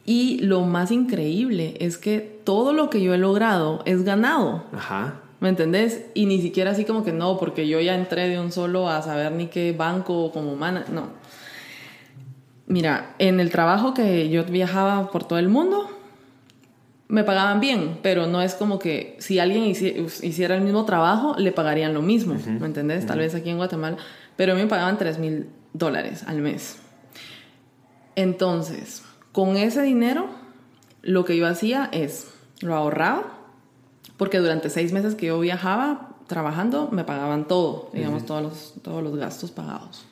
Y 0.04 0.38
lo 0.40 0.62
más 0.62 0.90
increíble 0.90 1.74
es 1.80 1.98
que 1.98 2.20
todo 2.20 2.72
lo 2.72 2.88
que 2.88 3.02
yo 3.02 3.12
he 3.12 3.18
logrado 3.18 3.82
es 3.84 4.04
ganado. 4.04 4.64
Ajá. 4.72 5.20
¿Me 5.40 5.50
entendés? 5.50 6.06
Y 6.14 6.26
ni 6.26 6.40
siquiera 6.40 6.72
así 6.72 6.84
como 6.84 7.04
que 7.04 7.12
no, 7.12 7.38
porque 7.38 7.68
yo 7.68 7.80
ya 7.80 7.94
entré 7.94 8.28
de 8.28 8.40
un 8.40 8.50
solo 8.50 8.88
a 8.88 9.02
saber 9.02 9.32
ni 9.32 9.46
qué 9.46 9.72
banco 9.72 10.32
como 10.32 10.56
mana. 10.56 10.84
No. 10.90 11.08
Mira, 12.66 13.14
en 13.18 13.38
el 13.38 13.50
trabajo 13.50 13.94
que 13.94 14.28
yo 14.30 14.44
viajaba 14.44 15.10
por 15.10 15.24
todo 15.24 15.38
el 15.38 15.48
mundo, 15.48 15.88
me 17.08 17.24
pagaban 17.24 17.58
bien, 17.58 17.98
pero 18.02 18.26
no 18.26 18.42
es 18.42 18.54
como 18.54 18.78
que 18.78 19.16
si 19.18 19.38
alguien 19.38 19.64
hiciera 19.64 20.54
el 20.54 20.60
mismo 20.60 20.84
trabajo, 20.84 21.34
le 21.38 21.52
pagarían 21.52 21.94
lo 21.94 22.02
mismo, 22.02 22.34
¿me 22.34 22.66
entendés? 22.66 23.06
Tal 23.06 23.18
vez 23.18 23.34
aquí 23.34 23.48
en 23.48 23.56
Guatemala, 23.56 23.96
pero 24.36 24.52
a 24.52 24.54
mí 24.54 24.62
me 24.62 24.68
pagaban 24.68 24.98
3 24.98 25.18
mil 25.18 25.48
dólares 25.72 26.24
al 26.26 26.40
mes. 26.40 26.76
Entonces, 28.14 29.04
con 29.32 29.56
ese 29.56 29.82
dinero, 29.82 30.28
lo 31.02 31.24
que 31.24 31.36
yo 31.36 31.46
hacía 31.46 31.88
es, 31.92 32.28
lo 32.60 32.74
ahorraba, 32.74 33.38
porque 34.18 34.38
durante 34.38 34.68
seis 34.68 34.92
meses 34.92 35.14
que 35.14 35.26
yo 35.26 35.40
viajaba 35.40 36.16
trabajando, 36.26 36.88
me 36.90 37.04
pagaban 37.04 37.48
todo, 37.48 37.88
digamos, 37.94 38.26
todos, 38.26 38.42
los, 38.42 38.74
todos 38.82 39.02
los 39.02 39.16
gastos 39.16 39.50
pagados. 39.50 40.04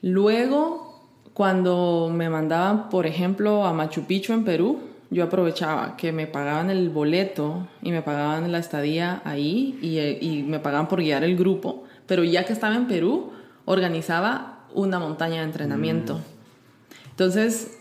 Luego, 0.00 1.02
cuando 1.34 2.10
me 2.12 2.30
mandaban, 2.30 2.88
por 2.88 3.06
ejemplo, 3.06 3.66
a 3.66 3.72
Machu 3.72 4.04
Picchu 4.04 4.32
en 4.32 4.44
Perú, 4.44 4.91
yo 5.12 5.24
aprovechaba 5.24 5.96
que 5.98 6.10
me 6.10 6.26
pagaban 6.26 6.70
el 6.70 6.88
boleto 6.88 7.68
y 7.82 7.90
me 7.90 8.00
pagaban 8.00 8.50
la 8.50 8.58
estadía 8.58 9.20
ahí 9.24 9.78
y, 9.82 10.42
me 10.42 10.58
pagaban 10.58 10.88
por 10.88 11.00
guiar 11.00 11.22
el 11.22 11.36
grupo, 11.36 11.84
pero 12.06 12.24
ya 12.24 12.44
que 12.44 12.54
estaba 12.54 12.74
en 12.76 12.88
Perú, 12.88 13.30
organizaba 13.66 14.64
una 14.72 14.98
montaña 14.98 15.40
de 15.40 15.44
entrenamiento. 15.44 16.14
Mm. 16.16 17.10
Entonces, 17.10 17.78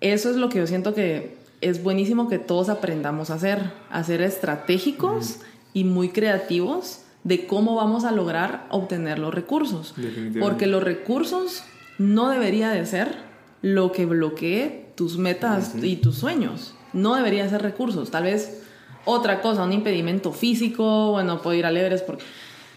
eso 0.00 0.30
es 0.30 0.36
lo 0.36 0.48
que 0.48 0.58
yo 0.58 0.66
siento 0.66 0.94
que 0.94 1.36
es 1.60 1.82
buenísimo 1.82 2.28
que 2.28 2.40
todos 2.40 2.68
aprendamos 2.68 3.30
a 3.30 3.34
hacer, 3.34 3.70
a 3.88 4.02
ser 4.02 4.20
estratégicos 4.20 5.38
y 5.72 5.84
muy 5.84 6.08
creativos 6.08 7.02
de 7.22 7.46
cómo 7.46 7.76
vamos 7.76 8.04
a 8.04 8.10
lograr 8.10 8.66
obtener 8.70 9.20
los 9.20 9.32
recursos. 9.32 9.94
Porque 10.40 10.66
los 10.66 10.82
recursos 10.82 11.62
no 11.98 12.28
debería 12.30 12.70
de 12.70 12.84
ser 12.84 13.16
lo 13.62 13.92
que 13.92 14.06
bloquee 14.06 14.83
tus 14.94 15.18
metas 15.18 15.74
y 15.82 15.96
tus 15.96 16.16
sueños. 16.16 16.74
No 16.92 17.14
debería 17.14 17.48
ser 17.48 17.62
recursos, 17.62 18.10
tal 18.10 18.24
vez 18.24 18.62
otra 19.04 19.40
cosa, 19.40 19.64
un 19.64 19.72
impedimento 19.72 20.32
físico, 20.32 21.12
bueno, 21.12 21.42
puedo 21.42 21.56
ir 21.56 21.66
al 21.66 21.76
Everest 21.76 22.06
porque, 22.06 22.24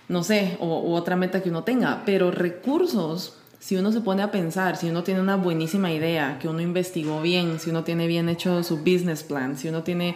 no 0.10 0.24
sé, 0.24 0.58
o, 0.60 0.94
otra 0.94 1.16
meta 1.16 1.42
que 1.42 1.50
uno 1.50 1.64
tenga, 1.64 2.04
pero 2.06 2.32
recursos, 2.32 3.38
si 3.60 3.76
uno 3.76 3.92
se 3.92 4.02
pone 4.02 4.24
a 4.24 4.32
pensar, 4.32 4.76
si 4.76 4.90
uno 4.90 5.04
tiene 5.04 5.22
una 5.22 5.36
buenísima 5.36 5.92
idea, 5.92 6.38
que 6.40 6.48
uno 6.48 6.62
investigó 6.62 7.22
bien, 7.22 7.60
si 7.60 7.70
uno 7.70 7.84
tiene 7.84 8.08
bien 8.08 8.28
hecho 8.30 8.64
su 8.64 8.78
business 8.78 9.24
plan, 9.24 9.58
si 9.58 9.70
uno 9.70 9.84
tiene 9.84 10.16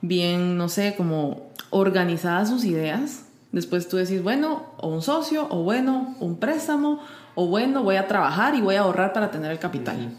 bien, 0.00 0.56
no 0.56 0.68
sé, 0.68 0.94
como 0.96 1.48
organizadas 1.70 2.48
sus 2.50 2.64
ideas, 2.64 3.24
después 3.50 3.88
tú 3.88 3.96
decís, 3.96 4.22
bueno, 4.22 4.66
o 4.76 4.88
un 4.88 5.02
socio, 5.02 5.48
o 5.50 5.62
bueno, 5.64 6.14
un 6.20 6.36
préstamo, 6.38 7.00
o 7.34 7.46
bueno, 7.46 7.82
voy 7.82 7.96
a 7.96 8.06
trabajar 8.06 8.54
y 8.54 8.60
voy 8.60 8.76
a 8.76 8.82
ahorrar 8.82 9.12
para 9.12 9.30
tener 9.30 9.50
el 9.50 9.58
capital 9.58 10.16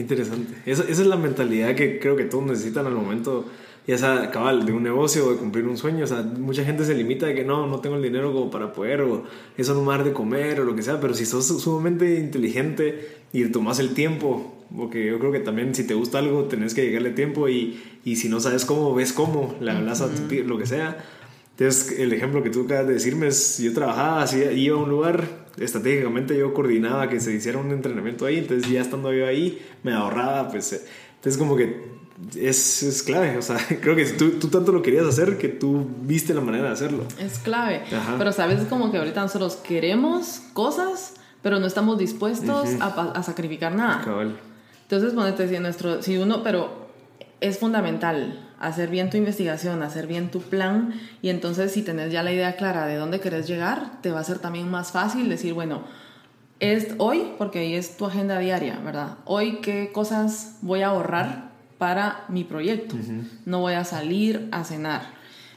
interesante. 0.00 0.54
Esa, 0.66 0.82
esa, 0.84 1.02
es 1.02 1.06
la 1.06 1.16
mentalidad 1.16 1.74
que 1.74 1.98
creo 1.98 2.16
que 2.16 2.24
todos 2.24 2.44
necesitan 2.44 2.86
al 2.86 2.94
momento, 2.94 3.46
ya 3.86 3.98
sea 3.98 4.30
cabal, 4.30 4.66
de 4.66 4.72
un 4.72 4.82
negocio 4.82 5.26
o 5.26 5.32
de 5.32 5.36
cumplir 5.38 5.66
un 5.66 5.76
sueño. 5.76 6.04
O 6.04 6.06
sea, 6.06 6.22
mucha 6.22 6.64
gente 6.64 6.84
se 6.84 6.94
limita 6.94 7.26
de 7.26 7.34
que 7.34 7.44
no, 7.44 7.66
no 7.66 7.80
tengo 7.80 7.96
el 7.96 8.02
dinero 8.02 8.32
como 8.32 8.50
para 8.50 8.72
poder, 8.72 9.02
o 9.02 9.24
eso 9.56 9.74
no 9.74 9.82
me 9.82 10.04
de 10.04 10.12
comer, 10.12 10.60
o 10.60 10.64
lo 10.64 10.76
que 10.76 10.82
sea. 10.82 11.00
Pero 11.00 11.14
si 11.14 11.26
sos 11.26 11.46
sumamente 11.46 12.18
inteligente 12.18 13.16
y 13.32 13.44
tomas 13.46 13.78
el 13.78 13.94
tiempo, 13.94 14.54
porque 14.74 15.06
yo 15.06 15.18
creo 15.18 15.32
que 15.32 15.40
también 15.40 15.74
si 15.74 15.86
te 15.86 15.94
gusta 15.94 16.18
algo, 16.18 16.44
tenés 16.44 16.74
que 16.74 16.84
llegarle 16.84 17.10
tiempo 17.10 17.48
y, 17.48 17.80
y 18.04 18.16
si 18.16 18.28
no 18.28 18.40
sabes 18.40 18.64
cómo, 18.64 18.94
ves 18.94 19.12
cómo, 19.12 19.54
le 19.60 19.70
hablas 19.70 20.00
a 20.00 20.08
tu 20.08 20.34
lo 20.44 20.58
que 20.58 20.66
sea. 20.66 21.04
Entonces, 21.58 21.98
el 21.98 22.12
ejemplo 22.12 22.42
que 22.42 22.50
tú 22.50 22.64
acabas 22.64 22.86
de 22.86 22.92
decirme 22.94 23.28
es, 23.28 23.56
yo 23.56 23.72
trabajaba 23.72 24.22
así, 24.22 24.42
iba 24.42 24.76
a 24.76 24.78
un 24.78 24.90
lugar, 24.90 25.24
estratégicamente 25.56 26.36
yo 26.36 26.52
coordinaba 26.52 27.08
que 27.08 27.18
se 27.18 27.32
hiciera 27.32 27.58
un 27.58 27.70
entrenamiento 27.72 28.26
ahí, 28.26 28.38
entonces 28.38 28.70
ya 28.70 28.82
estando 28.82 29.10
yo 29.10 29.26
ahí 29.26 29.66
me 29.82 29.94
ahorraba, 29.94 30.50
pues, 30.50 30.74
eh, 30.74 30.82
entonces 31.14 31.38
como 31.38 31.56
que 31.56 31.96
es, 32.38 32.82
es 32.82 33.02
clave, 33.02 33.38
o 33.38 33.42
sea, 33.42 33.56
creo 33.80 33.96
que 33.96 34.04
tú, 34.04 34.32
tú, 34.32 34.48
tanto 34.48 34.70
lo 34.70 34.82
querías 34.82 35.06
hacer 35.06 35.38
que 35.38 35.48
tú 35.48 35.88
viste 36.02 36.34
la 36.34 36.42
manera 36.42 36.64
de 36.64 36.72
hacerlo. 36.72 37.04
Es 37.18 37.38
clave, 37.38 37.84
pero 38.18 38.32
sabes 38.32 38.62
como 38.66 38.92
que 38.92 38.98
ahorita 38.98 39.22
nosotros 39.22 39.56
queremos 39.56 40.42
cosas, 40.52 41.14
pero 41.40 41.58
no 41.58 41.66
estamos 41.66 41.96
dispuestos 41.96 42.68
a, 42.80 43.12
a, 43.12 43.22
sacrificar 43.22 43.74
nada. 43.74 44.04
Entonces, 44.82 45.14
ponete, 45.14 45.48
si, 45.48 45.58
nuestro, 45.58 46.02
si 46.02 46.18
uno, 46.18 46.42
pero 46.42 46.86
es 47.40 47.58
fundamental 47.58 48.45
hacer 48.58 48.90
bien 48.90 49.10
tu 49.10 49.16
investigación, 49.16 49.82
hacer 49.82 50.06
bien 50.06 50.30
tu 50.30 50.40
plan 50.40 50.94
y 51.22 51.28
entonces 51.28 51.72
si 51.72 51.82
tenés 51.82 52.12
ya 52.12 52.22
la 52.22 52.32
idea 52.32 52.56
clara 52.56 52.86
de 52.86 52.96
dónde 52.96 53.20
querés 53.20 53.46
llegar, 53.46 54.00
te 54.02 54.10
va 54.10 54.20
a 54.20 54.24
ser 54.24 54.38
también 54.38 54.70
más 54.70 54.92
fácil 54.92 55.28
decir, 55.28 55.52
bueno, 55.52 55.82
es 56.58 56.94
hoy, 56.98 57.32
porque 57.36 57.60
ahí 57.60 57.74
es 57.74 57.96
tu 57.96 58.06
agenda 58.06 58.38
diaria, 58.38 58.78
¿verdad? 58.84 59.18
Hoy 59.24 59.60
qué 59.60 59.90
cosas 59.92 60.56
voy 60.62 60.82
a 60.82 60.88
ahorrar 60.88 61.50
para 61.78 62.24
mi 62.28 62.44
proyecto. 62.44 62.96
No 63.44 63.60
voy 63.60 63.74
a 63.74 63.84
salir 63.84 64.48
a 64.52 64.64
cenar. 64.64 65.02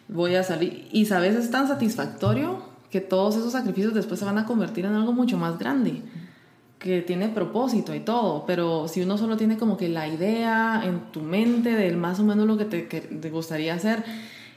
Voy 0.10 0.36
a 0.36 0.44
salir 0.44 0.88
y 0.92 1.06
sabes 1.06 1.36
es 1.36 1.52
tan 1.52 1.68
satisfactorio 1.68 2.64
que 2.90 3.00
todos 3.00 3.38
esos 3.38 3.54
sacrificios 3.54 3.94
después 3.94 4.20
se 4.20 4.26
van 4.26 4.38
a 4.38 4.46
convertir 4.46 4.86
en 4.86 4.96
algo 4.96 5.14
mucho 5.14 5.38
más 5.38 5.60
grande 5.60 6.02
que 6.80 7.02
tiene 7.02 7.28
propósito 7.28 7.94
y 7.94 8.00
todo, 8.00 8.46
pero 8.48 8.88
si 8.88 9.02
uno 9.02 9.18
solo 9.18 9.36
tiene 9.36 9.58
como 9.58 9.76
que 9.76 9.90
la 9.90 10.08
idea 10.08 10.82
en 10.86 11.12
tu 11.12 11.22
mente 11.22 11.72
del 11.76 11.98
más 11.98 12.22
o 12.22 12.24
menos 12.24 12.48
lo 12.48 12.58
que 12.58 12.66
te, 12.66 13.30
gustaría 13.30 13.74
hacer 13.74 14.04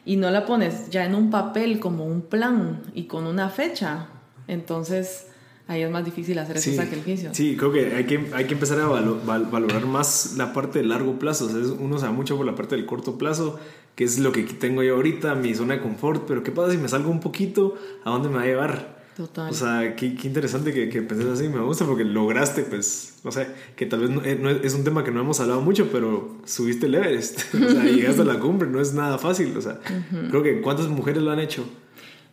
y 0.04 0.16
no 0.16 0.30
la 0.30 0.46
pones 0.46 0.88
ya 0.88 1.04
en 1.04 1.16
un 1.16 1.30
papel 1.30 1.80
como 1.80 2.06
un 2.06 2.22
plan 2.22 2.80
y 2.94 3.04
con 3.04 3.26
una 3.26 3.48
fecha, 3.48 4.06
entonces 4.46 5.26
ahí 5.66 5.82
es 5.82 5.90
más 5.90 6.04
difícil 6.04 6.38
hacer 6.38 6.58
ese 6.58 6.76
sacrificio. 6.76 7.30
Sí, 7.34 7.56
creo 7.56 7.72
que 7.72 7.92
hay 7.96 8.04
que, 8.04 8.30
hay 8.32 8.44
que 8.44 8.54
empezar 8.54 8.78
a 8.80 8.86
valorar 8.86 9.86
más 9.86 10.34
la 10.36 10.52
parte 10.52 10.78
de 10.78 10.84
largo 10.84 11.18
plazo. 11.18 11.50
uno 11.80 11.98
sabe 11.98 12.12
mucho 12.12 12.36
por 12.36 12.46
la 12.46 12.54
parte 12.54 12.76
del 12.76 12.86
corto 12.86 13.18
plazo, 13.18 13.58
que 13.96 14.04
es 14.04 14.20
lo 14.20 14.30
que 14.30 14.44
tengo 14.44 14.84
yo 14.84 14.94
ahorita, 14.94 15.34
mi 15.34 15.56
zona 15.56 15.74
de 15.74 15.80
confort, 15.80 16.24
pero 16.28 16.44
¿qué 16.44 16.52
pasa 16.52 16.70
si 16.70 16.78
me 16.78 16.88
salgo 16.88 17.10
un 17.10 17.20
poquito? 17.20 17.74
¿A 18.04 18.10
dónde 18.10 18.28
me 18.28 18.36
va 18.36 18.42
a 18.42 18.46
llevar? 18.46 18.91
Total. 19.16 19.50
O 19.50 19.54
sea, 19.54 19.94
qué, 19.94 20.14
qué 20.14 20.26
interesante 20.26 20.72
que, 20.72 20.88
que, 20.88 21.02
penses 21.02 21.28
así. 21.28 21.48
Me 21.48 21.60
gusta 21.60 21.84
porque 21.84 22.04
lograste, 22.04 22.62
pues, 22.62 23.18
no 23.24 23.30
sé, 23.30 23.46
que 23.76 23.84
tal 23.84 24.00
vez 24.00 24.10
no, 24.10 24.24
eh, 24.24 24.60
es 24.64 24.74
un 24.74 24.84
tema 24.84 25.04
que 25.04 25.10
no 25.10 25.20
hemos 25.20 25.38
hablado 25.40 25.60
mucho, 25.60 25.90
pero 25.92 26.38
subiste 26.44 26.86
el 26.86 26.94
Everest. 26.94 27.42
o 27.54 27.68
sea, 27.68 27.84
llegaste 27.84 28.22
a 28.22 28.24
la 28.24 28.38
cumbre, 28.38 28.68
no 28.68 28.80
es 28.80 28.94
nada 28.94 29.18
fácil. 29.18 29.54
O 29.56 29.60
sea, 29.60 29.80
creo 30.30 30.42
que 30.42 30.62
¿cuántas 30.62 30.88
mujeres 30.88 31.22
lo 31.22 31.30
han 31.30 31.40
hecho? 31.40 31.64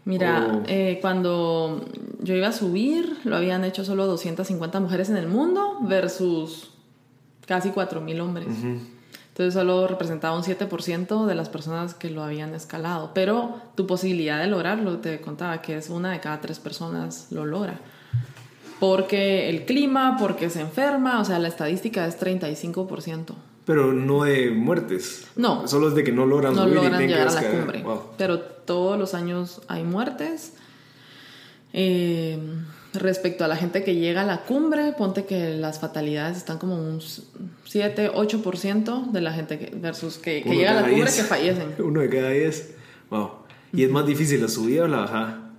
Mira, 0.06 0.64
eh, 0.68 1.00
cuando 1.02 1.86
yo 2.22 2.36
iba 2.36 2.48
a 2.48 2.54
subir, 2.54 3.18
lo 3.26 3.36
habían 3.36 3.64
hecho 3.66 3.84
solo 3.84 4.08
250 4.08 4.80
mujeres 4.80 5.10
en 5.10 5.18
el 5.18 5.28
mundo 5.28 5.80
versus 5.82 6.72
casi 7.46 7.70
4.000 7.70 8.22
hombres. 8.22 8.48
Entonces 9.40 9.54
solo 9.54 9.88
representaba 9.88 10.36
un 10.36 10.44
7% 10.44 11.26
de 11.26 11.34
las 11.34 11.48
personas 11.48 11.94
que 11.94 12.10
lo 12.10 12.24
habían 12.24 12.54
escalado. 12.54 13.12
Pero 13.14 13.56
tu 13.76 13.88
posibilidad 13.88 14.38
de 14.38 14.48
lograrlo, 14.48 14.98
te 14.98 15.22
contaba 15.22 15.62
que 15.62 15.78
es 15.78 15.90
una 15.90 16.12
de 16.12 16.20
cada 16.20 16.42
tres 16.42 16.60
personas 16.60 17.28
lo 17.32 17.46
logra. 17.46 17.80
Porque 18.82 19.48
el 19.48 19.64
clima, 19.64 20.18
porque 20.20 20.50
se 20.50 20.60
enferma, 20.60 21.22
o 21.22 21.24
sea, 21.24 21.40
la 21.40 21.48
estadística 21.48 22.06
es 22.06 22.20
35%. 22.20 23.34
Pero 23.64 23.94
no 23.94 24.26
de 24.26 24.52
muertes. 24.52 25.26
No. 25.38 25.70
Solo 25.70 25.88
es 25.88 25.96
de 25.96 26.04
que 26.04 26.12
no 26.12 26.26
logran, 26.26 26.54
no 26.54 26.68
logran 26.68 27.00
llegar 27.08 27.30
a 27.30 27.32
la 27.32 27.50
cumbre. 27.50 27.86
Pero 28.18 28.42
todos 28.42 29.00
los 29.00 29.14
años 29.14 29.62
hay 29.70 29.86
muertes. 29.86 30.52
Eh, 31.72 32.38
Respecto 32.94 33.46
a 33.46 33.48
la 33.48 33.56
gente 33.56 33.84
que 33.84 33.96
llega 33.96 34.22
a 34.22 34.26
la 34.26 34.42
cumbre, 34.42 34.94
ponte 34.98 35.26
que 35.26 35.56
las 35.56 35.80
fatalidades 35.80 36.38
están 36.38 36.58
como 36.58 36.76
un 36.76 37.00
7, 37.66 38.12
8% 38.14 39.12
de 39.12 39.22
la 39.22 39.32
gente 39.32 39.60
que, 39.60 39.76
versus 39.76 40.18
que, 40.18 40.42
que 40.42 40.56
llega 40.56 40.72
a 40.72 40.82
la 40.82 40.90
cumbre 40.90 41.06
que 41.06 41.24
fallecen. 41.24 41.76
Uno 41.80 42.02
de 42.02 42.10
cada 42.10 42.30
10. 42.32 42.76
Wow. 43.12 43.30
¿Y 43.74 43.84
es 43.84 43.92
más 43.92 44.06
difícil 44.08 44.42
la 44.42 44.48
subida 44.48 44.86
o 44.86 44.88
la 44.88 45.02
bajada? 45.02 45.52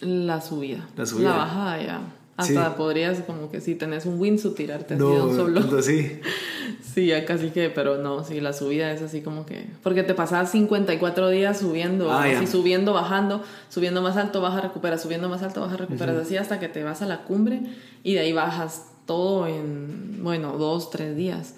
La 0.00 0.40
subida. 0.40 0.86
La 0.96 1.06
subida. 1.06 1.30
La 1.30 1.36
bajada 1.36 1.82
ya. 1.82 2.00
Hasta 2.36 2.76
podrías 2.76 3.20
como 3.20 3.50
que 3.50 3.60
si 3.60 3.74
tenés 3.74 4.04
un 4.04 4.20
windsuit 4.20 4.54
tirarte 4.54 4.94
así 4.94 5.02
no, 5.02 5.34
solo. 5.34 5.82
sí. 5.82 6.20
sí, 6.94 7.06
ya 7.06 7.24
casi 7.24 7.50
que, 7.50 7.70
pero 7.70 7.98
no, 7.98 8.24
sí, 8.24 8.40
la 8.40 8.52
subida 8.52 8.92
es 8.92 9.02
así 9.02 9.22
como 9.22 9.46
que... 9.46 9.66
Porque 9.82 10.02
te 10.02 10.14
pasas 10.14 10.50
54 10.50 11.30
días 11.30 11.58
subiendo, 11.58 12.10
ah, 12.12 12.24
así 12.24 12.46
subiendo, 12.46 12.92
bajando, 12.92 13.42
subiendo 13.70 14.02
más 14.02 14.16
alto, 14.16 14.40
baja, 14.40 14.60
recupera, 14.60 14.98
subiendo 14.98 15.28
más 15.28 15.42
alto, 15.42 15.62
baja, 15.62 15.76
recuperas, 15.76 16.16
así 16.16 16.36
hasta 16.36 16.60
que 16.60 16.68
te 16.68 16.82
vas 16.84 17.02
a 17.02 17.06
la 17.06 17.24
cumbre 17.24 17.62
y 18.02 18.14
de 18.14 18.20
ahí 18.20 18.32
bajas 18.32 18.86
todo 19.06 19.46
en, 19.46 20.22
bueno, 20.22 20.58
dos, 20.58 20.90
tres 20.90 21.16
días. 21.16 21.54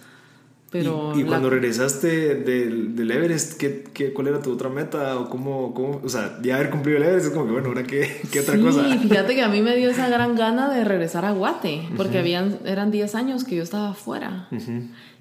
Pero 0.70 1.18
¿Y, 1.18 1.24
cuando 1.24 1.48
regresaste 1.48 2.34
del, 2.34 2.94
del 2.94 3.10
Everest, 3.10 3.54
¿qué, 3.54 3.84
¿qué, 3.94 4.12
cuál 4.12 4.28
era 4.28 4.42
tu 4.42 4.52
otra 4.52 4.68
meta? 4.68 5.18
¿O 5.18 5.30
cómo, 5.30 5.72
cómo, 5.72 6.00
o 6.04 6.08
sea, 6.10 6.38
ya 6.42 6.56
haber 6.56 6.68
cumplido 6.68 6.98
el 6.98 7.04
Everest 7.04 7.28
es 7.28 7.32
como 7.32 7.46
que, 7.46 7.52
bueno, 7.52 7.68
¿ahora 7.68 7.84
qué, 7.84 8.20
qué 8.30 8.40
otra 8.40 8.60
cosa? 8.60 8.84
Sí, 8.84 8.98
fíjate 9.08 9.34
que 9.34 9.42
a 9.42 9.48
mí 9.48 9.62
me 9.62 9.74
dio 9.76 9.88
esa 9.88 10.10
gran 10.10 10.34
gana 10.36 10.72
de 10.72 10.84
regresar 10.84 11.24
a 11.24 11.32
Guate, 11.32 11.88
porque 11.96 12.18
habían, 12.18 12.58
eran 12.66 12.90
10 12.90 13.14
años 13.14 13.44
que 13.44 13.56
yo 13.56 13.62
estaba 13.62 13.94
fuera. 13.94 14.48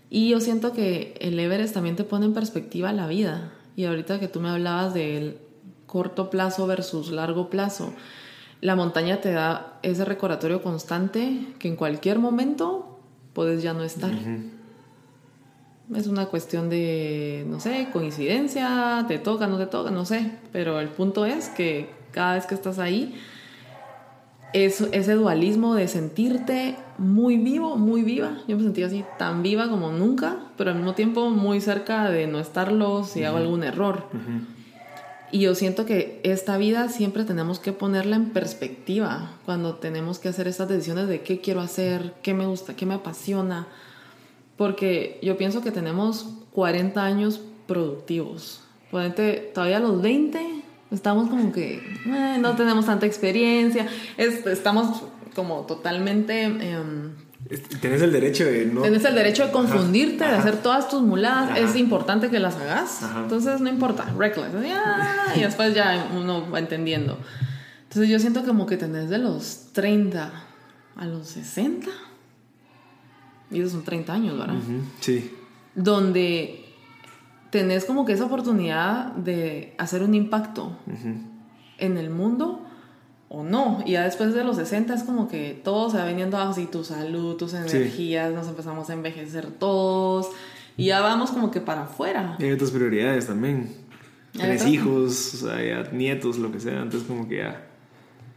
Y 0.10 0.30
yo 0.30 0.42
siento 0.42 0.74
que 0.74 1.16
el 1.22 1.40
Everest 1.40 1.74
también 1.74 1.96
te 1.96 2.04
pone 2.04 2.26
en 2.26 2.34
perspectiva 2.34 2.92
la 2.92 3.08
vida. 3.08 3.54
Y 3.78 3.86
ahorita 3.86 4.20
que 4.20 4.28
tú 4.28 4.42
me 4.42 4.50
hablabas 4.50 4.94
del 4.94 5.38
corto 5.86 6.30
plazo 6.30 6.68
versus 6.68 7.10
largo 7.10 7.50
plazo, 7.50 7.94
la 8.60 8.76
montaña 8.76 9.22
te 9.22 9.32
da 9.32 9.80
ese 9.82 10.04
recordatorio 10.04 10.62
constante 10.62 11.40
que 11.58 11.70
en 11.70 11.78
cualquier 11.78 12.20
momento 12.20 13.00
puedes 13.34 13.64
ya 13.64 13.74
no 13.74 13.84
estar. 13.84 14.12
Es 15.96 16.08
una 16.08 16.26
cuestión 16.26 16.70
de, 16.70 17.46
no 17.48 17.60
sé, 17.60 17.88
coincidencia, 17.94 19.06
te 19.08 19.20
toca, 19.20 19.48
no 19.48 19.58
te 19.58 19.68
toca, 19.68 19.90
no 19.90 20.06
sé. 20.06 20.32
Pero 20.52 20.80
el 20.80 20.90
punto 20.90 21.26
es 21.26 21.48
que 21.50 21.90
cada 22.12 22.36
vez 22.36 22.46
que 22.46 22.56
estás 22.56 22.78
ahí, 22.78 23.16
es 24.54 24.82
ese 24.92 25.14
dualismo 25.14 25.76
de 25.76 25.88
sentirte 25.88 26.76
muy 26.98 27.38
vivo, 27.38 27.78
muy 27.78 28.02
viva. 28.02 28.40
Yo 28.48 28.58
me 28.58 28.64
sentía 28.64 28.88
así 28.88 29.04
tan 29.18 29.44
viva 29.44 29.70
como 29.70 29.92
nunca, 29.92 30.38
pero 30.58 30.72
al 30.72 30.78
mismo 30.78 30.94
tiempo 30.94 31.30
muy 31.30 31.62
cerca 31.62 32.10
de 32.10 32.28
no 32.28 32.40
estarlo 32.40 33.04
si 33.04 33.24
hago 33.24 33.38
algún 33.38 33.64
error. 33.64 34.06
Y 35.32 35.40
yo 35.40 35.56
siento 35.56 35.86
que 35.86 36.22
esta 36.24 36.58
vida 36.58 36.88
siempre 36.88 37.26
tenemos 37.26 37.60
que 37.60 37.74
ponerla 37.74 38.16
en 38.16 38.30
perspectiva 38.30 39.32
cuando 39.46 39.76
tenemos 39.76 40.20
que 40.20 40.30
hacer 40.30 40.48
estas 40.48 40.70
decisiones 40.70 41.08
de 41.08 41.22
qué 41.22 41.42
quiero 41.42 41.60
hacer, 41.60 42.14
qué 42.24 42.34
me 42.34 42.46
gusta, 42.46 42.76
qué 42.76 42.86
me 42.86 42.94
apasiona 42.94 43.68
porque 44.58 45.20
yo 45.22 45.38
pienso 45.38 45.62
que 45.62 45.72
tenemos 45.72 46.28
40 46.52 47.04
años 47.04 47.40
productivos. 47.68 48.62
todavía 49.54 49.78
a 49.78 49.80
los 49.80 50.02
20 50.02 50.64
estamos 50.92 51.30
como 51.30 51.52
que 51.52 51.76
eh, 52.06 52.38
no 52.40 52.56
tenemos 52.56 52.86
tanta 52.86 53.06
experiencia, 53.06 53.88
estamos 54.18 55.04
como 55.36 55.62
totalmente... 55.66 56.46
Eh, 56.46 56.84
Tienes 57.80 58.02
el 58.02 58.12
derecho 58.12 58.44
de 58.46 58.66
no... 58.66 58.82
Tienes 58.82 59.06
el 59.06 59.16
derecho 59.16 59.46
de 59.46 59.52
confundirte, 59.52 60.26
de 60.26 60.32
hacer 60.32 60.58
todas 60.58 60.90
tus 60.90 61.02
muladas. 61.02 61.58
Es 61.58 61.76
importante 61.78 62.30
que 62.30 62.40
las 62.40 62.58
hagas. 62.58 63.02
Entonces 63.16 63.62
no 63.62 63.70
importa, 63.70 64.12
reckless. 64.18 64.50
y 65.36 65.42
después 65.42 65.74
ya 65.74 66.10
uno 66.14 66.50
va 66.50 66.60
entendiendo. 66.60 67.18
Entonces 67.84 68.10
yo 68.10 68.20
siento 68.20 68.44
como 68.44 68.66
que 68.66 68.76
tenés 68.76 69.10
de 69.10 69.20
los 69.20 69.68
30 69.72 70.32
a 70.98 71.06
los 71.06 71.28
60 71.28 71.88
y 73.52 73.60
esos 73.60 73.72
son 73.72 73.84
30 73.84 74.14
años, 74.14 74.38
¿verdad? 74.38 74.56
Sí. 75.00 75.32
Donde 75.76 76.66
tenés 77.50 77.86
como 77.86 78.06
que 78.06 78.14
esa 78.14 78.26
oportunidad 78.26 79.14
de 79.14 79.74
hacer 79.78 80.04
un 80.04 80.14
impacto 80.14 80.78
en 81.78 81.98
el 81.98 82.10
mundo 82.10 82.62
o 83.30 83.44
no. 83.44 83.84
Y 83.86 83.92
ya 83.94 84.04
después 84.04 84.34
de 84.34 84.44
los 84.44 84.58
60 84.58 84.94
es 84.94 85.04
como 85.04 85.28
que 85.28 85.60
todo 85.64 85.90
se 85.90 85.98
va 85.98 86.06
viniendo 86.06 86.38
así, 86.38 86.66
tu 86.66 86.84
salud, 86.84 87.36
tus 87.36 87.54
energías, 87.54 88.34
nos 88.34 88.48
empezamos 88.48 88.90
a 88.90 88.94
envejecer 88.94 89.48
todos 89.48 90.30
y 90.76 90.86
ya 90.86 91.02
vamos 91.02 91.32
como 91.32 91.52
que 91.52 91.62
para 91.62 91.84
afuera. 91.84 92.36
Y 92.40 92.46
hay 92.46 92.52
otras 92.52 92.72
prioridades 92.72 93.28
también. 93.28 93.72
Tienes 94.34 94.66
hijos, 94.68 95.34
o 95.34 95.48
sea, 95.48 95.90
nietos, 95.92 96.38
lo 96.38 96.52
que 96.52 96.60
sea, 96.60 96.82
entonces 96.82 97.08
como 97.08 97.28
que 97.28 97.38
ya... 97.38 97.64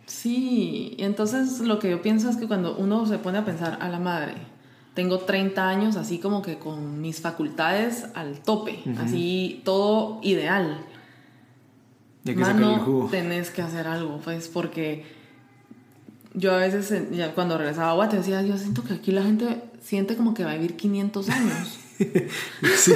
Sí, 0.07 0.95
y 0.99 1.05
entonces 1.05 1.61
lo 1.61 1.79
que 1.79 1.91
yo 1.91 2.03
pienso 2.03 2.31
es 2.31 2.37
que 2.37 2.49
cuando 2.49 2.77
uno 2.77 3.07
se 3.07 3.19
pone 3.19 3.39
a 3.39 3.45
pensar 3.45 3.79
a 3.81 3.89
la 3.89 4.01
madre, 4.01 4.35
tengo 5.01 5.21
30 5.21 5.67
años 5.67 5.97
así 5.97 6.19
como 6.19 6.43
que 6.43 6.59
con 6.59 7.01
mis 7.01 7.23
facultades 7.23 8.05
al 8.13 8.41
tope, 8.41 8.83
así 8.99 9.63
todo 9.65 10.21
ideal. 10.23 10.85
Ya 12.25 12.35
que 12.35 12.41
Mano, 12.41 13.09
tenés 13.11 13.49
que 13.49 13.63
hacer 13.63 13.87
algo, 13.87 14.21
pues, 14.23 14.49
porque 14.49 15.07
yo 16.35 16.53
a 16.53 16.59
veces, 16.59 16.93
ya 17.13 17.33
cuando 17.35 17.57
regresaba 17.57 17.93
a 17.93 17.95
Guate, 17.95 18.19
decía, 18.19 18.43
yo 18.43 18.59
siento 18.59 18.85
que 18.85 18.93
aquí 18.93 19.11
la 19.11 19.23
gente 19.23 19.63
siente 19.81 20.17
como 20.17 20.35
que 20.35 20.45
va 20.45 20.51
a 20.51 20.55
vivir 20.57 20.77
500 20.77 21.31
años. 21.31 21.79
sí, 22.77 22.93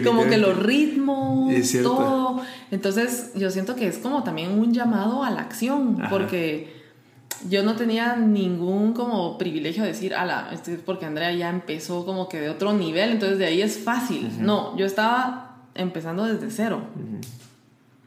como 0.04 0.26
que 0.26 0.36
los 0.36 0.58
ritmos, 0.58 1.54
todo. 1.82 2.42
Entonces, 2.70 3.30
yo 3.34 3.50
siento 3.50 3.76
que 3.76 3.88
es 3.88 3.96
como 3.96 4.24
también 4.24 4.50
un 4.50 4.74
llamado 4.74 5.24
a 5.24 5.30
la 5.30 5.40
acción, 5.40 6.02
porque 6.10 6.75
yo 7.48 7.62
no 7.62 7.76
tenía 7.76 8.16
ningún 8.16 8.92
como 8.92 9.38
privilegio 9.38 9.82
de 9.82 9.90
decir, 9.90 10.14
ala, 10.14 10.50
porque 10.84 11.06
Andrea 11.06 11.32
ya 11.32 11.50
empezó 11.50 12.04
como 12.04 12.28
que 12.28 12.40
de 12.40 12.50
otro 12.50 12.72
nivel, 12.72 13.12
entonces 13.12 13.38
de 13.38 13.46
ahí 13.46 13.62
es 13.62 13.78
fácil. 13.78 14.30
No, 14.40 14.76
yo 14.76 14.86
estaba 14.86 15.56
empezando 15.74 16.24
desde 16.24 16.50
cero. 16.50 16.82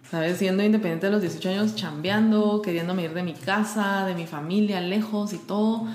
¿Sabes? 0.10 0.38
Siendo 0.38 0.64
independiente 0.64 1.06
de 1.06 1.12
los 1.12 1.22
18 1.22 1.50
años, 1.50 1.76
chambeando, 1.76 2.62
queriéndome 2.64 3.04
ir 3.04 3.14
de 3.14 3.22
mi 3.22 3.34
casa, 3.34 4.06
de 4.06 4.16
mi 4.16 4.26
familia, 4.26 4.82
lejos 4.82 5.34
y 5.34 5.38
todo. 5.38 5.86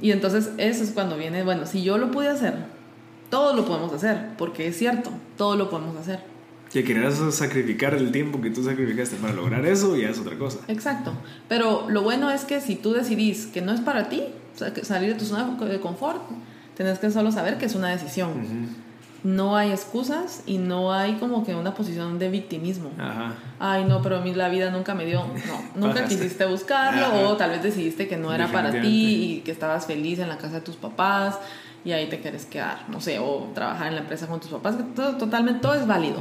Y 0.00 0.12
entonces 0.12 0.50
eso 0.56 0.84
es 0.84 0.90
cuando 0.92 1.16
viene, 1.16 1.42
bueno, 1.42 1.66
si 1.66 1.82
yo 1.82 1.98
lo 1.98 2.10
pude 2.12 2.28
hacer, 2.28 2.54
todos 3.30 3.56
lo 3.56 3.64
podemos 3.64 3.92
hacer, 3.92 4.36
porque 4.38 4.68
es 4.68 4.78
cierto, 4.78 5.10
todo 5.36 5.56
lo 5.56 5.68
podemos 5.68 5.96
hacer. 5.96 6.33
Que 6.74 6.82
quieras 6.82 7.22
sacrificar 7.30 7.94
el 7.94 8.10
tiempo 8.10 8.40
que 8.40 8.50
tú 8.50 8.64
sacrificaste 8.64 9.14
para 9.14 9.32
lograr 9.32 9.64
eso, 9.64 9.96
ya 9.96 10.10
es 10.10 10.18
otra 10.18 10.36
cosa. 10.36 10.58
Exacto. 10.66 11.12
Pero 11.48 11.88
lo 11.88 12.02
bueno 12.02 12.32
es 12.32 12.44
que 12.44 12.60
si 12.60 12.74
tú 12.74 12.94
decidís 12.94 13.46
que 13.46 13.62
no 13.62 13.72
es 13.72 13.80
para 13.80 14.08
ti, 14.08 14.24
salir 14.82 15.12
de 15.12 15.14
tu 15.14 15.24
zona 15.24 15.56
de 15.68 15.78
confort, 15.78 16.20
tenés 16.76 16.98
que 16.98 17.12
solo 17.12 17.30
saber 17.30 17.58
que 17.58 17.66
es 17.66 17.76
una 17.76 17.90
decisión. 17.90 18.32
No 19.22 19.56
hay 19.56 19.70
excusas 19.70 20.42
y 20.46 20.58
no 20.58 20.92
hay 20.92 21.14
como 21.14 21.46
que 21.46 21.54
una 21.54 21.74
posición 21.74 22.18
de 22.18 22.28
victimismo. 22.28 22.90
Ajá. 22.98 23.34
Ay, 23.60 23.84
no, 23.84 24.02
pero 24.02 24.16
a 24.16 24.20
mí 24.20 24.34
la 24.34 24.48
vida 24.48 24.72
nunca 24.72 24.96
me 24.96 25.06
dio. 25.06 25.20
No, 25.76 25.76
nunca 25.86 26.06
quisiste 26.06 26.44
buscarlo 26.44 27.30
o 27.30 27.36
tal 27.36 27.50
vez 27.50 27.62
decidiste 27.62 28.08
que 28.08 28.16
no 28.16 28.34
era 28.34 28.50
para 28.50 28.72
ti 28.72 29.36
y 29.36 29.40
que 29.44 29.52
estabas 29.52 29.86
feliz 29.86 30.18
en 30.18 30.28
la 30.28 30.38
casa 30.38 30.56
de 30.56 30.60
tus 30.62 30.74
papás 30.74 31.38
y 31.84 31.92
ahí 31.92 32.08
te 32.08 32.18
quieres 32.18 32.46
quedar, 32.46 32.84
no 32.88 33.00
sé, 33.00 33.18
o 33.18 33.50
trabajar 33.54 33.88
en 33.88 33.94
la 33.94 34.00
empresa 34.00 34.26
con 34.26 34.40
tus 34.40 34.50
papás, 34.50 34.76
todo, 34.96 35.16
totalmente 35.16 35.60
todo 35.60 35.74
es 35.74 35.86
válido. 35.86 36.20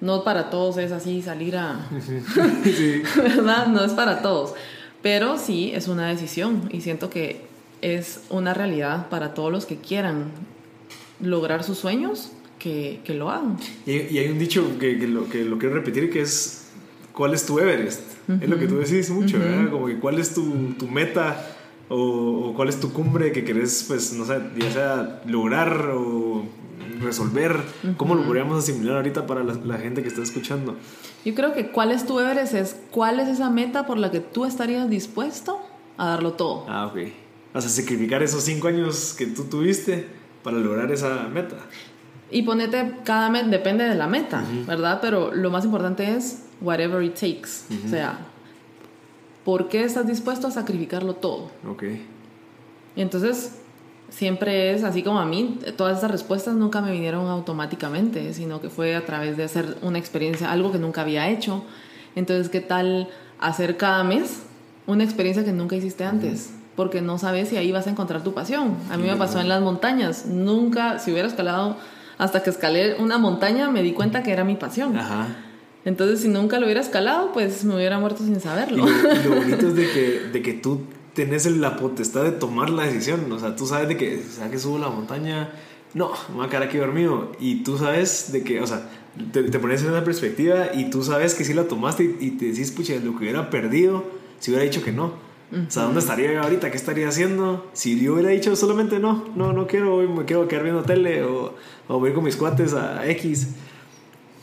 No 0.00 0.24
para 0.24 0.50
todos 0.50 0.78
es 0.78 0.92
así 0.92 1.22
salir 1.22 1.56
a... 1.56 1.88
¿Verdad? 3.16 3.66
No 3.66 3.84
es 3.84 3.92
para 3.92 4.22
todos. 4.22 4.54
Pero 5.02 5.38
sí 5.38 5.72
es 5.74 5.88
una 5.88 6.08
decisión 6.08 6.68
y 6.72 6.80
siento 6.80 7.10
que 7.10 7.42
es 7.82 8.22
una 8.30 8.54
realidad 8.54 9.08
para 9.08 9.34
todos 9.34 9.50
los 9.50 9.66
que 9.66 9.76
quieran 9.76 10.30
lograr 11.20 11.64
sus 11.64 11.78
sueños, 11.78 12.32
que, 12.58 13.00
que 13.04 13.14
lo 13.14 13.30
hagan. 13.30 13.58
Y, 13.86 14.18
hay 14.18 14.28
un 14.28 14.38
dicho 14.38 14.78
que, 14.78 14.98
que, 14.98 15.08
lo, 15.08 15.28
que 15.28 15.44
lo 15.44 15.58
quiero 15.58 15.74
repetir, 15.74 16.10
que 16.10 16.22
es, 16.22 16.68
¿cuál 17.12 17.34
es 17.34 17.46
tu 17.46 17.58
Everest? 17.58 18.02
Es 18.40 18.48
lo 18.48 18.58
que 18.58 18.68
tú 18.68 18.78
decís 18.78 19.10
mucho, 19.10 19.38
¿verdad? 19.38 19.70
Como 19.70 19.86
que 19.86 19.98
cuál 19.98 20.18
es 20.20 20.32
tu, 20.32 20.74
tu 20.78 20.86
meta 20.86 21.56
o, 21.88 22.52
cuál 22.54 22.68
es 22.68 22.78
tu 22.78 22.92
cumbre 22.92 23.32
que 23.32 23.44
querés, 23.44 23.84
pues, 23.88 24.12
no 24.12 24.24
sé, 24.24 24.38
ya 24.56 24.70
sea 24.70 25.22
lograr 25.26 25.90
o 25.92 26.44
resolver. 27.00 27.56
¿Cómo 27.96 28.14
lo 28.14 28.22
podríamos 28.24 28.58
asimilar 28.58 28.96
ahorita 28.96 29.26
para 29.26 29.42
la, 29.42 29.78
gente 29.78 30.02
que 30.02 30.08
está 30.08 30.22
escuchando? 30.22 30.76
Yo 31.24 31.34
creo 31.34 31.52
que 31.52 31.70
cuál 31.70 31.90
es 31.90 32.06
tu 32.06 32.18
Everest 32.18 32.54
es 32.54 32.76
cuál 32.90 33.20
es 33.20 33.28
esa 33.28 33.50
meta 33.50 33.86
por 33.86 33.98
la 33.98 34.10
que 34.10 34.20
tú 34.20 34.44
estarías 34.44 34.88
dispuesto 34.88 35.60
a 35.96 36.06
darlo 36.06 36.32
todo. 36.34 36.66
Ah, 36.68 36.86
ok. 36.86 36.98
O 37.54 37.60
sea, 37.60 37.70
sacrificar 37.70 38.22
esos 38.22 38.44
cinco 38.44 38.68
años 38.68 39.14
que 39.16 39.26
tú 39.26 39.44
tuviste 39.44 40.06
para 40.42 40.58
lograr 40.58 40.90
esa 40.92 41.28
meta. 41.28 41.56
Y 42.30 42.42
ponete 42.42 42.98
cada 43.04 43.28
mes, 43.28 43.50
depende 43.50 43.84
de 43.84 43.96
la 43.96 44.06
meta, 44.06 44.44
¿verdad? 44.66 45.00
Pero 45.02 45.34
lo 45.34 45.50
más 45.50 45.64
importante 45.64 46.14
es 46.14 46.44
whatever 46.60 47.02
it 47.02 47.14
takes. 47.14 47.64
O 47.84 47.88
sea, 47.88 48.18
¿por 49.44 49.68
qué 49.68 49.82
estás 49.82 50.06
dispuesto 50.06 50.46
a 50.46 50.50
sacrificarlo 50.52 51.14
todo? 51.14 51.50
Ok. 51.68 51.84
Entonces, 52.94 53.59
siempre 54.10 54.74
es 54.74 54.84
así 54.84 55.02
como 55.02 55.20
a 55.20 55.24
mí, 55.24 55.58
todas 55.76 55.98
esas 55.98 56.10
respuestas 56.10 56.54
nunca 56.54 56.80
me 56.80 56.92
vinieron 56.92 57.26
automáticamente, 57.28 58.34
sino 58.34 58.60
que 58.60 58.68
fue 58.68 58.94
a 58.94 59.06
través 59.06 59.36
de 59.36 59.44
hacer 59.44 59.76
una 59.82 59.98
experiencia, 59.98 60.52
algo 60.52 60.72
que 60.72 60.78
nunca 60.78 61.00
había 61.00 61.28
hecho. 61.28 61.64
Entonces, 62.14 62.48
¿qué 62.48 62.60
tal 62.60 63.08
hacer 63.38 63.76
cada 63.76 64.04
mes 64.04 64.42
una 64.86 65.04
experiencia 65.04 65.44
que 65.44 65.52
nunca 65.52 65.76
hiciste 65.76 66.04
antes? 66.04 66.52
Porque 66.76 67.00
no 67.00 67.18
sabes 67.18 67.48
si 67.48 67.56
ahí 67.56 67.72
vas 67.72 67.86
a 67.86 67.90
encontrar 67.90 68.22
tu 68.22 68.34
pasión. 68.34 68.76
A 68.90 68.96
mí 68.96 69.08
me 69.08 69.16
pasó 69.16 69.40
en 69.40 69.48
las 69.48 69.62
montañas. 69.62 70.26
Nunca, 70.26 70.98
si 70.98 71.12
hubiera 71.12 71.28
escalado 71.28 71.76
hasta 72.18 72.42
que 72.42 72.50
escalé 72.50 72.96
una 72.98 73.16
montaña 73.16 73.70
me 73.70 73.82
di 73.82 73.92
cuenta 73.92 74.22
que 74.22 74.32
era 74.32 74.44
mi 74.44 74.54
pasión. 74.54 74.96
Ajá. 74.96 75.28
Entonces, 75.84 76.20
si 76.20 76.28
nunca 76.28 76.58
lo 76.58 76.66
hubiera 76.66 76.80
escalado, 76.80 77.32
pues 77.32 77.64
me 77.64 77.74
hubiera 77.74 77.98
muerto 77.98 78.22
sin 78.22 78.38
saberlo. 78.40 78.86
Y 78.86 79.28
lo, 79.28 79.34
bonito 79.36 79.68
es 79.68 79.76
de 79.76 79.90
que, 79.90 80.20
de 80.32 80.42
que 80.42 80.52
tú 80.52 80.82
tenés 81.14 81.46
la 81.46 81.76
potestad 81.76 82.24
de 82.24 82.32
tomar 82.32 82.70
la 82.70 82.84
decisión. 82.84 83.30
O 83.32 83.38
sea, 83.38 83.56
tú 83.56 83.66
sabes 83.66 83.88
de 83.88 83.96
que, 83.96 84.22
¿sabes 84.22 84.52
que 84.52 84.58
subo 84.58 84.78
la 84.78 84.88
montaña? 84.88 85.52
No, 85.94 86.12
me 86.28 86.36
voy 86.36 86.46
a 86.46 86.48
quedar 86.48 86.62
aquí 86.64 86.78
dormido. 86.78 87.32
Y 87.40 87.62
tú 87.62 87.78
sabes 87.78 88.32
de 88.32 88.42
que, 88.42 88.60
o 88.60 88.66
sea, 88.66 88.88
te, 89.32 89.42
pones 89.58 89.82
en 89.82 89.88
una 89.90 90.04
perspectiva 90.04 90.68
y 90.74 90.90
tú 90.90 91.02
sabes 91.02 91.34
que 91.34 91.44
sí 91.44 91.54
la 91.54 91.64
tomaste 91.64 92.16
y, 92.20 92.30
te 92.32 92.46
decís, 92.46 92.70
pucha, 92.70 92.94
lo 92.96 93.12
que 93.12 93.24
hubiera 93.24 93.50
perdido 93.50 94.04
si 94.38 94.50
hubiera 94.50 94.64
dicho 94.64 94.82
que 94.82 94.92
no. 94.92 95.30
O 95.52 95.68
sea, 95.68 95.82
¿dónde 95.82 95.98
estaría 95.98 96.32
yo 96.32 96.42
ahorita? 96.42 96.70
¿Qué 96.70 96.76
estaría 96.76 97.08
haciendo? 97.08 97.68
Si 97.72 98.00
yo 98.00 98.14
hubiera 98.14 98.30
dicho 98.30 98.54
solamente 98.54 99.00
no, 99.00 99.24
no, 99.34 99.52
no 99.52 99.66
quiero, 99.66 99.96
me 99.96 100.24
quiero 100.24 100.46
quedar 100.46 100.62
viendo 100.62 100.84
tele 100.84 101.24
o 101.24 101.56
o 101.90 101.98
voy 101.98 102.12
con 102.12 102.22
mis 102.22 102.36
cuates 102.36 102.72
a 102.72 103.04
X. 103.08 103.48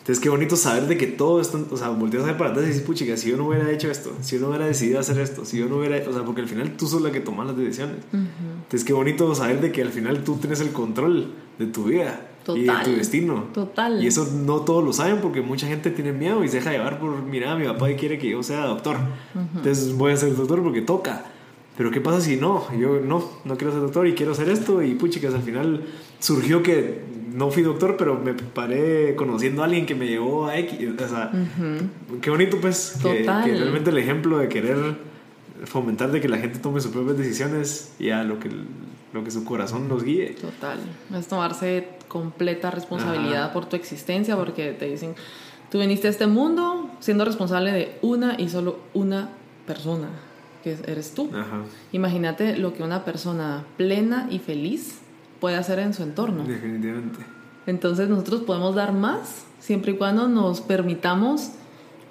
Entonces, 0.08 0.24
qué 0.24 0.30
bonito 0.30 0.56
saber 0.56 0.88
de 0.88 0.98
que 0.98 1.06
todo 1.06 1.42
esto, 1.42 1.68
o 1.70 1.76
sea, 1.76 1.90
volteas 1.90 2.24
a 2.24 2.28
ver 2.28 2.38
para 2.38 2.52
atrás 2.52 2.64
y 2.64 2.70
dices, 2.70 2.84
puchica, 2.84 3.18
si 3.18 3.30
yo 3.30 3.36
no 3.36 3.46
hubiera 3.46 3.70
hecho 3.70 3.92
esto, 3.92 4.14
si 4.22 4.36
yo 4.36 4.42
no 4.42 4.48
hubiera 4.48 4.66
decidido 4.66 5.02
hacer 5.02 5.20
esto, 5.20 5.44
si 5.44 5.58
yo 5.58 5.68
no 5.68 5.80
hubiera, 5.80 5.98
o 6.10 6.14
sea, 6.14 6.24
porque 6.24 6.40
al 6.40 6.48
final 6.48 6.78
tú 6.78 6.88
sos 6.88 7.02
la 7.02 7.12
que 7.12 7.20
tomas 7.20 7.46
las 7.46 7.58
decisiones. 7.58 7.98
Entonces, 8.14 8.86
qué 8.86 8.94
bonito 8.94 9.36
saber 9.36 9.60
de 9.60 9.74
que 9.74 9.82
al 9.82 9.90
final 9.90 10.24
tú 10.24 10.38
tienes 10.38 10.62
el 10.62 10.70
control 10.70 11.34
de 11.60 11.66
tu 11.66 11.84
vida 11.84 12.22
y 12.56 12.62
de 12.62 12.74
tu 12.86 12.92
destino. 12.92 13.48
Total. 13.54 14.02
Y 14.02 14.08
eso 14.08 14.26
no 14.34 14.62
todos 14.62 14.82
lo 14.82 14.94
saben 14.94 15.18
porque 15.20 15.42
mucha 15.42 15.68
gente 15.68 15.92
tiene 15.92 16.14
miedo 16.14 16.42
y 16.42 16.48
se 16.48 16.60
deja 16.60 16.72
llevar 16.72 17.00
por, 17.00 17.22
mira, 17.24 17.58
mi 17.58 17.66
papá 17.66 17.88
quiere 17.98 18.18
que 18.18 18.30
yo 18.30 18.42
sea 18.44 18.62
doctor. 18.62 18.96
Entonces, 19.58 19.94
voy 19.94 20.14
a 20.14 20.16
ser 20.16 20.34
doctor 20.38 20.64
porque 20.64 20.84
toca. 20.84 21.26
Pero 21.76 21.92
¿qué 21.92 22.00
pasa 22.00 22.22
si 22.22 22.38
no? 22.38 22.66
Yo 22.80 23.02
no, 23.02 23.30
no 23.44 23.58
quiero 23.58 23.74
ser 23.74 23.82
doctor 23.82 24.08
y 24.08 24.14
quiero 24.14 24.32
hacer 24.32 24.48
esto 24.48 24.82
y 24.82 24.96
puchicas, 24.96 25.34
al 25.34 25.44
final 25.44 25.84
surgió 26.20 26.64
que 26.64 27.17
no 27.38 27.52
fui 27.52 27.62
doctor, 27.62 27.98
pero 27.98 28.16
me 28.18 28.34
paré 28.34 29.16
conociendo 29.16 29.62
a 29.62 29.66
alguien 29.66 29.86
que 29.86 29.94
me 29.94 30.08
llevó 30.08 30.48
a 30.48 30.58
X. 30.58 30.80
O 31.00 31.08
sea, 31.08 31.32
qué 32.20 32.32
bonito, 32.32 32.60
pues, 32.60 32.98
que, 33.00 33.24
realmente 33.24 33.92
el 33.92 34.00
ejemplo 34.00 34.40
de 34.40 34.50
querer 34.50 34.78
fomentar 35.66 36.12
de 36.12 36.20
que 36.20 36.28
la 36.28 36.38
gente 36.38 36.58
tome 36.58 36.82
sus 36.82 36.92
propias 36.92 37.16
decisiones 37.20 37.94
y 38.00 38.10
a 38.10 38.24
lo 38.24 38.40
que, 38.40 38.50
lo 39.14 39.24
que 39.24 39.30
su 39.30 39.46
corazón 39.46 39.88
nos 39.88 40.04
guíe. 40.04 40.32
Total. 40.32 40.80
Es 41.16 41.28
tomarse 41.28 41.90
completa 42.08 42.72
responsabilidad 42.72 43.54
por 43.54 43.66
tu 43.68 43.76
existencia, 43.76 44.36
porque 44.36 44.72
te 44.72 44.86
dicen, 44.86 45.14
tú 45.70 45.80
viniste 45.80 46.08
a 46.08 46.10
este 46.10 46.26
mundo 46.26 46.90
siendo 47.02 47.24
responsable 47.24 47.72
de 47.72 48.00
una 48.02 48.42
y 48.42 48.50
solo 48.50 48.80
una 48.96 49.30
persona, 49.68 50.10
que 50.64 50.76
eres 50.88 51.14
tú. 51.14 51.30
Imagínate 51.92 52.58
lo 52.58 52.74
que 52.74 52.82
una 52.82 53.06
persona 53.06 53.64
plena 53.78 54.28
y 54.32 54.40
feliz 54.40 55.02
puede 55.40 55.56
hacer 55.56 55.80
en 55.80 55.94
su 55.94 56.04
entorno. 56.04 56.44
Definitivamente. 56.44 57.20
Entonces 57.66 58.10
nosotros 58.10 58.42
podemos 58.42 58.76
dar 58.76 58.94
más 58.94 59.46
siempre 59.60 59.92
y 59.92 59.96
cuando 59.96 60.28
nos 60.28 60.62
permitamos 60.62 61.52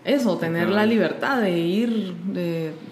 eso, 0.06 0.36
tener 0.36 0.68
la 0.68 0.86
libertad 0.86 1.40
de 1.40 1.58
ir 1.58 2.14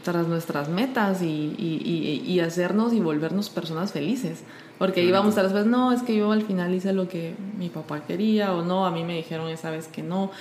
tras 0.02 0.26
nuestras 0.26 0.68
metas 0.68 1.22
y, 1.22 1.54
y, 1.56 2.22
y, 2.26 2.40
hacernos 2.40 2.92
y 2.92 2.98
volvernos 2.98 3.50
personas 3.50 3.92
felices. 3.92 4.42
Porque 4.78 5.02
ahí 5.02 5.12
vamos 5.12 5.26
a 5.26 5.30
estar 5.30 5.44
después, 5.44 5.64
no, 5.66 5.92
es 5.92 6.02
que 6.02 6.16
yo 6.16 6.32
al 6.32 6.42
final 6.42 6.74
hice 6.74 6.92
lo 6.92 7.08
que 7.08 7.36
mi 7.56 7.68
papá 7.68 8.00
quería 8.00 8.52
o 8.52 8.64
no, 8.64 8.84
a 8.84 8.90
mí 8.90 9.04
me 9.04 9.14
dijeron 9.14 9.48
esa 9.48 9.70
vez 9.70 9.86
que 9.86 10.02
no, 10.02 10.32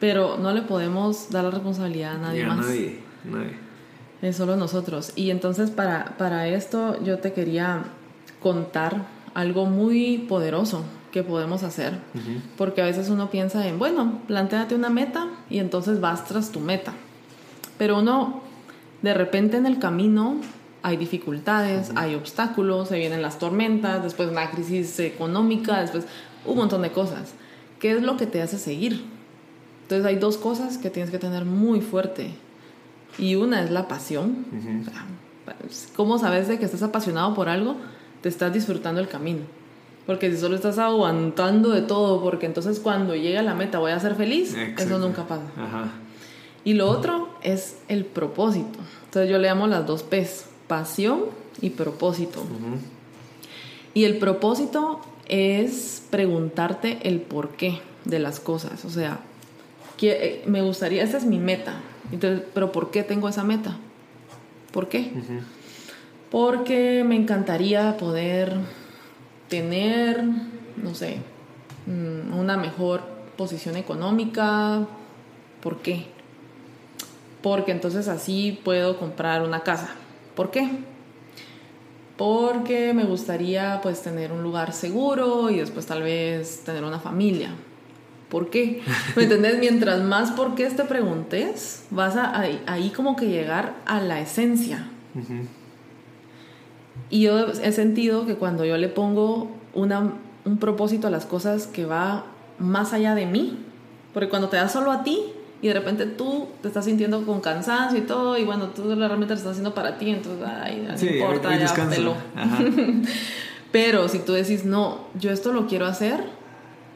pero 0.00 0.38
no 0.38 0.52
le 0.52 0.62
podemos 0.62 1.28
dar 1.30 1.44
la 1.44 1.50
responsabilidad 1.50 2.14
a 2.14 2.18
nadie 2.18 2.46
más. 2.46 2.60
Nadie, 2.60 3.00
nadie. 3.24 3.56
Es 4.22 4.36
solo 4.36 4.56
nosotros. 4.56 5.12
Y 5.16 5.30
entonces 5.30 5.70
para, 5.70 6.16
para 6.16 6.48
esto 6.48 6.98
yo 7.04 7.18
te 7.18 7.34
quería 7.34 7.84
contar 8.40 9.04
algo 9.34 9.66
muy 9.66 10.18
poderoso 10.18 10.84
que 11.10 11.22
podemos 11.22 11.62
hacer, 11.62 11.98
porque 12.56 12.80
a 12.82 12.86
veces 12.86 13.10
uno 13.10 13.30
piensa 13.30 13.66
en, 13.66 13.78
bueno, 13.78 14.20
planteate 14.26 14.74
una 14.74 14.88
meta 14.88 15.28
y 15.50 15.58
entonces 15.58 16.00
vas 16.00 16.24
tras 16.24 16.50
tu 16.50 16.60
meta, 16.60 16.94
pero 17.78 17.98
uno 17.98 18.42
de 19.02 19.14
repente 19.14 19.56
en 19.56 19.66
el 19.66 19.78
camino 19.78 20.36
hay 20.82 20.96
dificultades, 20.96 21.92
hay 21.94 22.14
obstáculos, 22.14 22.88
se 22.88 22.98
vienen 22.98 23.22
las 23.22 23.38
tormentas, 23.38 24.02
después 24.02 24.28
una 24.30 24.50
crisis 24.50 24.98
económica, 25.00 25.80
después 25.80 26.06
un 26.44 26.56
montón 26.56 26.82
de 26.82 26.90
cosas. 26.90 27.34
¿Qué 27.78 27.92
es 27.92 28.02
lo 28.02 28.16
que 28.16 28.26
te 28.26 28.42
hace 28.42 28.58
seguir? 28.58 29.04
Entonces 29.82 30.06
hay 30.06 30.16
dos 30.16 30.38
cosas 30.38 30.78
que 30.78 30.90
tienes 30.90 31.10
que 31.10 31.18
tener 31.18 31.44
muy 31.44 31.80
fuerte. 31.80 32.34
Y 33.18 33.34
una 33.34 33.62
es 33.62 33.70
la 33.70 33.88
pasión. 33.88 34.46
¿Cómo 35.96 36.18
sabes 36.18 36.48
de 36.48 36.58
que 36.58 36.64
estás 36.64 36.82
apasionado 36.82 37.34
por 37.34 37.48
algo? 37.48 37.76
Te 38.22 38.28
estás 38.28 38.52
disfrutando 38.52 39.00
el 39.00 39.08
camino. 39.08 39.40
Porque 40.06 40.30
si 40.30 40.38
solo 40.38 40.56
estás 40.56 40.78
aguantando 40.78 41.70
de 41.70 41.82
todo, 41.82 42.22
porque 42.22 42.46
entonces 42.46 42.80
cuando 42.80 43.14
llegue 43.14 43.38
a 43.38 43.42
la 43.42 43.54
meta 43.54 43.78
voy 43.78 43.92
a 43.92 44.00
ser 44.00 44.14
feliz, 44.16 44.56
eso 44.78 44.98
nunca 44.98 45.26
pasa. 45.26 45.44
Y 46.64 46.74
lo 46.74 46.88
otro 46.88 47.28
es 47.42 47.76
el 47.88 48.04
propósito. 48.04 48.78
Entonces 49.04 49.30
yo 49.30 49.38
le 49.38 49.48
llamo 49.48 49.66
las 49.66 49.86
dos 49.86 50.02
P's, 50.02 50.46
pasión 50.66 51.24
y 51.60 51.70
propósito. 51.70 52.42
Y 53.94 54.04
el 54.04 54.18
propósito 54.18 55.00
es 55.28 56.02
preguntarte 56.10 56.98
el 57.02 57.20
porqué 57.20 57.80
de 58.04 58.18
las 58.18 58.40
cosas. 58.40 58.84
O 58.84 58.90
sea, 58.90 59.20
que, 59.96 60.10
eh, 60.10 60.42
me 60.46 60.62
gustaría, 60.62 61.02
esa 61.02 61.18
es 61.18 61.24
mi 61.24 61.38
meta. 61.38 61.74
Entonces, 62.10 62.42
pero 62.52 62.72
¿por 62.72 62.90
qué 62.90 63.02
tengo 63.02 63.28
esa 63.28 63.44
meta? 63.44 63.76
¿Por 64.72 64.88
qué? 64.88 65.12
Porque 66.32 67.04
me 67.06 67.14
encantaría 67.14 67.98
poder 67.98 68.56
tener, 69.50 70.24
no 70.82 70.94
sé, 70.94 71.18
mm, 71.86 72.36
una 72.36 72.56
mejor 72.56 73.02
posición 73.36 73.76
económica. 73.76 74.86
¿Por 75.62 75.82
qué? 75.82 76.06
Porque 77.42 77.72
entonces 77.72 78.08
así 78.08 78.58
puedo 78.64 78.98
comprar 78.98 79.42
una 79.42 79.60
casa. 79.60 79.90
¿Por 80.34 80.50
qué? 80.50 80.70
Porque 82.16 82.94
me 82.94 83.04
gustaría 83.04 83.80
pues 83.82 84.00
tener 84.00 84.32
un 84.32 84.42
lugar 84.42 84.72
seguro 84.72 85.50
y 85.50 85.58
después 85.58 85.84
tal 85.84 86.02
vez 86.02 86.64
tener 86.64 86.82
una 86.82 86.98
familia. 86.98 87.50
¿Por 88.30 88.48
qué? 88.48 88.80
¿Me 89.16 89.24
entendés? 89.24 89.58
Mientras 89.58 90.02
más 90.02 90.30
por 90.30 90.54
qué 90.54 90.70
te 90.70 90.84
preguntes, 90.84 91.84
vas 91.90 92.16
a 92.16 92.40
ahí, 92.40 92.90
como 92.96 93.16
que 93.16 93.26
llegar 93.26 93.74
a 93.84 94.00
la 94.00 94.18
esencia. 94.18 94.88
Y 97.10 97.22
yo 97.22 97.48
he 97.48 97.72
sentido 97.72 98.26
que 98.26 98.36
cuando 98.36 98.64
yo 98.64 98.76
le 98.76 98.88
pongo 98.88 99.50
una, 99.74 100.14
un 100.44 100.58
propósito 100.58 101.06
a 101.06 101.10
las 101.10 101.26
cosas 101.26 101.66
que 101.66 101.84
va 101.84 102.24
más 102.58 102.92
allá 102.92 103.14
de 103.14 103.26
mí, 103.26 103.58
porque 104.12 104.28
cuando 104.28 104.48
te 104.48 104.56
das 104.56 104.72
solo 104.72 104.90
a 104.90 105.02
ti 105.02 105.20
y 105.60 105.68
de 105.68 105.74
repente 105.74 106.06
tú 106.06 106.48
te 106.60 106.68
estás 106.68 106.84
sintiendo 106.84 107.24
con 107.24 107.40
cansancio 107.40 107.98
y 107.98 108.02
todo, 108.02 108.36
y 108.36 108.44
bueno, 108.44 108.68
tú 108.68 108.94
realmente 108.94 109.34
lo 109.34 109.38
estás 109.38 109.52
haciendo 109.52 109.74
para 109.74 109.98
ti, 109.98 110.10
entonces, 110.10 110.46
ay, 110.46 110.86
no 110.88 111.10
importa, 111.10 111.56
ya 111.56 111.88
pelo. 111.88 112.14
Pero 113.72 114.08
si 114.08 114.18
tú 114.18 114.32
decís, 114.32 114.64
no, 114.64 114.98
yo 115.18 115.30
esto 115.30 115.52
lo 115.52 115.66
quiero 115.66 115.86
hacer 115.86 116.20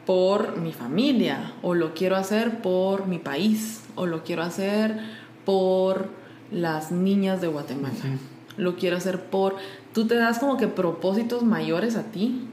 por 0.05 0.57
mi 0.57 0.73
familia, 0.73 1.53
o 1.61 1.73
lo 1.73 1.93
quiero 1.93 2.15
hacer 2.15 2.61
por 2.61 3.07
mi 3.07 3.17
país, 3.17 3.81
o 3.95 4.05
lo 4.05 4.23
quiero 4.23 4.43
hacer 4.43 4.99
por 5.43 6.09
las 6.51 6.91
niñas 6.91 7.41
de 7.41 7.47
Guatemala, 7.47 7.95
lo 8.57 8.75
quiero 8.75 8.97
hacer 8.97 9.23
por 9.25 9.55
tú 9.97 10.05
te 10.05 10.13
das 10.13 10.37
como 10.37 10.57
que 10.57 10.67
propósitos 10.67 11.41
mayores 11.41 11.95
a 11.95 12.03
ti 12.03 12.47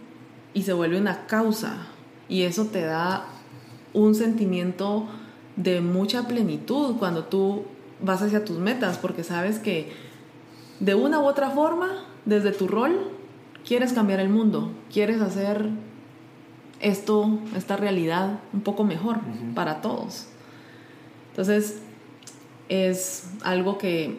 y 0.54 0.62
se 0.62 0.72
vuelve 0.72 0.98
una 0.98 1.26
causa 1.26 1.76
y 2.26 2.44
eso 2.44 2.68
te 2.68 2.80
da 2.80 3.26
un 3.92 4.14
sentimiento 4.14 5.04
de 5.54 5.82
mucha 5.82 6.26
plenitud 6.26 6.96
cuando 6.96 7.24
tú 7.24 7.64
vas 8.00 8.22
hacia 8.22 8.46
tus 8.46 8.56
metas 8.56 8.96
porque 8.96 9.24
sabes 9.24 9.58
que 9.58 9.92
de 10.80 10.94
una 10.94 11.20
u 11.20 11.26
otra 11.26 11.50
forma, 11.50 12.06
desde 12.24 12.50
tu 12.50 12.66
rol, 12.66 13.10
quieres 13.62 13.92
cambiar 13.92 14.20
el 14.20 14.30
mundo, 14.30 14.70
quieres 14.90 15.20
hacer 15.20 15.68
esto, 16.80 17.40
esta 17.54 17.76
realidad 17.76 18.38
un 18.54 18.62
poco 18.62 18.84
mejor 18.84 19.18
para 19.54 19.82
todos. 19.82 20.28
Entonces, 21.32 21.82
es 22.70 23.28
algo 23.42 23.76
que 23.76 24.18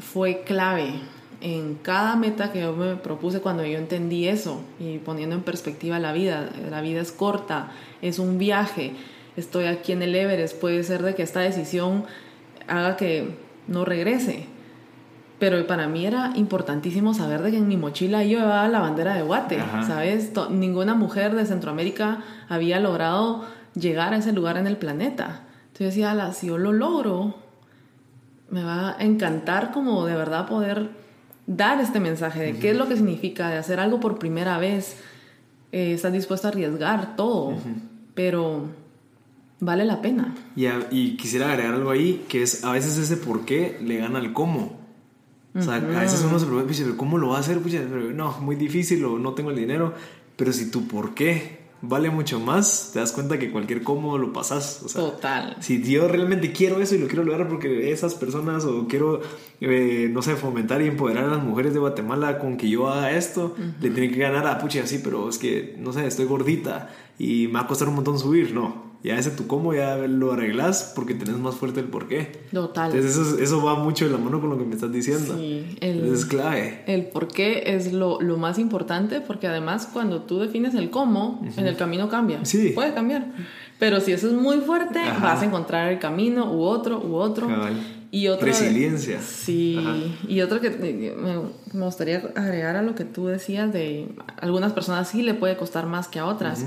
fue 0.00 0.42
clave 0.42 1.00
en 1.44 1.74
cada 1.74 2.16
meta 2.16 2.50
que 2.50 2.62
yo 2.62 2.72
me 2.72 2.96
propuse 2.96 3.40
cuando 3.40 3.66
yo 3.66 3.76
entendí 3.76 4.26
eso 4.26 4.62
y 4.80 4.96
poniendo 4.96 5.36
en 5.36 5.42
perspectiva 5.42 5.98
la 5.98 6.14
vida, 6.14 6.48
la 6.70 6.80
vida 6.80 7.02
es 7.02 7.12
corta, 7.12 7.68
es 8.00 8.18
un 8.18 8.38
viaje, 8.38 8.94
estoy 9.36 9.66
aquí 9.66 9.92
en 9.92 10.00
el 10.00 10.14
Everest, 10.14 10.58
puede 10.58 10.82
ser 10.84 11.02
de 11.02 11.14
que 11.14 11.22
esta 11.22 11.40
decisión 11.40 12.04
haga 12.66 12.96
que 12.96 13.36
no 13.68 13.84
regrese. 13.84 14.46
Pero 15.38 15.66
para 15.66 15.86
mí 15.86 16.06
era 16.06 16.32
importantísimo 16.34 17.12
saber 17.12 17.42
de 17.42 17.50
que 17.50 17.58
en 17.58 17.68
mi 17.68 17.76
mochila 17.76 18.24
yo 18.24 18.38
llevaba 18.38 18.66
la 18.68 18.80
bandera 18.80 19.14
de 19.14 19.20
Guate, 19.20 19.58
¿sabes? 19.86 20.32
ninguna 20.48 20.94
mujer 20.94 21.34
de 21.34 21.44
Centroamérica 21.44 22.24
había 22.48 22.80
logrado 22.80 23.44
llegar 23.74 24.14
a 24.14 24.16
ese 24.16 24.32
lugar 24.32 24.56
en 24.56 24.66
el 24.66 24.78
planeta. 24.78 25.42
Entonces 25.66 25.88
decía, 25.88 26.32
si 26.32 26.46
yo 26.46 26.56
lo 26.56 26.72
logro, 26.72 27.34
me 28.48 28.64
va 28.64 28.96
a 28.98 29.04
encantar 29.04 29.72
como 29.72 30.06
de 30.06 30.14
verdad 30.14 30.46
poder 30.46 31.03
dar 31.46 31.80
este 31.80 32.00
mensaje 32.00 32.40
de 32.40 32.58
qué 32.58 32.70
es 32.70 32.76
lo 32.76 32.88
que 32.88 32.96
significa 32.96 33.48
de 33.48 33.58
hacer 33.58 33.80
algo 33.80 34.00
por 34.00 34.18
primera 34.18 34.58
vez. 34.58 34.96
Eh, 35.72 35.92
estás 35.92 36.12
dispuesto 36.12 36.46
a 36.46 36.50
arriesgar 36.50 37.16
todo, 37.16 37.54
pero 38.14 38.68
vale 39.60 39.84
la 39.84 40.00
pena. 40.00 40.34
Y, 40.56 40.66
y, 40.90 41.16
quisiera 41.16 41.50
agregar 41.50 41.74
algo 41.74 41.90
ahí, 41.90 42.24
que 42.28 42.42
es 42.42 42.64
a 42.64 42.72
veces 42.72 42.96
ese 42.96 43.16
por 43.16 43.44
qué 43.44 43.78
le 43.82 43.96
gana 43.98 44.18
el 44.18 44.32
cómo. 44.32 44.84
O 45.56 45.62
sea, 45.62 45.74
a 45.74 45.80
veces 45.80 46.24
uno 46.28 46.38
se 46.38 46.46
pregunta, 46.46 46.72
pero 46.76 46.96
¿cómo 46.96 47.16
lo 47.16 47.28
va 47.28 47.36
a 47.36 47.40
hacer? 47.40 47.60
no, 48.14 48.40
muy 48.40 48.56
difícil 48.56 49.04
o 49.04 49.18
no 49.18 49.34
tengo 49.34 49.50
el 49.50 49.56
dinero. 49.56 49.94
Pero 50.36 50.52
si 50.52 50.70
tu 50.70 50.88
por 50.88 51.14
qué 51.14 51.63
vale 51.88 52.10
mucho 52.10 52.40
más, 52.40 52.90
te 52.92 52.98
das 52.98 53.12
cuenta 53.12 53.38
que 53.38 53.50
cualquier 53.50 53.82
cómo 53.82 54.18
lo 54.18 54.32
pasas. 54.32 54.82
O 54.84 54.88
sea, 54.88 55.02
Total. 55.02 55.56
Si 55.60 55.82
yo 55.82 56.08
realmente 56.08 56.52
quiero 56.52 56.80
eso 56.80 56.94
y 56.94 56.98
lo 56.98 57.06
quiero 57.06 57.24
lograr 57.24 57.48
porque 57.48 57.92
esas 57.92 58.14
personas 58.14 58.64
o 58.64 58.86
quiero, 58.86 59.20
eh, 59.60 60.08
no 60.12 60.22
sé, 60.22 60.36
fomentar 60.36 60.82
y 60.82 60.86
empoderar 60.86 61.24
a 61.24 61.28
las 61.28 61.42
mujeres 61.42 61.72
de 61.72 61.80
Guatemala 61.80 62.38
con 62.38 62.56
que 62.56 62.68
yo 62.68 62.88
haga 62.88 63.12
esto, 63.12 63.54
le 63.80 63.90
tiene 63.90 64.10
que 64.10 64.20
ganar 64.20 64.46
a 64.46 64.58
pucha 64.58 64.82
así, 64.82 65.00
pero 65.02 65.28
es 65.28 65.38
que, 65.38 65.76
no 65.78 65.92
sé, 65.92 66.06
estoy 66.06 66.26
gordita 66.26 66.90
y 67.18 67.46
me 67.48 67.54
va 67.54 67.60
a 67.60 67.66
costar 67.66 67.88
un 67.88 67.94
montón 67.96 68.18
subir. 68.18 68.52
No, 68.52 68.83
ya 69.04 69.18
ese 69.18 69.30
tu 69.30 69.46
cómo 69.46 69.74
ya 69.74 69.98
lo 69.98 70.32
arreglas 70.32 70.92
porque 70.94 71.14
tenés 71.14 71.36
más 71.36 71.56
fuerte 71.56 71.80
el 71.80 71.86
por 71.86 72.08
qué. 72.08 72.40
Total. 72.50 72.90
Entonces 72.90 73.18
eso, 73.18 73.38
eso 73.38 73.62
va 73.62 73.74
mucho 73.74 74.06
de 74.06 74.10
la 74.10 74.16
mano 74.16 74.40
con 74.40 74.48
lo 74.48 74.56
que 74.56 74.64
me 74.64 74.74
estás 74.74 74.90
diciendo. 74.90 75.36
Sí, 75.36 75.76
el, 75.82 76.10
es 76.10 76.24
clave. 76.24 76.82
El 76.86 77.04
por 77.08 77.28
qué 77.28 77.64
es 77.66 77.92
lo, 77.92 78.22
lo, 78.22 78.38
más 78.38 78.58
importante 78.58 79.20
porque 79.20 79.46
además 79.46 79.90
cuando 79.92 80.22
tú 80.22 80.38
defines 80.38 80.74
el 80.74 80.88
cómo, 80.88 81.46
en 81.54 81.66
el 81.66 81.76
camino 81.76 82.08
cambia. 82.08 82.42
Sí. 82.46 82.70
Puede 82.74 82.94
cambiar. 82.94 83.26
Pero 83.78 84.00
si 84.00 84.12
eso 84.12 84.28
es 84.28 84.32
muy 84.32 84.60
fuerte, 84.60 85.00
vas 85.20 85.42
a 85.42 85.44
encontrar 85.44 85.92
el 85.92 85.98
camino 85.98 86.50
u 86.50 86.62
otro 86.62 86.98
u 86.98 87.16
otro. 87.16 87.46
Y 88.10 88.28
otro 88.28 88.46
Resiliencia. 88.46 89.20
Sí. 89.20 90.16
Y 90.28 90.40
otro 90.40 90.60
que 90.60 90.70
me, 90.70 91.84
gustaría 91.84 92.22
agregar 92.36 92.76
a 92.76 92.82
lo 92.82 92.94
que 92.94 93.04
tú 93.04 93.26
decías 93.26 93.70
de 93.70 94.08
algunas 94.40 94.72
personas 94.72 95.08
sí 95.08 95.22
le 95.22 95.34
puede 95.34 95.56
costar 95.56 95.86
más 95.86 96.08
que 96.08 96.20
a 96.20 96.26
otras 96.26 96.64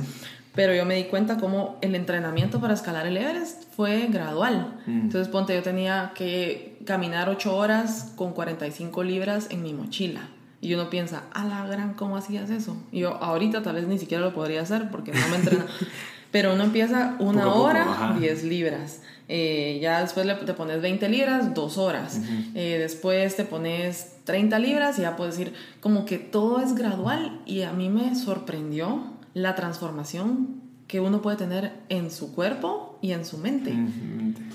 pero 0.57 0.73
yo 0.73 0.85
me 0.85 0.95
di 0.95 1.03
cuenta 1.03 1.37
como 1.37 1.77
el 1.81 1.93
entrenamiento 1.93 2.59
para 2.59 2.73
escalar 2.73 3.05
el 3.05 3.15
Everest 3.15 3.65
fue 3.75 4.07
gradual. 4.07 4.81
Mm. 4.87 5.01
Entonces, 5.01 5.27
ponte, 5.27 5.53
yo 5.53 5.61
tenía 5.61 6.13
que 6.15 6.79
caminar 6.83 7.29
8 7.29 7.55
horas 7.55 8.11
con 8.15 8.33
45 8.33 9.03
libras 9.03 9.49
en 9.51 9.61
mi 9.61 9.73
mochila. 9.73 10.21
Y 10.59 10.73
uno 10.73 10.89
piensa, 10.89 11.25
a 11.31 11.45
la 11.45 11.63
gran, 11.67 11.93
¿cómo 11.93 12.17
hacías 12.17 12.49
eso? 12.49 12.75
Y 12.91 13.01
yo 13.01 13.21
ahorita 13.21 13.61
tal 13.61 13.75
vez 13.75 13.87
ni 13.87 13.99
siquiera 13.99 14.23
lo 14.23 14.33
podría 14.33 14.63
hacer 14.63 14.89
porque 14.89 15.11
no 15.11 15.27
me 15.29 15.35
entreno. 15.35 15.65
Pero 16.31 16.55
uno 16.55 16.63
empieza 16.63 17.15
una 17.19 17.53
hora, 17.53 18.15
10 18.19 18.43
libras. 18.45 19.01
Eh, 19.29 19.77
ya 19.79 20.01
después 20.01 20.25
le, 20.25 20.33
te 20.33 20.55
pones 20.55 20.81
20 20.81 21.07
libras, 21.07 21.53
2 21.53 21.77
horas. 21.77 22.19
Eh, 22.55 22.77
después 22.79 23.35
te 23.35 23.43
pones 23.43 24.13
30 24.23 24.57
libras 24.57 24.97
y 24.97 25.03
ya 25.03 25.15
puedes 25.15 25.37
ir, 25.37 25.53
como 25.81 26.05
que 26.05 26.17
todo 26.17 26.61
es 26.61 26.73
gradual. 26.73 27.41
Y 27.45 27.61
a 27.61 27.73
mí 27.73 27.89
me 27.89 28.15
sorprendió 28.15 29.16
la 29.37 29.53
transformación 29.55 30.61
que 30.87 30.99
uno 30.99 31.21
puede 31.21 31.37
tener 31.37 31.73
en 31.89 32.09
su 32.09 32.33
cuerpo 32.33 32.97
y 33.01 33.11
en 33.11 33.25
su 33.25 33.37
mente. 33.37 33.75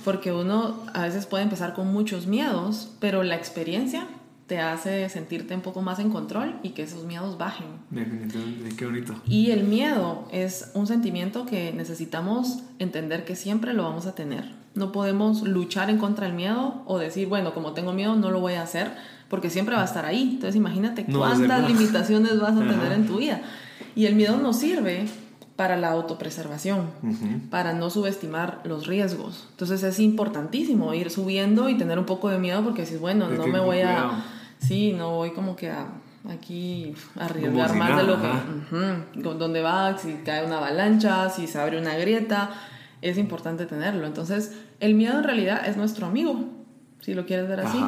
Porque 0.05 0.33
uno 0.33 0.77
a 0.93 1.03
veces 1.03 1.27
puede 1.27 1.45
empezar 1.45 1.75
con 1.75 1.93
muchos 1.93 2.27
miedos, 2.27 2.91
pero 2.99 3.23
la 3.23 3.37
experiencia 3.37 4.07
te 4.47 4.59
hace 4.59 5.09
sentirte 5.09 5.55
un 5.55 5.61
poco 5.61 5.83
más 5.83 5.99
en 6.01 6.11
control 6.11 6.57
y 6.63 6.71
que 6.71 6.83
esos 6.83 7.05
miedos 7.05 7.39
bajen. 7.39 7.69
Definitivamente, 7.91 8.77
qué 8.77 8.85
bonito. 8.87 9.15
Y 9.27 9.51
el 9.53 9.65
miedo 9.65 10.27
es 10.33 10.73
un 10.75 10.87
sentimiento 10.87 11.47
que 11.47 11.73
necesitamos 11.73 12.63
entender 12.79 13.25
que 13.25 13.37
siempre 13.37 13.73
lo 13.73 13.85
vamos 13.85 14.07
a 14.07 14.15
tener. 14.15 14.51
No 14.75 14.91
podemos 14.91 15.43
luchar 15.43 15.91
en 15.91 15.99
contra 15.99 16.27
del 16.27 16.35
miedo 16.35 16.83
o 16.87 16.99
decir, 16.99 17.29
bueno, 17.29 17.55
como 17.55 17.73
tengo 17.73 17.93
miedo 17.93 18.17
no 18.17 18.31
lo 18.31 18.41
voy 18.41 18.55
a 18.55 18.63
hacer, 18.63 18.91
porque 19.29 19.49
siempre 19.49 19.77
va 19.77 19.83
a 19.83 19.87
estar 19.87 20.07
ahí. 20.07 20.33
Entonces 20.33 20.57
imagínate 20.57 21.05
cuántas 21.05 21.69
limitaciones 21.69 22.41
vas 22.41 22.57
a 22.57 22.61
tener 22.61 22.93
en 22.93 23.07
tu 23.07 23.19
vida. 23.19 23.43
Y 23.95 24.07
el 24.07 24.15
miedo 24.15 24.37
nos 24.37 24.59
sirve 24.59 25.07
para 25.57 25.77
la 25.77 25.91
autopreservación, 25.91 26.91
para 27.51 27.73
no 27.73 27.91
subestimar 27.91 28.63
los 28.65 28.87
riesgos. 28.87 29.49
Entonces 29.51 29.83
es 29.83 30.01
importantísimo 30.01 30.95
ir 30.95 31.11
subiendo 31.11 31.69
y 31.69 31.77
tener 31.77 31.99
un 31.99 32.07
poco 32.07 32.31
de 32.31 32.39
miedo 32.39 32.65
porque 32.65 32.87
si 32.87 32.97
bueno, 32.97 33.29
no 33.29 33.47
me 33.47 33.61
voy 33.61 33.81
a... 33.81 34.25
Sí, 34.59 34.93
no 34.93 35.17
voy 35.17 35.33
como 35.33 35.57
que 35.57 35.71
a 35.71 35.89
aquí 36.31 36.95
arriesgar 37.19 37.75
más 37.75 37.97
de 37.97 38.03
lo 38.05 38.19
que... 38.21 39.21
¿Dónde 39.21 39.61
va? 39.61 39.99
Si 39.99 40.15
cae 40.25 40.47
una 40.47 40.59
avalancha, 40.59 41.29
si 41.31 41.47
se 41.47 41.59
abre 41.61 41.79
una 41.79 41.97
grieta, 41.97 42.51
es 43.03 43.19
importante 43.19 43.67
tenerlo. 43.67 44.07
Entonces 44.07 44.53
el 44.81 44.95
miedo 44.95 45.19
en 45.19 45.25
realidad 45.25 45.69
es 45.69 45.77
nuestro 45.77 46.07
amigo, 46.07 46.45
si 47.01 47.15
lo 47.15 47.27
quieres 47.27 47.49
ver 47.49 47.61
así. 47.61 47.79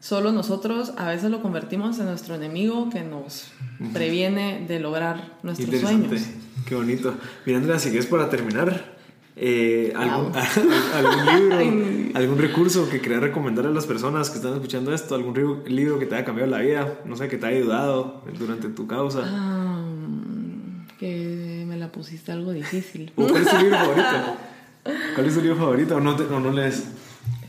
Solo 0.00 0.30
nosotros 0.32 0.92
a 0.96 1.08
veces 1.08 1.30
lo 1.30 1.42
convertimos 1.42 1.98
en 1.98 2.06
nuestro 2.06 2.36
enemigo 2.36 2.88
que 2.88 3.02
nos 3.02 3.48
previene 3.92 4.64
de 4.66 4.78
lograr 4.78 5.38
nuestros 5.42 5.80
sueños. 5.80 6.22
Qué 6.66 6.74
bonito. 6.74 7.14
Mira, 7.44 7.58
Andrea, 7.58 7.78
si 7.78 7.90
quieres 7.90 8.06
para 8.06 8.30
terminar, 8.30 8.96
eh, 9.34 9.92
algún, 9.96 10.32
libro, 11.26 12.10
algún 12.14 12.38
recurso 12.38 12.88
que 12.88 13.00
quieras 13.00 13.22
recomendar 13.22 13.66
a 13.66 13.70
las 13.70 13.86
personas 13.86 14.30
que 14.30 14.36
están 14.36 14.54
escuchando 14.54 14.94
esto, 14.94 15.14
algún 15.14 15.64
libro 15.66 15.98
que 15.98 16.06
te 16.06 16.14
haya 16.14 16.24
cambiado 16.24 16.50
la 16.50 16.58
vida, 16.58 17.00
no 17.04 17.16
sé, 17.16 17.28
que 17.28 17.36
te 17.36 17.46
haya 17.46 17.58
ayudado 17.58 18.22
durante 18.38 18.68
tu 18.68 18.86
causa. 18.86 19.22
Ah, 19.24 19.84
que 20.98 21.64
me 21.66 21.76
la 21.76 21.90
pusiste 21.90 22.32
algo 22.32 22.52
difícil. 22.52 23.12
¿Cuál 23.14 23.36
es 23.36 23.48
tu 23.48 23.58
libro 23.58 23.78
favorito? 23.78 24.36
¿Cuál 25.14 25.26
es 25.26 25.34
tu 25.34 25.40
libro 25.40 25.56
favorito 25.56 25.96
o 25.96 26.00
no, 26.00 26.16
te, 26.16 26.24
no 26.24 26.52
lees? 26.52 26.84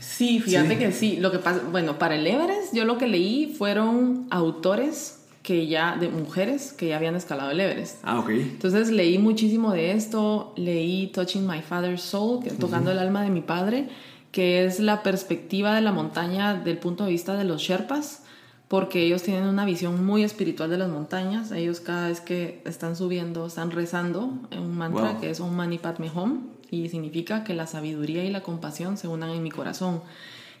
Sí, 0.00 0.40
fíjate 0.40 0.78
que 0.78 0.92
sí. 0.92 1.18
Lo 1.18 1.30
que 1.30 1.38
pasa, 1.38 1.60
bueno, 1.70 1.98
para 1.98 2.16
el 2.16 2.26
Everest 2.26 2.74
yo 2.74 2.84
lo 2.84 2.98
que 2.98 3.06
leí 3.06 3.54
fueron 3.56 4.26
autores 4.30 5.18
que 5.42 5.66
ya, 5.66 5.96
de 5.96 6.08
mujeres 6.08 6.72
que 6.72 6.88
ya 6.88 6.96
habían 6.96 7.16
escalado 7.16 7.50
el 7.50 7.60
Everest. 7.60 7.98
Ah, 8.02 8.18
ok. 8.18 8.30
Entonces 8.30 8.90
leí 8.90 9.18
muchísimo 9.18 9.72
de 9.72 9.92
esto, 9.92 10.52
leí 10.56 11.08
Touching 11.08 11.46
My 11.46 11.60
Father's 11.60 12.02
Soul, 12.02 12.42
que, 12.42 12.50
tocando 12.50 12.90
el 12.90 12.98
alma 12.98 13.22
de 13.22 13.30
mi 13.30 13.42
padre, 13.42 13.88
que 14.32 14.64
es 14.64 14.80
la 14.80 15.02
perspectiva 15.02 15.74
de 15.74 15.82
la 15.82 15.92
montaña 15.92 16.54
del 16.54 16.78
punto 16.78 17.04
de 17.04 17.10
vista 17.10 17.34
de 17.34 17.44
los 17.44 17.62
Sherpas, 17.62 18.22
porque 18.68 19.02
ellos 19.02 19.22
tienen 19.22 19.44
una 19.44 19.64
visión 19.64 20.04
muy 20.04 20.22
espiritual 20.22 20.70
de 20.70 20.78
las 20.78 20.88
montañas. 20.88 21.50
Ellos 21.50 21.80
cada 21.80 22.08
vez 22.08 22.20
que 22.20 22.62
están 22.64 22.94
subiendo, 22.94 23.46
están 23.46 23.70
rezando 23.70 24.32
en 24.50 24.60
un 24.60 24.78
mantra 24.78 25.18
que 25.20 25.28
es 25.30 25.40
un 25.40 25.56
Mani 25.56 25.78
Padme 25.78 26.10
Hum 26.14 26.59
y 26.70 26.88
significa 26.88 27.44
que 27.44 27.54
la 27.54 27.66
sabiduría 27.66 28.24
y 28.24 28.30
la 28.30 28.42
compasión 28.42 28.96
se 28.96 29.08
unan 29.08 29.30
en 29.30 29.42
mi 29.42 29.50
corazón. 29.50 30.02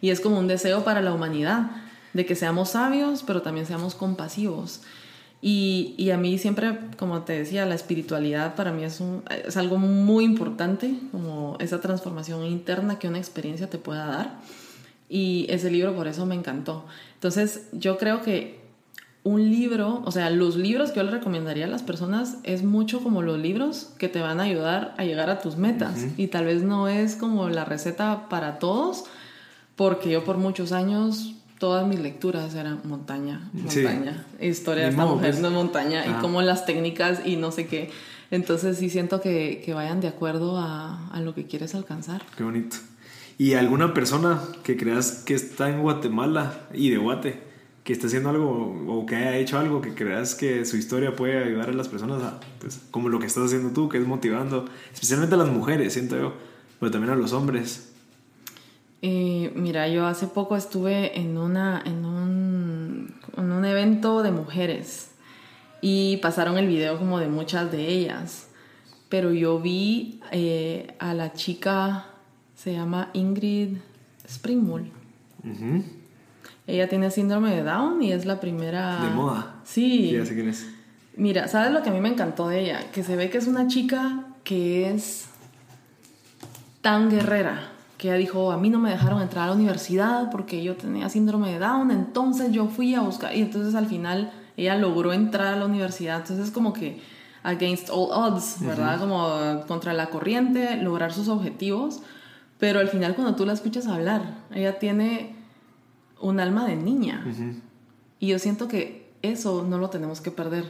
Y 0.00 0.10
es 0.10 0.20
como 0.20 0.38
un 0.38 0.48
deseo 0.48 0.84
para 0.84 1.02
la 1.02 1.12
humanidad, 1.12 1.70
de 2.12 2.26
que 2.26 2.34
seamos 2.34 2.70
sabios, 2.70 3.22
pero 3.22 3.42
también 3.42 3.66
seamos 3.66 3.94
compasivos. 3.94 4.82
Y, 5.42 5.94
y, 5.96 6.10
a 6.10 6.18
mí 6.18 6.36
siempre, 6.36 6.78
como 6.98 7.22
te 7.22 7.32
decía, 7.32 7.64
la 7.64 7.74
espiritualidad 7.74 8.56
para 8.56 8.72
mí 8.72 8.84
es, 8.84 9.00
un, 9.00 9.22
es 9.46 9.56
algo 9.56 9.78
muy 9.78 10.24
importante, 10.24 10.94
como 11.12 11.56
esa 11.60 11.80
transformación 11.80 12.44
interna 12.44 12.98
que 12.98 13.08
una 13.08 13.18
experiencia 13.18 13.70
te 13.70 13.78
pueda 13.78 14.06
dar. 14.06 14.40
Y 15.08 15.46
ese 15.48 15.70
libro 15.70 15.94
por 15.94 16.08
eso 16.08 16.26
me 16.26 16.34
encantó. 16.34 16.84
Entonces 17.14 17.68
yo 17.72 17.96
creo 17.96 18.20
que 18.20 18.59
un 19.22 19.50
libro, 19.50 20.02
o 20.04 20.12
sea, 20.12 20.30
los 20.30 20.56
libros 20.56 20.90
que 20.90 20.96
yo 20.96 21.02
le 21.02 21.10
recomendaría 21.10 21.66
a 21.66 21.68
las 21.68 21.82
personas 21.82 22.38
es 22.42 22.62
mucho 22.62 23.02
como 23.02 23.20
los 23.20 23.38
libros 23.38 23.92
que 23.98 24.08
te 24.08 24.20
van 24.20 24.40
a 24.40 24.44
ayudar 24.44 24.94
a 24.96 25.04
llegar 25.04 25.28
a 25.28 25.40
tus 25.40 25.56
metas. 25.56 26.06
Y 26.16 26.28
tal 26.28 26.46
vez 26.46 26.62
no 26.62 26.88
es 26.88 27.16
como 27.16 27.48
la 27.50 27.66
receta 27.66 28.28
para 28.30 28.58
todos, 28.58 29.04
porque 29.76 30.10
yo 30.10 30.24
por 30.24 30.38
muchos 30.38 30.72
años 30.72 31.34
todas 31.58 31.86
mis 31.86 32.00
lecturas 32.00 32.54
eran 32.54 32.80
montaña, 32.84 33.50
montaña, 33.52 34.24
historia 34.40 34.84
de 34.84 34.90
esta 34.90 35.04
mujer 35.04 35.36
pues. 35.38 35.52
montaña 35.52 36.06
y 36.06 36.12
como 36.22 36.40
las 36.40 36.64
técnicas 36.64 37.20
y 37.26 37.36
no 37.36 37.50
sé 37.50 37.66
qué. 37.66 37.90
Entonces 38.30 38.78
sí 38.78 38.88
siento 38.88 39.20
que, 39.20 39.60
que 39.64 39.74
vayan 39.74 40.00
de 40.00 40.08
acuerdo 40.08 40.56
a, 40.56 41.08
a, 41.08 41.20
lo 41.20 41.34
que 41.34 41.44
quieres 41.46 41.74
alcanzar. 41.74 42.22
Qué 42.36 42.44
bonito. 42.44 42.76
¿Y 43.36 43.54
alguna 43.54 43.92
persona 43.92 44.40
que 44.62 44.76
creas 44.76 45.22
que 45.26 45.34
está 45.34 45.68
en 45.68 45.82
Guatemala 45.82 46.68
y 46.72 46.90
de 46.90 46.96
Guate? 46.96 47.49
Que 47.90 47.94
esté 47.94 48.06
haciendo 48.06 48.30
algo 48.30 48.84
o 48.88 49.04
que 49.04 49.16
haya 49.16 49.36
hecho 49.36 49.58
algo 49.58 49.80
que 49.80 49.94
creas 49.94 50.34
que 50.34 50.64
su 50.64 50.76
historia 50.76 51.16
puede 51.16 51.42
ayudar 51.42 51.70
a 51.70 51.72
las 51.72 51.88
personas, 51.88 52.22
a, 52.22 52.40
pues, 52.60 52.80
como 52.90 53.08
lo 53.08 53.18
que 53.18 53.26
estás 53.26 53.46
haciendo 53.46 53.70
tú, 53.70 53.88
que 53.88 53.98
es 53.98 54.06
motivando, 54.06 54.66
especialmente 54.92 55.34
a 55.34 55.38
las 55.38 55.48
mujeres, 55.48 55.92
siento 55.92 56.16
yo, 56.16 56.34
pero 56.78 56.92
también 56.92 57.12
a 57.12 57.16
los 57.16 57.32
hombres. 57.32 57.92
Eh, 59.02 59.52
mira, 59.56 59.88
yo 59.88 60.06
hace 60.06 60.28
poco 60.28 60.56
estuve 60.56 61.18
en 61.18 61.36
una, 61.36 61.82
en 61.84 62.04
un 62.04 63.14
en 63.36 63.52
un 63.52 63.64
evento 63.64 64.22
de 64.22 64.30
mujeres 64.30 65.10
y 65.80 66.18
pasaron 66.18 66.58
el 66.58 66.66
video 66.66 66.98
como 66.98 67.18
de 67.18 67.28
muchas 67.28 67.70
de 67.72 67.88
ellas. 67.88 68.48
Pero 69.08 69.32
yo 69.32 69.58
vi 69.58 70.20
eh, 70.30 70.94
a 70.98 71.14
la 71.14 71.32
chica, 71.32 72.06
se 72.54 72.72
llama 72.72 73.10
Ingrid 73.14 73.78
Springmull. 74.28 74.92
Ella 76.66 76.88
tiene 76.88 77.10
síndrome 77.10 77.54
de 77.54 77.62
Down 77.62 78.02
y 78.02 78.12
es 78.12 78.26
la 78.26 78.40
primera... 78.40 79.00
De 79.02 79.10
moda. 79.10 79.56
Sí. 79.64 80.12
Ya 80.12 80.24
sé 80.24 80.34
quién 80.34 80.48
es. 80.48 80.68
Mira, 81.16 81.48
¿sabes 81.48 81.72
lo 81.72 81.82
que 81.82 81.90
a 81.90 81.92
mí 81.92 82.00
me 82.00 82.08
encantó 82.08 82.48
de 82.48 82.60
ella? 82.60 82.90
Que 82.92 83.02
se 83.02 83.16
ve 83.16 83.30
que 83.30 83.38
es 83.38 83.46
una 83.46 83.66
chica 83.66 84.26
que 84.44 84.90
es 84.90 85.26
tan 86.80 87.10
guerrera 87.10 87.70
que 88.00 88.08
ella 88.08 88.16
dijo, 88.16 88.50
a 88.50 88.56
mí 88.56 88.70
no 88.70 88.78
me 88.78 88.88
dejaron 88.88 89.20
entrar 89.20 89.44
a 89.44 89.46
la 89.48 89.52
universidad 89.52 90.30
porque 90.30 90.62
yo 90.62 90.74
tenía 90.74 91.10
síndrome 91.10 91.52
de 91.52 91.58
Down, 91.58 91.90
entonces 91.90 92.50
yo 92.50 92.66
fui 92.66 92.94
a 92.94 93.02
buscar 93.02 93.36
y 93.36 93.42
entonces 93.42 93.74
al 93.74 93.86
final 93.86 94.32
ella 94.56 94.74
logró 94.76 95.12
entrar 95.12 95.48
a 95.48 95.56
la 95.58 95.66
universidad, 95.66 96.16
entonces 96.16 96.46
es 96.46 96.50
como 96.50 96.72
que 96.72 97.02
against 97.42 97.90
all 97.90 98.08
odds, 98.10 98.56
¿verdad? 98.60 98.98
Como 98.98 99.66
contra 99.66 99.92
la 99.92 100.06
corriente, 100.06 100.76
lograr 100.76 101.12
sus 101.12 101.28
objetivos, 101.28 102.00
pero 102.58 102.80
al 102.80 102.88
final 102.88 103.14
cuando 103.14 103.34
tú 103.34 103.44
la 103.44 103.52
escuchas 103.52 103.86
hablar, 103.86 104.22
ella 104.54 104.78
tiene 104.78 105.36
un 106.20 106.40
alma 106.40 106.66
de 106.66 106.76
niña 106.76 107.24
y 108.18 108.28
yo 108.28 108.38
siento 108.38 108.68
que 108.68 109.10
eso 109.22 109.66
no 109.68 109.78
lo 109.78 109.90
tenemos 109.90 110.20
que 110.20 110.30
perder, 110.30 110.64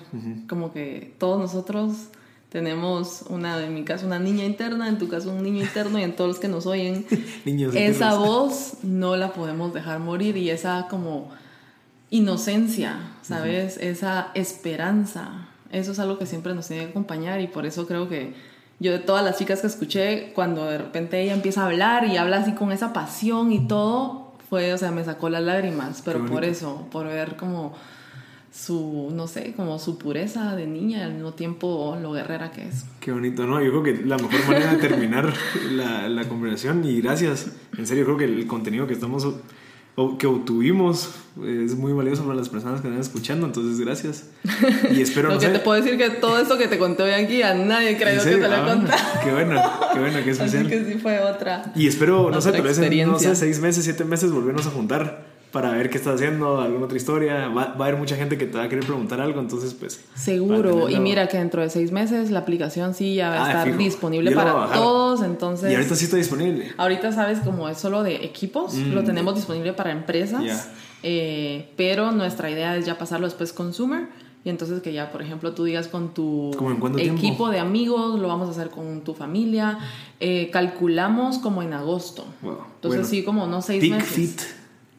como 0.48 0.72
que 0.72 1.14
todos 1.18 1.38
nosotros 1.38 2.08
tenemos 2.50 3.24
una, 3.28 3.64
en 3.64 3.74
mi 3.74 3.84
caso, 3.84 4.06
una 4.06 4.18
niña 4.18 4.44
interna, 4.44 4.88
en 4.88 4.98
tu 4.98 5.08
caso 5.08 5.30
un 5.30 5.42
niño 5.42 5.60
interno 5.60 5.98
y 6.00 6.02
en 6.02 6.16
todos 6.16 6.28
los 6.28 6.38
que 6.40 6.48
nos 6.48 6.66
oyen. 6.66 7.06
esa 7.74 8.14
voz 8.18 8.78
no 8.82 9.16
la 9.16 9.32
podemos 9.32 9.72
dejar 9.72 10.00
morir 10.00 10.36
y 10.36 10.50
esa 10.50 10.88
como 10.90 11.30
inocencia, 12.10 12.98
¿sabes? 13.22 13.76
Esa 13.76 14.32
esperanza. 14.34 15.48
Eso 15.70 15.92
es 15.92 16.00
algo 16.00 16.18
que 16.18 16.26
siempre 16.26 16.52
nos 16.54 16.66
tiene 16.66 16.86
que 16.86 16.90
acompañar 16.90 17.40
y 17.40 17.46
por 17.46 17.66
eso 17.66 17.86
creo 17.86 18.08
que 18.08 18.34
yo 18.80 18.90
de 18.90 18.98
todas 18.98 19.24
las 19.24 19.38
chicas 19.38 19.60
que 19.60 19.68
escuché, 19.68 20.32
cuando 20.32 20.64
de 20.64 20.78
repente 20.78 21.22
ella 21.22 21.34
empieza 21.34 21.62
a 21.62 21.66
hablar 21.66 22.04
y 22.06 22.16
habla 22.16 22.38
así 22.38 22.52
con 22.52 22.72
esa 22.72 22.92
pasión 22.92 23.52
y 23.52 23.68
todo, 23.68 24.19
fue, 24.50 24.74
o 24.74 24.78
sea, 24.78 24.90
me 24.90 25.04
sacó 25.04 25.30
las 25.30 25.42
lágrimas, 25.42 26.02
pero 26.04 26.26
por 26.26 26.44
eso, 26.44 26.88
por 26.90 27.06
ver 27.06 27.36
como 27.36 27.72
su, 28.52 29.10
no 29.14 29.28
sé, 29.28 29.54
como 29.54 29.78
su 29.78 29.96
pureza 29.96 30.56
de 30.56 30.66
niña 30.66 31.04
al 31.04 31.14
mismo 31.14 31.32
tiempo 31.32 31.96
lo 32.02 32.12
guerrera 32.12 32.50
que 32.50 32.66
es. 32.66 32.84
Qué 32.98 33.12
bonito, 33.12 33.46
¿no? 33.46 33.62
Yo 33.62 33.70
creo 33.70 33.82
que 33.84 34.04
la 34.04 34.16
mejor 34.16 34.44
manera 34.48 34.74
de 34.74 34.78
terminar 34.78 35.32
la, 35.70 36.08
la 36.08 36.28
conversación 36.28 36.84
y 36.84 37.00
gracias, 37.00 37.52
en 37.78 37.86
serio 37.86 38.04
creo 38.04 38.16
que 38.16 38.24
el 38.24 38.46
contenido 38.48 38.88
que 38.88 38.94
estamos 38.94 39.24
que 40.18 40.26
obtuvimos 40.26 41.10
es 41.46 41.74
muy 41.74 41.92
valioso 41.92 42.22
para 42.24 42.34
las 42.34 42.48
personas 42.48 42.80
que 42.80 42.88
están 42.88 43.00
escuchando, 43.00 43.46
entonces 43.46 43.78
gracias. 43.80 44.24
Y 44.90 45.00
espero 45.02 45.28
Lo 45.28 45.34
no 45.34 45.40
que 45.40 45.46
sé, 45.46 45.52
te 45.52 45.58
puedo 45.60 45.80
decir 45.80 45.98
que 45.98 46.10
todo 46.10 46.38
esto 46.38 46.58
que 46.58 46.68
te 46.68 46.78
conté 46.78 47.02
hoy 47.02 47.12
aquí 47.12 47.42
a 47.42 47.54
nadie 47.54 47.96
creo 47.96 48.22
que 48.22 48.30
te 48.30 48.38
lo 48.38 48.46
he 48.46 48.54
Ah, 48.54 48.66
contado. 48.74 48.98
Qué 49.24 49.30
bueno, 49.32 49.62
qué 49.92 50.00
bueno, 50.00 50.18
qué 50.24 50.30
especial. 50.32 50.66
Así 50.66 50.74
que 50.76 50.84
sí 50.84 50.98
fue 50.98 51.20
otra. 51.20 51.72
Y 51.76 51.86
espero, 51.86 52.30
no 52.30 52.40
sé, 52.40 52.52
tal 52.52 52.62
vez 52.62 52.78
en, 52.78 53.08
no 53.08 53.18
sé, 53.18 53.34
seis 53.36 53.60
meses, 53.60 53.84
siete 53.84 54.04
meses 54.04 54.32
volvernos 54.32 54.66
a 54.66 54.70
juntar 54.70 55.29
para 55.52 55.70
ver 55.72 55.90
qué 55.90 55.98
estás 55.98 56.14
haciendo, 56.14 56.60
alguna 56.60 56.84
otra 56.84 56.96
historia. 56.96 57.48
Va, 57.48 57.66
va 57.74 57.84
a 57.84 57.88
haber 57.88 57.96
mucha 57.96 58.16
gente 58.16 58.38
que 58.38 58.46
te 58.46 58.56
va 58.56 58.64
a 58.64 58.68
querer 58.68 58.84
preguntar 58.84 59.20
algo, 59.20 59.40
entonces 59.40 59.74
pues... 59.74 60.04
Seguro. 60.14 60.88
Y 60.88 61.00
mira 61.00 61.26
que 61.28 61.38
dentro 61.38 61.60
de 61.62 61.70
seis 61.70 61.90
meses 61.92 62.30
la 62.30 62.40
aplicación 62.40 62.94
sí 62.94 63.14
ya 63.16 63.30
va 63.30 63.36
a 63.36 63.44
Ah, 63.44 63.48
estar 63.48 63.66
fijo. 63.66 63.78
disponible 63.78 64.30
para 64.32 64.72
todos. 64.72 65.22
Entonces, 65.22 65.70
Y 65.72 65.74
ahorita 65.74 65.96
sí 65.96 66.04
está 66.04 66.16
disponible. 66.16 66.72
ahorita 66.76 67.12
sabes 67.12 67.40
como 67.40 67.68
es 67.68 67.78
solo 67.78 68.02
de 68.02 68.16
equipos, 68.24 68.74
Mm. 68.74 68.92
lo 68.94 69.02
tenemos 69.04 69.34
disponible 69.34 69.72
para 69.72 69.90
empresas. 69.92 70.68
Eh, 71.02 71.70
pero 71.76 72.12
nuestra 72.12 72.50
idea 72.50 72.76
es 72.76 72.86
ya 72.86 72.98
pasarlo 72.98 73.26
después 73.26 73.52
consumer. 73.52 74.08
Y 74.42 74.48
entonces 74.48 74.80
que 74.80 74.92
ya, 74.94 75.12
por 75.12 75.20
ejemplo, 75.20 75.52
tú 75.52 75.64
digas 75.64 75.86
con 75.88 76.14
tu 76.14 76.50
¿Cómo 76.56 76.70
en 76.70 76.78
cuánto 76.78 76.98
equipo 76.98 77.18
tiempo? 77.20 77.50
de 77.50 77.58
amigos, 77.58 78.18
lo 78.18 78.26
vamos 78.28 78.48
a 78.48 78.52
hacer 78.52 78.70
con 78.70 79.02
tu 79.02 79.12
familia. 79.14 79.78
Eh, 80.18 80.48
calculamos 80.50 81.38
como 81.38 81.62
en 81.62 81.74
agosto. 81.74 82.24
Wow. 82.40 82.52
Entonces 82.76 83.00
Bueno. 83.00 83.04
sí, 83.04 83.22
como 83.22 83.46
no 83.46 83.60
seis 83.60 83.90
meses. 83.90 84.08
Fit. 84.08 84.40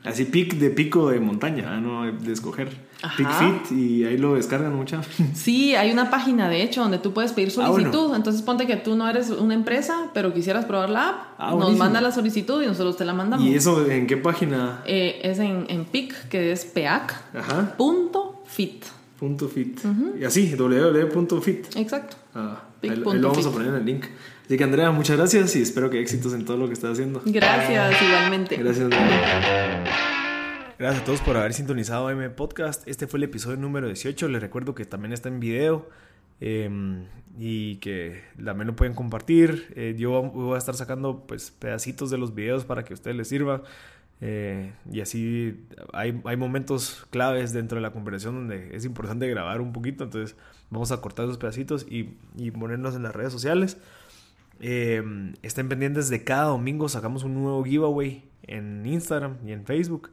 Así, 0.04 0.26
pic 0.26 0.56
de 0.56 0.70
pico 0.72 1.10
de 1.10 1.20
montaña, 1.20 1.80
no 1.80 2.12
de 2.12 2.34
escoger. 2.34 2.70
Ajá. 3.04 3.18
Peak 3.18 3.32
Fit 3.68 3.78
y 3.78 4.04
ahí 4.06 4.18
lo 4.18 4.36
descargan 4.36 4.76
mucha. 4.76 5.02
Sí, 5.36 5.76
hay 5.76 5.92
una 5.92 6.10
página 6.10 6.50
de 6.50 6.62
hecho 6.64 6.82
donde 6.82 6.98
tú 7.00 7.14
puedes 7.14 7.34
pedir 7.34 7.50
Ah, 7.58 7.70
bueno. 7.70 7.74
solicitud. 7.92 8.16
Entonces 8.16 8.42
ponte 8.42 8.66
que 8.68 8.78
tú 8.78 8.96
no 8.96 9.08
eres 9.08 9.30
una 9.30 9.54
empresa, 9.54 10.10
pero 10.14 10.34
quisieras 10.34 10.66
probar 10.66 10.90
la 10.90 11.10
app. 11.10 11.16
Ah, 11.38 11.56
nos 11.58 11.76
manda 11.78 12.02
la 12.02 12.12
solicitud 12.12 12.62
y 12.64 12.68
nosotros 12.68 12.98
te 12.98 13.06
la 13.06 13.14
mandamos. 13.14 13.46
¿Y 13.46 13.56
eso 13.56 13.86
en 13.90 14.08
qué 14.08 14.18
página? 14.18 14.82
Eh, 14.86 15.20
es 15.24 15.38
en, 15.40 15.66
en 15.70 15.86
PIC, 15.86 16.30
que 16.30 16.52
es 16.52 16.66
peac. 16.66 17.16
Ajá. 17.36 17.76
Punto 17.78 18.44
fit. 18.48 18.84
Punto 19.20 19.48
fit. 19.48 19.80
Y 20.20 20.24
así, 20.24 20.56
www.fit. 20.56 21.76
Exacto. 21.76 22.18
Ah, 22.34 22.60
ahí, 22.82 22.90
ahí 22.90 22.96
lo 22.98 23.06
vamos 23.30 23.38
fit. 23.38 23.48
a 23.48 23.52
poner 23.52 23.68
en 23.70 23.76
el 23.76 23.86
link. 23.86 24.06
Así 24.52 24.58
que 24.58 24.66
Andrea, 24.66 24.92
muchas 24.92 25.16
gracias 25.16 25.56
y 25.56 25.62
espero 25.62 25.90
que 25.90 26.02
éxitos 26.02 26.34
en 26.34 26.44
todo 26.44 26.58
lo 26.58 26.68
que 26.68 26.74
estás 26.74 26.92
haciendo. 26.92 27.22
Gracias, 27.26 28.02
igualmente. 28.02 28.58
Gracias. 28.58 28.90
Gracias 30.78 31.02
a 31.02 31.06
todos 31.06 31.22
por 31.22 31.38
haber 31.38 31.54
sintonizado 31.54 32.10
M 32.10 32.30
Podcast. 32.32 32.86
Este 32.86 33.08
fue 33.08 33.20
el 33.20 33.24
episodio 33.24 33.56
número 33.56 33.88
18. 33.88 34.28
Les 34.28 34.42
recuerdo 34.42 34.76
que 34.76 34.84
también 34.84 35.14
está 35.14 35.30
en 35.30 35.40
video 35.40 35.88
eh, 36.42 36.70
y 37.40 37.78
que 37.78 38.24
también 38.44 38.68
lo 38.68 38.76
pueden 38.76 38.94
compartir. 38.94 39.72
Eh, 39.78 39.96
yo 39.98 40.22
voy 40.22 40.56
a 40.56 40.58
estar 40.58 40.76
sacando 40.76 41.24
pues 41.26 41.52
pedacitos 41.52 42.10
de 42.10 42.18
los 42.18 42.36
videos 42.36 42.66
para 42.66 42.84
que 42.84 42.92
a 42.92 42.96
ustedes 42.96 43.16
les 43.16 43.30
sirva. 43.30 43.64
Eh, 44.20 44.74
y 44.92 45.00
así 45.00 45.66
hay, 45.94 46.20
hay 46.26 46.36
momentos 46.36 47.08
claves 47.10 47.54
dentro 47.54 47.78
de 47.78 47.84
la 47.84 47.92
conversación 47.92 48.36
donde 48.36 48.76
es 48.76 48.84
importante 48.84 49.30
grabar 49.30 49.62
un 49.62 49.72
poquito. 49.72 50.04
Entonces 50.04 50.36
vamos 50.70 50.92
a 50.92 51.00
cortar 51.00 51.24
esos 51.24 51.38
pedacitos 51.38 51.88
y, 51.90 52.18
y 52.36 52.52
ponernos 52.52 52.98
en 52.98 53.04
las 53.04 53.16
redes 53.16 53.32
sociales. 53.32 53.78
Eh, 54.64 55.34
estén 55.42 55.70
pendientes 55.70 56.10
de 56.10 56.24
cada 56.24 56.44
domingo 56.44 56.88
sacamos 56.88 57.24
un 57.24 57.34
nuevo 57.34 57.64
giveaway 57.64 58.24
en 58.44 58.86
Instagram 58.86 59.38
y 59.44 59.54
en 59.54 59.66
Facebook 59.66 60.12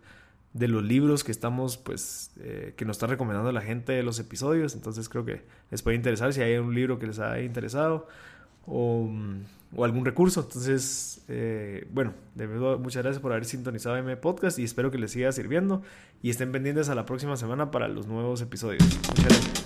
de 0.55 0.69
los 0.69 0.83
libros 0.83 1.23
que 1.23 1.31
estamos 1.31 1.77
pues 1.77 2.33
eh, 2.41 2.73
que 2.75 2.87
nos 2.87 2.97
está 2.97 3.07
recomendando 3.07 3.53
la 3.53 3.61
gente 3.61 3.93
de 3.93 4.03
los 4.03 4.19
episodios. 4.19 4.75
Entonces 4.75 5.09
creo 5.09 5.25
que 5.25 5.43
les 5.70 5.83
puede 5.83 5.97
interesar 5.97 6.33
si 6.33 6.41
hay 6.41 6.57
un 6.57 6.75
libro 6.75 6.99
que 6.99 7.07
les 7.07 7.19
haya 7.19 7.43
interesado 7.43 8.09
o, 8.66 9.05
mm, 9.05 9.41
o 9.77 9.85
algún 9.85 10.07
recurso. 10.07 10.41
Entonces 10.41 11.23
eh, 11.29 11.87
bueno 11.93 12.15
de 12.35 12.47
verdad 12.47 12.79
muchas 12.79 13.03
gracias 13.03 13.20
por 13.20 13.33
haber 13.33 13.45
sintonizado 13.45 13.99
M 13.99 14.16
Podcast 14.16 14.59
y 14.59 14.65
espero 14.65 14.91
que 14.91 14.99
les 14.99 15.11
siga 15.11 15.31
sirviendo 15.33 15.83
y 16.23 16.31
estén 16.31 16.53
pendientes 16.53 16.89
a 16.89 16.95
la 16.95 17.05
próxima 17.05 17.37
semana 17.37 17.70
para 17.70 17.87
los 17.87 18.07
nuevos 18.07 18.41
episodios. 18.41 18.83
Muchas 19.09 19.25
gracias 19.25 19.57